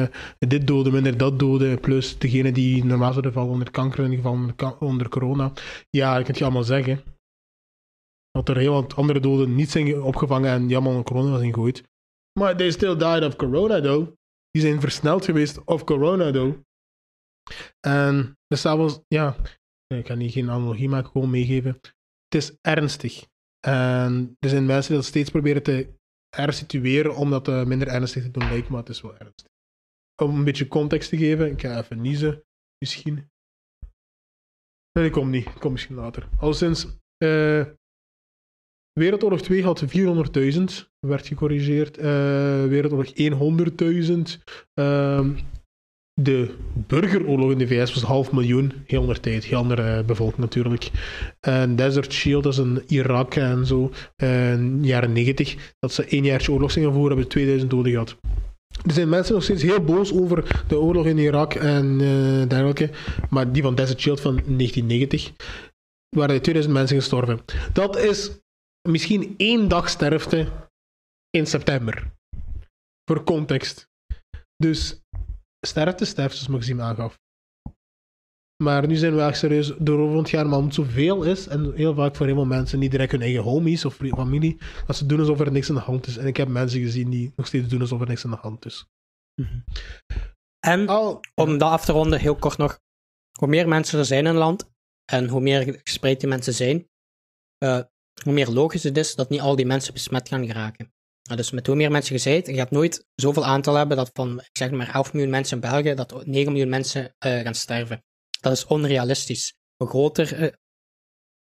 uh, 0.00 0.08
dit 0.38 0.66
doden, 0.66 0.92
minder 0.92 1.16
dat 1.16 1.38
doden. 1.38 1.80
Plus 1.80 2.18
degene 2.18 2.52
die 2.52 2.84
normaal 2.84 3.10
zouden 3.10 3.32
vallen 3.32 3.52
onder 3.52 3.70
kanker, 3.70 4.04
in 4.04 4.10
ieder 4.10 4.24
geval 4.56 4.78
onder, 4.78 5.08
corona. 5.08 5.52
Ja, 5.90 6.14
dat 6.14 6.24
kun 6.24 6.34
je 6.36 6.44
allemaal 6.44 6.64
zeggen. 6.64 7.02
Dat 8.30 8.48
er 8.48 8.56
heel 8.56 8.72
wat 8.72 8.94
andere 8.94 9.20
doden 9.20 9.54
niet 9.54 9.70
zijn 9.70 10.02
opgevangen 10.02 10.50
en 10.50 10.62
allemaal 10.62 10.90
onder 10.90 11.04
corona 11.04 11.38
zijn 11.38 11.54
gegooid. 11.54 11.82
Maar 12.38 12.56
they 12.56 12.70
still 12.70 12.96
died 12.96 13.24
of 13.24 13.36
corona, 13.36 13.80
though. 13.80 14.16
Die 14.50 14.62
zijn 14.62 14.80
versneld 14.80 15.24
geweest 15.24 15.64
of 15.64 15.84
corona, 15.84 16.30
though. 16.30 16.58
En 17.86 18.38
dus 18.46 18.62
dat 18.62 18.76
was, 18.76 19.00
ja, 19.08 19.36
ik 19.94 20.04
kan 20.04 20.18
niet 20.18 20.32
geen 20.32 20.50
analogie 20.50 20.88
maken, 20.88 21.10
gewoon 21.10 21.30
meegeven. 21.30 21.78
Het 22.24 22.34
is 22.42 22.56
ernstig. 22.60 23.26
En 23.66 24.36
er 24.38 24.48
zijn 24.48 24.66
mensen 24.66 24.88
die 24.88 24.96
dat 24.96 25.06
steeds 25.08 25.30
proberen 25.30 25.62
te 25.62 25.96
hersitueren 26.36 27.16
om 27.16 27.30
dat 27.30 27.46
minder 27.46 27.88
ernstig 27.88 28.22
te 28.22 28.30
doen 28.30 28.48
lijken, 28.48 28.72
maar 28.72 28.80
het 28.80 28.88
is 28.88 29.00
wel 29.00 29.16
ernstig. 29.16 29.46
Om 30.22 30.34
een 30.34 30.44
beetje 30.44 30.68
context 30.68 31.08
te 31.08 31.16
geven, 31.16 31.50
ik 31.50 31.60
ga 31.60 31.78
even 31.78 32.00
niezen, 32.00 32.44
misschien. 32.78 33.30
Nee, 34.92 35.06
ik 35.06 35.12
kom 35.12 35.30
niet, 35.30 35.46
ik 35.46 35.60
kom 35.60 35.72
misschien 35.72 35.96
later. 35.96 36.28
Al 36.38 36.54
sinds 36.54 36.86
uh, 37.24 37.66
Wereldoorlog 38.98 39.40
2 39.40 39.62
had 39.62 39.84
400.000, 39.84 39.88
werd 41.00 41.26
gecorrigeerd. 41.26 41.98
Uh, 41.98 42.04
Wereldoorlog 42.64 43.12
100.000 43.14 43.22
de 46.20 46.54
burgeroorlog 46.86 47.50
in 47.50 47.58
de 47.58 47.66
VS 47.66 47.94
was 47.94 48.02
half 48.02 48.32
miljoen, 48.32 48.72
heel 48.86 49.00
andere 49.00 49.20
tijd, 49.20 49.44
heel 49.44 49.58
andere 49.58 50.04
bevolking 50.04 50.38
natuurlijk. 50.38 50.90
En 51.40 51.76
Desert 51.76 52.12
Shield, 52.12 52.42
dat 52.42 52.52
is 52.52 52.58
in 52.58 52.82
Irak 52.86 53.34
en 53.34 53.66
zo, 53.66 53.90
in 54.16 54.82
de 54.82 54.88
jaren 54.88 55.12
90, 55.12 55.74
dat 55.78 55.92
ze 55.92 56.04
één 56.04 56.24
jaartje 56.24 56.52
oorlog 56.52 56.70
zijn 56.70 56.92
voeren, 56.92 57.08
hebben 57.08 57.28
2000 57.28 57.70
doden 57.70 57.92
gehad. 57.92 58.16
Er 58.86 58.92
zijn 58.92 59.08
mensen 59.08 59.34
nog 59.34 59.42
steeds 59.42 59.62
heel 59.62 59.80
boos 59.80 60.12
over 60.12 60.64
de 60.68 60.78
oorlog 60.78 61.06
in 61.06 61.18
Irak 61.18 61.54
en 61.54 61.98
dergelijke, 62.48 62.90
maar 63.30 63.52
die 63.52 63.62
van 63.62 63.74
Desert 63.74 64.00
Shield 64.00 64.20
van 64.20 64.34
1990 64.34 65.32
waren 66.16 66.42
2000 66.42 66.74
mensen 66.74 66.96
gestorven. 66.96 67.40
Dat 67.72 67.98
is 67.98 68.30
misschien 68.88 69.34
één 69.36 69.68
dag 69.68 69.88
sterfte 69.88 70.68
in 71.30 71.46
september. 71.46 72.12
Voor 73.04 73.24
context. 73.24 73.88
Dus 74.56 75.00
sterfte 75.66 76.04
sterft, 76.04 76.36
zoals 76.36 76.48
Maxime 76.48 76.82
aangaf. 76.82 77.18
Maar 78.62 78.86
nu 78.86 78.96
zijn 78.96 79.14
we 79.14 79.22
echt 79.22 79.38
serieus 79.38 79.74
door 79.78 80.16
het 80.16 80.28
gaan, 80.28 80.48
maar 80.48 80.58
omdat 80.58 80.76
het 80.76 80.86
zoveel 80.86 81.22
is, 81.22 81.46
en 81.46 81.74
heel 81.74 81.94
vaak 81.94 82.16
voor 82.16 82.26
heel 82.26 82.34
veel 82.34 82.44
mensen 82.44 82.78
niet 82.78 82.90
direct 82.90 83.12
hun 83.12 83.22
eigen 83.22 83.42
homies 83.42 83.84
of 83.84 83.94
familie, 83.94 84.58
dat 84.86 84.96
ze 84.96 85.06
doen 85.06 85.18
alsof 85.18 85.40
er 85.40 85.52
niks 85.52 85.68
aan 85.68 85.74
de 85.74 85.80
hand 85.80 86.06
is. 86.06 86.16
En 86.16 86.26
ik 86.26 86.36
heb 86.36 86.48
mensen 86.48 86.80
gezien 86.80 87.10
die 87.10 87.32
nog 87.36 87.46
steeds 87.46 87.68
doen 87.68 87.80
alsof 87.80 88.00
er 88.00 88.06
niks 88.06 88.24
aan 88.24 88.30
de 88.30 88.36
hand 88.36 88.64
is. 88.64 88.86
En 90.66 90.88
om 91.34 91.58
dat 91.58 91.70
af 91.70 91.84
te 91.84 91.92
ronden, 91.92 92.20
heel 92.20 92.36
kort 92.36 92.58
nog. 92.58 92.80
Hoe 93.38 93.48
meer 93.48 93.68
mensen 93.68 93.98
er 93.98 94.04
zijn 94.04 94.24
in 94.24 94.30
een 94.30 94.36
land, 94.36 94.70
en 95.12 95.28
hoe 95.28 95.40
meer 95.40 95.80
gespreid 95.84 96.20
die 96.20 96.28
mensen 96.28 96.54
zijn, 96.54 96.88
uh, 97.64 97.80
hoe 98.22 98.32
meer 98.32 98.48
logisch 98.48 98.82
het 98.82 98.96
is 98.96 99.14
dat 99.14 99.28
niet 99.28 99.40
al 99.40 99.56
die 99.56 99.66
mensen 99.66 99.92
besmet 99.92 100.28
gaan 100.28 100.46
geraken 100.46 100.92
dus 101.36 101.50
met 101.50 101.66
hoe 101.66 101.76
meer 101.76 101.90
mensen 101.90 102.30
je 102.30 102.42
je 102.44 102.54
gaat 102.54 102.70
nooit 102.70 103.06
zoveel 103.14 103.44
aantal 103.44 103.74
hebben 103.74 103.96
dat 103.96 104.10
van, 104.12 104.40
ik 104.40 104.50
zeg 104.52 104.70
maar 104.70 104.94
11 104.94 105.12
miljoen 105.12 105.30
mensen 105.30 105.62
in 105.62 105.70
België, 105.70 105.94
dat 105.94 106.26
9 106.26 106.52
miljoen 106.52 106.70
mensen 106.70 107.02
uh, 107.02 107.40
gaan 107.40 107.54
sterven. 107.54 108.04
Dat 108.40 108.52
is 108.52 108.66
onrealistisch. 108.66 109.56
Hoe 109.76 109.88
groter, 109.88 110.38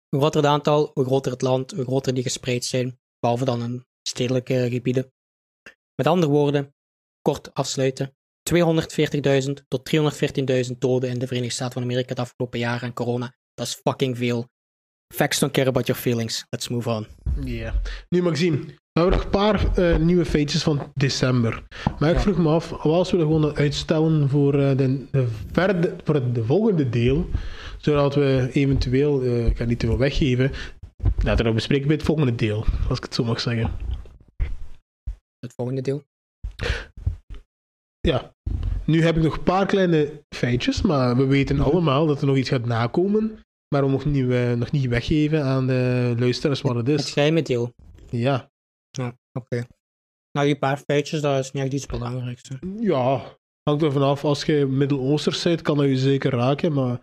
hoe 0.08 0.20
groter 0.20 0.42
het 0.42 0.50
aantal, 0.50 0.90
hoe 0.94 1.04
groter 1.04 1.32
het 1.32 1.42
land, 1.42 1.70
hoe 1.70 1.84
groter 1.84 2.14
die 2.14 2.22
gespreid 2.22 2.64
zijn, 2.64 2.98
behalve 3.18 3.44
dan 3.44 3.62
in 3.62 3.86
stedelijke 4.02 4.68
gebieden. 4.70 5.12
Met 5.94 6.06
andere 6.06 6.32
woorden, 6.32 6.74
kort 7.20 7.54
afsluiten. 7.54 8.16
240.000 8.54 9.52
tot 9.68 9.90
314.000 10.70 10.78
doden 10.78 11.10
in 11.10 11.18
de 11.18 11.26
Verenigde 11.26 11.54
Staten 11.54 11.72
van 11.72 11.82
Amerika 11.82 12.08
het 12.08 12.18
afgelopen 12.18 12.58
jaar 12.58 12.82
aan 12.82 12.92
corona. 12.92 13.36
Dat 13.54 13.66
is 13.66 13.74
fucking 13.74 14.16
veel. 14.16 14.50
Facts 15.12 15.38
don't 15.38 15.52
care 15.52 15.68
about 15.68 15.86
your 15.86 16.00
feelings. 16.00 16.44
Let's 16.50 16.68
move 16.68 16.88
on. 16.90 17.06
Ja. 17.44 17.74
Nu, 18.08 18.22
Maxime, 18.22 18.56
we 18.56 19.00
hebben 19.00 19.12
nog 19.12 19.24
een 19.24 19.30
paar 19.30 19.76
eh, 19.76 19.96
nieuwe 19.96 20.24
feitjes 20.24 20.62
van 20.62 20.92
december. 20.94 21.62
Maar 21.98 22.10
ik 22.10 22.18
vroeg 22.18 22.38
me 22.38 22.48
af, 22.48 22.70
wat 22.70 22.80
als 22.82 23.10
we 23.10 23.16
dat 23.16 23.26
gewoon 23.26 23.56
uitstellen 23.56 24.28
voor, 24.28 24.54
eh, 24.54 24.76
de, 24.76 25.06
de, 25.10 25.26
verde, 25.52 25.96
voor 26.04 26.14
het 26.14 26.34
de 26.34 26.44
volgende 26.44 26.88
deel, 26.88 27.28
zodat 27.78 28.14
we 28.14 28.48
eventueel, 28.52 29.22
eh, 29.22 29.46
ik 29.46 29.56
ga 29.56 29.64
niet 29.64 29.78
te 29.78 29.86
veel 29.86 29.98
weggeven, 29.98 30.50
dat 31.24 31.38
er 31.38 31.44
nog 31.44 31.54
bespreken 31.54 31.86
bij 31.86 31.96
het 31.96 32.04
volgende 32.04 32.34
deel, 32.34 32.64
als 32.88 32.98
ik 32.98 33.04
het 33.04 33.14
zo 33.14 33.24
mag 33.24 33.40
zeggen. 33.40 33.70
Het 35.38 35.52
volgende 35.56 35.80
deel. 35.82 36.02
Ja. 38.00 38.32
Nu 38.84 39.02
heb 39.02 39.16
ik 39.16 39.22
nog 39.22 39.36
een 39.36 39.42
paar 39.42 39.66
kleine 39.66 40.22
feitjes, 40.34 40.82
maar 40.82 41.16
we 41.16 41.24
weten 41.26 41.56
Mhm. 41.56 41.64
allemaal 41.64 42.06
dat 42.06 42.20
er 42.20 42.26
nog 42.26 42.36
iets 42.36 42.48
gaat 42.48 42.64
nakomen. 42.64 43.38
Maar 43.72 43.82
we 43.84 43.90
mogen 43.90 44.10
niet, 44.10 44.30
eh, 44.30 44.52
nog 44.52 44.70
niet 44.70 44.86
weggeven 44.88 45.44
aan 45.44 45.66
de 45.66 46.14
luisteraars 46.18 46.60
wat 46.60 46.74
het 46.74 46.86
Het 46.86 47.00
is. 47.00 47.12
geheime 47.12 47.42
deel. 47.42 47.72
Ja. 48.10 48.50
Ja, 48.90 49.16
oké. 49.32 49.64
Nou, 50.32 50.46
die 50.46 50.58
paar 50.58 50.76
feitjes, 50.78 51.20
dat 51.20 51.38
is 51.38 51.50
niet 51.52 51.62
echt 51.62 51.72
iets 51.72 51.86
belangrijks. 51.86 52.48
hè. 52.48 52.56
Ja, 52.80 53.36
hangt 53.62 53.82
er 53.82 53.92
vanaf. 53.92 54.24
Als 54.24 54.44
je 54.44 54.66
Midden-Oosters 54.66 55.42
bent, 55.42 55.62
kan 55.62 55.76
dat 55.76 55.86
je 55.86 55.96
zeker 55.98 56.30
raken. 56.30 56.72
Maar 56.72 57.00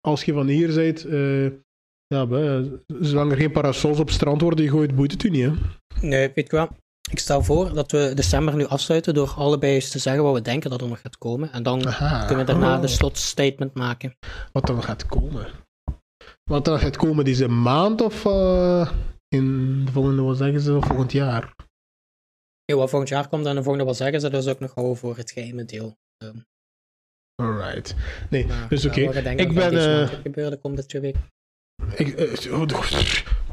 als 0.00 0.24
je 0.24 0.32
van 0.32 0.46
hier 0.46 0.74
bent, 0.74 1.04
eh, 1.04 1.44
ja, 2.06 2.26
be- 2.26 2.82
zolang 3.00 3.30
er 3.30 3.36
geen 3.36 3.52
parasols 3.52 3.98
op 3.98 4.06
het 4.06 4.14
strand 4.14 4.40
worden 4.40 4.64
gegooid, 4.64 4.94
boeit 4.94 5.12
het 5.12 5.22
u 5.22 5.30
niet. 5.30 5.44
Hè? 5.44 5.52
Nee, 6.00 6.30
weet 6.34 6.50
je 6.50 6.56
wat? 6.56 6.70
Ik 7.10 7.18
stel 7.18 7.42
voor 7.42 7.74
dat 7.74 7.90
we 7.90 8.12
december 8.14 8.54
nu 8.54 8.66
afsluiten 8.66 9.14
door 9.14 9.34
allebei 9.36 9.74
eens 9.74 9.90
te 9.90 9.98
zeggen 9.98 10.22
wat 10.22 10.34
we 10.34 10.42
denken 10.42 10.70
dat 10.70 10.80
er 10.80 10.88
nog 10.88 11.00
gaat 11.00 11.18
komen. 11.18 11.52
En 11.52 11.62
dan 11.62 11.86
Aha. 11.86 12.26
kunnen 12.26 12.46
we 12.46 12.52
daarna 12.52 12.78
de 12.78 12.86
Oh, 12.86 12.92
slotstatement 12.92 13.74
maken. 13.74 14.16
Wat 14.52 14.68
er 14.68 14.74
nog 14.74 14.84
gaat 14.84 15.06
komen. 15.06 15.46
Wat 16.44 16.66
er 16.66 16.72
nog 16.72 16.82
gaat 16.82 16.96
komen 16.96 17.24
deze 17.24 17.48
maand 17.48 18.00
of 18.00 18.24
eh, 18.24 18.90
in 19.28 19.84
de 19.84 19.92
volgende, 19.92 20.22
wat 20.22 20.36
zeggen 20.36 20.60
ze, 20.60 20.78
volgend 20.80 21.12
jaar? 21.12 21.54
Ja, 22.64 22.74
wat 22.74 22.90
volgend 22.90 23.10
jaar 23.10 23.28
komt 23.28 23.46
en 23.46 23.54
de 23.54 23.62
volgende 23.62 23.86
wat 23.86 23.96
zeggen 23.96 24.20
ze, 24.20 24.30
dat 24.30 24.42
is 24.42 24.48
ook 24.48 24.60
nog 24.60 24.74
houden 24.74 24.96
voor 24.96 25.16
het 25.16 25.30
geheime 25.30 25.64
deel. 25.64 25.96
Ehm, 26.16 26.38
Alright. 27.42 27.94
Nee, 28.30 28.46
maar, 28.46 28.68
dus 28.68 28.82
ja, 28.82 28.88
oké. 28.88 29.22
denkt 29.22 29.40
Ik 29.40 29.54
ben... 29.54 29.70
deze 29.70 30.22
eh, 30.24 30.48
de 30.50 30.58
komende 30.62 30.86
twee 30.86 31.02
weken. 31.02 31.20
Ik, 31.94 32.08
eh, 32.08 32.52
oh, 32.52 32.66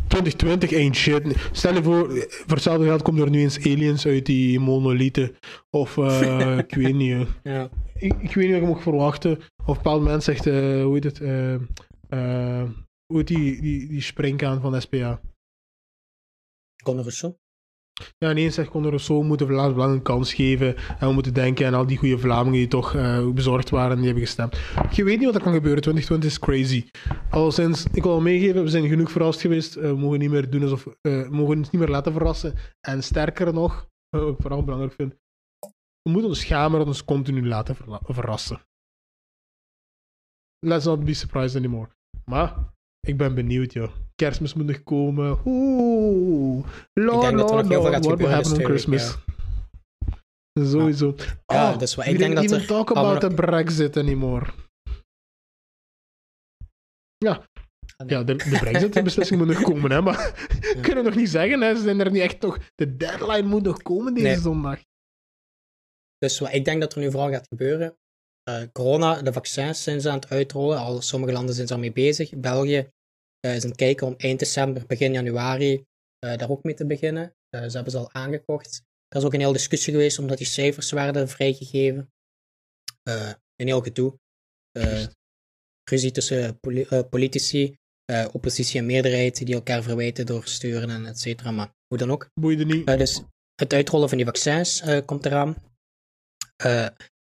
2020 0.08 0.74
ain't 0.74 0.96
shit. 0.96 1.50
Stel 1.52 1.74
je 1.74 1.84
voor, 1.84 2.10
voor 2.30 2.54
hetzelfde 2.54 2.86
geld 2.86 3.02
komt 3.02 3.20
er 3.20 3.30
nu 3.30 3.40
eens 3.42 3.58
aliens 3.60 4.06
uit 4.06 4.26
die 4.26 4.60
monolithen. 4.60 5.36
Of 5.70 5.98
eh, 5.98 6.58
ik 6.68 6.76
weet 6.76 6.96
niet. 6.96 7.12
eh. 7.14 7.54
Ja. 7.54 7.70
Ik, 7.94 8.14
ik 8.22 8.34
weet 8.34 8.46
niet 8.46 8.54
wat 8.54 8.62
ik 8.62 8.68
mag 8.76 8.82
verwachten. 8.82 9.38
Of 9.38 9.68
een 9.68 9.74
bepaald 9.74 10.02
moment 10.02 10.24
zegt, 10.24 10.46
eh, 10.48 10.84
hoe 10.84 10.94
heet 10.94 11.04
het? 11.04 11.18
hoe 13.06 13.18
heet 13.18 13.28
die, 13.28 13.62
die, 13.62 13.88
die 13.88 14.02
springkaan 14.02 14.62
van 14.62 14.82
SPA? 14.82 15.22
Rousseau. 16.86 17.36
Ja, 18.18 18.32
ineens 18.32 18.56
zegt 18.56 18.70
Conor 18.70 19.04
we 19.08 19.24
moeten 19.24 19.48
Vlaams 19.48 19.78
een 19.78 20.02
kans 20.02 20.34
geven. 20.34 20.76
En 20.76 21.08
we 21.08 21.14
moeten 21.14 21.34
denken 21.34 21.68
aan 21.68 21.74
al 21.74 21.86
die 21.86 21.98
goede 21.98 22.18
Vlamingen 22.18 22.60
die 22.60 22.68
toch 22.68 22.96
eh, 22.96 23.30
bezorgd 23.30 23.70
waren 23.70 23.92
en 23.92 23.98
die 23.98 24.06
hebben 24.06 24.24
gestemd. 24.24 24.58
Je 24.92 25.04
weet 25.04 25.18
niet 25.18 25.26
wat 25.26 25.36
er 25.36 25.42
kan 25.42 25.54
gebeuren. 25.54 25.82
2020 25.82 26.30
is 26.30 26.40
crazy. 26.40 26.90
Al 27.30 27.52
sinds, 27.52 27.86
ik 27.92 28.04
wil 28.04 28.12
al 28.12 28.22
meegeven, 28.22 28.64
we 28.64 28.70
zijn 28.70 28.88
genoeg 28.88 29.12
verrast 29.12 29.42
geweest. 29.42 29.76
Eh, 29.76 29.90
we 29.90 29.98
mogen 29.98 30.20
niet 30.20 30.30
meer 30.30 30.50
doen 30.50 30.62
alsof, 30.62 30.88
eh, 31.02 31.30
mogen 31.30 31.58
ons 31.58 31.70
niet 31.70 31.82
meer 31.82 31.90
laten 31.90 32.12
verrassen. 32.12 32.54
En 32.80 33.04
sterker 33.04 33.54
nog, 33.54 33.90
wat 34.10 34.30
ik 34.30 34.42
vooral 34.42 34.64
belangrijk 34.64 34.94
vind, 34.94 35.14
we 36.02 36.10
moeten 36.10 36.30
ons 36.30 36.40
schamen 36.40 36.78
dat 36.78 36.88
ons 36.88 37.06
continu 37.06 37.48
laten 37.48 37.76
verrassen. 38.02 38.62
Let's 40.60 40.86
not 40.86 41.06
be 41.06 41.14
surprised 41.14 41.56
anymore. 41.56 41.90
Maar, 42.26 42.73
ik 43.08 43.18
ben 43.18 43.36
benieuwd, 43.36 43.74
joh. 43.74 43.92
Kerstmis 44.16 44.54
moet 44.54 44.66
nog 44.66 44.84
komen. 44.84 45.40
Oeh. 45.46 46.66
Lord, 46.94 47.16
Ik 47.16 47.22
denk 47.22 47.38
dat 47.38 47.50
er 47.50 47.56
nog 47.56 47.68
heel 47.68 47.82
veel 47.82 48.18
what 48.30 48.48
will 48.48 48.66
Christmas. 48.66 49.18
Sowieso. 50.60 51.16
Ja, 51.46 51.72
Oh, 51.72 51.78
dus 51.80 51.96
wat 51.96 52.06
ik 52.06 52.18
denk 52.18 52.36
dat 52.36 52.52
er 52.52 52.66
talk 52.66 52.92
about 52.92 53.20
the 53.20 53.30
Brexit 53.30 53.98
anymore. 53.98 54.46
Ja, 57.18 57.48
Ah, 57.98 58.10
ja 58.10 58.24
de, 58.24 58.36
de 58.36 58.58
Brexit-beslissing 58.60 59.40
moet 59.46 59.48
nog 59.48 59.62
komen, 59.62 59.92
hè, 59.92 60.02
maar 60.02 60.48
Ja. 60.62 60.82
kunnen 60.82 61.04
we 61.04 61.10
nog 61.10 61.16
niet 61.20 61.30
zeggen, 61.30 61.62
hè. 61.62 61.76
Ze 61.76 61.82
zijn 61.82 62.00
er 62.00 62.12
niet 62.12 62.22
echt 62.22 62.42
nog... 62.42 62.58
De 62.76 62.98
deadline 62.98 63.48
moet 63.48 63.64
nog 63.64 63.82
komen 63.82 64.14
deze 64.14 64.28
Nee. 64.28 64.38
zondag. 64.38 64.80
Dus 66.18 66.40
wat 66.40 66.54
ik 66.54 66.66
denk 66.66 66.82
dat 66.82 66.94
er 66.94 67.00
nu 67.02 67.12
vooral 67.12 67.30
gaat 67.30 67.48
gebeuren. 67.48 67.98
Eh, 68.44 68.64
corona, 68.72 69.22
de 69.22 69.34
vaccins 69.34 69.84
zijn 69.84 70.02
ze 70.02 70.10
aan 70.10 70.20
het 70.20 70.30
uitrollen. 70.30 70.78
Al 70.78 71.02
sommige 71.02 71.34
landen 71.34 71.56
zijn 71.56 71.68
er 71.68 71.80
mee 71.80 71.92
bezig. 71.92 72.30
België 72.36 72.90
eh, 73.40 73.56
is 73.56 73.64
aan 73.64 73.70
het 73.70 73.78
kijken 73.78 74.08
om 74.08 74.14
eind 74.18 74.40
december, 74.40 74.86
begin 74.86 75.14
januari 75.14 75.84
eh, 76.20 76.38
daar 76.38 76.50
ook 76.50 76.64
mee 76.64 76.74
te 76.74 76.86
beginnen. 76.86 77.36
Ze 77.50 77.58
hebben 77.58 77.92
ze 77.92 77.98
al 77.98 78.14
aangekocht. 78.14 78.84
Er 79.08 79.20
is 79.20 79.26
ook 79.26 79.34
een 79.34 79.40
hele 79.40 79.54
discussie 79.54 79.94
geweest 79.94 80.20
omdat 80.20 80.38
die 80.38 80.48
cijfers 80.48 80.92
werden 80.92 81.30
vrijgegeven. 81.30 82.12
Een 83.56 83.68
heel 83.68 83.82
gedoe. 83.82 84.20
Ruzie 85.90 86.12
tussen 86.12 86.60
poli- 86.60 87.04
politici, 87.10 87.78
oppositie 88.32 88.80
en 88.80 88.86
meerderheid 88.86 89.46
die 89.46 89.56
elkaar 89.56 89.84
verwijten 89.84 90.26
door 90.26 90.48
sturen 90.48 90.90
en 90.90 91.06
et 91.06 91.20
cetera. 91.20 91.52
Maar 91.52 91.74
hoe 91.88 91.98
dan 91.98 92.12
ook. 92.12 92.30
Boeide 92.34 92.66
niet. 92.66 92.86
Dus 92.86 93.22
het 93.56 93.74
uitrollen 93.74 94.10
van 94.10 94.18
die 94.18 94.28
vaccins 94.28 94.84
komt 95.06 95.26
eraan. 95.26 95.56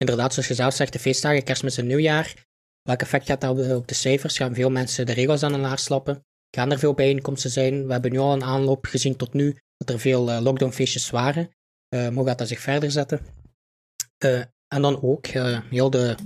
Inderdaad, 0.05 0.33
zoals 0.33 0.49
je 0.49 0.55
zelf 0.55 0.75
zegt, 0.75 0.93
de 0.93 0.99
feestdagen, 0.99 1.45
kerstmis 1.45 1.79
en 1.79 1.87
nieuwjaar. 1.87 2.35
Welk 2.83 3.01
effect 3.01 3.27
gaat 3.27 3.41
dat 3.41 3.73
op 3.77 3.89
de, 3.89 3.95
cijfers? 3.95 4.37
Gaan 4.37 4.55
veel 4.55 4.71
mensen 4.71 5.07
de 5.07 5.13
regels 5.13 5.43
aan 5.43 5.53
de 5.53 5.59
laars 5.59 5.85
slappen? 5.85 6.25
Gaan 6.51 6.73
er 6.73 6.79
veel 6.79 6.95
bijeenkomsten 6.95 7.51
zijn? 7.51 7.87
We 7.87 7.93
hebben 7.93 8.13
nu 8.13 8.19
al 8.19 8.33
een 8.33 8.45
aanloop 8.45 8.87
gezien 8.87 9.17
tot 9.17 9.33
nu 9.33 9.59
dat 9.77 9.91
er 9.91 10.01
veel 10.01 10.31
eh, 10.31 10.41
lockdownfeestjes 10.41 11.11
waren. 11.11 11.51
Eh 11.89 12.09
hoe 12.09 12.27
gaat 12.27 12.39
dat 12.39 12.49
zich 12.49 12.61
verder 12.61 12.91
zetten? 12.91 13.21
Eh, 14.19 14.41
en 14.69 14.83
dan 14.83 15.03
ook 15.03 15.27
heel 15.27 15.91
de 15.91 16.17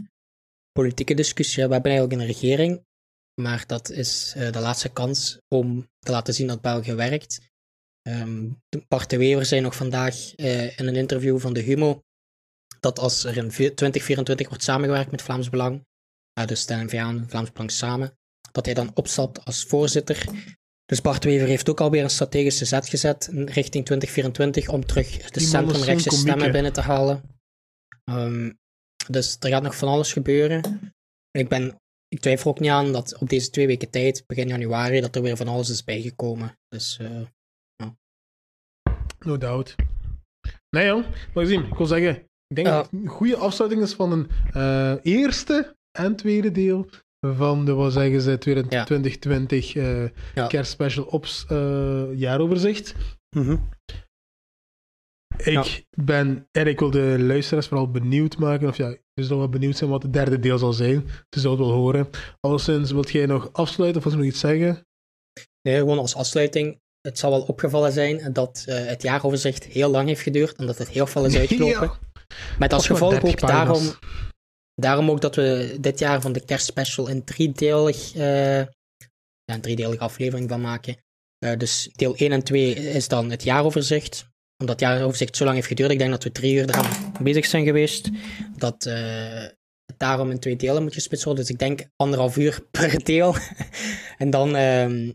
politieke 0.72 1.14
discussie. 1.14 1.66
We 1.66 1.72
hebben 1.72 1.90
eigenlijk 1.90 2.20
een 2.20 2.26
regering, 2.26 2.84
maar 3.34 3.64
dat 3.66 3.90
is 3.90 4.34
de 4.36 4.60
laatste 4.60 4.88
kans 4.88 5.38
om 5.48 5.88
te 5.98 6.10
laten 6.10 6.34
zien 6.34 6.46
dat 6.46 6.60
België 6.60 6.94
werkt. 6.94 7.40
Ehm, 8.02 8.50
Bart 8.88 9.10
de 9.10 9.18
Wever 9.18 9.46
zei 9.46 9.60
nog 9.60 9.76
vandaag 9.76 10.34
in 10.34 10.86
een 10.86 10.96
interview 10.96 11.38
van 11.38 11.52
de 11.52 11.60
Humo 11.60 12.02
dat 12.80 12.98
als 12.98 13.24
er 13.24 13.36
in 13.36 13.50
ve- 13.50 13.74
2024 13.74 14.48
wordt 14.48 14.62
samengewerkt 14.62 15.10
met 15.10 15.22
Vlaams 15.22 15.50
Belang, 15.50 15.86
eh, 16.32 16.46
dus 16.46 16.66
de 16.66 16.74
N-VA 16.74 17.08
en 17.08 17.28
Vlaams 17.28 17.52
Belang 17.52 17.70
samen, 17.70 18.18
dat 18.52 18.64
hij 18.64 18.74
dan 18.74 18.90
opstapt 18.94 19.44
als 19.44 19.64
voorzitter. 19.64 20.24
Dus 20.84 21.00
Bart 21.00 21.24
Wever 21.24 21.46
heeft 21.46 21.68
ook 21.70 21.80
alweer 21.80 22.02
een 22.02 22.10
strategische 22.10 22.64
zet 22.64 22.88
gezet 22.88 23.26
richting 23.32 23.84
2024 23.84 24.68
om 24.68 24.86
terug 24.86 25.30
de 25.30 25.40
centrumrechtse 25.40 26.10
stemmen 26.10 26.52
binnen 26.52 26.72
te 26.72 26.80
halen. 26.80 27.22
Ehm, 28.04 28.52
dus 29.08 29.36
er 29.40 29.48
gaat 29.48 29.62
nog 29.62 29.76
van 29.76 29.88
alles 29.88 30.12
gebeuren. 30.12 30.92
Ik, 31.30 31.48
ben, 31.48 31.80
ik 32.08 32.20
twijfel 32.20 32.50
ook 32.50 32.60
niet 32.60 32.70
aan 32.70 32.92
dat 32.92 33.18
op 33.18 33.28
deze 33.28 33.50
twee 33.50 33.66
weken 33.66 33.90
tijd, 33.90 34.26
begin 34.26 34.48
januari, 34.48 35.00
dat 35.00 35.16
er 35.16 35.22
weer 35.22 35.36
van 35.36 35.48
alles 35.48 35.68
is 35.70 35.84
bijgekomen. 35.84 36.58
Dus 36.68 36.98
eh, 36.98 37.20
No 39.24 39.36
doubt. 39.38 39.74
Nee, 40.70 40.86
jong. 40.86 41.04
Maar 41.34 41.46
zien, 41.46 41.64
ik 41.66 41.74
wil 41.74 41.86
zeggen, 41.86 42.28
ik 42.48 42.56
denk 42.56 42.66
dat 42.66 42.90
het 42.90 43.00
een 43.00 43.08
goede 43.08 43.36
afsluiting 43.36 43.82
is 43.82 43.92
van 43.92 44.12
een 44.12 44.28
eh, 44.52 44.94
eerste 45.02 45.76
en 45.98 46.16
tweede 46.16 46.50
deel 46.50 46.88
van 47.26 47.64
de, 47.64 47.72
wat 47.72 47.92
zeggen 47.92 48.20
ze, 48.20 48.38
2020 48.38 49.76
eh 49.76 50.04
kerstspecial 50.48 51.04
ops 51.04 51.46
eh, 51.48 52.04
jaaroverzicht. 52.14 52.94
Ik 55.36 55.86
ben, 55.90 56.48
en 56.50 56.66
ik 56.66 56.78
wil 56.78 56.90
de 56.90 57.16
luisteraars 57.18 57.66
vooral 57.66 57.90
benieuwd 57.90 58.38
maken, 58.38 58.68
of 58.68 58.76
ja, 58.76 58.90
ze 58.90 59.22
zullen 59.22 59.38
wel 59.38 59.48
benieuwd 59.48 59.76
zijn 59.76 59.90
wat 59.90 60.02
het 60.02 60.12
derde 60.12 60.38
deel 60.38 60.58
zal 60.58 60.72
zijn. 60.72 61.08
Ze 61.30 61.40
zullen 61.40 61.58
het 61.58 61.66
wel 61.66 61.76
horen. 61.76 62.08
Alleszins, 62.40 62.90
wilt 62.90 63.10
jij 63.10 63.26
nog 63.26 63.52
afsluiten 63.52 63.98
of 63.98 64.04
wil 64.04 64.12
je 64.12 64.18
nog 64.18 64.32
iets 64.32 64.40
zeggen? 64.40 64.86
Nee, 65.62 65.78
gewoon 65.78 65.98
als 65.98 66.14
afsluiting. 66.14 66.80
Het 67.00 67.18
zal 67.18 67.30
wel 67.30 67.42
opgevallen 67.42 67.92
zijn 67.92 68.32
dat 68.32 68.62
het 68.66 69.02
jaaroverzicht 69.02 69.64
heel 69.64 69.90
lang 69.90 70.08
heeft 70.08 70.20
geduurd 70.20 70.56
en 70.56 70.66
dat 70.66 70.78
het 70.78 70.88
heel 70.88 71.06
veel 71.06 71.24
is 71.24 71.36
uitgelopen. 71.38 71.86
Ja. 71.86 72.07
Met 72.58 72.72
als 72.72 72.86
gevolg 72.86 73.10
30 73.10 73.30
ook 73.30 73.40
daarom, 73.40 73.92
daarom 74.74 75.10
ook 75.10 75.20
dat 75.20 75.34
we 75.34 75.76
dit 75.80 75.98
jaar 75.98 76.20
van 76.20 76.32
de 76.32 76.44
kerstspecial 76.44 77.10
een 77.10 77.24
driedelig, 77.24 78.12
ja, 78.12 78.66
een 79.44 79.60
driedelige 79.60 80.02
aflevering 80.02 80.48
van 80.48 80.60
maken. 80.60 80.96
Eh, 81.38 81.56
dus 81.56 81.88
deel 81.92 82.14
1 82.16 82.32
en 82.32 82.42
2 82.42 82.74
is 82.74 83.08
dan 83.08 83.30
het 83.30 83.42
jaaroverzicht. 83.42 84.26
Omdat 84.56 84.80
het 84.80 84.90
jaaroverzicht 84.90 85.36
zo 85.36 85.44
lang 85.44 85.56
heeft 85.56 85.68
geduurd, 85.68 85.90
ik 85.90 85.98
denk 85.98 86.10
dat 86.10 86.24
we 86.24 86.32
drie 86.32 86.54
uur 86.54 86.68
eraan 86.68 87.12
bezig 87.22 87.46
zijn 87.46 87.64
geweest. 87.64 88.10
Dat 88.56 88.86
eh, 88.86 89.42
het 89.86 89.98
daarom 89.98 90.30
in 90.30 90.38
twee 90.38 90.56
delen 90.56 90.82
moet 90.82 90.94
gesplitst 90.94 91.24
worden. 91.24 91.44
Dus 91.44 91.52
ik 91.52 91.58
denk 91.58 91.84
anderhalf 91.96 92.36
uur 92.36 92.62
per 92.70 93.04
deel. 93.04 93.34
en 94.18 94.30
dan, 94.30 94.56
ehm, 94.56 95.12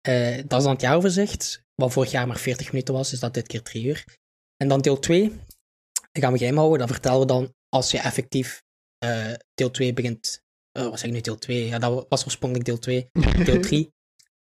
eh, 0.00 0.36
dat 0.46 0.58
is 0.58 0.64
dan 0.64 0.72
het 0.72 0.80
jaaroverzicht. 0.80 1.62
Wat 1.74 1.92
vorig 1.92 2.10
jaar 2.10 2.26
maar 2.26 2.38
40 2.38 2.72
minuten 2.72 2.94
was, 2.94 3.12
is 3.12 3.20
dat 3.20 3.34
dit 3.34 3.46
keer 3.46 3.62
drie 3.62 3.84
uur. 3.84 4.04
En 4.56 4.68
dan 4.68 4.80
deel 4.80 4.98
2, 4.98 5.28
dat 5.28 5.51
gaan 6.20 6.32
we 6.32 6.38
geheim 6.38 6.56
houden. 6.56 6.78
Dat 6.78 6.90
vertellen 6.90 7.20
we 7.20 7.26
dan 7.26 7.54
als 7.68 7.90
je 7.90 7.98
effectief 7.98 8.62
eh, 8.98 9.32
deel 9.54 9.70
2 9.70 9.92
begint. 9.92 10.42
eh 10.72 10.82
wat 10.88 10.98
zeg 10.98 11.08
ik 11.08 11.14
nu, 11.14 11.20
deel 11.20 11.38
2? 11.38 11.66
Ja, 11.66 11.78
dat 11.78 12.06
was 12.08 12.24
oorspronkelijk 12.24 12.68
deel 12.68 12.78
2. 12.78 13.10
Deel 13.44 13.60
3. 13.60 13.92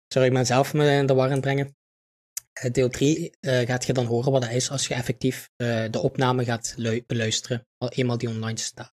Sorry, 0.08 0.28
ik 0.28 0.34
ben 0.34 0.46
zelf 0.46 0.74
me 0.74 0.90
in 0.90 1.06
de 1.06 1.14
war 1.14 1.40
brengen. 1.40 1.76
Eh, 2.52 2.70
deel 2.72 2.88
3 2.88 3.36
eh, 3.40 3.66
gaat 3.66 3.86
je 3.86 3.92
dan 3.92 4.04
horen 4.06 4.32
wat 4.32 4.42
dat 4.42 4.50
is 4.50 4.70
als 4.70 4.86
je 4.86 4.94
effectief 4.94 5.50
de 5.90 5.98
opname 6.02 6.44
gaat 6.44 6.74
lu- 6.76 7.04
beluisteren. 7.06 7.66
Al 7.78 7.88
eenmaal 7.88 8.18
die 8.18 8.28
online 8.28 8.58
staat. 8.58 8.92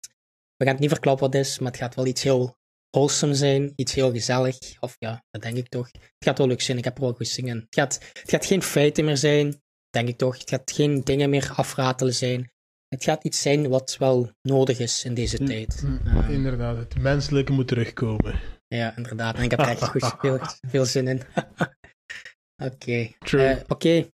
We 0.57 0.65
gaan 0.65 0.73
het 0.73 0.83
niet 0.83 0.91
verklappen 0.91 1.25
wat 1.25 1.35
het 1.35 1.47
is, 1.47 1.59
maar 1.59 1.71
het 1.73 1.81
gaat 1.81 1.95
wel 1.95 2.07
iets 2.07 2.23
heel 2.23 2.57
wholesome 2.91 3.35
zijn. 3.35 3.73
Iets 3.77 3.93
heel 3.95 4.13
gezellig. 4.13 4.59
Of 4.81 4.97
ja, 4.99 5.25
dat 5.31 5.43
denk 5.43 5.57
ik 5.57 5.69
toch. 5.69 5.87
Het 5.93 6.03
gaat 6.19 6.39
wel 6.39 6.47
leuk 6.47 6.61
zijn, 6.61 6.79
ik 6.79 6.85
heb 6.85 6.97
er 6.97 7.03
wel 7.03 7.13
goed 7.13 7.29
zingen. 7.29 7.57
Het 7.57 7.75
gaat, 7.75 7.95
het 8.13 8.31
gaat 8.31 8.47
geen 8.47 8.63
feiten 8.63 9.05
meer 9.05 9.17
zijn, 9.17 9.63
denk 9.97 10.09
ik 10.09 10.17
toch. 10.17 10.39
Het 10.39 10.51
gaat 10.51 10.71
geen 10.73 11.01
dingen 11.05 11.31
meer 11.31 11.53
afratelen 11.55 12.15
zijn. 12.15 12.51
Het 12.89 13.05
gaat 13.05 13.25
iets 13.25 13.43
zijn 13.43 13.69
wat 13.69 13.97
wel 13.99 14.31
nodig 14.43 14.79
is 14.79 15.05
in 15.05 15.15
deze 15.15 15.37
Mm, 15.41 15.47
tijd. 15.47 15.83
Mm, 15.85 16.01
Eh, 16.07 16.31
Inderdaad, 16.31 16.77
het 16.77 16.99
menselijke 16.99 17.53
moet 17.53 17.69
terugkomen. 17.69 18.41
ja, 18.69 18.97
inderdaad. 18.97 19.37
En 19.37 19.43
ik 19.43 19.51
heb 19.51 19.61
er 19.61 19.69
echt 19.69 19.89
goed, 19.89 20.15
veel, 20.21 20.39
veel 20.69 20.85
zin 20.85 21.09
in. 21.09 21.23
Oké. 22.69 23.11
True. 23.19 23.47
Eh, 23.47 23.63
Oké. 23.69 24.09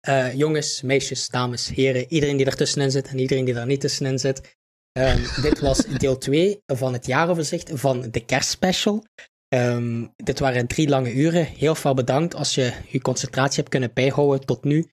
Eh, 0.00 0.34
jongens, 0.34 0.82
meisjes, 0.82 1.28
dames, 1.28 1.68
heren, 1.68 2.12
iedereen 2.12 2.36
die 2.36 2.46
ertussenin 2.46 2.90
zit 2.90 3.08
en 3.08 3.18
iedereen 3.18 3.44
die 3.44 3.54
daar 3.54 3.66
niet 3.66 3.80
tussenin 3.80 4.18
zit. 4.18 4.56
Ehm, 4.92 5.42
dit 5.42 5.60
was 5.60 5.78
deel 5.86 6.18
2 6.18 6.62
van 6.66 6.92
het 6.92 7.06
jaaroverzicht 7.06 7.70
van 7.74 8.10
de 8.10 8.24
kerstspecial. 8.24 9.04
Ehm, 9.50 10.06
dit 10.16 10.38
waren 10.38 10.66
drie 10.66 10.88
lange 10.88 11.12
uren. 11.14 11.44
Heel 11.44 11.74
veel 11.74 11.94
bedankt 11.94 12.34
als 12.34 12.54
je 12.54 12.72
je 12.88 13.00
concentratie 13.00 13.56
hebt 13.56 13.68
kunnen 13.68 13.90
bijhouden 13.94 14.46
tot 14.46 14.64
nu. 14.64 14.90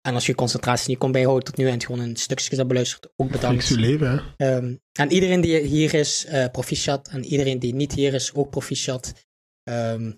En 0.00 0.14
als 0.14 0.26
je 0.26 0.30
je 0.32 0.38
concentratie 0.38 0.88
niet 0.88 0.98
kon 0.98 1.12
bijhouden 1.12 1.44
tot 1.44 1.56
nu 1.56 1.66
en 1.66 1.72
het 1.72 1.84
gewoon 1.84 2.00
een 2.00 2.16
stukje 2.16 2.56
hebt 2.56 2.68
beluisterd, 2.68 3.08
ook 3.16 3.30
bedankt. 3.30 3.66
Je 3.68 3.78
leven, 3.78 4.10
hè. 4.36 4.46
Ehm, 4.56 4.74
en 4.92 5.12
iedereen 5.12 5.40
die 5.40 5.58
hier 5.60 5.94
is, 5.94 6.24
eh 6.24 6.50
proficiat. 6.52 7.08
En 7.08 7.24
iedereen 7.24 7.58
die 7.58 7.74
niet 7.74 7.92
hier 7.92 8.14
is, 8.14 8.34
ook 8.34 8.50
proficiat. 8.50 9.12
Ehm, 9.62 10.12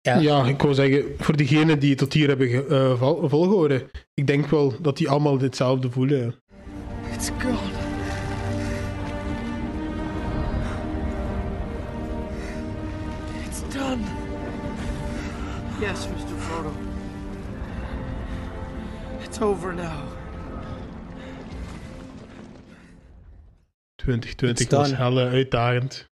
ja, 0.00 0.18
Ja, 0.18 0.44
ik 0.46 0.62
wou 0.62 0.74
zeggen, 0.74 1.14
voor 1.18 1.36
diegenen 1.36 1.78
die 1.78 1.90
het 1.90 1.98
tot 1.98 2.12
hier 2.12 2.28
hebben 2.28 2.68
eh, 2.68 2.98
vol- 2.98 3.28
volgehouden, 3.28 3.90
ik 4.14 4.26
denk 4.26 4.46
wel 4.46 4.80
dat 4.82 4.96
die 4.96 5.08
allemaal 5.08 5.38
hetzelfde 5.38 5.90
voelen. 5.90 6.42
It's 7.12 7.30
gone. 7.38 7.75
Yes, 15.80 16.06
Mr. 16.08 16.38
Frodo. 16.38 16.72
It's 19.22 19.40
over 19.40 19.74
now. 19.74 20.08
2020 23.96 24.64
It's 24.64 24.72
was 24.72 24.92
helle 24.92 25.28
uitdagend. 25.28 26.08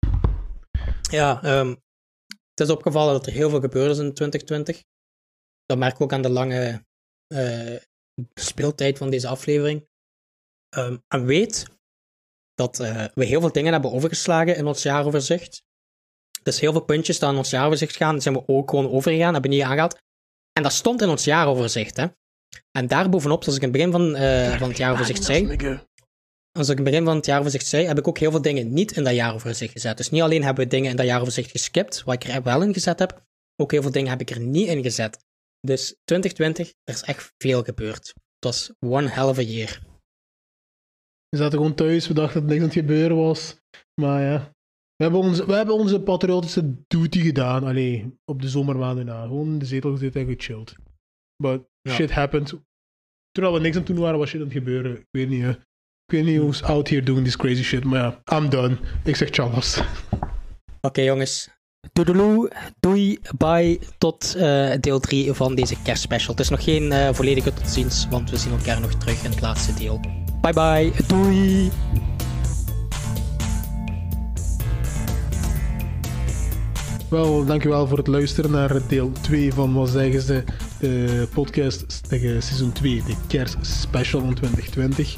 ja 1.12 1.44
ehm, 1.44 1.70
het 2.28 2.60
is 2.60 2.70
opgevallen 2.70 3.14
dat 3.14 3.26
er 3.26 3.34
heel 3.34 3.50
veel 3.50 3.60
gebeurd 3.60 3.92
is 3.92 3.98
in 3.98 4.14
2020. 4.14 4.84
Dat 5.66 5.78
merk 5.78 5.94
ik 5.94 6.02
ook 6.02 6.14
aan 6.14 6.22
de 6.22 6.30
lange 6.30 6.86
eh, 7.28 7.76
speeltijd 8.34 8.98
van 8.98 9.10
deze 9.10 9.28
aflevering. 9.28 9.88
Ehm, 10.70 10.98
en 11.08 11.26
weet 11.26 11.66
dat 12.54 12.80
eh, 12.80 13.06
we 13.14 13.26
heel 13.26 13.40
veel 13.40 13.52
dingen 13.52 13.72
hebben 13.72 13.92
overgeslagen 13.92 14.56
in 14.56 14.66
ons 14.66 14.84
jaaroverzicht. 14.84 15.64
Dus 16.44 16.60
heel 16.60 16.72
veel 16.72 16.82
puntjes 16.82 17.20
die 17.20 17.28
aan 17.28 17.38
ons 17.38 17.50
jaaroverzicht 17.50 17.96
gaan, 17.96 18.22
zijn 18.22 18.36
we 18.36 18.44
ook 18.48 18.70
gewoon 18.70 18.90
overgegaan, 18.90 19.34
hebben 19.34 19.52
niet 19.52 19.62
aangehaald. 19.62 19.98
En 20.54 20.64
dat 20.64 20.72
stond 20.72 21.02
in 21.02 21.10
ons 21.10 21.24
jaaroverzicht, 21.24 21.98
hè. 21.98 22.06
En 22.72 22.88
daarbovenop, 22.88 23.44
zoals 23.44 23.58
ik 23.58 23.64
in 23.64 23.70
het 23.70 23.78
begin 23.78 23.92
van, 23.92 24.16
eh, 24.16 24.58
van 24.58 24.68
het 24.70 24.78
jaaroverzicht 24.78 25.24
zei, 25.24 25.46
als 26.52 26.70
ik 26.70 26.78
in 26.78 26.84
het 26.84 26.92
begin 26.92 27.06
van 27.06 27.16
het 27.16 27.26
jaaroverzicht 27.26 27.66
zei, 27.68 27.86
heb 27.86 27.98
ik 27.98 28.08
ook 28.08 28.18
heel 28.18 28.32
veel 28.32 28.42
dingen 28.42 28.74
niet 28.74 28.92
in 28.92 29.04
dat 29.04 29.14
jaaroverzicht 29.14 29.72
gezet. 29.72 29.98
Dus 29.98 30.10
niet 30.10 30.22
alleen 30.22 30.44
hebben 30.44 30.64
we 30.64 30.70
dingen 30.70 30.90
in 30.90 30.96
dat 30.96 31.06
jaaroverzicht 31.06 31.52
geskipt, 31.52 32.04
wat 32.04 32.14
ik 32.14 32.24
er 32.24 32.44
wel 32.44 32.62
in 32.62 32.74
gezet 32.74 33.00
heb, 33.00 33.24
ook 33.56 33.72
heel 33.72 33.82
veel 33.82 33.92
dingen 33.92 34.10
heb 34.10 34.22
ik 34.22 34.30
er 34.30 34.40
niet 34.40 34.68
in 34.68 34.84
gezet. 34.84 35.20
Dus 35.60 35.96
2020, 36.04 36.74
er 36.84 36.94
is 36.94 37.02
echt 37.02 37.34
veel 37.38 37.64
gebeurd. 37.64 38.08
Het 38.08 38.46
was 38.46 38.74
one 38.80 39.10
hell 39.10 39.24
of 39.24 39.38
a 39.38 39.42
year. 39.42 39.82
We 41.30 41.38
zaten 41.38 41.58
gewoon 41.58 41.76
thuis, 41.76 42.08
we 42.08 42.14
dachten 42.14 42.40
dat 42.40 42.50
niks 42.50 42.62
aan 42.62 42.68
het 42.68 42.78
gebeuren 42.78 43.18
was. 43.18 43.56
Maar 44.02 44.22
ja, 44.22 44.54
we 45.02 45.08
hebben 45.08 45.30
onze, 45.30 45.46
we 45.46 45.54
hebben 45.54 45.76
onze 45.76 46.02
patriotische 46.02 46.74
duty 46.88 47.20
gedaan. 47.20 47.64
Allee, 47.64 48.18
op 48.26 48.42
de 48.42 48.50
zomermaanden 48.50 49.06
na. 49.06 49.22
Gewoon 49.22 49.48
in 49.48 49.60
de 49.60 49.66
zetel 49.66 49.92
gezeten 49.92 50.22
en 50.22 50.28
gechilled. 50.28 50.76
But 51.44 51.62
Ja. 51.82 51.92
shit 51.94 52.12
happened. 52.12 52.54
Terwijl 53.32 53.54
we 53.56 53.62
niks 53.62 53.76
aan 53.76 53.82
het 53.84 53.92
doen 53.92 54.00
waren, 54.04 54.20
was 54.20 54.30
shit 54.30 54.40
aan 54.40 54.46
het 54.46 54.56
gebeuren. 54.56 54.92
Ik 54.98 55.08
weet 55.12 55.30
niet, 55.30 55.42
hè. 55.42 55.50
Ik 55.50 56.14
weet 56.14 56.26
niet 56.26 56.38
who's 56.40 56.62
out 56.64 56.90
here 56.90 57.04
doing 57.04 57.24
this 57.26 57.36
crazy 57.38 57.64
shit. 57.64 57.84
Maar 57.84 58.00
ja, 58.00 58.38
I'm 58.38 58.50
done. 58.50 58.78
Ik 59.04 59.16
zeg 59.16 59.30
tjallas. 59.30 59.82
Oké 60.82 61.02
jongens, 61.02 61.50
doedeloe, 61.94 62.52
doei, 62.80 63.20
bye, 63.38 63.80
tot 63.98 64.36
eh, 64.36 64.72
deel 64.80 65.00
3 65.00 65.34
van 65.34 65.56
deze 65.56 65.82
kerstspecial. 65.84 66.32
Het 66.32 66.40
is 66.40 66.50
nog 66.50 66.64
geen 66.64 66.92
eh, 66.92 67.14
volledige 67.14 67.54
tot 67.54 67.68
ziens, 67.70 68.08
want 68.10 68.30
we 68.30 68.38
zien 68.38 68.52
elkaar 68.52 68.82
nog 68.82 68.94
terug 68.94 69.24
in 69.24 69.30
het 69.30 69.42
laatste 69.42 69.74
deel. 69.74 70.00
Bye 70.42 70.54
bye, 70.54 70.92
doei! 71.08 71.72
Wel, 77.12 77.46
dankjewel 77.46 77.88
voor 77.88 77.98
het 77.98 78.08
luisteren 78.08 78.52
naar 78.52 78.88
deel 78.88 79.12
2 79.22 79.54
van 79.54 79.74
wat 79.74 79.90
zeggen 79.90 80.22
ze, 80.22 80.44
de 80.80 81.28
podcast 81.34 82.10
tegen 82.10 82.44
seizoen 82.44 82.72
2, 82.72 83.04
de 83.06 83.16
kerstspecial 83.28 84.22
van 84.22 84.34
2020. 84.34 85.16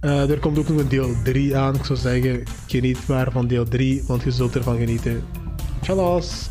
Eh, 0.00 0.30
er 0.30 0.38
komt 0.38 0.58
ook 0.58 0.68
nog 0.68 0.78
een 0.78 0.88
deel 0.88 1.14
3 1.24 1.56
aan. 1.56 1.74
Ik 1.74 1.84
zou 1.84 1.98
zeggen, 1.98 2.42
geniet 2.66 3.06
maar 3.08 3.32
van 3.32 3.46
deel 3.46 3.64
3, 3.64 4.04
want 4.06 4.22
je 4.22 4.30
zult 4.30 4.54
ervan 4.54 4.76
genieten. 4.76 5.22
Tjallas! 5.80 6.50